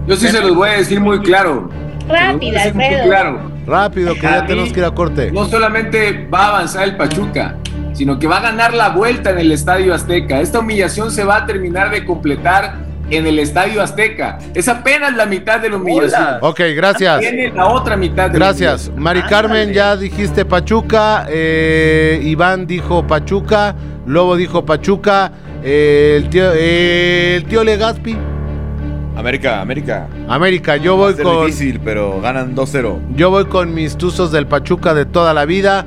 Yo 0.05 0.17
sí 0.17 0.27
se 0.27 0.41
los 0.41 0.53
voy 0.55 0.69
a 0.69 0.73
decir 0.73 0.99
muy 0.99 1.19
claro. 1.21 1.69
Rápido, 2.09 2.09
Se 2.09 2.15
los 2.19 2.37
voy 2.37 2.55
a 2.55 2.59
decir 2.59 2.73
muy 2.75 2.83
Alfredo. 2.85 3.07
claro. 3.07 3.39
Rápido, 3.65 4.13
que 4.15 4.21
ya 4.21 4.45
tenemos 4.45 4.71
que 4.73 4.79
ir 4.79 4.85
a 4.85 4.91
corte. 4.91 5.31
No 5.31 5.45
solamente 5.45 6.27
va 6.33 6.45
a 6.45 6.49
avanzar 6.49 6.83
el 6.83 6.95
Pachuca, 6.97 7.55
sino 7.93 8.19
que 8.19 8.27
va 8.27 8.37
a 8.37 8.41
ganar 8.41 8.73
la 8.73 8.89
vuelta 8.89 9.31
en 9.31 9.39
el 9.39 9.51
Estadio 9.51 9.93
Azteca. 9.93 10.41
Esta 10.41 10.59
humillación 10.59 11.11
se 11.11 11.23
va 11.23 11.37
a 11.37 11.45
terminar 11.45 11.91
de 11.91 12.03
completar 12.05 12.75
en 13.09 13.27
el 13.27 13.37
Estadio 13.39 13.81
Azteca. 13.81 14.39
Es 14.53 14.67
apenas 14.67 15.13
la 15.15 15.25
mitad 15.25 15.59
de 15.59 15.69
la 15.69 15.75
humillación. 15.77 16.37
Ok, 16.41 16.61
gracias. 16.75 17.19
Viene 17.19 17.51
la 17.51 17.67
otra 17.67 17.95
mitad 17.95 18.29
de 18.29 18.39
la 18.39 18.45
Gracias. 18.47 18.91
Mari 18.95 19.21
Carmen, 19.23 19.71
ya 19.73 19.95
dijiste 19.95 20.45
Pachuca. 20.45 21.25
eh, 21.29 22.19
Iván 22.23 22.65
dijo 22.65 23.05
Pachuca. 23.05 23.75
Lobo 24.05 24.35
dijo 24.35 24.65
Pachuca. 24.65 25.31
eh, 25.63 26.15
el, 26.17 26.29
tío, 26.29 26.51
eh, 26.53 27.35
el 27.37 27.45
tío 27.45 27.63
Legaspi. 27.63 28.17
América, 29.15 29.61
América. 29.61 30.07
América, 30.27 30.77
yo 30.77 30.95
voy 30.97 31.13
ser 31.13 31.23
con. 31.23 31.45
difícil, 31.45 31.79
pero 31.83 32.19
ganan 32.21 32.55
2-0. 32.55 32.99
Yo 33.15 33.29
voy 33.29 33.45
con 33.45 33.73
mis 33.73 33.95
tuzos 33.97 34.31
del 34.31 34.47
Pachuca 34.47 34.93
de 34.93 35.05
toda 35.05 35.33
la 35.33 35.45
vida. 35.45 35.85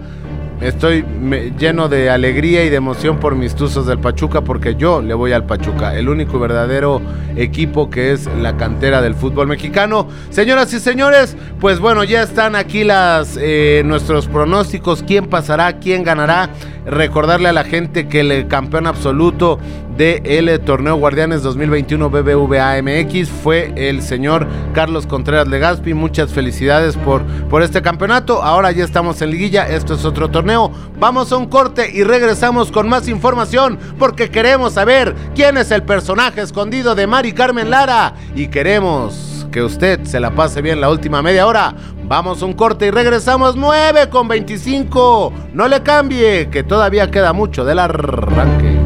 Estoy 0.61 1.03
me- 1.03 1.51
lleno 1.59 1.89
de 1.90 2.09
alegría 2.09 2.65
y 2.65 2.70
de 2.70 2.77
emoción 2.77 3.19
por 3.19 3.35
mis 3.35 3.55
tuzos 3.55 3.86
del 3.86 3.98
Pachuca 3.98 4.40
porque 4.40 4.74
yo 4.74 5.03
le 5.03 5.12
voy 5.12 5.32
al 5.32 5.44
Pachuca, 5.44 5.94
el 5.94 6.09
único 6.09 6.39
y 6.39 6.40
verdadero 6.40 7.03
equipo 7.36 7.90
que 7.90 8.12
es 8.12 8.27
la 8.40 8.57
cantera 8.57 9.03
del 9.03 9.15
fútbol 9.15 9.48
mexicano. 9.48 10.09
Señoras 10.31 10.73
y 10.73 10.81
señores, 10.81 11.36
pues 11.61 11.78
bueno, 11.78 12.05
ya 12.05 12.23
están 12.23 12.57
aquí 12.57 12.85
las 12.85 13.36
eh, 13.39 13.82
nuestros 13.85 14.28
pronósticos, 14.28 15.03
quién 15.03 15.27
pasará, 15.27 15.74
quién 15.78 16.05
ganará. 16.05 16.48
Recordarle 16.86 17.48
a 17.51 17.53
la 17.53 17.65
gente 17.65 18.09
que 18.09 18.20
el 18.20 18.47
campeón 18.48 18.86
absoluto 18.86 19.59
del 19.97 20.60
torneo 20.60 20.97
Guardianes 20.97 21.43
2021 21.43 22.10
BBVA 22.10 22.82
MX 22.82 23.31
fue 23.31 23.73
el 23.77 24.02
señor 24.02 24.47
Carlos 24.74 25.06
Contreras 25.06 25.48
Legaspi. 25.48 25.94
Muchas 25.94 26.32
felicidades 26.32 26.97
por, 26.97 27.23
por 27.48 27.62
este 27.62 27.81
campeonato. 27.81 28.43
Ahora 28.43 28.73
ya 28.73 28.85
estamos 28.85 29.23
en 29.23 29.31
liguilla, 29.31 29.66
esto 29.66 29.94
es 29.94 30.05
otro 30.05 30.28
torneo. 30.28 30.70
Vamos 30.98 31.32
a 31.32 31.39
un 31.39 31.47
corte 31.47 31.90
y 31.90 32.05
regresamos 32.05 32.70
con 32.70 32.89
más 32.89 33.09
información 33.09 33.78
porque 33.98 34.28
queremos 34.31 34.74
saber 34.74 35.14
quién 35.35 35.56
es 35.56 35.70
el 35.70 35.82
personaje 35.82 36.43
escondido 36.43 36.94
de 36.94 37.06
Mari 37.06 37.32
Carmen 37.32 37.70
Lara 37.70 38.14
y 38.35 38.48
queremos 38.48 39.47
que 39.51 39.62
usted 39.62 40.05
se 40.05 40.20
la 40.20 40.32
pase 40.32 40.60
bien 40.60 40.81
la 40.81 40.90
última 40.90 41.23
media 41.23 41.47
hora. 41.47 41.74
Vamos 42.05 42.43
a 42.43 42.47
un 42.47 42.52
corte 42.52 42.86
y 42.86 42.90
regresamos 42.90 43.56
9 43.56 44.10
con 44.10 44.28
25. 44.28 45.32
No 45.55 45.68
le 45.68 45.82
cambie, 45.82 46.51
que 46.51 46.62
todavía 46.62 47.10
queda 47.10 47.32
mucho 47.32 47.64
del 47.64 47.78
arranque. 47.78 48.86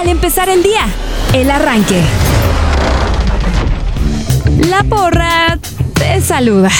Al 0.00 0.08
empezar 0.08 0.48
el 0.48 0.64
día. 0.64 0.84
El 1.32 1.48
arranque. 1.48 2.02
La 4.68 4.82
porra 4.82 5.56
te 5.94 6.20
saluda. 6.20 6.70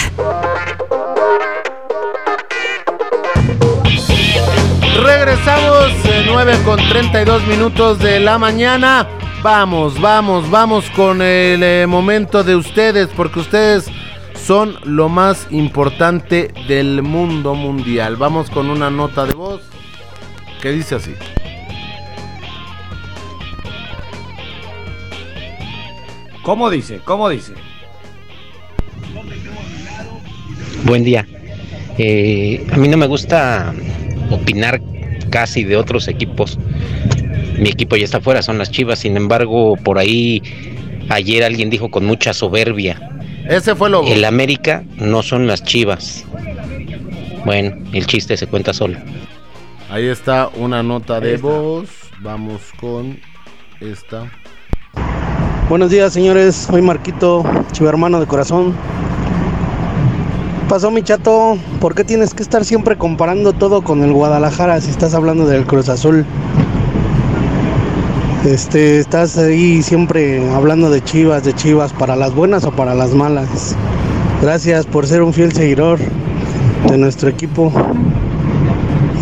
Regresamos 5.05 5.93
eh, 6.05 6.25
9 6.27 6.59
con 6.65 6.79
32 6.89 7.47
minutos 7.47 8.01
de 8.01 8.19
la 8.19 8.39
mañana. 8.39 9.07
Vamos, 9.45 10.01
vamos, 10.01 10.51
vamos 10.51 10.91
con 10.97 11.23
el 11.23 11.63
eh, 11.63 11.87
momento 11.87 12.43
de 12.43 12.57
ustedes, 12.57 13.09
porque 13.17 13.39
ustedes 13.39 13.87
son 14.35 14.77
lo 14.83 15.09
más 15.09 15.47
importante 15.51 16.53
del 16.67 17.03
mundo 17.03 17.55
mundial. 17.55 18.17
Vamos 18.17 18.51
con 18.51 18.69
una 18.69 18.91
nota 18.91 19.27
de 19.27 19.35
voz 19.35 19.61
que 20.61 20.73
dice 20.73 20.97
así. 20.97 21.15
¿Cómo 26.43 26.71
dice? 26.71 27.01
¿Cómo 27.05 27.29
dice? 27.29 27.53
Buen 30.85 31.05
día. 31.05 31.27
Eh, 31.99 32.67
a 32.73 32.77
mí 32.77 32.89
no 32.89 32.97
me 32.97 33.07
gusta 33.07 33.73
opinar 34.31 34.81
casi 35.31 35.65
de 35.65 35.77
otros 35.77 36.09
equipos. 36.09 36.59
Mi 37.59 37.69
equipo 37.69 37.97
ya 37.97 38.05
está 38.05 38.21
fuera, 38.21 38.43
son 38.43 38.59
las 38.59 38.71
Chivas. 38.71 39.01
Sin 39.01 39.17
embargo, 39.17 39.77
por 39.77 39.99
ahí 39.99 40.43
ayer 41.09 41.45
alguien 41.45 41.71
dijo 41.71 41.91
con 41.91 42.05
mucha 42.05 42.33
soberbia. 42.33 42.99
Ese 43.49 43.75
fue 43.75 43.91
Lobo. 43.91 44.09
El 44.09 44.25
América 44.25 44.85
no 44.97 45.23
son 45.23 45.47
las 45.47 45.63
Chivas. 45.63 46.25
Bueno, 47.45 47.77
el 47.93 48.07
chiste 48.07 48.37
se 48.37 48.47
cuenta 48.47 48.73
solo. 48.73 48.99
Ahí 49.91 50.07
está 50.07 50.49
una 50.55 50.83
nota 50.83 51.21
de 51.21 51.37
voz. 51.37 51.89
Vamos 52.21 52.63
con 52.79 53.21
esta. 53.81 54.31
Buenos 55.73 55.91
días, 55.91 56.13
señores. 56.13 56.55
Soy 56.55 56.83
Marquito, 56.83 57.45
chivermano 57.73 58.21
de 58.21 58.27
corazón. 58.27 58.75
Pasó 60.69 60.91
mi 60.91 61.03
chato, 61.03 61.57
¿por 61.81 61.95
qué 61.95 62.05
tienes 62.05 62.35
que 62.35 62.43
estar 62.43 62.63
siempre 62.67 62.99
comparando 62.99 63.55
todo 63.55 63.83
con 63.83 64.03
el 64.03 64.13
Guadalajara 64.13 64.79
si 64.83 64.91
estás 64.91 65.15
hablando 65.15 65.47
del 65.47 65.65
Cruz 65.65 65.89
Azul? 65.89 66.27
Este, 68.45 68.99
estás 68.99 69.39
ahí 69.39 69.83
siempre 69.83 70.47
hablando 70.51 70.91
de 70.91 71.03
Chivas, 71.03 71.43
de 71.43 71.55
Chivas, 71.55 71.91
para 71.95 72.17
las 72.17 72.35
buenas 72.35 72.65
o 72.65 72.73
para 72.73 72.95
las 72.95 73.15
malas. 73.15 73.75
Gracias 74.43 74.85
por 74.85 75.07
ser 75.07 75.23
un 75.23 75.33
fiel 75.33 75.55
seguidor 75.55 75.99
de 76.91 76.99
nuestro 76.99 77.31
equipo. 77.31 77.73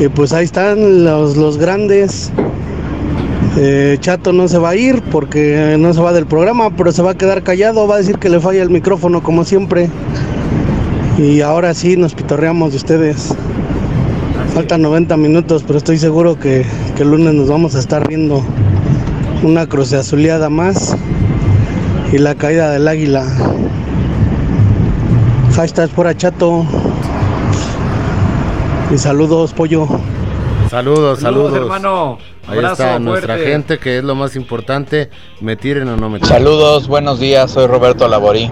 Y 0.01 0.09
pues 0.09 0.33
ahí 0.33 0.47
están 0.47 1.05
los, 1.05 1.37
los 1.37 1.59
grandes. 1.59 2.33
Eh, 3.57 3.97
Chato 4.01 4.33
no 4.33 4.47
se 4.49 4.59
va 4.59 4.71
a 4.71 4.77
ir 4.77 5.03
porque 5.11 5.77
no 5.79 5.93
se 5.93 6.01
va 6.01 6.13
del 6.13 6.27
programa, 6.27 6.71
pero 6.77 6.93
se 6.93 7.03
va 7.03 7.13
a 7.13 7.15
quedar 7.15 7.43
callado, 7.43 7.87
va 7.89 7.97
a 7.97 7.99
decir 7.99 8.19
que 8.19 8.29
le 8.29 8.41
falla 8.41 8.63
el 8.63 8.71
micrófono 8.71 9.23
como 9.23 9.45
siempre. 9.45 9.91
Y 11.19 11.41
ahora 11.41 11.75
sí 11.75 11.97
nos 11.97 12.15
pitorreamos 12.15 12.71
de 12.71 12.77
ustedes. 12.77 13.35
Faltan 14.55 14.83
90 14.83 15.17
minutos, 15.17 15.65
pero 15.67 15.79
estoy 15.79 15.99
seguro 15.99 16.39
que, 16.39 16.65
que 16.97 17.03
el 17.03 17.11
lunes 17.11 17.35
nos 17.35 17.49
vamos 17.49 17.75
a 17.75 17.79
estar 17.81 18.07
viendo 18.09 18.43
una 19.43 19.67
cruce 19.67 19.97
azuleada 19.97 20.49
más 20.49 20.97
y 22.13 22.19
la 22.19 22.35
caída 22.35 22.71
del 22.71 22.89
águila. 22.89 23.25
Hashtag 25.55 25.91
por 25.91 26.15
Chato. 26.17 26.65
Y 28.93 28.99
saludos, 28.99 29.53
pollo. 29.53 29.87
Saludos, 30.71 31.21
saludos. 31.21 31.55
hermano. 31.55 32.19
Ahí 32.51 32.59
Abrazo 32.59 32.83
está 32.83 32.99
nuestra 32.99 33.35
fuerte. 33.35 33.53
gente, 33.53 33.79
que 33.79 33.99
es 33.99 34.05
lo 34.05 34.15
más 34.17 34.35
importante. 34.35 35.09
Me 35.41 35.55
tiren 35.57 35.89
o 35.89 35.97
no 35.97 36.11
me 36.11 36.19
tiren. 36.19 36.29
Saludos, 36.29 36.89
buenos 36.89 37.21
días, 37.21 37.51
soy 37.53 37.67
Roberto 37.67 38.09
Laborí. 38.09 38.51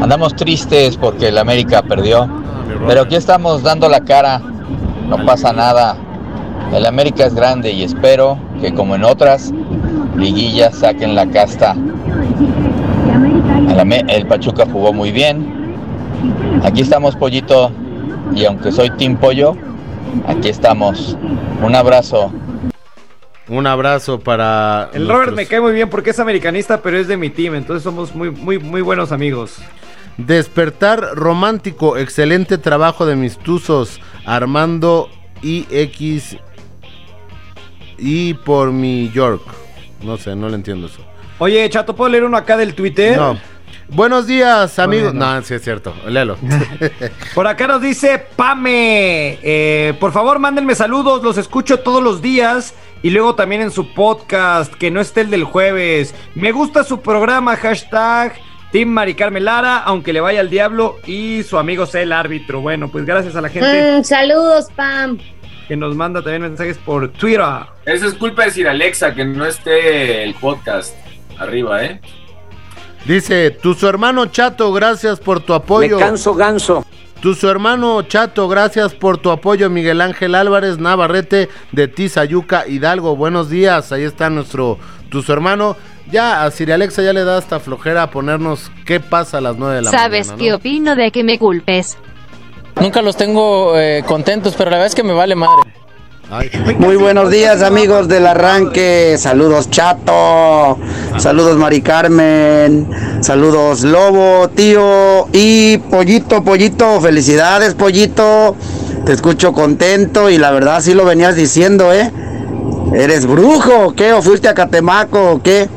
Andamos 0.00 0.34
tristes 0.34 0.96
porque 0.96 1.28
el 1.28 1.38
América 1.38 1.82
perdió, 1.82 2.28
pero 2.88 3.02
aquí 3.02 3.14
estamos 3.14 3.62
dando 3.62 3.88
la 3.88 4.00
cara, 4.00 4.40
no 5.08 5.24
pasa 5.24 5.52
nada. 5.52 5.96
El 6.74 6.84
América 6.84 7.26
es 7.26 7.34
grande 7.34 7.70
y 7.70 7.84
espero 7.84 8.38
que 8.60 8.74
como 8.74 8.96
en 8.96 9.04
otras 9.04 9.52
liguillas 10.16 10.76
saquen 10.78 11.14
la 11.14 11.26
casta. 11.26 11.76
El, 13.68 14.10
el 14.10 14.26
Pachuca 14.26 14.66
jugó 14.70 14.92
muy 14.92 15.12
bien. 15.12 15.76
Aquí 16.64 16.80
estamos, 16.80 17.14
pollito, 17.14 17.70
y 18.34 18.44
aunque 18.46 18.72
soy 18.72 18.90
Team 18.90 19.16
Pollo, 19.16 19.56
aquí 20.26 20.48
estamos. 20.48 21.16
Un 21.62 21.74
abrazo. 21.76 22.32
Un 23.48 23.66
abrazo 23.66 24.20
para. 24.20 24.90
El 24.92 25.08
Robert 25.08 25.32
me 25.32 25.46
cae 25.46 25.60
muy 25.60 25.72
bien 25.72 25.90
porque 25.90 26.10
es 26.10 26.20
americanista, 26.20 26.80
pero 26.80 26.98
es 26.98 27.08
de 27.08 27.16
mi 27.16 27.30
team, 27.30 27.54
entonces 27.54 27.82
somos 27.82 28.14
muy, 28.14 28.30
muy, 28.30 28.58
muy 28.58 28.80
buenos 28.82 29.10
amigos. 29.12 29.56
Despertar 30.16 31.00
romántico, 31.14 31.96
excelente 31.96 32.58
trabajo 32.58 33.06
de 33.06 33.16
mis 33.16 33.38
tuzos, 33.38 34.00
Armando 34.26 35.08
IX 35.42 36.36
y 37.98 38.34
por 38.34 38.72
mi 38.72 39.10
York. 39.10 39.42
No 40.02 40.16
sé, 40.18 40.36
no 40.36 40.48
le 40.48 40.56
entiendo 40.56 40.86
eso. 40.86 41.00
Oye, 41.38 41.68
Chato, 41.70 41.96
¿puedo 41.96 42.10
leer 42.10 42.24
uno 42.24 42.36
acá 42.36 42.56
del 42.56 42.74
Twitter? 42.74 43.16
No. 43.16 43.38
Buenos 43.88 44.26
días, 44.26 44.78
amigos. 44.78 45.12
Bueno. 45.12 45.34
No, 45.34 45.42
sí 45.42 45.54
es 45.54 45.62
cierto. 45.62 45.94
Léelo. 46.08 46.36
Por 47.34 47.46
acá 47.46 47.66
nos 47.66 47.82
dice 47.82 48.24
Pame. 48.36 49.38
eh, 49.42 49.94
por 50.00 50.12
favor, 50.12 50.38
mándenme 50.38 50.74
saludos. 50.74 51.22
Los 51.22 51.36
escucho 51.36 51.80
todos 51.80 52.02
los 52.02 52.22
días. 52.22 52.74
Y 53.02 53.10
luego 53.10 53.34
también 53.34 53.62
en 53.62 53.70
su 53.72 53.92
podcast, 53.92 54.72
que 54.74 54.90
no 54.90 55.00
esté 55.00 55.22
el 55.22 55.30
del 55.30 55.44
jueves. 55.44 56.14
Me 56.34 56.52
gusta 56.52 56.84
su 56.84 57.00
programa, 57.00 57.56
hashtag 57.56 58.34
Team 58.70 58.88
Mari 58.88 59.14
Carmen 59.14 59.44
Lara, 59.44 59.78
aunque 59.78 60.12
le 60.12 60.20
vaya 60.20 60.40
al 60.40 60.48
diablo. 60.50 60.96
Y 61.06 61.42
su 61.42 61.58
amigo 61.58 61.84
sea 61.86 62.02
el 62.02 62.12
árbitro. 62.12 62.60
Bueno, 62.60 62.88
pues 62.88 63.04
gracias 63.04 63.34
a 63.36 63.40
la 63.40 63.48
gente 63.48 63.98
Mm, 63.98 64.04
saludos, 64.04 64.68
Pam. 64.76 65.18
que 65.68 65.76
nos 65.76 65.96
manda 65.96 66.22
también 66.22 66.42
mensajes 66.42 66.78
por 66.78 67.08
Twitter. 67.12 67.42
Eso 67.86 68.06
es 68.06 68.14
culpa 68.14 68.44
de 68.44 68.50
Sir 68.52 68.68
Alexa 68.68 69.14
que 69.14 69.24
no 69.24 69.44
esté 69.46 70.22
el 70.22 70.34
podcast 70.34 70.94
arriba, 71.38 71.84
¿eh? 71.84 72.00
Dice, 73.04 73.50
tu 73.50 73.74
su 73.74 73.88
hermano 73.88 74.26
Chato, 74.26 74.72
gracias 74.72 75.18
por 75.18 75.40
tu 75.40 75.54
apoyo. 75.54 75.98
Me 75.98 76.04
canso 76.04 76.34
ganso. 76.34 76.84
Tu 77.22 77.36
su 77.36 77.48
hermano 77.48 78.02
Chato, 78.02 78.48
gracias 78.48 78.94
por 78.94 79.16
tu 79.16 79.30
apoyo. 79.30 79.70
Miguel 79.70 80.00
Ángel 80.00 80.34
Álvarez 80.34 80.78
Navarrete 80.78 81.48
de 81.70 81.86
Tizayuca 81.86 82.66
Hidalgo. 82.66 83.14
Buenos 83.14 83.48
días, 83.48 83.92
ahí 83.92 84.02
está 84.02 84.28
nuestro 84.28 84.76
tu 85.08 85.22
su 85.22 85.32
hermano. 85.32 85.76
Ya 86.10 86.42
a 86.42 86.50
Siri 86.50 86.72
Alexa 86.72 87.00
ya 87.00 87.12
le 87.12 87.22
da 87.22 87.38
hasta 87.38 87.60
flojera 87.60 88.02
a 88.02 88.10
ponernos 88.10 88.72
qué 88.84 88.98
pasa 88.98 89.38
a 89.38 89.40
las 89.40 89.56
9 89.56 89.76
de 89.76 89.82
la 89.82 89.90
¿Sabes 89.92 90.32
mañana. 90.32 90.42
qué 90.42 90.52
opino 90.52 90.96
de 90.96 91.12
que 91.12 91.22
me 91.22 91.38
culpes? 91.38 91.96
Nunca 92.80 93.02
los 93.02 93.16
tengo 93.16 93.78
eh, 93.78 94.02
contentos, 94.04 94.56
pero 94.58 94.70
la 94.70 94.78
verdad 94.78 94.88
es 94.88 94.96
que 94.96 95.04
me 95.04 95.12
vale 95.12 95.36
madre. 95.36 95.72
Muy 96.78 96.96
buenos 96.96 97.30
días 97.30 97.60
amigos 97.60 98.08
del 98.08 98.26
arranque, 98.26 99.16
saludos 99.18 99.68
Chato, 99.68 100.78
saludos 101.18 101.58
Mari 101.58 101.82
Carmen, 101.82 102.88
saludos 103.20 103.82
Lobo, 103.82 104.48
tío 104.48 105.28
y 105.30 105.76
Pollito, 105.76 106.42
Pollito, 106.42 107.02
felicidades 107.02 107.74
Pollito, 107.74 108.56
te 109.04 109.12
escucho 109.12 109.52
contento 109.52 110.30
y 110.30 110.38
la 110.38 110.52
verdad 110.52 110.80
sí 110.80 110.94
lo 110.94 111.04
venías 111.04 111.36
diciendo, 111.36 111.92
¿eh? 111.92 112.10
¿Eres 112.94 113.26
brujo 113.26 113.92
qué? 113.94 114.14
¿O 114.14 114.22
fuiste 114.22 114.48
a 114.48 114.54
Catemaco 114.54 115.32
o 115.32 115.42
qué? 115.42 115.68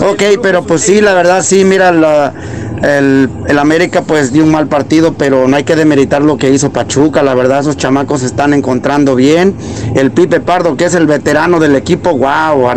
Ok, 0.00 0.40
pero 0.42 0.64
pues 0.64 0.82
sí, 0.82 1.00
la 1.00 1.14
verdad 1.14 1.44
sí, 1.44 1.64
mira, 1.64 1.92
la- 1.92 2.34
el, 2.82 3.30
el 3.48 3.58
América 3.58 4.02
pues 4.02 4.32
dio 4.32 4.44
un 4.44 4.50
mal 4.50 4.66
partido, 4.66 5.14
pero 5.14 5.48
no 5.48 5.56
hay 5.56 5.64
que 5.64 5.76
demeritar 5.76 6.22
lo 6.22 6.36
que 6.36 6.50
hizo 6.50 6.70
Pachuca, 6.70 7.22
la 7.22 7.34
verdad 7.34 7.60
esos 7.60 7.76
chamacos 7.76 8.20
se 8.20 8.26
están 8.26 8.52
encontrando 8.54 9.14
bien. 9.14 9.54
El 9.94 10.10
Pipe 10.10 10.40
Pardo, 10.40 10.76
que 10.76 10.84
es 10.84 10.94
el 10.94 11.06
veterano 11.06 11.58
del 11.58 11.76
equipo, 11.76 12.16
wow, 12.16 12.68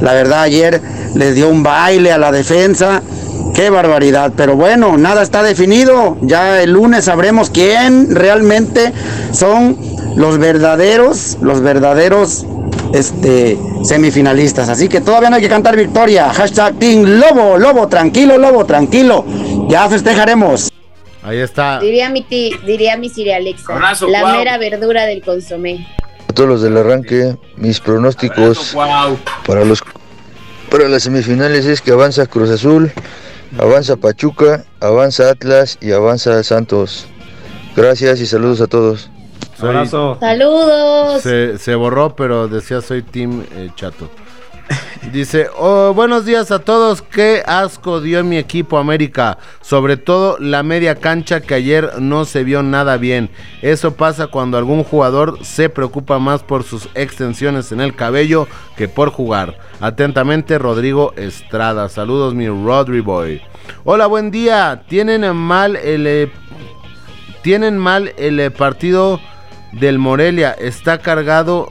la 0.00 0.12
verdad 0.12 0.42
ayer 0.42 0.80
les 1.14 1.34
dio 1.34 1.48
un 1.48 1.62
baile 1.62 2.12
a 2.12 2.18
la 2.18 2.32
defensa. 2.32 3.02
Qué 3.54 3.70
barbaridad, 3.70 4.32
pero 4.36 4.56
bueno, 4.56 4.96
nada 4.96 5.22
está 5.22 5.42
definido. 5.44 6.16
Ya 6.22 6.60
el 6.60 6.72
lunes 6.72 7.04
sabremos 7.04 7.50
quién 7.50 8.12
realmente 8.14 8.92
son 9.32 9.76
los 10.16 10.38
verdaderos, 10.38 11.38
los 11.40 11.60
verdaderos 11.60 12.46
este, 12.94 13.58
semifinalistas. 13.82 14.68
Así 14.68 14.88
que 14.88 15.00
todavía 15.00 15.28
no 15.28 15.36
hay 15.36 15.42
que 15.42 15.48
cantar 15.48 15.76
victoria. 15.76 16.32
Hashtag 16.32 16.78
Team 16.78 17.02
Lobo, 17.02 17.58
Lobo, 17.58 17.88
tranquilo, 17.88 18.38
Lobo, 18.38 18.64
tranquilo. 18.64 19.24
Ya 19.68 19.88
festejaremos. 19.88 20.70
Ahí 21.22 21.38
está. 21.38 21.80
Diría 21.80 22.08
mi, 22.10 22.22
ti, 22.22 22.52
diría 22.64 22.96
mi 22.96 23.08
Siri 23.08 23.32
Alexa. 23.32 23.72
Abrazo, 23.72 24.08
la 24.08 24.32
mera 24.32 24.58
verdura 24.58 25.06
del 25.06 25.22
consomé. 25.22 25.86
A 26.28 26.32
todos 26.32 26.48
los 26.48 26.62
del 26.62 26.76
arranque, 26.76 27.36
mis 27.56 27.80
pronósticos 27.80 28.74
para 29.46 29.64
los 29.64 29.82
para 30.70 30.88
las 30.88 31.04
semifinales 31.04 31.66
es 31.66 31.80
que 31.80 31.92
avanza 31.92 32.26
Cruz 32.26 32.50
Azul, 32.50 32.90
avanza 33.58 33.96
Pachuca, 33.96 34.64
avanza 34.80 35.30
Atlas 35.30 35.78
y 35.80 35.92
avanza 35.92 36.42
Santos. 36.42 37.06
Gracias 37.76 38.20
y 38.20 38.26
saludos 38.26 38.60
a 38.60 38.66
todos. 38.66 39.10
Soy- 39.58 39.86
Saludos. 40.20 41.22
Se, 41.22 41.58
se 41.58 41.74
borró, 41.74 42.14
pero 42.16 42.48
decía 42.48 42.80
soy 42.80 43.02
Team 43.02 43.44
eh, 43.52 43.70
Chato. 43.76 44.10
Dice, 45.12 45.48
oh, 45.58 45.92
buenos 45.94 46.24
días 46.24 46.50
a 46.50 46.58
todos, 46.58 47.02
qué 47.02 47.42
asco 47.44 48.00
dio 48.00 48.24
mi 48.24 48.38
equipo 48.38 48.78
América, 48.78 49.36
sobre 49.60 49.98
todo 49.98 50.38
la 50.40 50.62
media 50.62 50.94
cancha 50.94 51.42
que 51.42 51.52
ayer 51.54 52.00
no 52.00 52.24
se 52.24 52.42
vio 52.42 52.62
nada 52.62 52.96
bien. 52.96 53.28
Eso 53.60 53.94
pasa 53.94 54.28
cuando 54.28 54.56
algún 54.56 54.82
jugador 54.82 55.44
se 55.44 55.68
preocupa 55.68 56.18
más 56.18 56.42
por 56.42 56.62
sus 56.64 56.88
extensiones 56.94 57.70
en 57.72 57.82
el 57.82 57.94
cabello 57.94 58.48
que 58.78 58.88
por 58.88 59.10
jugar. 59.10 59.58
Atentamente, 59.80 60.58
Rodrigo 60.58 61.12
Estrada. 61.16 61.90
Saludos, 61.90 62.32
mi 62.34 62.48
Rodri 62.48 63.00
Boy. 63.00 63.42
Hola, 63.84 64.06
buen 64.06 64.30
día. 64.30 64.84
Tienen 64.88 65.36
mal 65.36 65.76
el... 65.76 66.06
eh, 66.06 66.32
tienen 67.42 67.76
mal 67.76 68.14
el 68.16 68.40
eh, 68.40 68.50
partido 68.50 69.20
del 69.78 69.98
Morelia. 69.98 70.52
Está 70.52 70.98
cargado 70.98 71.70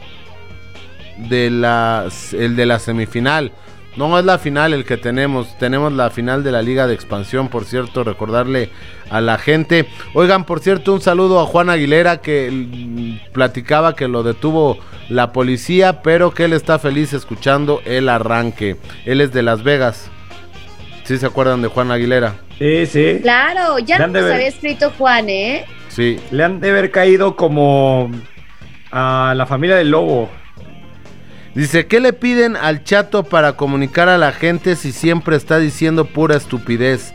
de 1.18 1.50
la, 1.50 2.08
el 2.34 2.56
de 2.56 2.66
la 2.66 2.80
semifinal. 2.80 3.52
No 3.96 4.18
es 4.18 4.26
la 4.26 4.40
final 4.40 4.74
el 4.74 4.86
que 4.86 4.98
tenemos. 4.98 5.58
Tenemos 5.60 5.94
la 5.94 6.10
final 6.10 6.44
de 6.44 6.52
la 6.52 6.64
Liga 6.64 6.88
de 6.88 6.96
Expansión, 6.96 7.50
por 7.50 7.66
cierto. 7.66 8.04
Recordarle 8.04 8.70
a 9.10 9.22
la 9.22 9.38
gente. 9.38 9.88
Oigan, 10.14 10.46
por 10.46 10.62
cierto, 10.62 10.94
un 10.94 11.02
saludo 11.02 11.40
a 11.40 11.46
Juan 11.46 11.70
Aguilera 11.70 12.18
que 12.18 13.20
platicaba 13.34 13.96
que 13.96 14.08
lo 14.08 14.24
detuvo 14.24 14.80
la 15.10 15.32
policía, 15.32 16.02
pero 16.02 16.32
que 16.32 16.46
él 16.46 16.54
está 16.54 16.80
feliz 16.80 17.14
escuchando 17.14 17.82
el 17.86 18.10
arranque. 18.10 18.78
Él 19.06 19.22
es 19.22 19.32
de 19.32 19.44
Las 19.44 19.64
Vegas. 19.64 20.10
¿Sí 21.04 21.18
se 21.18 21.26
acuerdan 21.26 21.62
de 21.62 21.68
Juan 21.68 21.92
Aguilera? 21.92 22.36
Sí, 22.58 22.86
sí. 22.88 23.20
Claro, 23.22 23.78
ya 23.80 23.98
han 23.98 24.14
nos 24.14 24.24
había 24.24 24.48
escrito 24.48 24.92
Juan, 24.98 25.30
¿eh? 25.30 25.66
Sí. 25.96 26.20
Le 26.32 26.44
han 26.44 26.60
de 26.60 26.72
haber 26.72 26.92
caído 26.92 27.36
como 27.36 28.10
a 28.92 29.34
la 29.36 29.46
familia 29.46 29.76
del 29.76 29.92
lobo. 29.92 30.30
Dice, 31.56 31.86
¿qué 31.86 32.00
le 32.00 32.14
piden 32.14 32.56
al 32.56 32.84
chato 32.84 33.24
para 33.24 33.54
comunicar 33.54 34.10
a 34.10 34.18
la 34.18 34.32
gente 34.32 34.76
si 34.76 34.92
siempre 34.92 35.36
está 35.36 35.60
diciendo 35.60 36.06
pura 36.06 36.36
estupidez? 36.36 37.14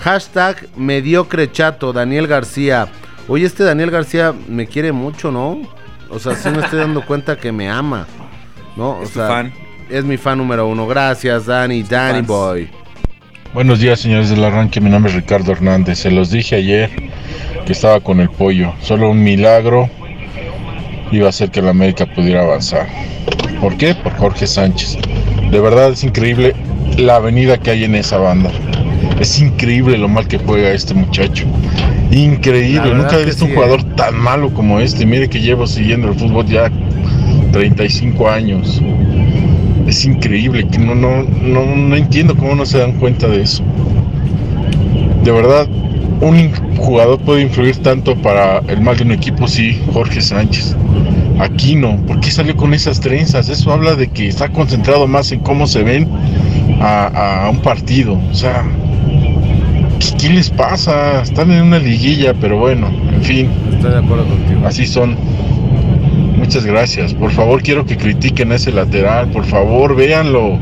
Hashtag 0.00 0.66
mediocre 0.76 1.50
chato, 1.50 1.92
Daniel 1.94 2.26
García. 2.26 2.88
Oye, 3.28 3.46
este 3.46 3.64
Daniel 3.64 3.90
García 3.90 4.34
me 4.46 4.66
quiere 4.66 4.92
mucho, 4.92 5.30
¿no? 5.30 5.62
O 6.10 6.18
sea, 6.18 6.34
sí 6.34 6.50
me 6.50 6.60
estoy 6.60 6.80
dando 6.80 7.04
cuenta 7.04 7.36
que 7.36 7.50
me 7.50 7.68
ama, 7.68 8.06
¿no? 8.76 8.90
O 8.90 9.02
Es 9.04 9.10
sea, 9.10 9.26
fan. 9.26 9.52
es 9.88 10.04
mi 10.04 10.18
fan 10.18 10.36
número 10.38 10.66
uno. 10.66 10.86
Gracias, 10.86 11.46
Dani, 11.46 11.82
Danny 11.82 12.18
fans. 12.18 12.26
Boy. 12.26 12.70
Buenos 13.54 13.80
días, 13.80 14.00
señores 14.00 14.28
del 14.28 14.44
arranque. 14.44 14.80
Mi 14.82 14.90
nombre 14.90 15.10
es 15.10 15.16
Ricardo 15.16 15.52
Hernández. 15.52 15.98
Se 16.00 16.10
los 16.10 16.30
dije 16.30 16.56
ayer 16.56 16.90
que 17.68 17.74
estaba 17.74 18.00
con 18.00 18.18
el 18.18 18.30
pollo. 18.30 18.72
Solo 18.80 19.10
un 19.10 19.22
milagro 19.22 19.90
iba 21.12 21.26
a 21.26 21.28
hacer 21.28 21.50
que 21.50 21.60
la 21.60 21.68
América 21.68 22.06
pudiera 22.06 22.40
avanzar. 22.40 22.86
¿Por 23.60 23.76
qué? 23.76 23.94
Por 23.94 24.16
Jorge 24.16 24.46
Sánchez. 24.46 24.96
De 25.50 25.60
verdad 25.60 25.90
es 25.90 26.02
increíble 26.02 26.56
la 26.96 27.16
avenida 27.16 27.58
que 27.58 27.72
hay 27.72 27.84
en 27.84 27.94
esa 27.94 28.16
banda. 28.16 28.50
Es 29.20 29.38
increíble 29.38 29.98
lo 29.98 30.08
mal 30.08 30.26
que 30.26 30.38
juega 30.38 30.70
este 30.70 30.94
muchacho. 30.94 31.44
Increíble. 32.10 32.94
Nunca 32.94 33.18
he 33.18 33.26
visto 33.26 33.44
un 33.44 33.52
jugador 33.52 33.80
eh. 33.80 33.86
tan 33.96 34.18
malo 34.18 34.48
como 34.54 34.80
este. 34.80 35.04
Mire 35.04 35.28
que 35.28 35.38
llevo 35.38 35.66
siguiendo 35.66 36.08
el 36.08 36.14
fútbol 36.14 36.46
ya 36.46 36.72
35 37.52 38.30
años. 38.30 38.80
Es 39.86 40.06
increíble, 40.06 40.66
que 40.68 40.78
no, 40.78 40.94
no, 40.94 41.22
no, 41.22 41.66
no 41.66 41.96
entiendo 41.96 42.34
cómo 42.34 42.54
no 42.54 42.64
se 42.64 42.78
dan 42.78 42.92
cuenta 42.92 43.28
de 43.28 43.42
eso. 43.42 43.62
De 45.22 45.32
verdad, 45.32 45.68
un 46.20 46.52
jugador 46.76 47.18
puede 47.20 47.42
influir 47.42 47.76
tanto 47.78 48.16
para 48.16 48.58
el 48.68 48.80
mal 48.80 48.96
de 48.96 49.04
un 49.04 49.12
equipo, 49.12 49.46
sí, 49.46 49.80
Jorge 49.92 50.20
Sánchez. 50.20 50.76
Aquí 51.38 51.76
no, 51.76 51.96
¿por 52.06 52.18
qué 52.20 52.30
salió 52.30 52.56
con 52.56 52.74
esas 52.74 53.00
trenzas? 53.00 53.48
Eso 53.48 53.72
habla 53.72 53.94
de 53.94 54.08
que 54.08 54.26
está 54.26 54.48
concentrado 54.48 55.06
más 55.06 55.30
en 55.30 55.40
cómo 55.40 55.66
se 55.66 55.82
ven 55.84 56.08
a, 56.80 57.44
a 57.46 57.50
un 57.50 57.60
partido. 57.60 58.20
O 58.30 58.34
sea, 58.34 58.64
¿qué, 60.00 60.16
qué 60.18 60.28
les 60.30 60.50
pasa? 60.50 61.22
Están 61.22 61.52
en 61.52 61.62
una 61.62 61.78
liguilla, 61.78 62.34
pero 62.34 62.58
bueno, 62.58 62.88
en 63.12 63.22
fin. 63.22 63.50
Estoy 63.72 63.92
de 63.92 63.98
acuerdo 63.98 64.26
contigo. 64.26 64.66
Así 64.66 64.86
son. 64.86 65.16
Muchas 66.36 66.64
gracias. 66.64 67.14
Por 67.14 67.30
favor, 67.30 67.62
quiero 67.62 67.84
que 67.84 67.96
critiquen 67.96 68.50
a 68.50 68.56
ese 68.56 68.72
lateral. 68.72 69.28
Por 69.30 69.44
favor, 69.44 69.94
véanlo. 69.94 70.58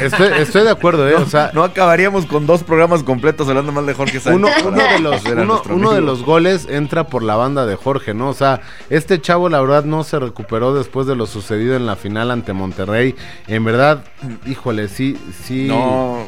Estoy, 0.00 0.28
estoy 0.38 0.64
de 0.64 0.70
acuerdo, 0.70 1.08
¿eh? 1.08 1.14
O 1.14 1.26
sea, 1.26 1.50
No 1.54 1.62
acabaríamos 1.62 2.26
con 2.26 2.46
dos 2.46 2.62
programas 2.62 3.02
completos 3.02 3.48
hablando 3.48 3.72
más 3.72 3.86
de 3.86 3.94
Jorge 3.94 4.20
Sánchez. 4.20 4.34
uno, 4.34 4.48
uno 4.66 4.82
de 4.82 4.98
los, 5.00 5.24
uno, 5.24 5.62
uno 5.70 5.92
de 5.92 6.00
los 6.00 6.22
goles 6.24 6.66
entra 6.68 7.04
por 7.04 7.22
la 7.22 7.36
banda 7.36 7.66
de 7.66 7.76
Jorge, 7.76 8.14
¿no? 8.14 8.28
O 8.28 8.34
sea, 8.34 8.60
este 8.90 9.20
chavo 9.20 9.48
la 9.48 9.60
verdad 9.60 9.84
no 9.84 10.04
se 10.04 10.18
recuperó 10.18 10.74
después 10.74 11.06
de 11.06 11.16
lo 11.16 11.26
sucedido 11.26 11.76
en 11.76 11.86
la 11.86 11.96
final 11.96 12.30
ante 12.30 12.52
Monterrey. 12.52 13.14
En 13.46 13.64
verdad, 13.64 14.04
híjole, 14.46 14.88
sí, 14.88 15.16
sí. 15.44 15.66
No, 15.68 16.26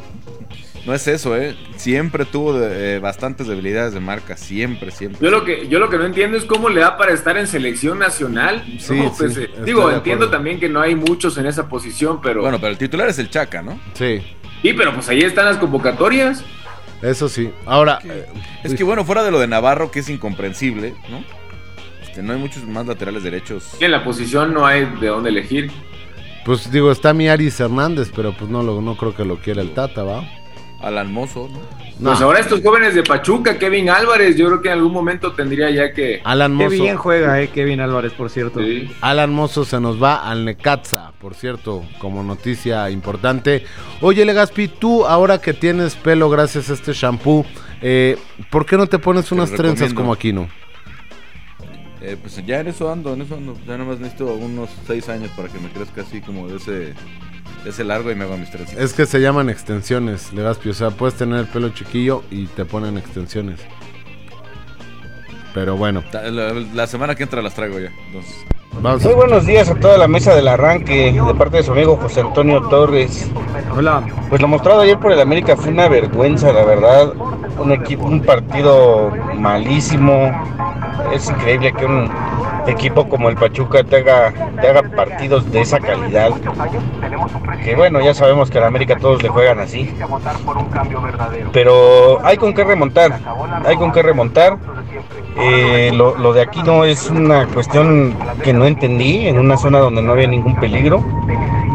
no 0.87 0.95
es 0.95 1.07
eso, 1.09 1.37
¿eh? 1.37 1.57
Siempre 1.77 2.25
tuvo 2.25 2.59
de- 2.59 2.97
eh, 2.97 2.99
bastantes 3.01 3.47
debilidades 3.49 3.93
de 3.93 4.01
marca. 4.01 4.37
Siempre, 4.37 4.91
siempre. 4.91 5.19
Yo 5.23 5.31
lo 5.31 5.45
que 5.45 5.69
yo 5.69 5.79
lo 5.79 5.91
que 5.91 5.99
no 5.99 6.05
entiendo 6.05 6.37
es 6.37 6.45
cómo 6.45 6.69
le 6.69 6.81
da 6.81 6.97
para 6.97 7.13
estar 7.13 7.37
en 7.37 7.47
selección 7.47 7.99
nacional. 7.99 8.65
Sí, 8.79 8.95
No, 8.95 9.05
sí, 9.05 9.11
pues, 9.19 9.37
eh, 9.37 9.51
digo, 9.65 9.91
entiendo 9.91 10.31
también 10.31 10.59
que 10.61 10.69
no 10.69 10.81
hay 10.81 10.95
muchos 10.95 11.37
en 11.39 11.47
esa 11.47 11.69
posición, 11.69 12.21
pero 12.23 12.41
Bueno, 12.43 12.59
pero 12.59 12.71
el 12.73 12.79
titular 12.79 13.09
es 13.09 13.19
el 13.19 13.29
Chaca, 13.29 13.63
¿no? 13.63 13.79
Sí. 13.95 14.23
sí, 14.63 14.73
pero 14.73 14.95
pues 14.95 15.09
ahí 15.09 15.21
están 15.23 15.45
las 15.47 15.59
convocatorias. 15.59 16.45
Eso 17.03 17.29
sí. 17.29 17.51
Ahora, 17.67 17.99
eh, 18.05 18.27
Es 18.65 18.75
que 18.75 18.83
bueno, 18.83 19.05
fuera 19.05 19.23
de 19.23 19.31
lo 19.31 19.39
de 19.39 19.47
Navarro, 19.47 19.91
que 19.91 19.99
es 20.01 20.09
incomprensible, 20.09 20.95
¿no? 21.11 21.23
Este, 22.03 22.23
no 22.23 22.33
hay 22.33 22.39
muchos 22.39 22.65
más 22.65 22.87
laterales 22.87 23.23
derechos. 23.23 23.65
En 23.81 23.91
la 23.91 24.03
posición 24.03 24.55
no 24.55 24.65
hay 24.65 24.87
de 25.01 25.09
dónde 25.09 25.29
elegir. 25.31 25.71
pues 26.45 26.71
digo, 26.71 26.91
está 26.93 27.13
mi 27.13 27.29
Aris 27.29 27.59
Hernández, 27.61 28.11
pero 28.15 28.33
pues 28.37 28.49
no, 28.51 28.63
lo, 28.63 28.81
no 28.81 28.97
creo 28.97 29.15
que 29.15 29.25
lo 29.25 29.37
quiera 29.39 29.61
el 29.63 29.75
Tata, 29.75 30.05
¿va? 30.05 30.23
Alan 30.81 31.13
Mozo, 31.13 31.49
¿no? 31.53 31.59
No. 31.99 32.11
Pues 32.11 32.21
ahora 32.21 32.41
estos 32.41 32.61
jóvenes 32.63 32.95
de 32.95 33.03
Pachuca, 33.03 33.59
Kevin 33.59 33.89
Álvarez, 33.89 34.37
yo 34.37 34.47
creo 34.49 34.61
que 34.61 34.69
en 34.69 34.75
algún 34.75 34.93
momento 34.93 35.33
tendría 35.33 35.71
ya 35.71 35.93
que. 35.95 36.21
Alan 36.25 36.59
Qué 36.59 36.65
Mozo. 36.65 36.83
bien 36.83 36.97
juega, 36.97 37.41
eh, 37.41 37.49
Kevin 37.49 37.81
Álvarez, 37.81 38.13
por 38.13 38.29
cierto. 38.29 38.61
Alan 39.01 39.33
Mozo 39.33 39.65
se 39.65 39.81
nos 39.81 40.03
va 40.03 40.29
al 40.29 40.45
Necaxa, 40.45 41.13
por 41.19 41.35
cierto, 41.35 41.85
como 41.99 42.23
noticia 42.23 42.91
importante. 42.91 43.65
Oye, 44.03 44.27
Legaspi, 44.27 44.69
tú 44.69 45.07
ahora 45.07 45.41
que 45.41 45.55
tienes 45.55 45.95
pelo 45.95 46.29
gracias 46.29 46.69
a 46.69 46.75
este 46.75 46.93
shampoo, 46.93 47.47
eh, 47.81 48.19
¿por 48.51 48.67
qué 48.67 48.77
no 48.77 48.87
te 48.87 48.99
pones 48.99 49.33
unas 49.33 49.51
trenzas 49.51 49.95
como 49.95 50.13
Aquino? 50.13 50.49
Eh, 52.03 52.17
pues 52.21 52.45
ya 52.47 52.61
en 52.61 52.69
eso 52.69 52.93
ando, 52.93 53.15
en 53.15 53.23
eso 53.23 53.37
ando. 53.37 53.57
Ya 53.67 53.77
nomás 53.79 53.99
necesito 53.99 54.27
unos 54.35 54.71
seis 54.87 55.09
años 55.09 55.31
para 55.35 55.49
que 55.49 55.59
me 55.59 55.71
crezca 55.71 56.03
así 56.03 56.21
como 56.21 56.47
de 56.47 56.59
ese, 56.59 56.95
ese 57.67 57.85
largo 57.85 58.11
y 58.11 58.15
me 58.15 58.25
haga 58.25 58.37
mis 58.37 58.51
trencitas. 58.51 58.83
Es 58.83 58.93
que 58.93 59.07
se 59.07 59.21
llaman 59.21 59.51
extensiones, 59.51 60.33
Legaspi. 60.33 60.71
O 60.71 60.75
sea, 60.75 60.91
puedes 60.91 61.17
tener 61.17 61.39
el 61.39 61.47
pelo 61.47 61.69
chiquillo 61.71 62.23
y 62.31 62.47
te 62.47 62.65
ponen 62.65 62.99
extensiones. 62.99 63.61
Pero 65.55 65.77
bueno. 65.77 66.03
La, 66.13 66.53
la 66.53 66.87
semana 66.87 67.15
que 67.15 67.23
entra 67.23 67.41
las 67.43 67.55
traigo 67.55 67.79
ya. 67.79 67.91
Entonces. 68.07 68.47
Vamos. 68.83 69.03
Muy 69.05 69.15
buenos 69.15 69.47
días 69.47 69.71
a 69.71 69.75
toda 69.75 69.97
la 69.97 70.07
mesa 70.07 70.35
del 70.35 70.49
arranque 70.49 71.13
de 71.13 71.35
parte 71.35 71.59
de 71.59 71.63
su 71.63 71.73
amigo 71.73 71.97
José 71.97 72.21
Antonio 72.21 72.61
Torres. 72.69 73.31
Hola. 73.75 74.07
Pues 74.29 74.43
lo 74.43 74.49
mostrado 74.49 74.83
ayer 74.83 74.99
por 74.99 75.13
el 75.13 75.21
América 75.21 75.57
fue 75.57 75.71
una 75.71 75.89
vergüenza, 75.89 76.53
la 76.53 76.65
verdad. 76.65 77.15
Un 77.59 77.73
equipo, 77.73 78.05
un 78.05 78.21
partido 78.21 79.11
malísimo. 79.35 80.31
Es 81.15 81.31
increíble 81.31 81.73
que 81.73 81.87
un 81.87 82.11
equipo 82.67 83.09
como 83.09 83.29
el 83.29 83.37
Pachuca 83.37 83.85
te 83.85 83.97
haga, 83.97 84.33
partidos 84.95 85.51
de 85.51 85.61
esa 85.61 85.79
calidad. 85.81 86.31
Que 87.65 87.75
bueno, 87.75 88.01
ya 88.01 88.15
sabemos 88.15 88.51
que 88.51 88.59
al 88.59 88.65
América 88.65 88.97
todos 88.97 89.23
le 89.23 89.29
juegan 89.29 89.59
así. 89.61 89.93
Pero 91.53 92.25
hay 92.25 92.37
con 92.37 92.55
qué 92.55 92.65
remontar. 92.65 93.19
Hay 93.65 93.77
con 93.77 93.93
qué 93.93 94.03
remontar. 94.03 94.59
Eh, 95.39 95.91
lo, 95.95 96.33
de 96.33 96.41
aquí 96.43 96.63
no 96.63 96.85
es 96.85 97.11
una 97.11 97.47
cuestión 97.47 98.15
que 98.43 98.53
no 98.55 98.65
entendí 98.65 99.27
en 99.29 99.39
una 99.39 99.57
zona 99.59 99.79
donde 99.81 100.01
no 100.01 100.13
había 100.13 100.27
ningún 100.27 100.57
peligro, 100.57 101.05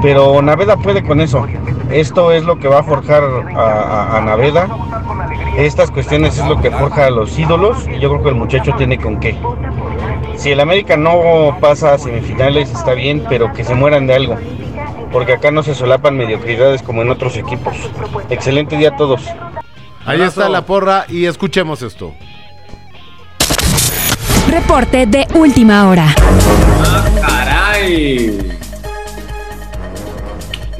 pero 0.02 0.42
Naveda 0.42 0.78
puede 0.78 1.04
con 1.04 1.22
eso. 1.22 1.46
Esto 1.92 2.32
es 2.32 2.44
lo 2.44 2.58
que 2.58 2.68
va 2.68 2.80
a 2.80 2.84
forjar 2.84 3.24
a- 3.56 4.18
a 4.18 4.22
Naveda. 4.22 4.68
Estas 5.58 5.92
cuestiones 5.92 6.40
es 6.40 6.46
lo 6.48 6.60
que 6.60 6.72
forja 6.72 7.06
a 7.06 7.10
los 7.12 7.38
ídolos 7.38 7.86
y 7.88 8.00
yo 8.00 8.10
creo 8.10 8.24
que 8.24 8.30
el 8.30 8.36
muchacho 8.36 8.74
tiene 8.78 8.98
con 8.98 9.20
qué. 9.20 9.38
Si 10.42 10.50
el 10.50 10.60
América 10.60 10.98
no 10.98 11.56
pasa 11.62 11.94
a 11.94 12.00
semifinales 12.00 12.72
está 12.72 12.96
bien, 12.96 13.24
pero 13.30 13.54
que 13.54 13.64
se 13.64 13.76
mueran 13.76 14.08
de 14.08 14.16
algo, 14.16 14.38
porque 15.12 15.34
acá 15.34 15.52
no 15.52 15.62
se 15.62 15.76
solapan 15.76 16.18
mediocridades 16.18 16.82
como 16.82 17.04
en 17.04 17.12
otros 17.12 17.38
equipos. 17.38 17.76
Excelente 18.32 18.76
día 18.76 18.90
a 18.90 18.96
todos. 18.96 19.22
Ahí 20.04 20.20
está 20.20 20.50
la 20.50 20.66
porra 20.66 21.06
y 21.08 21.26
escuchemos 21.26 21.84
esto. 21.84 22.16
Reporte 24.50 25.06
de 25.06 25.28
última 25.36 25.88
hora. 25.88 26.08
¡Caray! 27.22 28.40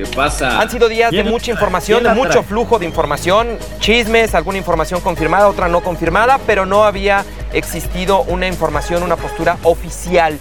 ¿Qué 0.02 0.08
pasa? 0.16 0.60
Han 0.60 0.68
sido 0.68 0.90
días 0.90 1.12
de 1.12 1.18
¿Quién- 1.22 1.30
mucha 1.32 1.52
información, 1.52 2.02
de 2.02 2.10
mucho 2.16 2.42
flujo 2.42 2.80
de 2.80 2.86
información, 2.88 3.60
chismes, 3.80 4.34
alguna 4.34 4.58
información 4.58 5.00
confirmada, 5.00 5.48
otra 5.48 5.68
no 5.68 5.82
confirmada, 5.82 6.40
pero 6.48 6.66
no 6.66 6.86
había 6.86 7.24
existido 7.54 8.24
una 8.24 8.48
información, 8.48 9.04
una 9.04 9.16
postura 9.16 9.58
oficial 9.62 10.40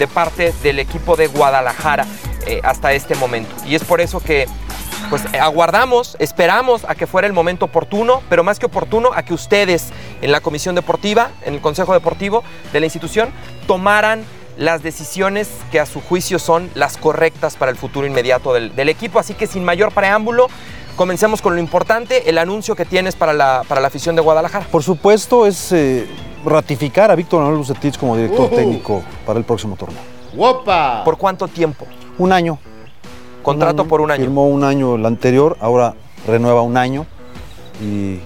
de 0.00 0.08
parte 0.08 0.52
del 0.64 0.80
equipo 0.80 1.14
de 1.14 1.28
Guadalajara 1.28 2.04
eh, 2.48 2.60
hasta 2.64 2.92
este 2.94 3.14
momento. 3.14 3.54
Y 3.64 3.76
es 3.76 3.84
por 3.84 4.00
eso 4.00 4.18
que 4.18 4.48
pues 5.08 5.22
aguardamos, 5.40 6.16
esperamos 6.18 6.84
a 6.84 6.96
que 6.96 7.06
fuera 7.06 7.28
el 7.28 7.32
momento 7.32 7.66
oportuno, 7.66 8.22
pero 8.28 8.42
más 8.42 8.58
que 8.58 8.66
oportuno, 8.66 9.10
a 9.14 9.22
que 9.22 9.34
ustedes 9.34 9.90
en 10.20 10.32
la 10.32 10.40
comisión 10.40 10.74
deportiva, 10.74 11.30
en 11.44 11.54
el 11.54 11.60
consejo 11.60 11.92
deportivo 11.92 12.42
de 12.72 12.80
la 12.80 12.86
institución, 12.86 13.28
tomaran 13.68 14.24
las 14.56 14.82
decisiones 14.82 15.48
que 15.70 15.80
a 15.80 15.86
su 15.86 16.00
juicio 16.00 16.38
son 16.38 16.70
las 16.74 16.96
correctas 16.96 17.56
para 17.56 17.70
el 17.70 17.76
futuro 17.76 18.06
inmediato 18.06 18.52
del, 18.54 18.74
del 18.74 18.88
equipo. 18.88 19.18
Así 19.18 19.34
que 19.34 19.46
sin 19.46 19.64
mayor 19.64 19.92
preámbulo, 19.92 20.46
comencemos 20.96 21.42
con 21.42 21.54
lo 21.54 21.60
importante, 21.60 22.28
el 22.30 22.38
anuncio 22.38 22.74
que 22.74 22.84
tienes 22.84 23.14
para 23.14 23.32
la, 23.32 23.62
para 23.68 23.80
la 23.80 23.88
afición 23.88 24.16
de 24.16 24.22
Guadalajara. 24.22 24.66
Por 24.70 24.82
supuesto, 24.82 25.46
es 25.46 25.72
eh, 25.72 26.06
ratificar 26.44 27.10
a 27.10 27.14
Víctor 27.14 27.40
Manuel 27.40 27.58
Bucetich 27.58 27.98
como 27.98 28.16
director 28.16 28.46
Ujú. 28.46 28.56
técnico 28.56 29.02
para 29.26 29.38
el 29.38 29.44
próximo 29.44 29.76
torneo. 29.76 30.00
¡Wopa! 30.34 31.02
¿Por 31.04 31.16
cuánto 31.18 31.48
tiempo? 31.48 31.86
Un 32.18 32.32
año. 32.32 32.58
Contrato 33.42 33.84
por 33.86 34.00
un 34.00 34.10
año. 34.10 34.22
Firmó 34.22 34.46
un 34.48 34.64
año 34.64 34.96
el 34.96 35.06
anterior, 35.06 35.56
ahora 35.60 35.94
renueva 36.26 36.62
un 36.62 36.76
año 36.76 37.06
y 37.80 38.16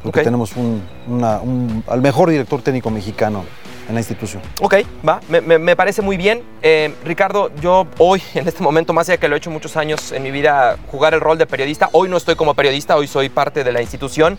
creo 0.00 0.12
que 0.12 0.20
Ok. 0.20 0.24
tenemos 0.24 0.56
un, 0.56 0.82
una- 1.06 1.38
un- 1.38 1.84
al 1.86 2.00
mejor 2.00 2.30
director 2.30 2.62
técnico 2.62 2.90
mexicano 2.90 3.44
en 3.88 3.94
la 3.94 4.00
institución. 4.00 4.42
Ok, 4.60 4.74
va, 5.08 5.20
me, 5.28 5.76
parece 5.76 6.02
muy 6.02 6.16
bien. 6.16 6.42
Eh, 6.62 6.94
Ricardo, 7.04 7.50
yo 7.60 7.86
hoy, 7.98 8.22
en 8.34 8.46
este 8.48 8.62
momento, 8.62 8.92
más 8.92 9.08
allá 9.08 9.18
que 9.18 9.28
lo 9.28 9.34
he 9.34 9.38
hecho 9.38 9.50
muchos 9.50 9.76
años 9.76 10.12
en 10.12 10.22
mi 10.22 10.30
vida, 10.30 10.76
jugar 10.88 11.14
el 11.14 11.20
rol 11.20 11.38
de 11.38 11.46
periodista, 11.46 11.88
hoy 11.92 12.08
no 12.08 12.16
estoy 12.16 12.34
como 12.36 12.54
periodista, 12.54 12.96
hoy 12.96 13.06
soy 13.06 13.28
parte 13.28 13.64
de 13.64 13.72
la 13.72 13.80
institución. 13.80 14.38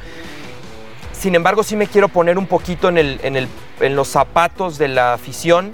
Sin 1.13 1.33
embargo, 1.35 1.63
sí 1.63 1.75
me 1.75 1.87
quiero 1.87 2.09
poner 2.09 2.37
un 2.37 2.45
poquito 2.45 2.89
en, 2.89 2.97
el- 2.97 3.19
en 3.23 3.35
el- 3.37 3.47
en 3.79 3.95
los 3.95 4.07
zapatos 4.07 4.77
de 4.77 4.87
la 4.87 5.13
afición, 5.13 5.71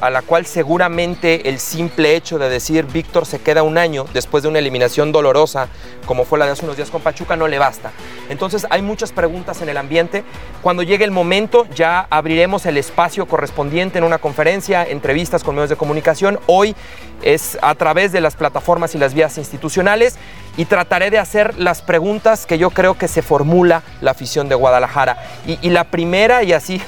a 0.00 0.10
la 0.10 0.22
cual 0.22 0.46
seguramente 0.46 1.48
el 1.48 1.58
simple 1.58 2.16
hecho 2.16 2.38
de 2.38 2.48
decir 2.48 2.86
Víctor 2.86 3.26
se 3.26 3.40
queda 3.40 3.62
un 3.62 3.78
año 3.78 4.06
después 4.14 4.42
de 4.42 4.48
una 4.48 4.58
eliminación 4.58 5.12
dolorosa, 5.12 5.68
como 6.06 6.24
fue 6.24 6.38
la 6.38 6.46
de 6.46 6.52
hace 6.52 6.64
unos 6.64 6.76
días 6.76 6.90
con 6.90 7.02
Pachuca, 7.02 7.36
no 7.36 7.48
le 7.48 7.58
basta. 7.58 7.92
Entonces 8.28 8.66
hay 8.70 8.82
muchas 8.82 9.12
preguntas 9.12 9.60
en 9.62 9.68
el 9.68 9.76
ambiente. 9.76 10.24
Cuando 10.62 10.82
llegue 10.82 11.04
el 11.04 11.10
momento 11.10 11.66
ya 11.74 12.06
abriremos 12.10 12.66
el 12.66 12.78
espacio 12.78 13.26
correspondiente 13.26 13.98
en 13.98 14.04
una 14.04 14.18
conferencia, 14.18 14.84
entrevistas 14.84 15.44
con 15.44 15.54
medios 15.54 15.70
de 15.70 15.76
comunicación. 15.76 16.40
Hoy 16.46 16.74
es 17.22 17.58
a 17.60 17.74
través 17.74 18.12
de 18.12 18.20
las 18.20 18.34
plataformas 18.36 18.94
y 18.94 18.98
las 18.98 19.12
vías 19.12 19.36
institucionales 19.36 20.16
y 20.56 20.64
trataré 20.64 21.10
de 21.10 21.18
hacer 21.18 21.58
las 21.58 21.82
preguntas 21.82 22.46
que 22.46 22.58
yo 22.58 22.70
creo 22.70 22.96
que 22.96 23.08
se 23.08 23.22
formula 23.22 23.82
la 24.00 24.12
afición 24.12 24.48
de 24.48 24.54
Guadalajara. 24.54 25.18
Y, 25.46 25.58
y 25.60 25.70
la 25.70 25.84
primera, 25.84 26.42
y 26.42 26.52
así, 26.52 26.80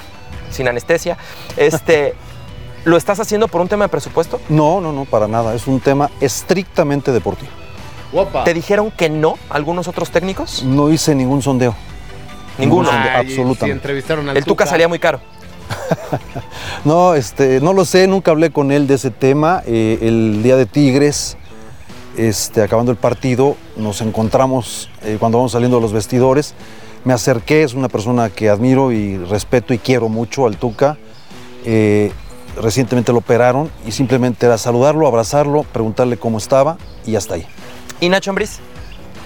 sin 0.51 0.68
anestesia, 0.68 1.18
este, 1.56 2.14
¿lo 2.84 2.96
estás 2.96 3.20
haciendo 3.20 3.48
por 3.48 3.60
un 3.60 3.68
tema 3.68 3.84
de 3.84 3.88
presupuesto? 3.88 4.40
No, 4.48 4.80
no, 4.80 4.92
no, 4.92 5.04
para 5.04 5.28
nada. 5.28 5.54
Es 5.54 5.66
un 5.66 5.80
tema 5.80 6.10
estrictamente 6.20 7.12
deportivo. 7.12 7.50
¿Te 8.44 8.52
dijeron 8.52 8.90
que 8.90 9.09
no 9.09 9.34
algunos 9.48 9.88
otros 9.88 10.10
técnicos? 10.10 10.62
No 10.64 10.90
hice 10.90 11.14
ningún 11.14 11.40
sondeo. 11.40 11.74
Ninguno. 12.59 12.82
Ningún 12.82 12.86
sondeo, 12.86 13.12
Ay, 13.14 13.26
absolutamente. 13.26 13.64
sí, 13.64 13.70
entrevistaron 13.70 14.28
al 14.28 14.36
El 14.36 14.44
Tuca 14.44 14.64
Tuca. 14.64 14.70
salía 14.70 14.88
muy 14.88 14.98
caro. 14.98 15.20
No, 16.84 17.14
este, 17.14 17.60
no 17.60 17.72
lo 17.72 17.84
sé, 17.84 18.09
nunca 18.09 18.32
hablé 18.32 18.50
con 18.50 18.72
él 18.72 18.86
de 18.88 18.94
ese 18.94 19.10
tema. 19.10 19.62
Eh, 19.66 19.98
el 20.02 20.42
día 20.42 20.56
de 20.56 20.66
Tigres, 20.66 21.36
este, 22.16 22.60
acabando 22.62 22.90
el 22.90 22.98
partido, 22.98 23.56
nos 23.76 24.00
encontramos 24.00 24.90
eh, 25.02 25.16
cuando 25.20 25.38
vamos 25.38 25.52
saliendo 25.52 25.76
de 25.76 25.82
los 25.82 25.92
vestidores. 25.92 26.54
Me 27.04 27.12
acerqué, 27.12 27.62
es 27.62 27.74
una 27.74 27.88
persona 27.88 28.30
que 28.30 28.48
admiro 28.48 28.90
y 28.90 29.16
respeto 29.16 29.72
y 29.74 29.78
quiero 29.78 30.09
mucho 30.09 30.46
al 30.46 30.56
Tuca. 30.56 30.98
Eh, 31.64 32.10
recientemente 32.60 33.12
lo 33.12 33.18
operaron 33.18 33.70
y 33.86 33.92
simplemente 33.92 34.46
era 34.46 34.58
saludarlo, 34.58 35.06
abrazarlo, 35.06 35.62
preguntarle 35.64 36.16
cómo 36.16 36.38
estaba 36.38 36.76
y 37.06 37.16
hasta 37.16 37.34
ahí. 37.34 37.46
¿Y 38.00 38.08
Nacho 38.08 38.30
Ambriz? 38.30 38.58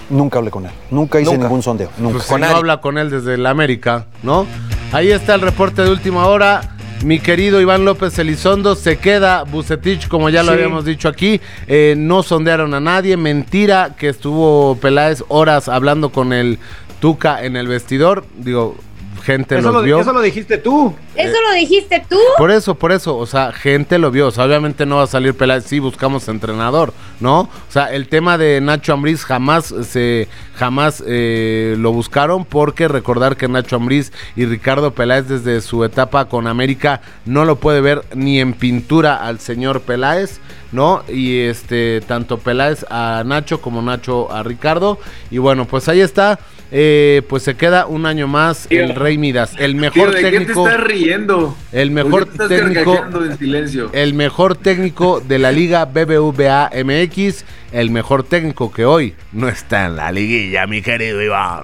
Nunca 0.09 0.37
hablé 0.39 0.51
con 0.51 0.65
él, 0.65 0.71
nunca 0.89 1.19
hice 1.19 1.31
Nunca. 1.31 1.43
ningún 1.43 1.61
sondeo. 1.63 1.89
Nunca. 1.97 2.13
Pues 2.19 2.25
si 2.25 2.35
no 2.35 2.47
habla 2.47 2.79
con 2.79 2.97
él 2.97 3.09
desde 3.09 3.33
el 3.33 3.45
América, 3.45 4.05
¿no? 4.23 4.45
Ahí 4.93 5.11
está 5.11 5.35
el 5.35 5.41
reporte 5.41 5.81
de 5.81 5.89
última 5.91 6.25
hora. 6.27 6.73
mi 7.03 7.19
querido 7.19 7.61
Iván 7.61 7.85
López 7.85 8.17
Elizondo, 8.17 8.73
se 8.75 8.97
queda 8.97 9.43
Bucetich, 9.43 10.07
como 10.07 10.29
ya 10.29 10.41
lo 10.41 10.47
Sí. 10.51 10.53
habíamos 10.55 10.83
dicho 10.83 11.07
aquí. 11.07 11.39
Eh, 11.67 11.93
no 11.95 12.23
sondearon 12.23 12.73
a 12.73 12.79
nadie. 12.79 13.15
Mentira 13.17 13.91
que 13.95 14.09
estuvo 14.09 14.75
Peláez 14.77 15.23
horas 15.27 15.69
hablando 15.69 16.09
con 16.11 16.33
el 16.33 16.57
Tuca 16.99 17.43
en 17.45 17.55
el 17.55 17.67
vestidor. 17.67 18.25
Digo, 18.37 18.75
gente 19.17 19.57
Eso 19.57 19.67
los 19.71 19.75
lo, 19.75 19.81
vio. 19.81 19.99
eso 19.99 20.13
lo 20.13 20.21
dijiste 20.21 20.57
tú. 20.57 20.93
Eso 21.15 21.35
lo 21.41 21.53
dijiste 21.53 22.05
tú. 22.09 22.19
Por 22.37 22.51
eso, 22.51 22.75
por 22.75 22.91
eso, 22.91 23.17
o 23.17 23.25
sea, 23.25 23.51
gente 23.51 23.97
lo 23.97 24.11
vio, 24.11 24.27
o 24.27 24.31
sea, 24.31 24.45
obviamente 24.45 24.85
no 24.85 24.97
va 24.97 25.03
a 25.03 25.07
salir 25.07 25.33
Peláez, 25.35 25.65
sí 25.65 25.79
buscamos 25.79 26.27
entrenador, 26.27 26.93
¿no? 27.19 27.41
O 27.41 27.71
sea, 27.71 27.93
el 27.93 28.07
tema 28.07 28.37
de 28.37 28.61
Nacho 28.61 28.93
Ambriz 28.93 29.23
jamás 29.23 29.73
se, 29.83 30.27
jamás 30.55 31.03
eh, 31.05 31.75
lo 31.77 31.91
buscaron 31.91 32.45
porque 32.45 32.87
recordar 32.87 33.37
que 33.37 33.47
Nacho 33.47 33.75
Ambriz 33.75 34.11
y 34.35 34.45
Ricardo 34.45 34.91
Peláez 34.91 35.27
desde 35.27 35.61
su 35.61 35.83
etapa 35.83 36.25
con 36.25 36.47
América 36.47 37.01
no 37.25 37.45
lo 37.45 37.57
puede 37.57 37.81
ver 37.81 38.03
ni 38.13 38.39
en 38.39 38.53
pintura 38.53 39.15
al 39.15 39.39
señor 39.39 39.81
Peláez, 39.81 40.39
¿no? 40.71 41.03
Y 41.07 41.39
este, 41.39 42.01
tanto 42.01 42.37
Peláez 42.39 42.85
a 42.89 43.23
Nacho 43.25 43.61
como 43.61 43.81
Nacho 43.81 44.31
a 44.31 44.43
Ricardo, 44.43 44.99
y 45.31 45.37
bueno, 45.37 45.65
pues 45.65 45.87
ahí 45.89 46.01
está. 46.01 46.39
Eh, 46.71 47.21
pues 47.29 47.43
se 47.43 47.55
queda 47.55 47.85
un 47.85 48.05
año 48.05 48.27
más 48.27 48.67
Tío. 48.67 48.83
el 48.83 48.95
Rey 48.95 49.17
Midas, 49.17 49.53
el 49.57 49.71
Tío, 49.73 49.81
mejor 49.81 50.11
¿de 50.13 50.17
qué 50.21 50.31
te 50.31 50.37
técnico. 50.39 50.67
estás 50.67 50.83
riendo? 50.83 51.55
El 51.71 51.91
mejor 51.91 52.11
¿Por 52.11 52.25
qué 52.31 52.37
te 52.37 52.43
estás 52.43 52.59
técnico. 52.73 53.05
en 53.23 53.37
silencio? 53.37 53.89
El 53.93 54.13
mejor 54.13 54.55
técnico 54.57 55.19
de 55.21 55.39
la 55.39 55.51
liga 55.51 55.85
BBVA 55.85 56.71
MX. 56.83 57.45
El 57.71 57.91
mejor 57.91 58.23
técnico 58.23 58.71
que 58.71 58.85
hoy 58.85 59.13
no 59.33 59.49
está 59.49 59.85
en 59.87 59.97
la 59.97 60.11
liguilla, 60.11 60.65
mi 60.67 60.81
querido 60.81 61.21
Iván. 61.21 61.63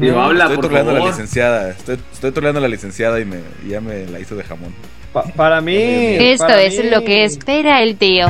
Tío, 0.00 0.20
habla, 0.20 0.44
estoy 0.44 0.58
troleando 0.60 0.90
a 0.92 0.94
la 1.00 1.06
licenciada. 1.06 1.70
Estoy, 1.70 1.98
estoy 2.12 2.30
troleando 2.32 2.58
a 2.58 2.62
la 2.62 2.68
licenciada 2.68 3.18
y, 3.20 3.24
me, 3.24 3.38
y 3.66 3.70
ya 3.70 3.80
me 3.80 4.06
la 4.06 4.20
hizo 4.20 4.36
de 4.36 4.44
jamón. 4.44 4.72
Pa- 5.12 5.24
para 5.24 5.60
mí. 5.60 5.74
Esto 5.76 6.46
para 6.46 6.62
es 6.62 6.78
mí. 6.82 6.88
lo 6.90 7.02
que 7.04 7.24
espera 7.24 7.82
el 7.82 7.96
tío. 7.96 8.26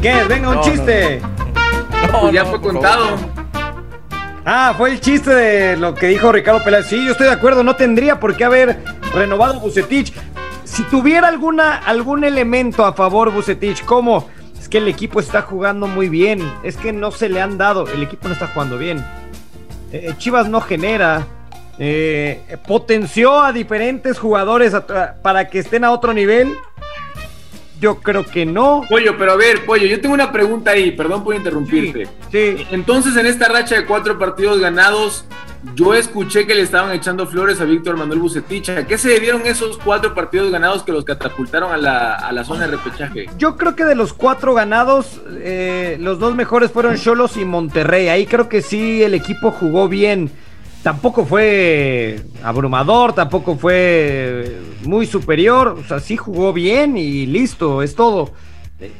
¿Qué? 0.00 0.14
Venga, 0.28 0.48
un 0.50 0.54
No, 0.56 0.62
chiste. 0.62 1.20
Pues 2.20 2.32
ya 2.32 2.44
fue 2.44 2.60
contado. 2.60 3.16
Ah, 4.46 4.74
fue 4.76 4.90
el 4.90 5.00
chiste 5.00 5.34
de 5.34 5.76
lo 5.76 5.94
que 5.94 6.08
dijo 6.08 6.30
Ricardo 6.30 6.62
Peláez. 6.62 6.86
Sí, 6.86 7.04
yo 7.04 7.12
estoy 7.12 7.26
de 7.26 7.32
acuerdo, 7.32 7.64
no 7.64 7.76
tendría 7.76 8.20
por 8.20 8.36
qué 8.36 8.44
haber 8.44 8.78
renovado 9.14 9.58
Bucetich. 9.60 10.12
Si 10.64 10.82
tuviera 10.84 11.28
alguna, 11.28 11.76
algún 11.78 12.24
elemento 12.24 12.84
a 12.84 12.92
favor 12.92 13.30
Bucetich, 13.32 13.84
como 13.84 14.28
es 14.58 14.68
que 14.68 14.78
el 14.78 14.88
equipo 14.88 15.20
está 15.20 15.42
jugando 15.42 15.86
muy 15.86 16.08
bien, 16.08 16.40
es 16.62 16.76
que 16.76 16.92
no 16.92 17.10
se 17.10 17.28
le 17.28 17.40
han 17.40 17.56
dado, 17.58 17.86
el 17.88 18.02
equipo 18.02 18.28
no 18.28 18.34
está 18.34 18.48
jugando 18.48 18.76
bien. 18.76 19.04
Eh, 19.92 20.12
Chivas 20.18 20.48
no 20.48 20.60
genera, 20.60 21.26
eh, 21.78 22.56
potenció 22.66 23.40
a 23.40 23.52
diferentes 23.52 24.18
jugadores 24.18 24.74
a- 24.74 25.14
para 25.22 25.48
que 25.48 25.60
estén 25.60 25.84
a 25.84 25.90
otro 25.90 26.12
nivel. 26.12 26.54
Yo 27.80 27.96
creo 27.96 28.24
que 28.24 28.46
no. 28.46 28.82
Pollo, 28.88 29.16
pero 29.18 29.32
a 29.32 29.36
ver, 29.36 29.64
Pollo, 29.64 29.86
yo 29.86 30.00
tengo 30.00 30.14
una 30.14 30.32
pregunta 30.32 30.70
ahí, 30.70 30.92
perdón 30.92 31.24
por 31.24 31.34
interrumpirte. 31.34 32.08
Sí. 32.30 32.66
Entonces, 32.70 33.16
en 33.16 33.26
esta 33.26 33.48
racha 33.48 33.74
de 33.74 33.84
cuatro 33.84 34.18
partidos 34.18 34.58
ganados, 34.60 35.24
yo 35.74 35.94
escuché 35.94 36.46
que 36.46 36.54
le 36.54 36.62
estaban 36.62 36.92
echando 36.92 37.26
flores 37.26 37.60
a 37.60 37.64
Víctor 37.64 37.96
Manuel 37.96 38.20
Bucetich. 38.20 38.68
¿A 38.70 38.86
qué 38.86 38.98
se 38.98 39.08
debieron 39.08 39.42
esos 39.46 39.78
cuatro 39.78 40.14
partidos 40.14 40.50
ganados 40.50 40.82
que 40.82 40.92
los 40.92 41.04
catapultaron 41.04 41.72
a 41.72 41.76
la, 41.76 42.14
a 42.14 42.32
la 42.32 42.44
zona 42.44 42.66
de 42.66 42.76
repechaje? 42.76 43.26
Yo 43.38 43.56
creo 43.56 43.74
que 43.74 43.84
de 43.84 43.94
los 43.94 44.12
cuatro 44.12 44.54
ganados, 44.54 45.20
eh, 45.38 45.96
los 46.00 46.18
dos 46.18 46.34
mejores 46.34 46.70
fueron 46.70 46.96
Cholos 46.96 47.36
y 47.36 47.44
Monterrey. 47.44 48.08
Ahí 48.08 48.26
creo 48.26 48.48
que 48.48 48.62
sí 48.62 49.02
el 49.02 49.14
equipo 49.14 49.50
jugó 49.50 49.88
bien. 49.88 50.30
Tampoco 50.84 51.24
fue 51.24 52.20
abrumador, 52.42 53.14
tampoco 53.14 53.56
fue 53.56 54.60
muy 54.84 55.06
superior. 55.06 55.68
O 55.80 55.82
sea, 55.88 55.98
sí 55.98 56.16
jugó 56.18 56.52
bien 56.52 56.96
y 56.98 57.24
listo, 57.26 57.82
es 57.82 57.94
todo. 57.96 58.30
Eh, 58.78 58.92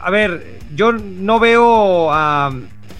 A 0.00 0.10
ver, 0.10 0.58
yo 0.74 0.92
no 0.92 1.38
veo 1.38 2.10
a 2.10 2.50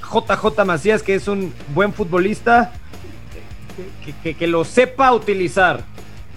JJ 0.02 0.64
Macías, 0.66 1.02
que 1.02 1.14
es 1.14 1.26
un 1.26 1.54
buen 1.74 1.92
futbolista, 1.94 2.72
que, 4.04 4.12
que- 4.22 4.34
que 4.34 4.46
lo 4.46 4.64
sepa 4.64 5.12
utilizar. 5.12 5.84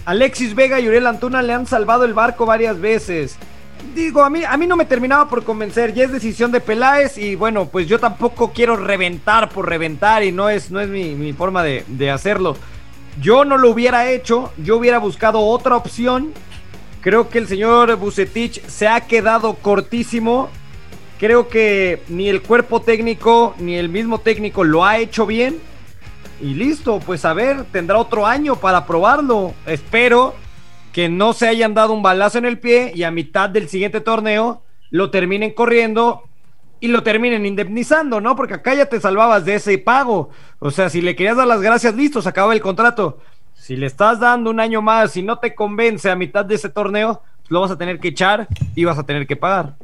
Alexis 0.06 0.56
Vega 0.56 0.80
y 0.80 0.88
Uriel 0.88 1.08
Antuna 1.08 1.42
le 1.42 1.52
han 1.54 1.66
salvado 1.68 2.06
el 2.06 2.14
barco 2.14 2.46
varias 2.46 2.80
veces. 2.80 3.38
Digo, 3.96 4.24
a 4.24 4.30
mí, 4.30 4.44
a 4.44 4.56
mí 4.58 4.68
no 4.68 4.76
me 4.76 4.86
terminaba 4.86 5.28
por 5.28 5.44
convencer, 5.44 5.94
ya 5.94 6.06
es 6.06 6.12
decisión 6.12 6.52
de 6.52 6.62
Peláez 6.62 7.18
y 7.18 7.36
bueno, 7.36 7.66
pues 7.66 7.88
yo 7.88 8.00
tampoco 8.00 8.52
quiero 8.54 8.78
reventar 8.78 9.50
por 9.50 9.68
reventar 9.68 10.24
y 10.24 10.32
no 10.32 10.50
es, 10.50 10.72
no 10.72 10.80
es 10.80 10.88
mi, 10.88 11.16
mi 11.16 11.34
forma 11.34 11.64
de, 11.64 11.84
de 11.88 12.10
hacerlo. 12.10 12.56
Yo 13.20 13.44
no 13.44 13.58
lo 13.58 13.70
hubiera 13.70 14.10
hecho, 14.10 14.54
yo 14.58 14.78
hubiera 14.78 14.98
buscado 15.00 15.42
otra 15.42 15.76
opción. 15.76 16.32
Creo 17.02 17.30
que 17.30 17.40
el 17.40 17.48
señor 17.48 17.96
Bucetich 17.98 18.66
se 18.68 18.88
ha 18.88 19.02
quedado 19.02 19.56
cortísimo. 19.56 20.50
Creo 21.20 21.50
que 21.50 22.02
ni 22.08 22.30
el 22.30 22.42
cuerpo 22.42 22.82
técnico 22.82 23.56
ni 23.60 23.76
el 23.76 23.90
mismo 23.90 24.20
técnico 24.20 24.64
lo 24.64 24.86
ha 24.86 24.98
hecho 24.98 25.26
bien. 25.26 25.60
Y 26.40 26.54
listo, 26.54 27.00
pues 27.00 27.26
a 27.26 27.34
ver, 27.34 27.66
tendrá 27.66 27.98
otro 27.98 28.26
año 28.26 28.56
para 28.56 28.86
probarlo. 28.86 29.54
Espero 29.66 30.36
que 30.92 31.10
no 31.10 31.34
se 31.34 31.48
hayan 31.48 31.74
dado 31.74 31.94
un 31.94 32.04
balazo 32.04 32.38
en 32.38 32.46
el 32.46 32.60
pie 32.60 32.92
y 32.94 33.04
a 33.04 33.12
mitad 33.12 33.50
del 33.50 33.70
siguiente 33.70 34.02
torneo 34.02 34.64
lo 34.90 35.10
terminen 35.10 35.54
corriendo 35.54 36.24
y 36.80 36.88
lo 36.88 37.04
terminen 37.04 37.46
indemnizando, 37.46 38.20
¿no? 38.20 38.36
Porque 38.36 38.56
acá 38.56 38.74
ya 38.74 38.88
te 38.88 39.00
salvabas 39.00 39.46
de 39.46 39.56
ese 39.56 39.78
pago. 39.78 40.32
O 40.60 40.72
sea, 40.72 40.90
si 40.90 41.02
le 41.02 41.16
querías 41.16 41.38
dar 41.38 41.48
las 41.48 41.62
gracias, 41.62 41.96
listo, 41.96 42.22
se 42.22 42.30
acaba 42.30 42.54
el 42.54 42.62
contrato. 42.62 43.20
Si 43.54 43.76
le 43.76 43.86
estás 43.86 44.20
dando 44.20 44.50
un 44.50 44.60
año 44.60 44.82
más 44.82 45.16
y 45.16 45.22
no 45.22 45.38
te 45.38 45.54
convence 45.54 46.10
a 46.10 46.16
mitad 46.16 46.44
de 46.44 46.56
ese 46.56 46.70
torneo, 46.70 47.22
pues 47.42 47.52
lo 47.52 47.62
vas 47.62 47.72
a 47.72 47.78
tener 47.78 48.00
que 48.00 48.10
echar 48.10 48.48
y 48.76 48.84
vas 48.84 48.98
a 48.98 49.06
tener 49.06 49.28
que 49.28 49.36
pagar. 49.36 49.76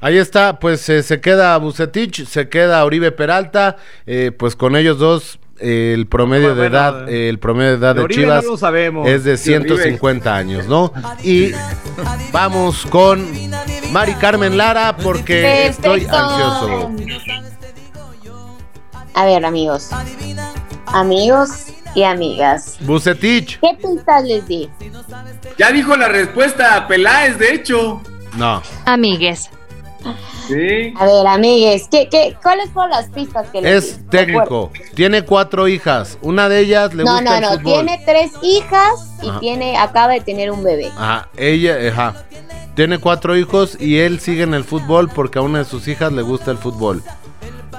Ahí 0.00 0.18
está, 0.18 0.58
pues 0.58 0.88
eh, 0.88 1.02
se 1.02 1.20
queda 1.20 1.56
Bucetich, 1.56 2.26
se 2.26 2.48
queda 2.48 2.84
Oribe 2.84 3.12
Peralta, 3.12 3.76
eh, 4.06 4.32
pues 4.36 4.56
con 4.56 4.76
ellos 4.76 4.98
dos 4.98 5.38
el 5.60 6.06
promedio 6.06 6.54
de 6.54 6.66
edad, 6.66 7.08
eh, 7.08 7.28
el 7.28 7.38
promedio 7.38 7.70
de 7.72 7.76
edad 7.78 7.94
de 7.96 8.06
Chivas 8.08 8.44
no 8.44 8.52
lo 8.52 8.56
sabemos. 8.56 9.08
es 9.08 9.24
de 9.24 9.36
De 9.36 9.56
Oribe. 9.56 9.66
150 9.76 10.34
años, 10.36 10.66
¿no? 10.66 10.92
Y 11.22 11.52
vamos 12.32 12.84
con 12.86 13.26
Mari 13.92 14.14
Carmen 14.14 14.56
Lara 14.56 14.96
porque 14.96 15.66
estoy 15.66 16.06
ansioso. 16.10 16.90
A 19.14 19.24
ver, 19.24 19.44
amigos. 19.44 19.90
Amigos 20.86 21.50
y 21.94 22.02
amigas. 22.02 22.76
Bucetich, 22.80 23.58
¿Qué 23.60 23.76
pistas 23.80 24.24
les 24.24 24.46
di? 24.46 24.68
Ya 25.58 25.72
dijo 25.72 25.96
la 25.96 26.08
respuesta 26.08 26.86
Peláez, 26.86 27.38
de 27.38 27.54
hecho. 27.54 28.02
no. 28.36 28.62
Amigues. 28.84 29.50
Sí. 30.48 30.92
A 30.96 31.04
ver, 31.06 31.26
amigues, 31.26 31.88
¿qué, 31.90 32.08
qué, 32.10 32.36
¿cuáles 32.42 32.70
fueron 32.70 32.90
las 32.90 33.08
pistas 33.08 33.48
que 33.50 33.60
les 33.62 33.84
Es 33.84 34.00
técnico, 34.10 34.70
tiene 34.94 35.22
cuatro 35.22 35.66
hijas, 35.68 36.18
una 36.22 36.48
de 36.48 36.60
ellas 36.60 36.94
le 36.94 37.04
No, 37.04 37.14
gusta 37.16 37.40
no, 37.40 37.50
no, 37.50 37.56
fútbol. 37.58 37.72
tiene 37.72 38.02
tres 38.04 38.32
hijas 38.42 39.12
y 39.22 39.28
Ajá. 39.28 39.40
tiene, 39.40 39.76
acaba 39.76 40.12
de 40.12 40.20
tener 40.20 40.50
un 40.50 40.62
bebé. 40.62 40.88
Ajá, 40.96 41.28
ella, 41.36 41.76
ajá. 41.90 42.24
Tiene 42.74 42.98
cuatro 42.98 43.36
hijos 43.36 43.76
y 43.80 43.98
él 43.98 44.20
sigue 44.20 44.42
en 44.42 44.52
el 44.54 44.62
fútbol 44.64 45.08
porque 45.08 45.38
a 45.38 45.42
una 45.42 45.60
de 45.60 45.64
sus 45.64 45.88
hijas 45.88 46.12
le 46.12 46.22
gusta 46.22 46.50
el 46.50 46.58
fútbol. 46.58 47.02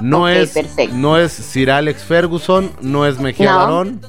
No 0.01 0.27
es 0.27 0.51
perfecto. 0.51 0.95
no 0.95 1.17
es 1.17 1.31
Sir 1.31 1.71
Alex 1.71 2.03
Ferguson, 2.03 2.71
no 2.81 3.05
es 3.07 3.19
Mejía 3.19 3.51
No. 3.51 3.57
Barón, 3.59 4.01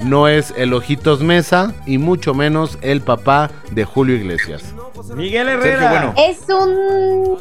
no 0.00 0.28
es 0.28 0.52
el 0.56 0.74
Ojitos 0.74 1.20
Mesa 1.20 1.74
y 1.86 1.98
mucho 1.98 2.34
menos 2.34 2.78
el 2.82 3.00
papá 3.00 3.50
de 3.70 3.84
Julio 3.84 4.16
Iglesias. 4.16 4.74
Miguel 5.14 5.48
Sergio 5.62 5.88
Bueno. 5.88 6.14
Es 6.16 6.40
un 6.48 7.38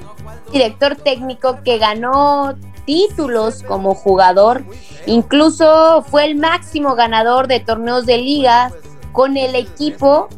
director 0.51 0.95
técnico 0.95 1.59
que 1.63 1.77
ganó 1.77 2.55
títulos 2.85 3.63
como 3.63 3.95
jugador, 3.95 4.63
incluso 5.05 6.03
fue 6.09 6.25
el 6.25 6.35
máximo 6.35 6.95
ganador 6.95 7.47
de 7.47 7.59
torneos 7.59 8.05
de 8.05 8.17
liga 8.17 8.71
con 9.11 9.37
el 9.37 9.55
equipo, 9.55 10.29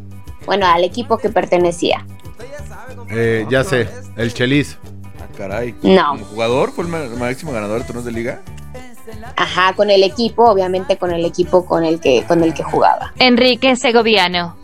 bueno, 0.46 0.66
al 0.68 0.84
equipo 0.84 1.18
que 1.18 1.30
pertenecía. 1.30 2.06
Eh, 3.10 3.46
ya 3.50 3.64
sé, 3.64 3.90
el 4.16 4.34
Chelis. 4.34 4.78
Ah, 5.20 5.28
caray. 5.38 5.76
No. 5.82 6.10
Como 6.10 6.26
jugador 6.26 6.72
fue 6.72 6.86
el 6.86 7.18
máximo 7.18 7.52
ganador 7.52 7.80
de 7.80 7.86
torneos 7.86 8.06
de 8.06 8.12
liga. 8.12 8.42
Ajá, 9.36 9.74
con 9.74 9.90
el 9.90 10.04
equipo, 10.04 10.44
obviamente 10.46 10.98
con 10.98 11.12
el 11.12 11.26
equipo 11.26 11.66
con 11.66 11.84
el 11.84 12.00
que 12.00 12.24
con 12.26 12.44
el 12.44 12.54
que 12.54 12.64
jugaba. 12.64 13.14
Enrique 13.20 13.76
Segoviano. 13.76 14.56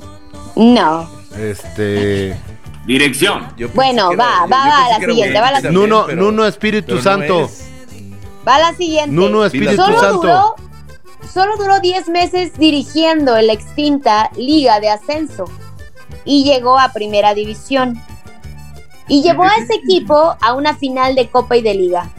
No. 0.56 1.10
Este 1.38 2.38
Dirección. 2.86 3.48
Bueno, 3.74 4.16
va, 4.18 4.46
va 4.46 4.86
a 4.86 4.90
la 4.90 5.00
siguiente, 5.00 5.40
va 5.40 5.48
a 5.48 5.52
la 5.52 5.58
siguiente. 5.62 5.80
Nuno, 5.80 6.08
Nuno 6.08 6.46
Espíritu 6.46 6.88
pero 6.88 6.98
no 6.98 7.04
Santo. 7.04 7.46
es. 7.46 7.70
Va 8.46 8.56
a 8.56 8.60
la 8.60 8.74
siguiente. 8.74 9.12
Nuno 9.12 9.46
Espíritu 9.46 9.76
solo 9.76 10.00
Santo. 10.00 10.22
Duró, 10.22 10.56
solo 11.34 11.58
duró 11.58 11.80
10 11.80 12.10
meses 12.10 12.58
dirigiendo 12.58 13.40
la 13.40 13.54
extinta 13.54 14.30
Liga 14.36 14.82
de 14.82 14.90
Ascenso 14.90 15.46
y 16.26 16.44
llegó 16.44 16.78
a 16.78 16.92
Primera 16.92 17.34
División. 17.34 18.02
Y 19.08 19.22
llevó 19.22 19.44
a 19.44 19.56
ese 19.56 19.76
equipo 19.76 20.36
a 20.42 20.54
una 20.54 20.76
final 20.76 21.16
de 21.16 21.30
Copa 21.30 21.56
y 21.58 21.62
de 21.62 21.74
Liga. 21.74 22.10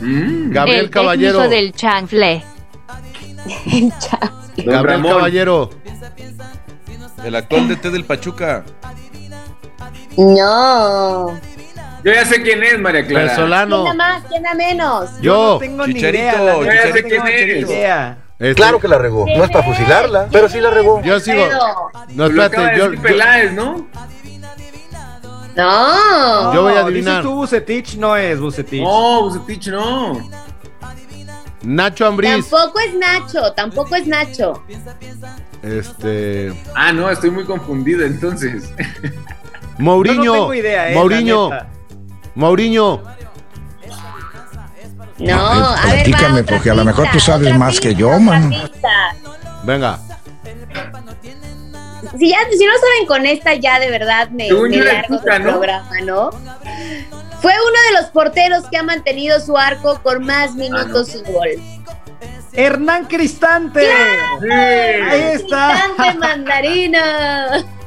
Gabriel 0.00 0.80
el 0.84 0.90
Caballero. 0.90 1.48
del 1.48 1.72
chanfle. 1.72 2.42
El 3.72 3.92
Chafle. 3.98 4.64
Gabriel 4.64 4.82
Ramón. 5.02 5.16
Caballero. 5.18 5.70
El 7.24 7.34
actual 7.36 7.68
DT 7.68 7.90
del 7.90 8.04
Pachuca. 8.04 8.64
No. 10.16 11.38
Yo 12.04 12.12
ya 12.12 12.24
sé 12.24 12.42
quién 12.42 12.62
es, 12.62 12.78
María 12.78 13.06
Clara. 13.06 13.24
Venezolano. 13.26 13.84
¿Quién 13.84 13.96
da 13.98 14.04
más? 14.12 14.22
¿Quién 14.28 14.42
da 14.42 14.54
menos? 14.54 15.10
Yo. 15.20 15.54
no 15.54 15.58
tengo 15.58 15.86
ni 15.86 15.94
Chicharito, 15.94 16.22
idea. 16.24 16.32
la 16.42 16.52
neta, 16.54 16.64
Yo 16.64 16.72
ya 16.72 16.82
sé 16.82 16.88
no 16.88 16.94
tengo 16.94 17.08
quién 17.08 17.24
ni 17.24 17.30
eres. 17.32 17.62
idea. 17.70 18.18
Este, 18.38 18.54
Claro 18.54 18.80
que 18.80 18.88
la 18.88 18.98
regó. 18.98 19.24
No 19.26 19.44
es 19.44 19.50
para 19.50 19.64
fusilarla, 19.64 20.28
pero 20.30 20.48
sí 20.48 20.60
la 20.60 20.70
regó. 20.70 21.02
Yo 21.02 21.18
sigo. 21.20 21.46
No, 22.14 22.26
espérate, 22.26 22.78
yo, 22.78 22.92
yo- 22.92 23.02
Peláez, 23.02 23.52
¿no? 23.52 23.86
No. 25.56 26.52
Yo 26.54 26.62
voy 26.62 26.72
a 26.72 26.80
No, 26.82 26.86
adivinar. 26.86 27.14
Dices 27.14 27.22
tú 27.22 27.34
Bucetich, 27.34 27.96
no 27.96 28.14
es 28.16 28.38
Bucetich. 28.38 28.82
No, 28.82 29.22
Bucetich 29.22 29.68
no. 29.68 30.30
Nacho 31.62 32.06
Ambriz. 32.06 32.48
Tampoco 32.48 32.78
es 32.80 32.94
Nacho, 32.94 33.52
tampoco 33.54 33.94
es 33.96 34.06
Nacho. 34.06 34.62
Este. 35.62 36.54
Ah, 36.74 36.92
no, 36.92 37.10
estoy 37.10 37.30
muy 37.30 37.44
confundido 37.44 38.04
entonces. 38.04 38.72
Mourinho. 39.78 40.24
Yo 40.24 40.32
no 40.32 40.40
tengo 40.40 40.54
idea, 40.54 40.90
eh, 40.92 40.94
Mourinho. 40.94 41.50
Mourinho. 42.34 43.02
No, 45.18 45.34
a 45.34 45.54
ver, 45.54 45.62
va, 45.62 45.82
platícame, 45.82 46.44
porque 46.44 46.70
a 46.70 46.74
lo 46.74 46.84
mejor 46.84 47.08
tú 47.10 47.18
sabes 47.18 47.56
más 47.58 47.80
que 47.80 47.94
yo, 47.94 48.18
man. 48.20 48.50
pista. 48.50 49.16
Venga. 49.64 49.98
Si, 52.18 52.30
ya, 52.30 52.38
si 52.50 52.64
no 52.64 52.72
saben 52.72 53.06
con 53.06 53.26
esta, 53.26 53.54
ya 53.54 53.78
de 53.78 53.90
verdad 53.90 54.28
me, 54.30 54.50
me 54.50 54.76
largo 54.78 55.18
del 55.18 55.42
¿no? 55.42 55.50
programa, 55.50 56.00
¿no? 56.02 56.30
Fue 57.40 57.52
uno 57.52 57.78
de 57.90 58.00
los 58.00 58.10
porteros 58.10 58.64
que 58.70 58.78
ha 58.78 58.82
mantenido 58.82 59.40
su 59.40 59.56
arco 59.56 60.00
con 60.02 60.24
más 60.24 60.54
minutos 60.54 61.08
sin 61.08 61.24
gol. 61.24 61.48
Hernán 62.52 63.04
Cristante. 63.04 63.86
Ahí 63.90 65.34
está. 65.34 65.82
Cristante 65.94 66.18
mandarina. 66.18 67.64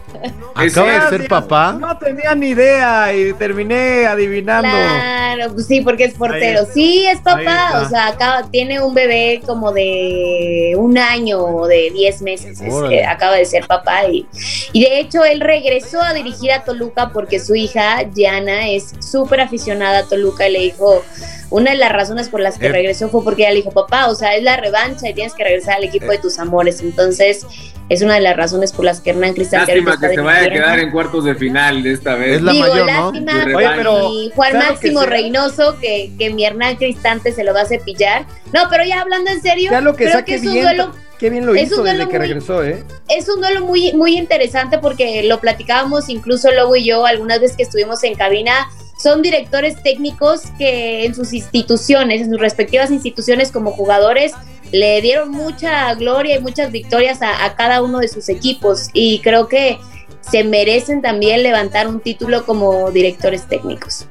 Acaba 0.56 1.06
de 1.06 1.10
ser 1.18 1.28
papá. 1.28 1.74
No 1.80 1.98
tenía 1.98 2.36
ni 2.36 2.50
idea 2.50 3.14
y 3.14 3.34
terminé 3.34 4.06
adivinando. 4.06 4.70
Claro, 4.70 5.54
pues 5.54 5.68
sí, 5.68 5.82
porque 5.82 6.06
es 6.06 6.14
portero. 6.16 6.66
Sí, 6.74 7.06
es 7.08 7.20
papá. 7.22 7.84
O 7.86 7.90
sea, 7.90 8.08
acaba, 8.08 8.44
tiene 8.50 8.82
un 8.82 8.94
bebé 8.94 9.42
como 9.46 9.72
de 9.72 10.74
un 10.78 10.98
año 10.98 11.40
o 11.40 11.68
de 11.68 11.92
10 11.94 12.22
meses. 12.22 12.60
es- 12.62 12.74
eh, 12.92 13.06
acaba 13.06 13.36
de 13.36 13.46
ser 13.46 13.66
papá. 13.68 14.06
Y, 14.08 14.26
y 14.74 14.84
de 14.84 15.00
hecho, 15.00 15.24
él 15.24 15.40
regresó 15.40 16.02
a 16.02 16.14
dirigir 16.14 16.52
a 16.52 16.64
Toluca 16.64 17.12
porque 17.14 17.40
su 17.40 17.56
hija, 17.56 18.04
Diana, 18.14 18.70
es 18.70 18.94
súper 19.00 19.42
aficionada 19.42 20.00
a 20.00 20.04
Toluca 20.08 20.48
y 20.48 20.52
le 20.54 20.60
dijo. 20.60 21.04
Una 21.52 21.72
de 21.72 21.78
las 21.78 21.92
razones 21.92 22.30
por 22.30 22.42
las 22.42 22.60
que 22.60 22.68
Eh. 22.68 22.72
regresó 22.72 23.10
fue 23.10 23.24
porque 23.24 23.42
ella 23.42 23.50
le 23.50 23.56
dijo, 23.56 23.72
papá, 23.72 24.06
o 24.08 24.14
sea, 24.14 24.36
es 24.36 24.44
la 24.44 24.56
revancha 24.58 25.10
y 25.10 25.16
tienes 25.16 25.34
que 25.34 25.44
regresar 25.44 25.78
al 25.78 25.84
equipo 25.84 26.06
de 26.06 26.20
tus 26.20 26.38
amores. 26.38 26.80
Entonces, 26.82 27.44
es 27.90 28.04
una 28.04 28.14
de 28.14 28.22
las 28.22 28.38
razones 28.38 28.72
por 28.72 28.86
las 28.86 29.02
que 29.02 29.10
Hernán 29.10 29.34
Cristante 29.34 29.72
Lástima 29.74 29.94
ahorita 29.94 30.09
que 30.10 30.16
se 30.16 30.22
vaya 30.22 30.48
a 30.48 30.50
quedar 30.50 30.80
en 30.80 30.92
cuartos 30.92 31.24
de 31.26 31.36
final 31.36 31.84
de 31.84 31.94
esta 31.94 32.16
vez. 32.16 32.38
Es 32.38 32.42
la 32.42 32.52
Digo, 32.52 32.68
mayor, 32.68 32.92
¿no? 32.92 33.12
lástima 33.12 33.46
revancha. 33.46 33.74
pero 33.76 34.10
mi 34.10 34.32
Juan 34.36 34.52
que 34.52 34.58
Máximo 34.58 35.00
sea. 35.02 35.10
Reynoso, 35.10 35.78
que, 35.80 36.12
que 36.18 36.30
mi 36.30 36.46
Hernán 36.46 36.76
Cristante 36.78 37.32
se 37.32 37.44
lo 37.44 37.54
va 37.54 37.62
a 37.62 37.66
cepillar. 37.66 38.26
No, 38.54 38.62
pero 38.70 38.84
ya 38.84 39.02
hablando 39.02 39.32
en 39.32 39.42
serio, 39.42 39.72
Ya 39.72 39.82
lo 39.82 39.96
que 39.96 40.06
creo 40.06 40.26
que 40.26 40.36
es 40.36 40.42
un 40.46 40.52
bien. 40.54 40.64
duelo, 40.66 40.92
Qué 41.20 41.30
bien 41.30 41.46
lo 41.46 41.54
es 41.54 41.64
hizo 41.64 41.84
desde 41.84 42.00
que 42.08 42.18
muy- 42.18 42.28
regresó, 42.28 42.64
¿eh? 42.64 42.84
es 43.10 43.28
un 43.28 43.42
duelo 43.42 43.66
muy, 43.66 43.92
muy 43.94 44.18
interesante 44.18 44.78
porque 44.80 45.24
lo 45.24 45.40
platicábamos 45.42 46.08
incluso 46.08 46.50
Lobo 46.52 46.76
y 46.78 46.86
yo 46.86 47.06
algunas 47.06 47.42
veces 47.42 47.58
que 47.58 47.64
estuvimos 47.64 48.04
en 48.04 48.16
cabina. 48.16 48.54
Son 49.02 49.22
directores 49.22 49.82
técnicos 49.84 50.42
que 50.58 51.06
en 51.06 51.16
sus 51.16 51.32
instituciones, 51.34 52.22
en 52.22 52.30
sus 52.32 52.40
respectivas 52.40 52.92
instituciones 52.92 53.50
como 53.52 53.72
jugadores, 53.72 54.34
le 54.72 55.02
dieron 55.02 55.32
mucha 55.32 55.94
gloria 55.96 56.36
y 56.36 56.42
muchas 56.42 56.72
victorias 56.72 57.22
a, 57.22 57.44
a 57.46 57.56
cada 57.56 57.82
uno 57.82 58.00
de 58.00 58.08
sus 58.10 58.28
equipos. 58.30 58.90
Y 58.94 59.20
creo 59.20 59.48
que 59.48 59.78
se 60.22 60.44
merecen 60.44 61.02
también 61.02 61.44
levantar 61.44 61.88
un 61.88 62.00
título 62.00 62.46
como 62.46 62.92
directores 62.92 63.48
técnicos. 63.48 64.08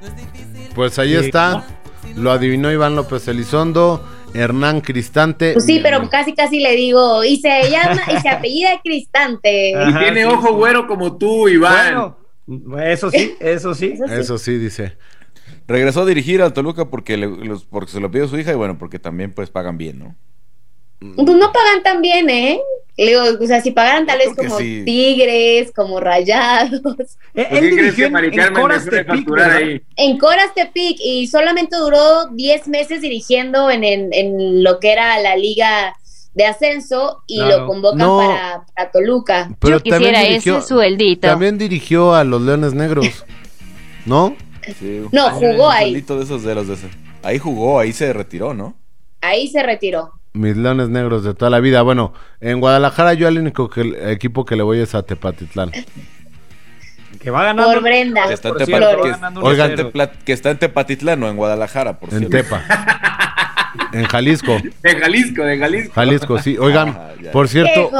Pues 0.74 0.98
ahí 0.98 1.14
está. 1.14 1.64
Lo 2.16 2.30
adivinó 2.32 2.70
Iván 2.72 2.96
López 2.96 3.26
Elizondo. 3.28 4.04
Hernán 4.34 4.82
Cristante. 4.82 5.54
Pues 5.54 5.64
sí, 5.64 5.80
pero 5.82 6.06
casi 6.10 6.34
casi 6.34 6.60
le 6.60 6.76
digo, 6.76 7.24
y 7.24 7.38
se 7.38 7.70
llama, 7.70 8.02
y 8.14 8.20
se 8.20 8.28
apellida 8.28 8.78
Cristante. 8.84 9.70
Y 9.70 9.94
tiene 9.98 10.20
sí, 10.22 10.28
ojo 10.28 10.52
güero 10.54 10.86
como 10.86 11.16
tú, 11.16 11.48
Iván. 11.48 12.14
Bueno, 12.46 12.82
eso 12.84 13.10
sí, 13.10 13.34
eso 13.40 13.74
sí. 13.74 13.92
Eso 13.94 14.06
sí. 14.06 14.14
Eso 14.14 14.38
sí, 14.38 14.58
dice. 14.58 14.98
Regresó 15.66 16.02
a 16.02 16.06
dirigir 16.06 16.42
al 16.42 16.52
Toluca 16.52 16.90
porque, 16.90 17.16
le- 17.16 17.26
los- 17.26 17.64
porque 17.64 17.90
se 17.90 18.00
lo 18.00 18.10
pidió 18.10 18.28
su 18.28 18.38
hija 18.38 18.52
y 18.52 18.54
bueno, 18.56 18.76
porque 18.78 18.98
también 18.98 19.32
pues 19.32 19.48
pagan 19.48 19.78
bien, 19.78 19.98
¿no? 19.98 20.16
Pues 20.98 21.36
no 21.36 21.50
pagan 21.52 21.82
tan 21.82 22.02
bien, 22.02 22.28
¿eh? 22.28 22.60
Le 22.98 23.06
digo, 23.06 23.22
o 23.40 23.46
sea, 23.46 23.62
si 23.62 23.70
pagaran 23.70 24.04
tal 24.06 24.18
vez 24.18 24.30
como 24.36 24.58
sí. 24.58 24.82
Tigres, 24.84 25.70
como 25.74 26.00
Rayados. 26.00 26.80
Eh, 27.32 27.46
¿Por 27.48 27.58
Él 27.58 27.70
dirigió 27.70 28.06
en, 28.06 28.54
Coras 28.54 28.84
Tepic. 28.86 29.28
En 29.96 30.18
Coras 30.18 30.52
Tepic 30.54 30.98
y 31.00 31.28
solamente 31.28 31.76
duró 31.76 32.26
10 32.32 32.66
meses 32.68 33.00
dirigiendo 33.00 33.70
en, 33.70 33.84
en- 33.84 34.12
en 34.12 34.64
lo 34.64 34.80
que 34.80 34.92
era 34.92 35.18
la 35.20 35.36
liga 35.36 35.94
de 36.34 36.44
ascenso 36.44 37.22
y 37.28 37.38
Claro. 37.38 37.60
lo 37.60 37.66
convocan 37.68 37.98
No. 37.98 38.18
para, 38.18 38.64
para 38.74 38.90
Toluca. 38.90 39.50
Pero 39.60 39.78
Yo 39.78 39.82
quisiera 39.84 40.22
ese 40.24 40.60
sueldito. 40.62 41.28
También 41.28 41.56
dirigió 41.56 42.14
a 42.14 42.24
los 42.24 42.42
Leones 42.42 42.74
Negros. 42.74 43.06
¿No? 44.06 44.36
Sí. 44.78 45.02
No, 45.12 45.30
jugó 45.30 45.66
Un 45.68 45.72
ahí. 45.72 45.84
sueldito 45.90 46.18
de 46.18 46.24
esos 46.24 46.42
de 46.42 46.54
los 46.54 46.66
de 46.66 46.74
ese. 46.74 46.88
Ahí 47.22 47.38
jugó, 47.38 47.78
ahí 47.78 47.92
se 47.92 48.12
retiró, 48.12 48.54
¿no? 48.54 48.74
Ahí 49.20 49.48
se 49.48 49.62
retiró. 49.62 50.12
Mis 50.38 50.56
Leones 50.56 50.88
Negros 50.88 51.24
de 51.24 51.34
toda 51.34 51.50
la 51.50 51.60
vida. 51.60 51.82
Bueno, 51.82 52.12
en 52.40 52.60
Guadalajara 52.60 53.14
yo 53.14 53.26
al 53.28 53.38
único 53.38 53.68
que- 53.68 54.12
equipo 54.12 54.44
que 54.44 54.56
le 54.56 54.62
voy 54.62 54.78
es 54.80 54.94
a 54.94 55.02
Tepatitlán. 55.02 55.72
Que 57.20 57.30
va 57.30 57.42
ganando. 57.44 57.72
Por 57.72 57.82
Brenda. 57.82 58.28
Que 58.28 58.34
está 58.34 58.48
en 58.48 58.54
Por 58.54 58.62
Tepa- 58.62 58.78
que- 59.02 59.10
ganando 59.10 59.42
que 59.42 59.50
está 59.50 59.64
en 59.66 59.72
1-0. 59.72 59.92
Tepla- 59.92 60.10
que 60.24 60.32
está 60.32 60.50
en 60.50 60.58
Tepatitlán, 60.58 61.20
no 61.20 61.28
en 61.28 61.36
Guadalajara, 61.36 61.98
por 61.98 62.12
En 62.12 62.18
cierto. 62.20 62.36
Tepa. 62.36 62.62
En 63.92 64.04
Jalisco. 64.06 64.56
De 64.82 64.96
Jalisco, 64.98 65.42
de 65.44 65.58
Jalisco. 65.58 65.92
Jalisco, 65.94 66.38
sí. 66.38 66.56
Oigan, 66.58 66.88
Ah, 66.98 67.10
por 67.32 67.48
cierto, 67.48 67.90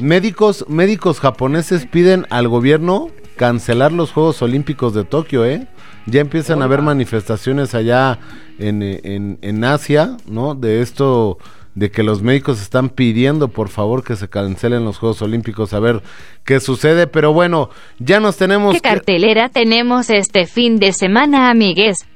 médicos, 0.00 0.64
médicos 0.68 1.20
japoneses 1.20 1.84
piden 1.86 2.26
al 2.30 2.48
gobierno 2.48 3.10
cancelar 3.36 3.92
los 3.92 4.12
Juegos 4.12 4.40
Olímpicos 4.42 4.94
de 4.94 5.04
Tokio, 5.04 5.44
¿eh? 5.44 5.66
Ya 6.06 6.20
empiezan 6.20 6.62
a 6.62 6.66
haber 6.66 6.80
manifestaciones 6.82 7.74
allá 7.74 8.18
en, 8.58 8.82
en, 8.82 9.38
en 9.42 9.64
Asia, 9.64 10.16
¿no? 10.26 10.54
De 10.54 10.80
esto, 10.80 11.38
de 11.76 11.90
que 11.90 12.02
los 12.02 12.22
médicos 12.22 12.60
están 12.60 12.88
pidiendo, 12.88 13.48
por 13.48 13.68
favor, 13.68 14.02
que 14.02 14.16
se 14.16 14.28
cancelen 14.28 14.84
los 14.84 14.98
Juegos 14.98 15.20
Olímpicos, 15.20 15.74
a 15.74 15.78
ver 15.78 16.02
qué 16.42 16.58
sucede. 16.58 17.06
Pero 17.06 17.34
bueno, 17.34 17.68
ya 17.98 18.18
nos 18.18 18.38
tenemos 18.38 18.74
¿Qué 18.74 18.80
que... 18.80 18.88
cartelera 18.88 19.50
tenemos 19.50 20.08
este 20.08 20.46
fin 20.46 20.78
de 20.78 20.94
semana, 20.94 21.50
amigues? 21.50 22.06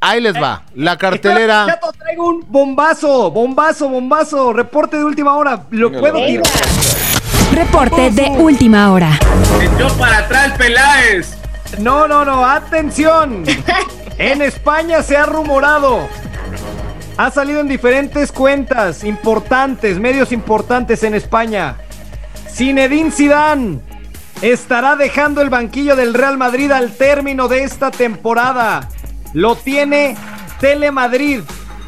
Ahí 0.00 0.20
les 0.20 0.34
va, 0.34 0.64
la 0.74 0.98
cartelera... 0.98 1.66
Chato, 1.66 1.92
traigo 1.92 2.28
un 2.28 2.44
bombazo, 2.48 3.30
bombazo, 3.30 3.88
bombazo. 3.88 4.52
Reporte 4.52 4.96
de 4.96 5.04
última 5.04 5.36
hora. 5.36 5.64
Lo 5.70 5.90
Venga, 5.90 6.00
puedo 6.00 6.26
tirar. 6.26 6.46
Reporte 7.52 8.10
de 8.10 8.30
última 8.30 8.92
hora. 8.92 9.18
Echó 9.60 9.96
para 9.96 10.18
atrás 10.18 10.58
Peláez. 10.58 11.38
No, 11.78 12.08
no, 12.08 12.24
no, 12.24 12.44
atención. 12.44 13.44
En 14.18 14.42
España 14.42 15.00
se 15.04 15.16
ha 15.16 15.26
rumorado. 15.26 16.08
Ha 17.18 17.32
salido 17.32 17.58
en 17.58 17.66
diferentes 17.66 18.30
cuentas 18.30 19.02
importantes, 19.02 19.98
medios 19.98 20.30
importantes 20.30 21.02
en 21.02 21.14
España. 21.14 21.76
Zinedine 22.48 23.10
Zidane 23.10 23.80
estará 24.40 24.94
dejando 24.94 25.40
el 25.40 25.50
banquillo 25.50 25.96
del 25.96 26.14
Real 26.14 26.38
Madrid 26.38 26.70
al 26.70 26.92
término 26.96 27.48
de 27.48 27.64
esta 27.64 27.90
temporada. 27.90 28.88
Lo 29.34 29.56
tiene 29.56 30.16
Telemadrid, 30.60 31.40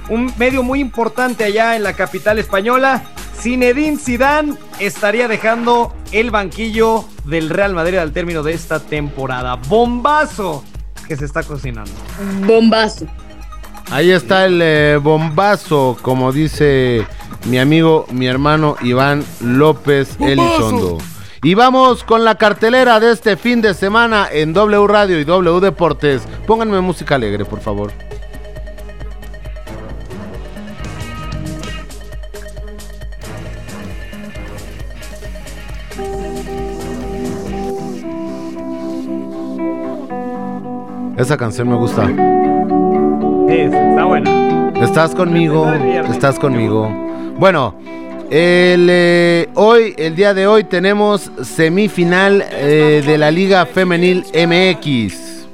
un 0.08 0.32
medio 0.36 0.64
muy 0.64 0.80
importante 0.80 1.44
allá 1.44 1.76
en 1.76 1.84
la 1.84 1.92
capital 1.92 2.40
española. 2.40 3.04
Zinedine 3.40 3.98
Zidane 3.98 4.54
estaría 4.80 5.28
dejando 5.28 5.94
el 6.10 6.32
banquillo 6.32 7.04
del 7.24 7.50
Real 7.50 7.72
Madrid 7.72 7.98
al 7.98 8.10
término 8.10 8.42
de 8.42 8.54
esta 8.54 8.80
temporada. 8.80 9.54
Bombazo 9.54 10.64
que 11.06 11.14
se 11.16 11.24
está 11.24 11.44
cocinando. 11.44 11.92
Bombazo. 12.44 13.06
Ahí 13.90 14.12
está 14.12 14.46
el 14.46 14.60
eh, 14.62 14.98
bombazo, 15.02 15.98
como 16.00 16.30
dice 16.30 17.04
mi 17.46 17.58
amigo, 17.58 18.06
mi 18.12 18.26
hermano 18.26 18.76
Iván 18.82 19.24
López 19.40 20.16
Elizondo. 20.20 20.98
Y 21.42 21.54
vamos 21.54 22.04
con 22.04 22.22
la 22.22 22.36
cartelera 22.36 23.00
de 23.00 23.12
este 23.12 23.36
fin 23.36 23.60
de 23.60 23.74
semana 23.74 24.28
en 24.30 24.52
W 24.52 24.86
Radio 24.86 25.18
y 25.18 25.24
W 25.24 25.60
Deportes. 25.60 26.22
Pónganme 26.46 26.80
música 26.80 27.16
alegre, 27.16 27.44
por 27.44 27.60
favor. 27.60 27.92
Esa 41.16 41.36
canción 41.36 41.68
me 41.68 41.76
gusta. 41.76 42.08
Es, 43.50 43.72
está 43.72 44.04
buena. 44.04 44.72
Estás 44.80 45.12
conmigo, 45.12 45.68
estás 46.08 46.38
conmigo. 46.38 46.88
Bueno, 47.36 47.74
El, 48.30 48.86
eh, 48.88 49.48
hoy, 49.54 49.92
el 49.98 50.14
día 50.14 50.34
de 50.34 50.46
hoy 50.46 50.62
tenemos 50.62 51.32
semifinal 51.42 52.44
eh, 52.52 53.02
de 53.04 53.18
la 53.18 53.32
Liga 53.32 53.66
Femenil 53.66 54.24
MX. 54.32 55.48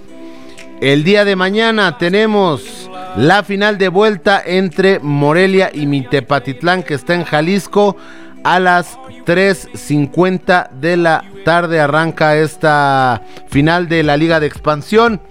El 0.82 1.05
día 1.05 1.24
de 1.24 1.36
mañana 1.36 1.97
tenemos 1.97 2.90
la 3.16 3.43
final 3.43 3.78
de 3.78 3.89
vuelta 3.89 4.43
entre 4.44 4.98
Morelia 4.98 5.70
y 5.73 5.86
Mitepatitlán 5.86 6.82
que 6.82 6.93
está 6.93 7.14
en 7.14 7.24
Jalisco 7.24 7.97
a 8.44 8.60
las 8.60 8.98
3.50 9.24 10.68
de 10.70 10.98
la 10.98 11.24
tarde 11.47 11.81
arranca 11.81 12.36
esta 12.36 13.23
final 13.48 13.89
de 13.89 14.02
la 14.02 14.18
Liga 14.18 14.39
de 14.39 14.48
Expansión. 14.48 15.23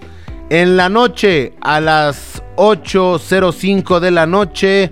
En 0.49 0.77
la 0.77 0.89
noche 0.89 1.53
a 1.61 1.81
las 1.81 2.43
8.05 2.57 3.99
de 3.99 4.11
la 4.11 4.27
noche 4.27 4.91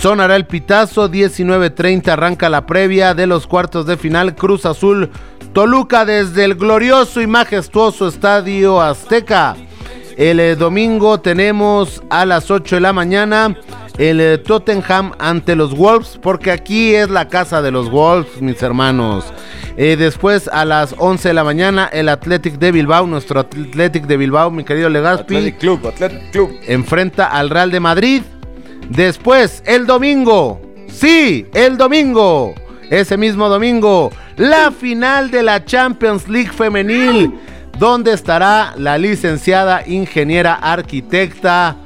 sonará 0.00 0.36
el 0.36 0.46
pitazo. 0.46 1.10
19.30 1.10 2.08
arranca 2.08 2.48
la 2.48 2.64
previa 2.64 3.14
de 3.14 3.26
los 3.26 3.46
cuartos 3.46 3.86
de 3.86 3.96
final. 3.96 4.36
Cruz 4.36 4.64
Azul 4.64 5.10
Toluca 5.52 6.04
desde 6.04 6.44
el 6.44 6.54
glorioso 6.54 7.20
y 7.20 7.26
majestuoso 7.26 8.06
Estadio 8.06 8.80
Azteca. 8.80 9.56
El 10.16 10.38
eh, 10.38 10.54
domingo 10.54 11.20
tenemos 11.20 12.02
a 12.08 12.24
las 12.24 12.50
8 12.50 12.76
de 12.76 12.80
la 12.80 12.92
mañana 12.92 13.56
el 13.98 14.20
eh, 14.20 14.38
Tottenham 14.38 15.12
ante 15.18 15.56
los 15.56 15.74
Wolves, 15.76 16.18
porque 16.20 16.50
aquí 16.50 16.94
es 16.94 17.08
la 17.08 17.28
casa 17.28 17.62
de 17.62 17.70
los 17.70 17.90
Wolves, 17.90 18.40
mis 18.40 18.62
hermanos. 18.62 19.24
Eh, 19.76 19.96
después 19.96 20.48
a 20.48 20.64
las 20.64 20.94
11 20.98 21.28
de 21.28 21.34
la 21.34 21.44
mañana, 21.44 21.88
el 21.92 22.08
Athletic 22.08 22.58
de 22.58 22.72
Bilbao, 22.72 23.06
nuestro 23.06 23.40
Athletic 23.40 24.06
de 24.06 24.16
Bilbao, 24.16 24.50
mi 24.50 24.64
querido 24.64 24.88
Legaspi. 24.88 25.36
Athletic 25.36 25.58
Club, 25.58 25.86
Athletic 25.86 26.30
Club. 26.30 26.50
Enfrenta 26.66 27.26
al 27.26 27.50
Real 27.50 27.70
de 27.70 27.80
Madrid. 27.80 28.22
Después, 28.88 29.62
el 29.66 29.86
domingo. 29.86 30.60
Sí, 30.88 31.46
el 31.54 31.76
domingo. 31.76 32.54
Ese 32.90 33.16
mismo 33.16 33.48
domingo, 33.48 34.12
la 34.36 34.70
final 34.70 35.30
de 35.30 35.42
la 35.42 35.64
Champions 35.64 36.28
League 36.28 36.52
femenil, 36.52 37.34
donde 37.78 38.12
estará 38.12 38.74
la 38.76 38.96
licenciada 38.96 39.82
ingeniera 39.86 40.54
arquitecta 40.54 41.76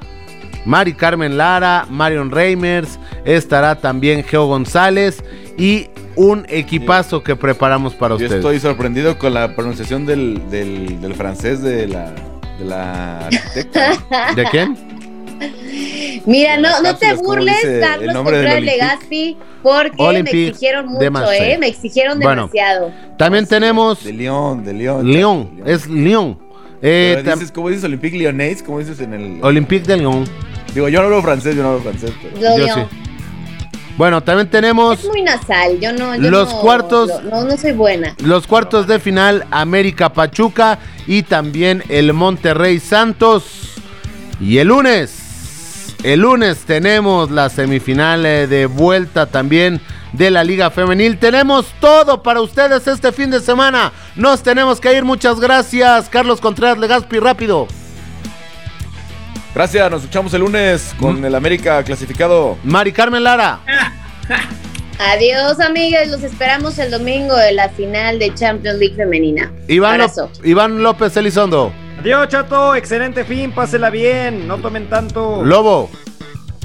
Mari 0.65 0.93
Carmen 0.95 1.37
Lara, 1.39 1.87
Marion 1.91 2.31
Reimers, 2.31 2.99
estará 3.25 3.75
también 3.77 4.23
Geo 4.25 4.47
González 4.47 5.23
y 5.57 5.89
un 6.17 6.45
equipazo 6.49 7.23
que 7.23 7.37
preparamos 7.37 7.95
para 7.95 8.11
Yo 8.17 8.25
ustedes. 8.25 8.35
estoy 8.35 8.61
sorprendido 8.61 9.19
con 9.19 9.33
la 9.35 9.55
pronunciación 9.55 10.07
del, 10.07 10.51
del, 10.51 11.01
del 11.01 11.15
francés 11.15 11.63
de 11.63 11.87
la, 11.89 12.11
de 12.59 12.65
la 12.65 13.19
arquitecta. 13.27 14.33
¿De 14.37 14.45
quién? 14.51 14.77
Mira, 16.27 16.59
no, 16.59 16.83
no 16.83 16.97
te 16.97 17.07
cápsulas, 17.07 17.17
¿cómo 17.17 17.29
burles, 17.29 17.81
Carlos 17.81 18.15
Contreras? 18.15 18.61
Legaspi, 18.63 19.37
porque 19.63 19.97
Olympique 19.99 20.37
me 20.37 20.49
exigieron 20.49 20.87
mucho. 20.87 21.33
¿eh? 21.33 21.57
Me 21.59 21.67
exigieron 21.69 22.21
Bueno, 22.21 22.49
demasiado. 22.53 22.93
También 23.17 23.47
tenemos 23.47 24.05
De 24.05 24.13
Lyon, 24.13 24.63
de 24.65 24.75
Lyon. 24.75 25.07
Lyon, 25.07 25.63
es 25.65 25.89
Lyon. 25.89 26.39
Eh, 26.83 27.23
dices, 27.25 27.51
¿Cómo 27.53 27.69
dices 27.69 27.85
Olympique 27.85 28.17
Lyonnais? 28.19 28.63
¿Cómo 28.63 28.79
dices 28.79 29.01
en 29.01 29.15
el...? 29.15 29.39
Olympique 29.43 29.87
de 29.87 29.97
Lyon. 29.99 30.25
Digo, 30.75 30.89
yo 30.89 31.01
no 31.01 31.07
hablo 31.07 31.23
francés, 31.23 31.57
yo 31.57 31.63
no 31.63 31.71
hablo 31.71 31.83
francés. 31.83 32.13
pero- 32.23 32.57
Yo 32.59 32.75
sí. 32.75 32.81
Bueno, 33.97 34.23
también 34.23 34.49
tenemos 34.49 34.99
Es 35.01 35.05
muy 35.07 35.23
nasal, 35.23 35.79
yo 35.79 35.93
no. 35.93 36.15
Yo 36.17 36.31
Los 36.31 36.49
no- 36.51 36.61
cuartos- 36.63 37.23
No, 37.25 37.45
no 37.45 37.57
soy 37.59 37.73
buena. 37.73 38.15
los 38.25 38.47
cuartos 38.47 38.87
de 38.87 38.99
final 38.99 39.45
América 39.51 40.13
Pachuca 40.13 40.79
y 41.07 41.23
también 41.23 41.83
el 41.89 42.13
Monterrey 42.15 42.81
Santos. 42.81 43.45
Y 44.41 44.57
el 44.59 44.69
lunes, 44.69 45.97
el 46.03 46.21
lunes 46.21 46.59
tenemos 46.61 47.31
la 47.31 47.51
semifinal 47.51 48.25
eh, 48.25 48.47
de 48.47 48.65
vuelta 48.65 49.27
también 49.27 49.83
de 50.15 50.31
la 50.31 50.45
Liga 50.45 50.71
Femenil. 50.71 51.19
Tenemos 51.19 51.67
todo 51.79 52.23
para 52.23 52.41
ustedes 52.41 52.87
este 52.87 53.13
fin 53.13 53.31
de 53.31 53.41
semana. 53.41 53.93
Nos 54.17 54.43
tenemos 54.43 54.81
que 54.81 54.97
ir. 54.97 55.05
Muchas 55.05 55.39
gracias, 55.41 56.09
Carlos 56.09 56.41
Contreras 56.41 56.79
Legaspi. 56.79 57.19
Rápido. 57.19 57.67
Gracias, 59.55 59.91
nos 59.91 60.03
escuchamos 60.03 60.33
el 60.35 60.41
lunes 60.43 60.95
con 60.99 61.25
el 61.25 61.35
América 61.35 61.83
clasificado. 61.83 62.57
Mari 62.63 62.93
Carmen 62.93 63.25
Lara. 63.25 63.61
Adiós, 65.01 65.59
amigas. 65.61 66.09
Los 66.09 66.23
esperamos 66.23 66.79
el 66.79 66.91
domingo 66.91 67.35
de 67.35 67.53
la 67.53 67.69
final 67.71 68.19
de 68.19 68.33
Champions 68.35 68.79
League 68.79 68.95
femenina. 68.95 69.51
Iván, 69.67 70.03
Iván 70.45 70.83
López 70.83 71.17
Elizondo. 71.17 71.73
Adiós, 71.99 72.29
chato. 72.29 72.75
Excelente 72.75 73.25
fin. 73.25 73.51
Pásela 73.51 73.91
bien. 73.91 74.47
No 74.47 74.59
tomen 74.59 74.89
tanto. 74.89 75.43
Lobo. 75.43 75.91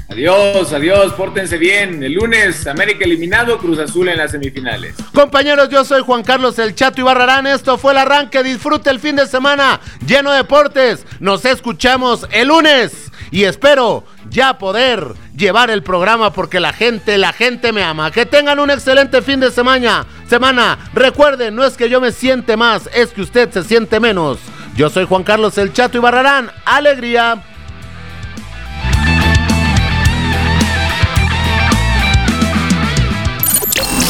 Adiós, 0.08 0.72
adiós, 0.72 1.12
pórtense 1.14 1.58
bien. 1.58 2.00
El 2.00 2.12
lunes, 2.12 2.66
América 2.68 3.04
eliminado, 3.04 3.58
Cruz 3.58 3.80
Azul 3.80 4.08
en 4.08 4.18
las 4.18 4.30
semifinales. 4.30 4.94
Compañeros, 5.12 5.68
yo 5.68 5.84
soy 5.84 6.00
Juan 6.02 6.22
Carlos 6.22 6.58
El 6.60 6.76
Chato 6.76 7.00
Ibarrarán. 7.00 7.48
Esto 7.48 7.76
fue 7.76 7.90
el 7.90 7.98
arranque. 7.98 8.44
Disfrute 8.44 8.88
el 8.90 9.00
fin 9.00 9.16
de 9.16 9.26
semana 9.26 9.80
lleno 10.06 10.30
de 10.30 10.38
deportes. 10.38 11.04
Nos 11.18 11.44
escuchamos 11.44 12.24
el 12.30 12.48
lunes 12.48 13.10
y 13.32 13.44
espero 13.44 14.04
ya 14.30 14.58
poder 14.58 15.14
llevar 15.36 15.70
el 15.70 15.82
programa 15.82 16.32
porque 16.32 16.60
la 16.60 16.72
gente, 16.72 17.18
la 17.18 17.32
gente 17.32 17.72
me 17.72 17.82
ama. 17.82 18.12
Que 18.12 18.26
tengan 18.26 18.60
un 18.60 18.70
excelente 18.70 19.22
fin 19.22 19.40
de 19.40 19.50
semana. 19.50 20.06
Semana. 20.28 20.78
Recuerden, 20.94 21.56
no 21.56 21.64
es 21.64 21.76
que 21.76 21.88
yo 21.88 22.00
me 22.00 22.12
siente 22.12 22.56
más, 22.56 22.88
es 22.94 23.08
que 23.08 23.22
usted 23.22 23.50
se 23.50 23.64
siente 23.64 23.98
menos. 23.98 24.38
Yo 24.76 24.88
soy 24.88 25.04
Juan 25.04 25.24
Carlos 25.24 25.58
El 25.58 25.72
Chato 25.72 25.98
Ibarrarán. 25.98 26.52
Alegría. 26.64 27.42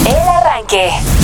El 0.07 0.28
arranque. 0.28 1.15